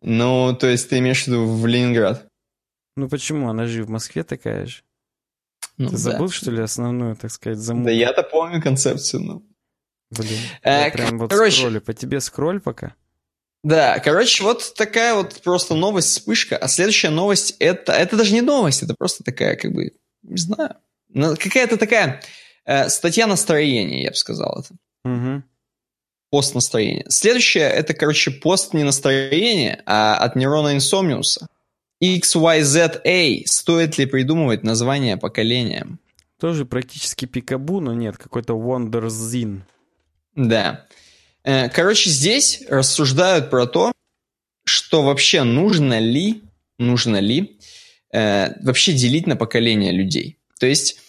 [0.02, 2.28] Ну, то есть ты имеешь в виду в Ленинград?
[2.96, 3.50] Ну почему?
[3.50, 4.84] Она же в Москве такая же.
[5.78, 5.98] Ну, Ты да.
[5.98, 7.90] забыл, что ли, основную, так сказать, Да замутку?
[7.92, 9.44] я-то помню концепцию, ну.
[10.10, 11.58] Блин, Э, я прям вот короче.
[11.58, 11.82] скроллю.
[11.82, 12.96] По тебе скроль пока.
[13.64, 16.58] Да, короче, вот такая вот просто новость, вспышка.
[16.58, 19.92] А следующая новость, это, это даже не новость, это просто такая, как бы,
[20.24, 20.76] не знаю,
[21.10, 22.22] ну, какая-то такая
[22.66, 24.76] э, статья настроения, я бы сказал это.
[25.10, 25.44] Угу.
[26.30, 27.06] Пост настроения.
[27.10, 31.48] Следующее, это, короче, пост не настроения, а от нейрона Инсомниуса.
[32.04, 33.44] XYZA.
[33.46, 36.00] Стоит ли придумывать название поколениям?
[36.40, 39.62] Тоже практически пикабу, но нет, какой-то Wonderzin.
[40.36, 40.86] Да.
[41.44, 43.92] Э, Короче, здесь рассуждают про то,
[44.66, 46.44] что вообще нужно ли,
[46.78, 47.58] нужно ли
[48.12, 50.38] э, вообще делить на поколения людей.
[50.60, 51.00] То есть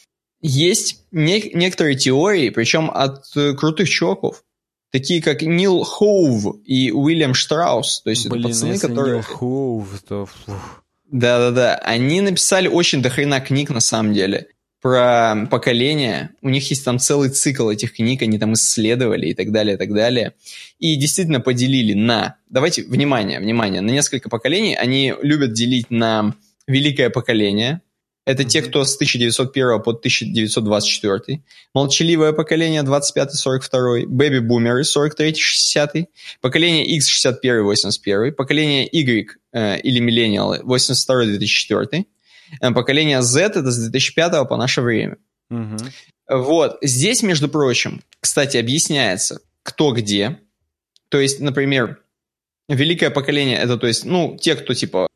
[0.40, 4.44] есть не- некоторые теории, причем от э, крутых чуваков,
[4.90, 8.02] такие как Нил Хоув и Уильям Штраус.
[8.02, 9.16] То есть это Блин, ну пацаны, если которые...
[9.16, 10.28] Нил Хоув, то...
[11.10, 11.76] Да-да-да.
[11.76, 14.48] Они написали очень дохрена книг, на самом деле,
[14.82, 16.30] про поколения.
[16.42, 19.78] У них есть там целый цикл этих книг, они там исследовали и так далее, и
[19.78, 20.34] так далее.
[20.78, 22.36] И действительно поделили на...
[22.50, 24.74] Давайте, внимание, внимание, на несколько поколений.
[24.74, 26.34] Они любят делить на
[26.66, 27.80] великое поколение.
[28.28, 31.42] Это те, кто с 1901 по 1924.
[31.72, 34.04] Молчаливое поколение 25-42.
[34.04, 36.04] Бэби-бумеры 43-60.
[36.42, 38.32] Поколение X 61-81.
[38.32, 42.04] Поколение Y э, или миллениалы 82-2004.
[42.60, 45.16] Э, Поколение Z это с 2005 по наше время.
[45.48, 45.78] Мгм.
[46.28, 46.76] Вот.
[46.82, 50.38] Здесь, между прочим, кстати, объясняется, кто где.
[51.08, 52.02] То есть, например,
[52.68, 55.07] великое поколение это, то есть, ну, те, кто типа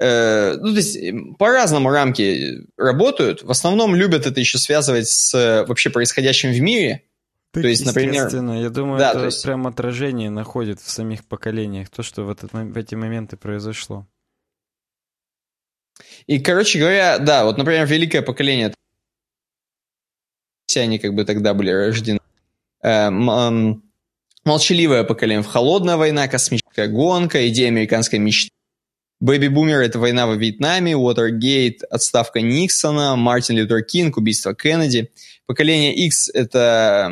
[0.00, 3.42] ну, то есть э, по-разному рамки работают.
[3.42, 7.04] В основном любят это еще связывать с э, вообще происходящим в мире.
[7.52, 11.24] Так, То есть, например, я думаю, да, это то есть- прям отражение находит в самих
[11.24, 14.06] поколениях, то, что в, этот, в эти моменты произошло.
[16.26, 18.74] И, короче говоря, да, вот, например, великое поколение,
[20.66, 22.18] все они как бы тогда были рождены.
[22.82, 23.10] Э,
[24.44, 28.50] молчаливое поколение, холодная война, космическая гонка, идея американской мечты.
[29.24, 35.10] Бэби-бумер– это война во Вьетнаме, Уотергейт– отставка Никсона, Мартин Лютер Кинг– убийство Кеннеди.
[35.46, 37.10] Поколение X– это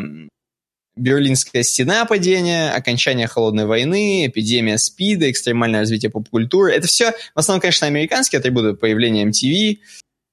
[0.95, 6.73] Берлинская стена падения, окончание холодной войны, эпидемия СПИДа, экстремальное развитие поп-культуры.
[6.73, 9.79] Это все, в основном, конечно, американские атрибуты появления MTV,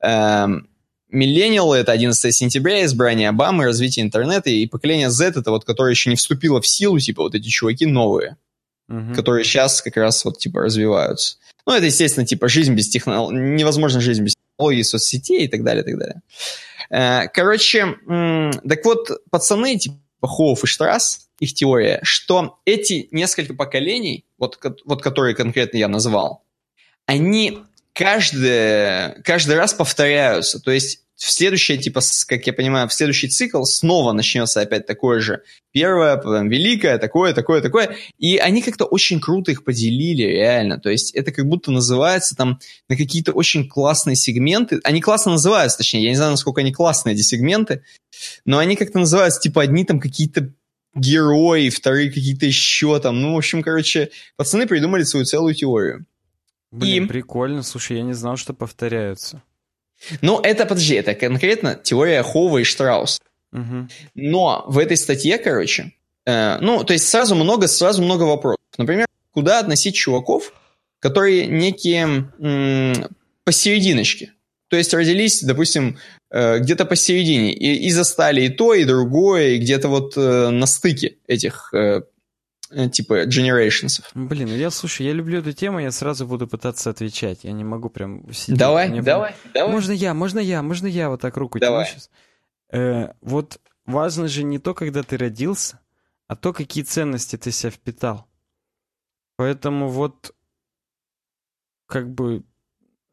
[0.01, 0.67] эм,
[1.07, 6.09] миллениалы— это 11 сентября, избрание Обамы, развитие интернета, и поколение Z— это вот, которое еще
[6.09, 8.35] не вступило в силу, типа вот эти чуваки новые,
[8.89, 9.13] угу.
[9.15, 11.37] которые сейчас как раз вот типа развиваются.
[11.69, 15.83] Ну, это, естественно, типа жизнь без технологий, невозможно жизнь без технологий, соцсетей и так далее,
[15.83, 16.21] и так далее.
[16.89, 24.25] Э, короче, так вот, пацаны, типа Хоуф и Штрасс, их теория, что эти несколько поколений,
[24.39, 26.43] вот, вот которые конкретно я назвал,
[27.05, 27.59] они
[27.99, 30.61] каждый, каждый раз повторяются.
[30.61, 35.19] То есть в следующее, типа, как я понимаю, в следующий цикл снова начнется опять такое
[35.19, 35.41] же.
[35.73, 37.97] Первое, потом великое, такое, такое, такое.
[38.17, 40.79] И они как-то очень круто их поделили, реально.
[40.79, 44.79] То есть это как будто называется там на какие-то очень классные сегменты.
[44.85, 47.83] Они классно называются, точнее, я не знаю, насколько они классные, эти сегменты,
[48.45, 50.53] но они как-то называются, типа, одни там какие-то
[50.95, 53.21] герои, вторые какие-то еще там.
[53.21, 56.05] Ну, в общем, короче, пацаны придумали свою целую теорию.
[56.71, 57.07] Блин, и...
[57.07, 57.63] прикольно.
[57.63, 59.41] Слушай, я не знал, что повторяются.
[60.21, 63.19] Ну, это, подожди, это конкретно теория Хова и Штраус.
[63.51, 63.87] Угу.
[64.15, 65.93] Но в этой статье, короче,
[66.25, 68.59] э, ну, то есть сразу много, сразу много вопросов.
[68.77, 70.53] Например, куда относить чуваков,
[70.99, 73.07] которые некие м-
[73.43, 74.33] посерединочке.
[74.69, 75.97] То есть родились, допустим,
[76.29, 80.67] э, где-то посередине и, и застали и то, и другое, и где-то вот э, на
[80.67, 82.01] стыке этих Э,
[82.91, 84.01] типа generations.
[84.13, 87.43] Блин, я слушай, я люблю эту тему, я сразу буду пытаться отвечать.
[87.43, 88.59] Я не могу прям сидеть.
[88.59, 89.53] Давай, Мне давай, прям...
[89.53, 89.73] давай.
[89.73, 91.85] Можно я, можно я, можно я вот так руку давай.
[91.85, 92.09] тяну сейчас.
[92.71, 95.79] Э, вот важно же не то, когда ты родился,
[96.27, 98.27] а то, какие ценности ты себя впитал.
[99.35, 100.35] Поэтому вот
[101.87, 102.43] как бы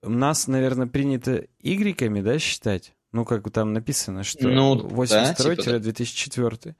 [0.02, 2.94] нас, наверное, принято игреками, да, считать?
[3.12, 6.50] Ну, как там написано, что ну, 82-2004.
[6.50, 6.76] Да, типа,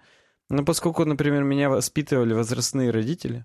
[0.49, 3.45] но поскольку, например, меня воспитывали возрастные родители,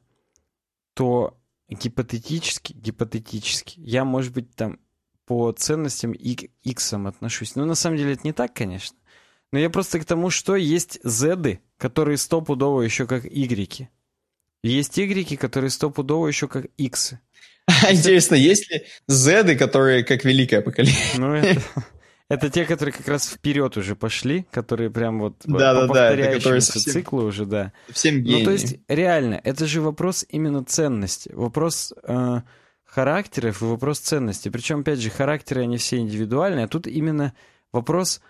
[0.93, 1.37] то
[1.69, 4.79] гипотетически, гипотетически, я, может быть, там
[5.25, 7.55] по ценностям X отношусь.
[7.55, 8.97] Но на самом деле это не так, конечно.
[9.51, 13.89] Но я просто к тому, что есть Z, которые стопудово еще как Y.
[14.63, 17.13] Есть Y, которые стопудово еще как X.
[17.89, 20.97] Интересно, есть ли Z, которые как великое поколение?
[21.17, 21.61] Ну, это...
[22.31, 26.73] Это те, которые как раз вперед уже пошли, которые прям вот да, по да, повторяющемуся
[26.73, 27.73] да, совсем, циклу уже, да.
[27.89, 28.39] Всем гении.
[28.39, 31.29] Ну, то есть, реально, это же вопрос именно ценности.
[31.33, 32.41] Вопрос э,
[32.85, 34.47] характеров и вопрос ценности.
[34.47, 37.33] Причем, опять же, характеры, они все индивидуальные, а тут именно
[37.73, 38.21] вопрос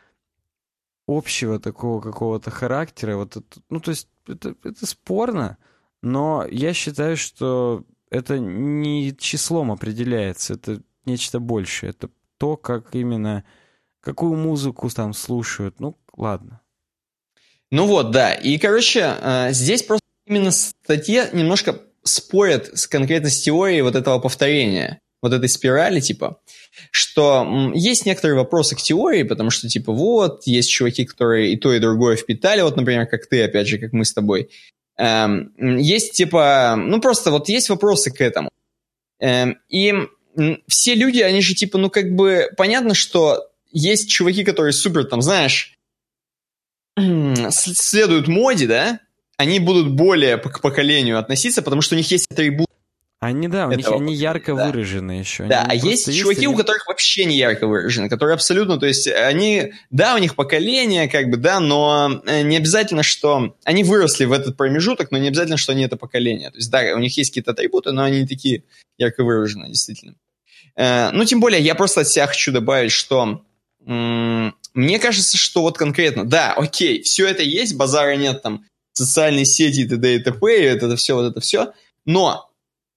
[1.08, 3.18] общего такого какого-то характера.
[3.18, 3.38] Вот,
[3.70, 5.58] ну, то есть, это, это спорно,
[6.02, 11.92] но я считаю, что это не числом определяется, это нечто большее.
[11.92, 13.44] Это то, как именно
[14.02, 15.80] какую музыку там слушают.
[15.80, 16.62] Ну, ладно.
[17.72, 18.34] Ну вот, да.
[18.34, 24.20] И, короче, э, здесь просто именно статья немножко спорят с конкретно с теорией вот этого
[24.20, 26.42] повторения, вот этой спирали, типа,
[26.90, 31.74] что есть некоторые вопросы к теории, потому что, типа, вот, есть чуваки, которые и то,
[31.74, 34.50] и другое впитали, вот, например, как ты, опять же, как мы с тобой.
[34.98, 38.50] Эм, есть, типа, ну, просто вот есть вопросы к этому.
[39.20, 39.94] Эм, и
[40.68, 45.22] все люди, они же, типа, ну, как бы, понятно, что есть чуваки, которые супер, там,
[45.22, 45.78] знаешь,
[46.98, 49.00] следуют моде, да,
[49.38, 52.68] они будут более к поколению относиться, потому что у них есть атрибут.
[53.20, 54.66] Они, да, у них они ярко да.
[54.66, 55.44] выражены еще.
[55.46, 58.88] Да, они а есть, есть чуваки, у которых вообще не ярко выражены, которые абсолютно, то
[58.88, 63.84] есть они, да, у них поколение, как бы, да, но э, не обязательно, что они
[63.84, 66.50] выросли в этот промежуток, но не обязательно, что они это поколение.
[66.50, 68.64] То есть, да, у них есть какие-то атрибуты, но они не такие
[68.98, 70.16] ярко выражены, действительно.
[70.76, 73.44] Э, ну, тем более, я просто от себя хочу добавить, что
[73.86, 79.86] мне кажется, что вот конкретно, да, окей, все это есть, базара нет, там, социальные сети,
[79.86, 80.16] т.д.
[80.16, 81.74] и т.п., это, это все, вот это все,
[82.06, 82.50] но,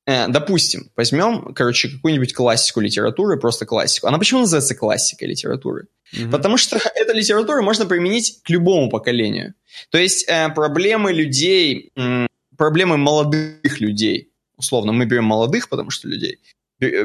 [0.06, 4.06] э, допустим, возьмем, короче, какую-нибудь классику литературы, просто классику.
[4.06, 5.88] Она почему называется классика литературы?
[6.14, 6.30] Mm-hmm.
[6.30, 9.54] Потому что эту литературу можно применить к любому поколению.
[9.90, 16.08] То есть э, проблемы людей, э, проблемы молодых людей, условно, мы берем молодых, потому что
[16.08, 16.38] людей,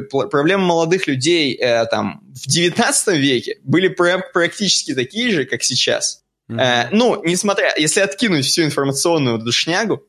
[0.09, 6.24] проблемы молодых людей э, там в 19 веке были практически такие же, как сейчас.
[6.49, 6.59] Mm-hmm.
[6.59, 10.03] Э, ну, несмотря, если откинуть всю информационную душнягу,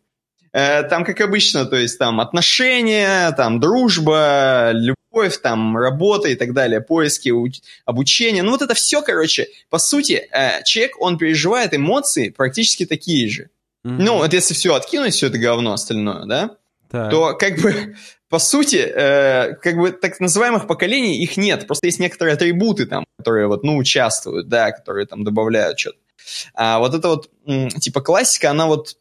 [0.53, 6.55] э, там, как обычно, то есть там отношения, там дружба, любовь, там работа и так
[6.55, 11.75] далее, поиски, уч- обучение, ну вот это все, короче, по сути, э, человек, он переживает
[11.75, 13.51] эмоции практически такие же.
[13.87, 13.97] Mm-hmm.
[13.99, 16.57] Ну, вот если все откинуть, все это говно остальное, да,
[16.91, 17.11] так.
[17.11, 17.97] то как бы
[18.31, 21.67] по сути, э, как бы так называемых поколений их нет.
[21.67, 25.99] Просто есть некоторые атрибуты там, которые вот, ну, участвуют, да, которые там добавляют что-то.
[26.55, 27.29] А вот это вот,
[27.81, 28.97] типа, классика, она вот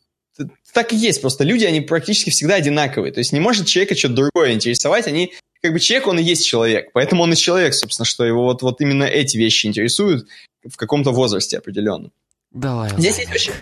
[0.73, 1.21] так и есть.
[1.21, 3.13] Просто люди, они практически всегда одинаковые.
[3.13, 5.05] То есть не может человека что-то другое интересовать.
[5.05, 8.43] Они как бы человек, он и есть человек, поэтому он и человек, собственно, что его
[8.45, 10.27] вот, вот именно эти вещи интересуют
[10.67, 12.11] в каком-то возрасте определенном.
[12.51, 12.89] Давай.
[12.97, 13.53] Здесь есть очень...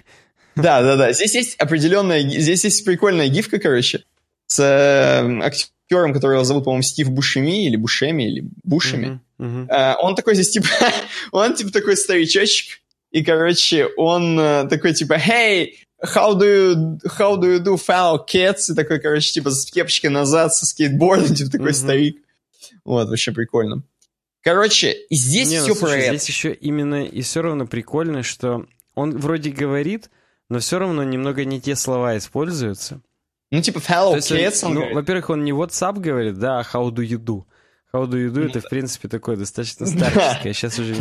[0.55, 1.11] Да, да, да.
[1.11, 2.21] Здесь есть определенная...
[2.21, 4.03] Здесь есть прикольная гифка, короче,
[4.47, 9.19] с э, актером, которого зовут, по-моему, Стив Бушеми или Бушеми, или Бушами.
[9.39, 9.67] Uh-huh, uh-huh.
[9.69, 10.67] Э, он такой здесь, типа...
[11.31, 12.79] он, типа, такой старичочек,
[13.11, 18.19] и, короче, он э, такой, типа, «Hey, how do you, how do you do fellow
[18.27, 21.73] kids?» И такой, короче, типа, с кепочкой назад, со скейтбордом, типа, такой uh-huh.
[21.73, 22.17] старик.
[22.83, 23.83] Вот, вообще прикольно.
[24.41, 26.31] Короче, здесь Не, все ну, слушай, про здесь это.
[26.31, 30.09] еще именно и все равно прикольно, что он вроде говорит,
[30.47, 33.01] но все равно немного не те слова используются.
[33.51, 36.89] Ну, типа fellow есть, kids, он, ну, во-первых, он не WhatsApp говорит, да, а how
[36.89, 37.43] do you do.
[37.93, 40.95] How do you do, это, в принципе, такое достаточно старческое, сейчас уже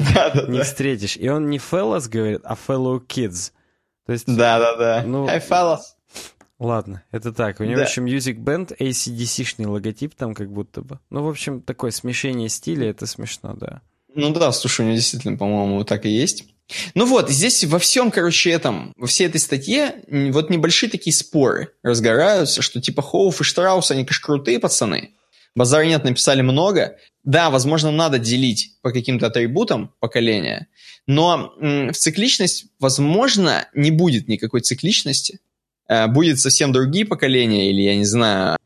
[0.48, 1.16] не встретишь.
[1.16, 3.52] И он не fellas говорит, а fellow kids.
[4.06, 5.02] То есть, Да-да-да.
[5.04, 5.80] Ну, Hi, fellas.
[6.58, 7.60] Ладно, это так.
[7.60, 7.84] У него да.
[7.84, 11.00] еще Music Band, ACDC-шный логотип там как будто бы.
[11.10, 13.82] Ну, в общем, такое смешение стиля, это смешно, да.
[14.14, 16.46] Ну да, слушай, у него действительно, по-моему, так и есть.
[16.94, 21.68] Ну вот, здесь во всем, короче, этом, во всей этой статье вот небольшие такие споры
[21.82, 25.10] разгораются, что типа Хоуф и Штраус, они, конечно, крутые пацаны.
[25.54, 26.96] Базар нет, написали много.
[27.24, 30.68] Да, возможно, надо делить по каким-то атрибутам поколения,
[31.06, 35.40] но в цикличность, возможно, не будет никакой цикличности.
[35.88, 38.56] Э, будет совсем другие поколения, или, я не знаю,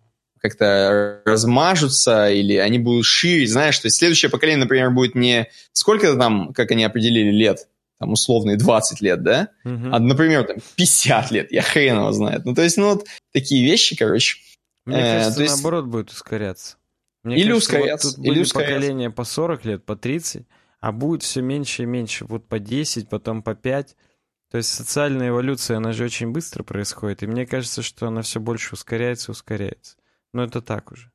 [0.41, 6.15] как-то размажутся, или они будут шире, знаешь, то есть следующее поколение, например, будет не сколько
[6.17, 7.69] там, как они определили, лет,
[8.01, 9.91] там, условные 20 лет, да, uh-huh.
[9.93, 12.47] а, например, там, 50 лет, я хрен его знает.
[12.47, 14.39] Ну, то есть, ну, вот такие вещи, короче.
[14.87, 15.55] Мне э, кажется, есть...
[15.55, 16.79] наоборот, будет ускоряться.
[17.23, 18.75] Мне или кажется, ускоряться, вот тут или ускоряться.
[18.75, 20.47] поколения по 40 лет, по 30,
[20.81, 23.97] а будет все меньше и меньше, вот по 10, потом по 5.
[24.51, 28.41] То есть социальная эволюция, она же очень быстро происходит, и мне кажется, что она все
[28.41, 29.97] больше ускоряется, ускоряется.
[30.33, 31.13] Но это так уже.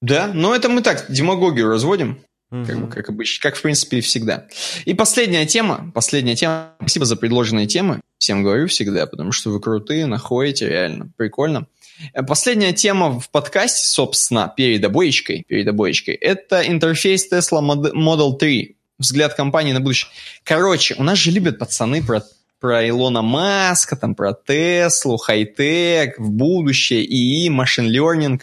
[0.00, 2.24] Да, но это мы так демагогию разводим.
[2.52, 2.66] Угу.
[2.66, 4.46] Как, бы, как обычно, как в принципе и всегда.
[4.84, 6.74] И последняя тема, последняя тема.
[6.80, 8.00] Спасибо за предложенные темы.
[8.18, 11.66] Всем говорю всегда, потому что вы крутые, находите, реально, прикольно.
[12.12, 18.76] Э, последняя тема в подкасте, собственно, перед обоечкой, перед обоечкой, это интерфейс Tesla Model 3.
[18.98, 20.10] Взгляд компании на будущее.
[20.44, 22.22] Короче, у нас же любят пацаны про
[22.60, 28.40] про Илона Маска, там, про Теслу, хай-тек, в будущее, ИИ, машин learning.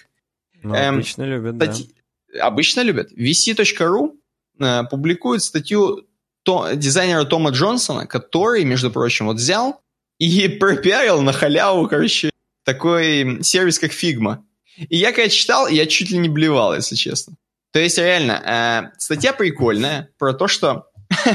[0.62, 1.84] Ну, эм, обычно любят, стати...
[1.84, 1.99] да.
[2.40, 3.12] Обычно любят.
[3.12, 4.18] VC.ru
[4.60, 6.08] э, публикует статью
[6.44, 9.82] то, дизайнера Тома Джонсона, который, между прочим, вот взял
[10.18, 12.32] и пропиарил на халяву, короче,
[12.64, 14.40] такой сервис, как Figma.
[14.78, 17.36] И я когда читал, я чуть ли не блевал, если честно.
[17.72, 20.86] То есть, реально, э, статья прикольная про то, что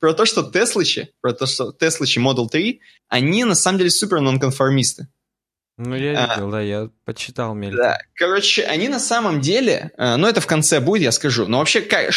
[0.00, 4.20] про то, что Теслычи, про то, что Теслычи Model 3, они на самом деле супер
[4.20, 5.08] нонконформисты.
[5.76, 7.78] Ну, я видел, а, да, я почитал мельком.
[7.78, 11.58] Да, короче, они на самом деле, э, ну, это в конце будет, я скажу, но
[11.58, 12.14] вообще, как,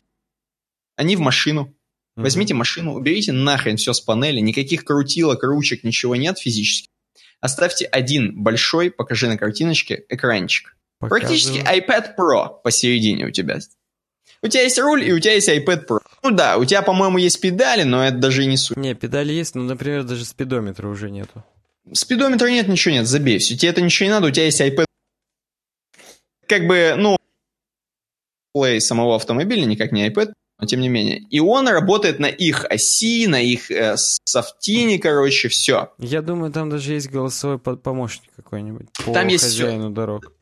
[0.96, 1.76] они в машину,
[2.18, 2.22] mm-hmm.
[2.22, 6.90] возьмите машину, уберите нахрен все с панели, никаких крутилок, ручек, ничего нет физически.
[7.40, 10.76] Оставьте один большой, покажи на картиночке, экранчик.
[11.00, 11.22] Показываю.
[11.22, 13.60] Практически iPad Pro посередине у тебя.
[14.42, 16.00] У тебя есть руль и у тебя есть iPad Pro.
[16.24, 18.78] Ну да, у тебя, по-моему, есть педали, но это даже и не суть.
[18.78, 21.44] Не, педали есть, но, например, даже спидометра уже нету.
[21.94, 23.40] Спидометра нет, ничего нет, забей.
[23.40, 24.86] Все, тебе это ничего не надо, у тебя есть iPad.
[26.48, 27.18] Как бы, ну,
[28.54, 31.20] плей самого автомобиля никак не iPad, но тем не менее.
[31.30, 35.92] И он работает на их оси, на их э, софтине, короче, все.
[36.00, 39.94] Я думаю, там даже есть голосовой помощник какой-нибудь по там есть хозяину все.
[39.94, 40.34] дорог.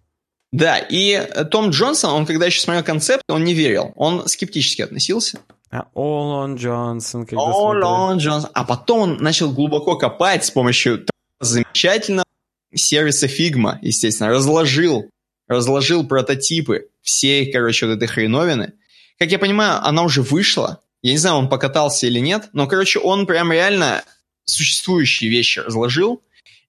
[0.52, 1.20] Да, и
[1.52, 5.40] Том Джонсон, он когда еще смотрел концепт, он не верил, он скептически относился.
[5.70, 7.28] А on Johnson.
[7.28, 8.50] All on Johnson.
[8.54, 11.06] А потом он начал глубоко копать с помощью
[11.40, 12.26] замечательного
[12.74, 15.10] сервиса Figma, естественно, разложил,
[15.48, 18.74] разложил прототипы всей, короче, вот этой хреновины.
[19.18, 20.82] Как я понимаю, она уже вышла.
[21.02, 24.04] Я не знаю, он покатался или нет, но, короче, он прям реально
[24.46, 26.24] существующие вещи разложил,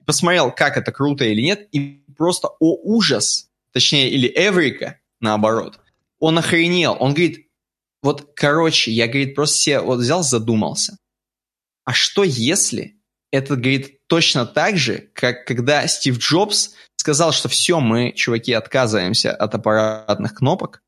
[0.05, 5.81] посмотрел, как это круто или нет, и просто, о ужас, точнее, или Эврика, наоборот,
[6.19, 6.97] он охренел.
[6.99, 7.49] Он говорит,
[8.03, 10.99] вот, короче, я, говорит, просто себе вот взял, задумался.
[11.85, 12.97] А что если
[13.31, 19.33] это, говорит, точно так же, как когда Стив Джобс сказал, что все, мы, чуваки, отказываемся
[19.33, 20.83] от аппаратных кнопок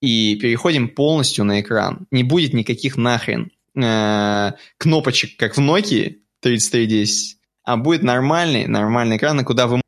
[0.00, 2.06] и переходим полностью на экран.
[2.10, 9.44] Не будет никаких нахрен э, кнопочек, как в Nokia 3310, а будет нормальный, нормальный экран,
[9.44, 9.80] куда вы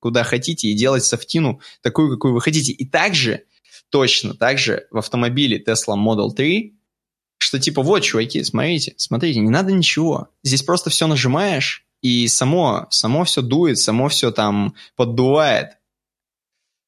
[0.00, 2.72] куда хотите и делать софтину такую, какую вы хотите.
[2.72, 3.44] И также,
[3.90, 6.79] точно так же в автомобиле Tesla Model 3,
[7.42, 10.28] что типа, вот, чуваки, смотрите, смотрите, не надо ничего.
[10.42, 15.70] Здесь просто все нажимаешь, и само, само все дует, само все там поддувает.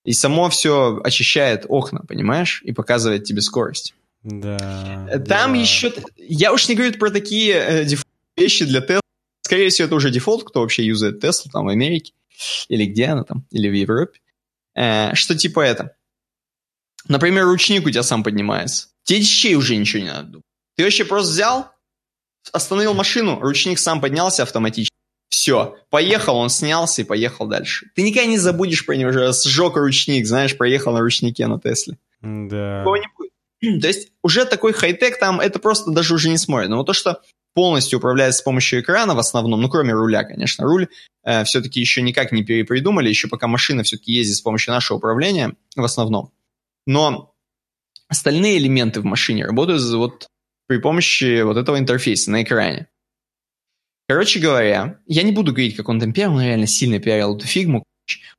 [0.05, 2.61] И само все очищает окна, понимаешь?
[2.65, 3.95] И показывает тебе скорость.
[4.23, 5.09] Да.
[5.27, 5.59] Там да.
[5.59, 5.93] еще...
[6.17, 9.01] Я уж не говорю про такие э, дефолт вещи для Tesla.
[9.43, 12.13] Скорее всего, это уже дефолт, кто вообще юзает Tesla там в Америке.
[12.69, 14.19] Или где она там, или в Европе.
[14.75, 15.95] Э, что типа это.
[17.07, 18.89] Например, ручник у тебя сам поднимается.
[19.05, 20.45] Тебе дичей уже ничего не надо думать.
[20.77, 21.71] Ты вообще просто взял,
[22.53, 24.95] остановил машину, ручник сам поднялся автоматически.
[25.29, 27.87] Все, поехал, он снялся и поехал дальше.
[27.95, 31.99] Ты никогда не забудешь про него, уже сжег ручник, знаешь, проехал на ручнике на Тесле.
[32.21, 32.81] Да.
[32.81, 33.33] Такого не будет.
[33.81, 36.69] То есть уже такой хай-тек там, это просто даже уже не смотрит.
[36.69, 37.23] Но вот то, что
[37.55, 40.65] полностью управляется с помощью экрана в основном, ну, кроме руля, конечно.
[40.65, 40.89] Руль
[41.25, 45.55] э, все-таки еще никак не перепридумали, еще пока машина все-таки ездит с помощью нашего управления
[45.77, 46.31] в основном.
[46.87, 47.32] Но
[48.13, 50.27] остальные элементы в машине работают вот
[50.67, 52.89] при помощи вот этого интерфейса на экране.
[54.07, 57.47] Короче говоря, я не буду говорить, как он там пиарил, он реально сильно пиарил эту
[57.47, 57.85] фигму.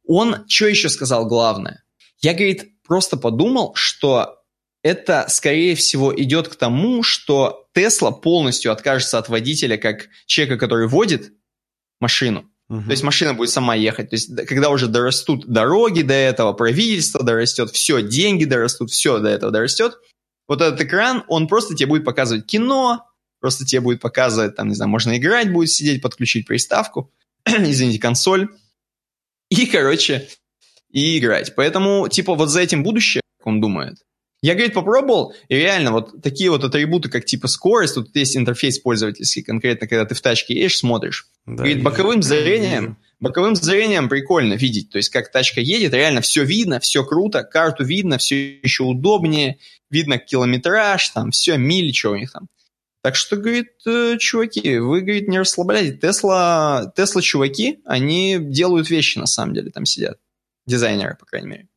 [0.05, 1.83] Он что еще сказал главное?
[2.19, 4.43] Я, говорит, просто подумал, что
[4.83, 10.87] это, скорее всего, идет к тому, что Тесла полностью откажется от водителя как человека, который
[10.87, 11.33] водит
[11.99, 12.47] машину.
[12.69, 12.85] Мгм.
[12.85, 14.09] То есть машина будет сама ехать.
[14.09, 19.30] То есть когда уже дорастут дороги до этого, правительство дорастет, все, деньги дорастут, все до
[19.30, 19.93] этого дорастет,
[20.48, 23.06] вот этот экран, он просто тебе будет показывать кино,
[23.40, 27.11] просто тебе будет показывать, там, не знаю, можно играть, будет сидеть, подключить приставку,
[27.45, 28.50] извините, консоль,
[29.50, 30.27] и, короче,
[30.90, 31.53] и играть.
[31.56, 33.98] Поэтому, типа, вот за этим будущее, как он думает.
[34.43, 38.77] Я, говорит, попробовал, и реально вот такие вот атрибуты, как типа скорость, тут есть интерфейс
[38.77, 41.27] пользовательский, конкретно, когда ты в тачке едешь, смотришь.
[41.45, 41.85] Да, Говорит, вижу.
[41.85, 47.05] боковым зрением, боковым зрением прикольно видеть, то есть как тачка едет, реально все видно, все
[47.05, 52.49] круто, карту видно, все еще удобнее, видно километраж, там все, мили, что у них там.
[53.01, 56.01] Так что, говорит, э, чуваки, вы, говорит, не расслабляйтесь.
[56.01, 60.19] Тесла, Тесла чуваки, они делают вещи на самом деле, там сидят.
[60.65, 61.67] Дизайнеры, по крайней мере.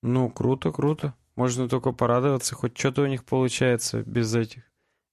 [0.00, 1.14] Ну, круто, круто.
[1.36, 4.62] Можно только порадоваться, хоть что-то у них получается без этих,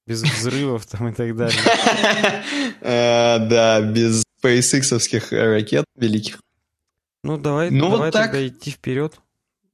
[0.05, 1.59] без взрывов там и так далее.
[2.81, 6.39] Э, Да, без SpaceX ракет великих.
[7.23, 8.25] Ну, давай, Ну, вот давай так.
[8.31, 9.19] тогда идти вперед.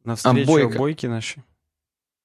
[0.03, 0.75] Навстречу Обойка.
[0.75, 1.43] обойки наши.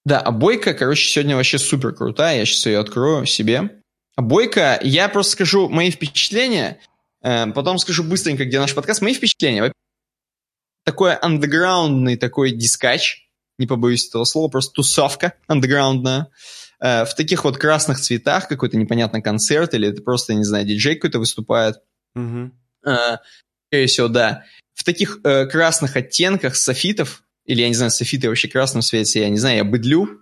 [0.04, 2.38] Да, а Бойко, короче, сегодня вообще супер крутая.
[2.38, 3.82] Я сейчас ее открою себе.
[4.16, 6.80] А Бойко, я просто скажу мои впечатления,
[7.22, 9.00] э, потом скажу быстренько, где наш подкаст.
[9.00, 9.72] Мои впечатления.
[10.84, 13.28] Такой андеграундный такой дискач,
[13.62, 16.28] не побоюсь этого слова, просто тусовка андеграундная.
[16.80, 20.96] Э, в таких вот красных цветах, какой-то непонятный концерт, или это просто, не знаю, диджей
[20.96, 21.76] какой-то выступает.
[22.16, 23.16] Э,
[23.68, 24.44] скорее всего, да.
[24.74, 29.28] В таких э, красных оттенках софитов, или, я не знаю, софиты вообще красном свете, я
[29.28, 30.18] не знаю, я быдлю.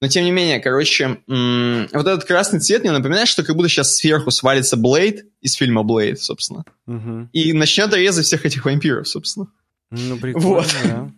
[0.00, 3.68] Но, тем не менее, короче, м, вот этот красный цвет мне напоминает, что как будто
[3.68, 7.30] сейчас сверху свалится Блейд из фильма Блейд, собственно, Мгм.
[7.32, 9.46] и начнет резать всех этих вампиров, собственно.
[9.90, 10.66] Ну, прикольно, Вот.
[10.84, 11.12] да.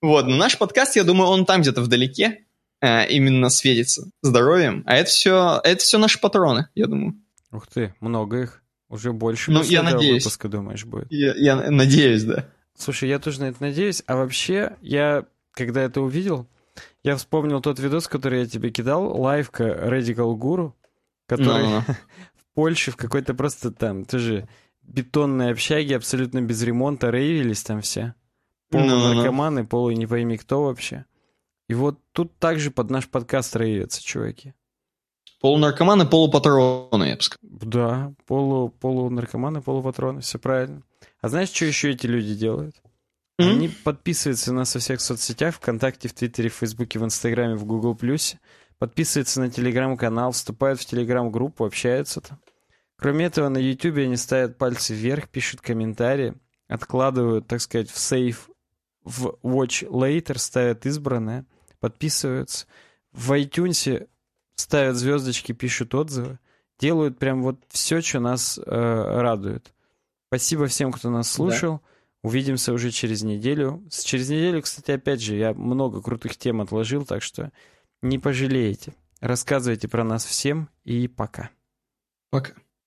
[0.00, 2.44] Вот, но наш подкаст, я думаю, он там где-то вдалеке
[2.80, 7.16] э, именно светится здоровьем, а это все, это все наши патроны, я думаю.
[7.50, 8.62] Ух ты, много их.
[8.88, 10.24] Уже больше Ну, я надеюсь.
[10.24, 11.08] выпуска, думаешь, будет.
[11.10, 12.46] Я, я надеюсь, да.
[12.76, 14.02] Слушай, я тоже на это надеюсь.
[14.06, 16.46] А вообще, я, когда это увидел,
[17.02, 20.72] я вспомнил тот видос, который я тебе кидал, лайвка Radical Guru,
[21.26, 21.80] который Ну-ну-ну.
[22.36, 24.48] в Польше в какой-то просто там тоже
[24.82, 28.14] бетонной общаге, абсолютно без ремонта, рейвились там все.
[28.70, 31.04] Полунаркоманы, полу не пойми кто вообще.
[31.68, 34.54] И вот тут также под наш подкаст рейвятся чуваки.
[35.40, 37.38] Полунаркоманы, полупатроны, я бы сказал.
[37.42, 40.82] Да, полу, полунаркоманы, полупатроны, все правильно.
[41.20, 42.76] А знаешь, что еще эти люди делают?
[43.38, 43.50] М?
[43.50, 47.64] Они подписываются на нас во всех соцсетях, ВКонтакте, в Твиттере, в Фейсбуке, в Инстаграме, в
[47.64, 48.40] Гугл Плюсе,
[48.78, 52.40] подписываются на Телеграм-канал, вступают в Телеграм-группу, общаются там.
[52.96, 56.34] Кроме этого, на Ютубе они ставят пальцы вверх, пишут комментарии,
[56.66, 58.50] откладывают, так сказать, в сейф,
[59.08, 61.46] в Watch Later, ставят избранное,
[61.80, 62.66] подписываются.
[63.12, 64.06] В iTunes
[64.56, 66.38] ставят звездочки, пишут отзывы,
[66.78, 69.72] делают прям вот все, что нас э, радует.
[70.28, 71.80] Спасибо всем, кто нас слушал.
[72.22, 73.82] Увидимся уже через неделю.
[73.90, 77.50] Через неделю, кстати, опять же, я много крутых тем отложил, так что
[78.02, 78.94] не пожалеете.
[79.20, 81.50] Рассказывайте про нас всем и пока.
[82.30, 82.52] Пока.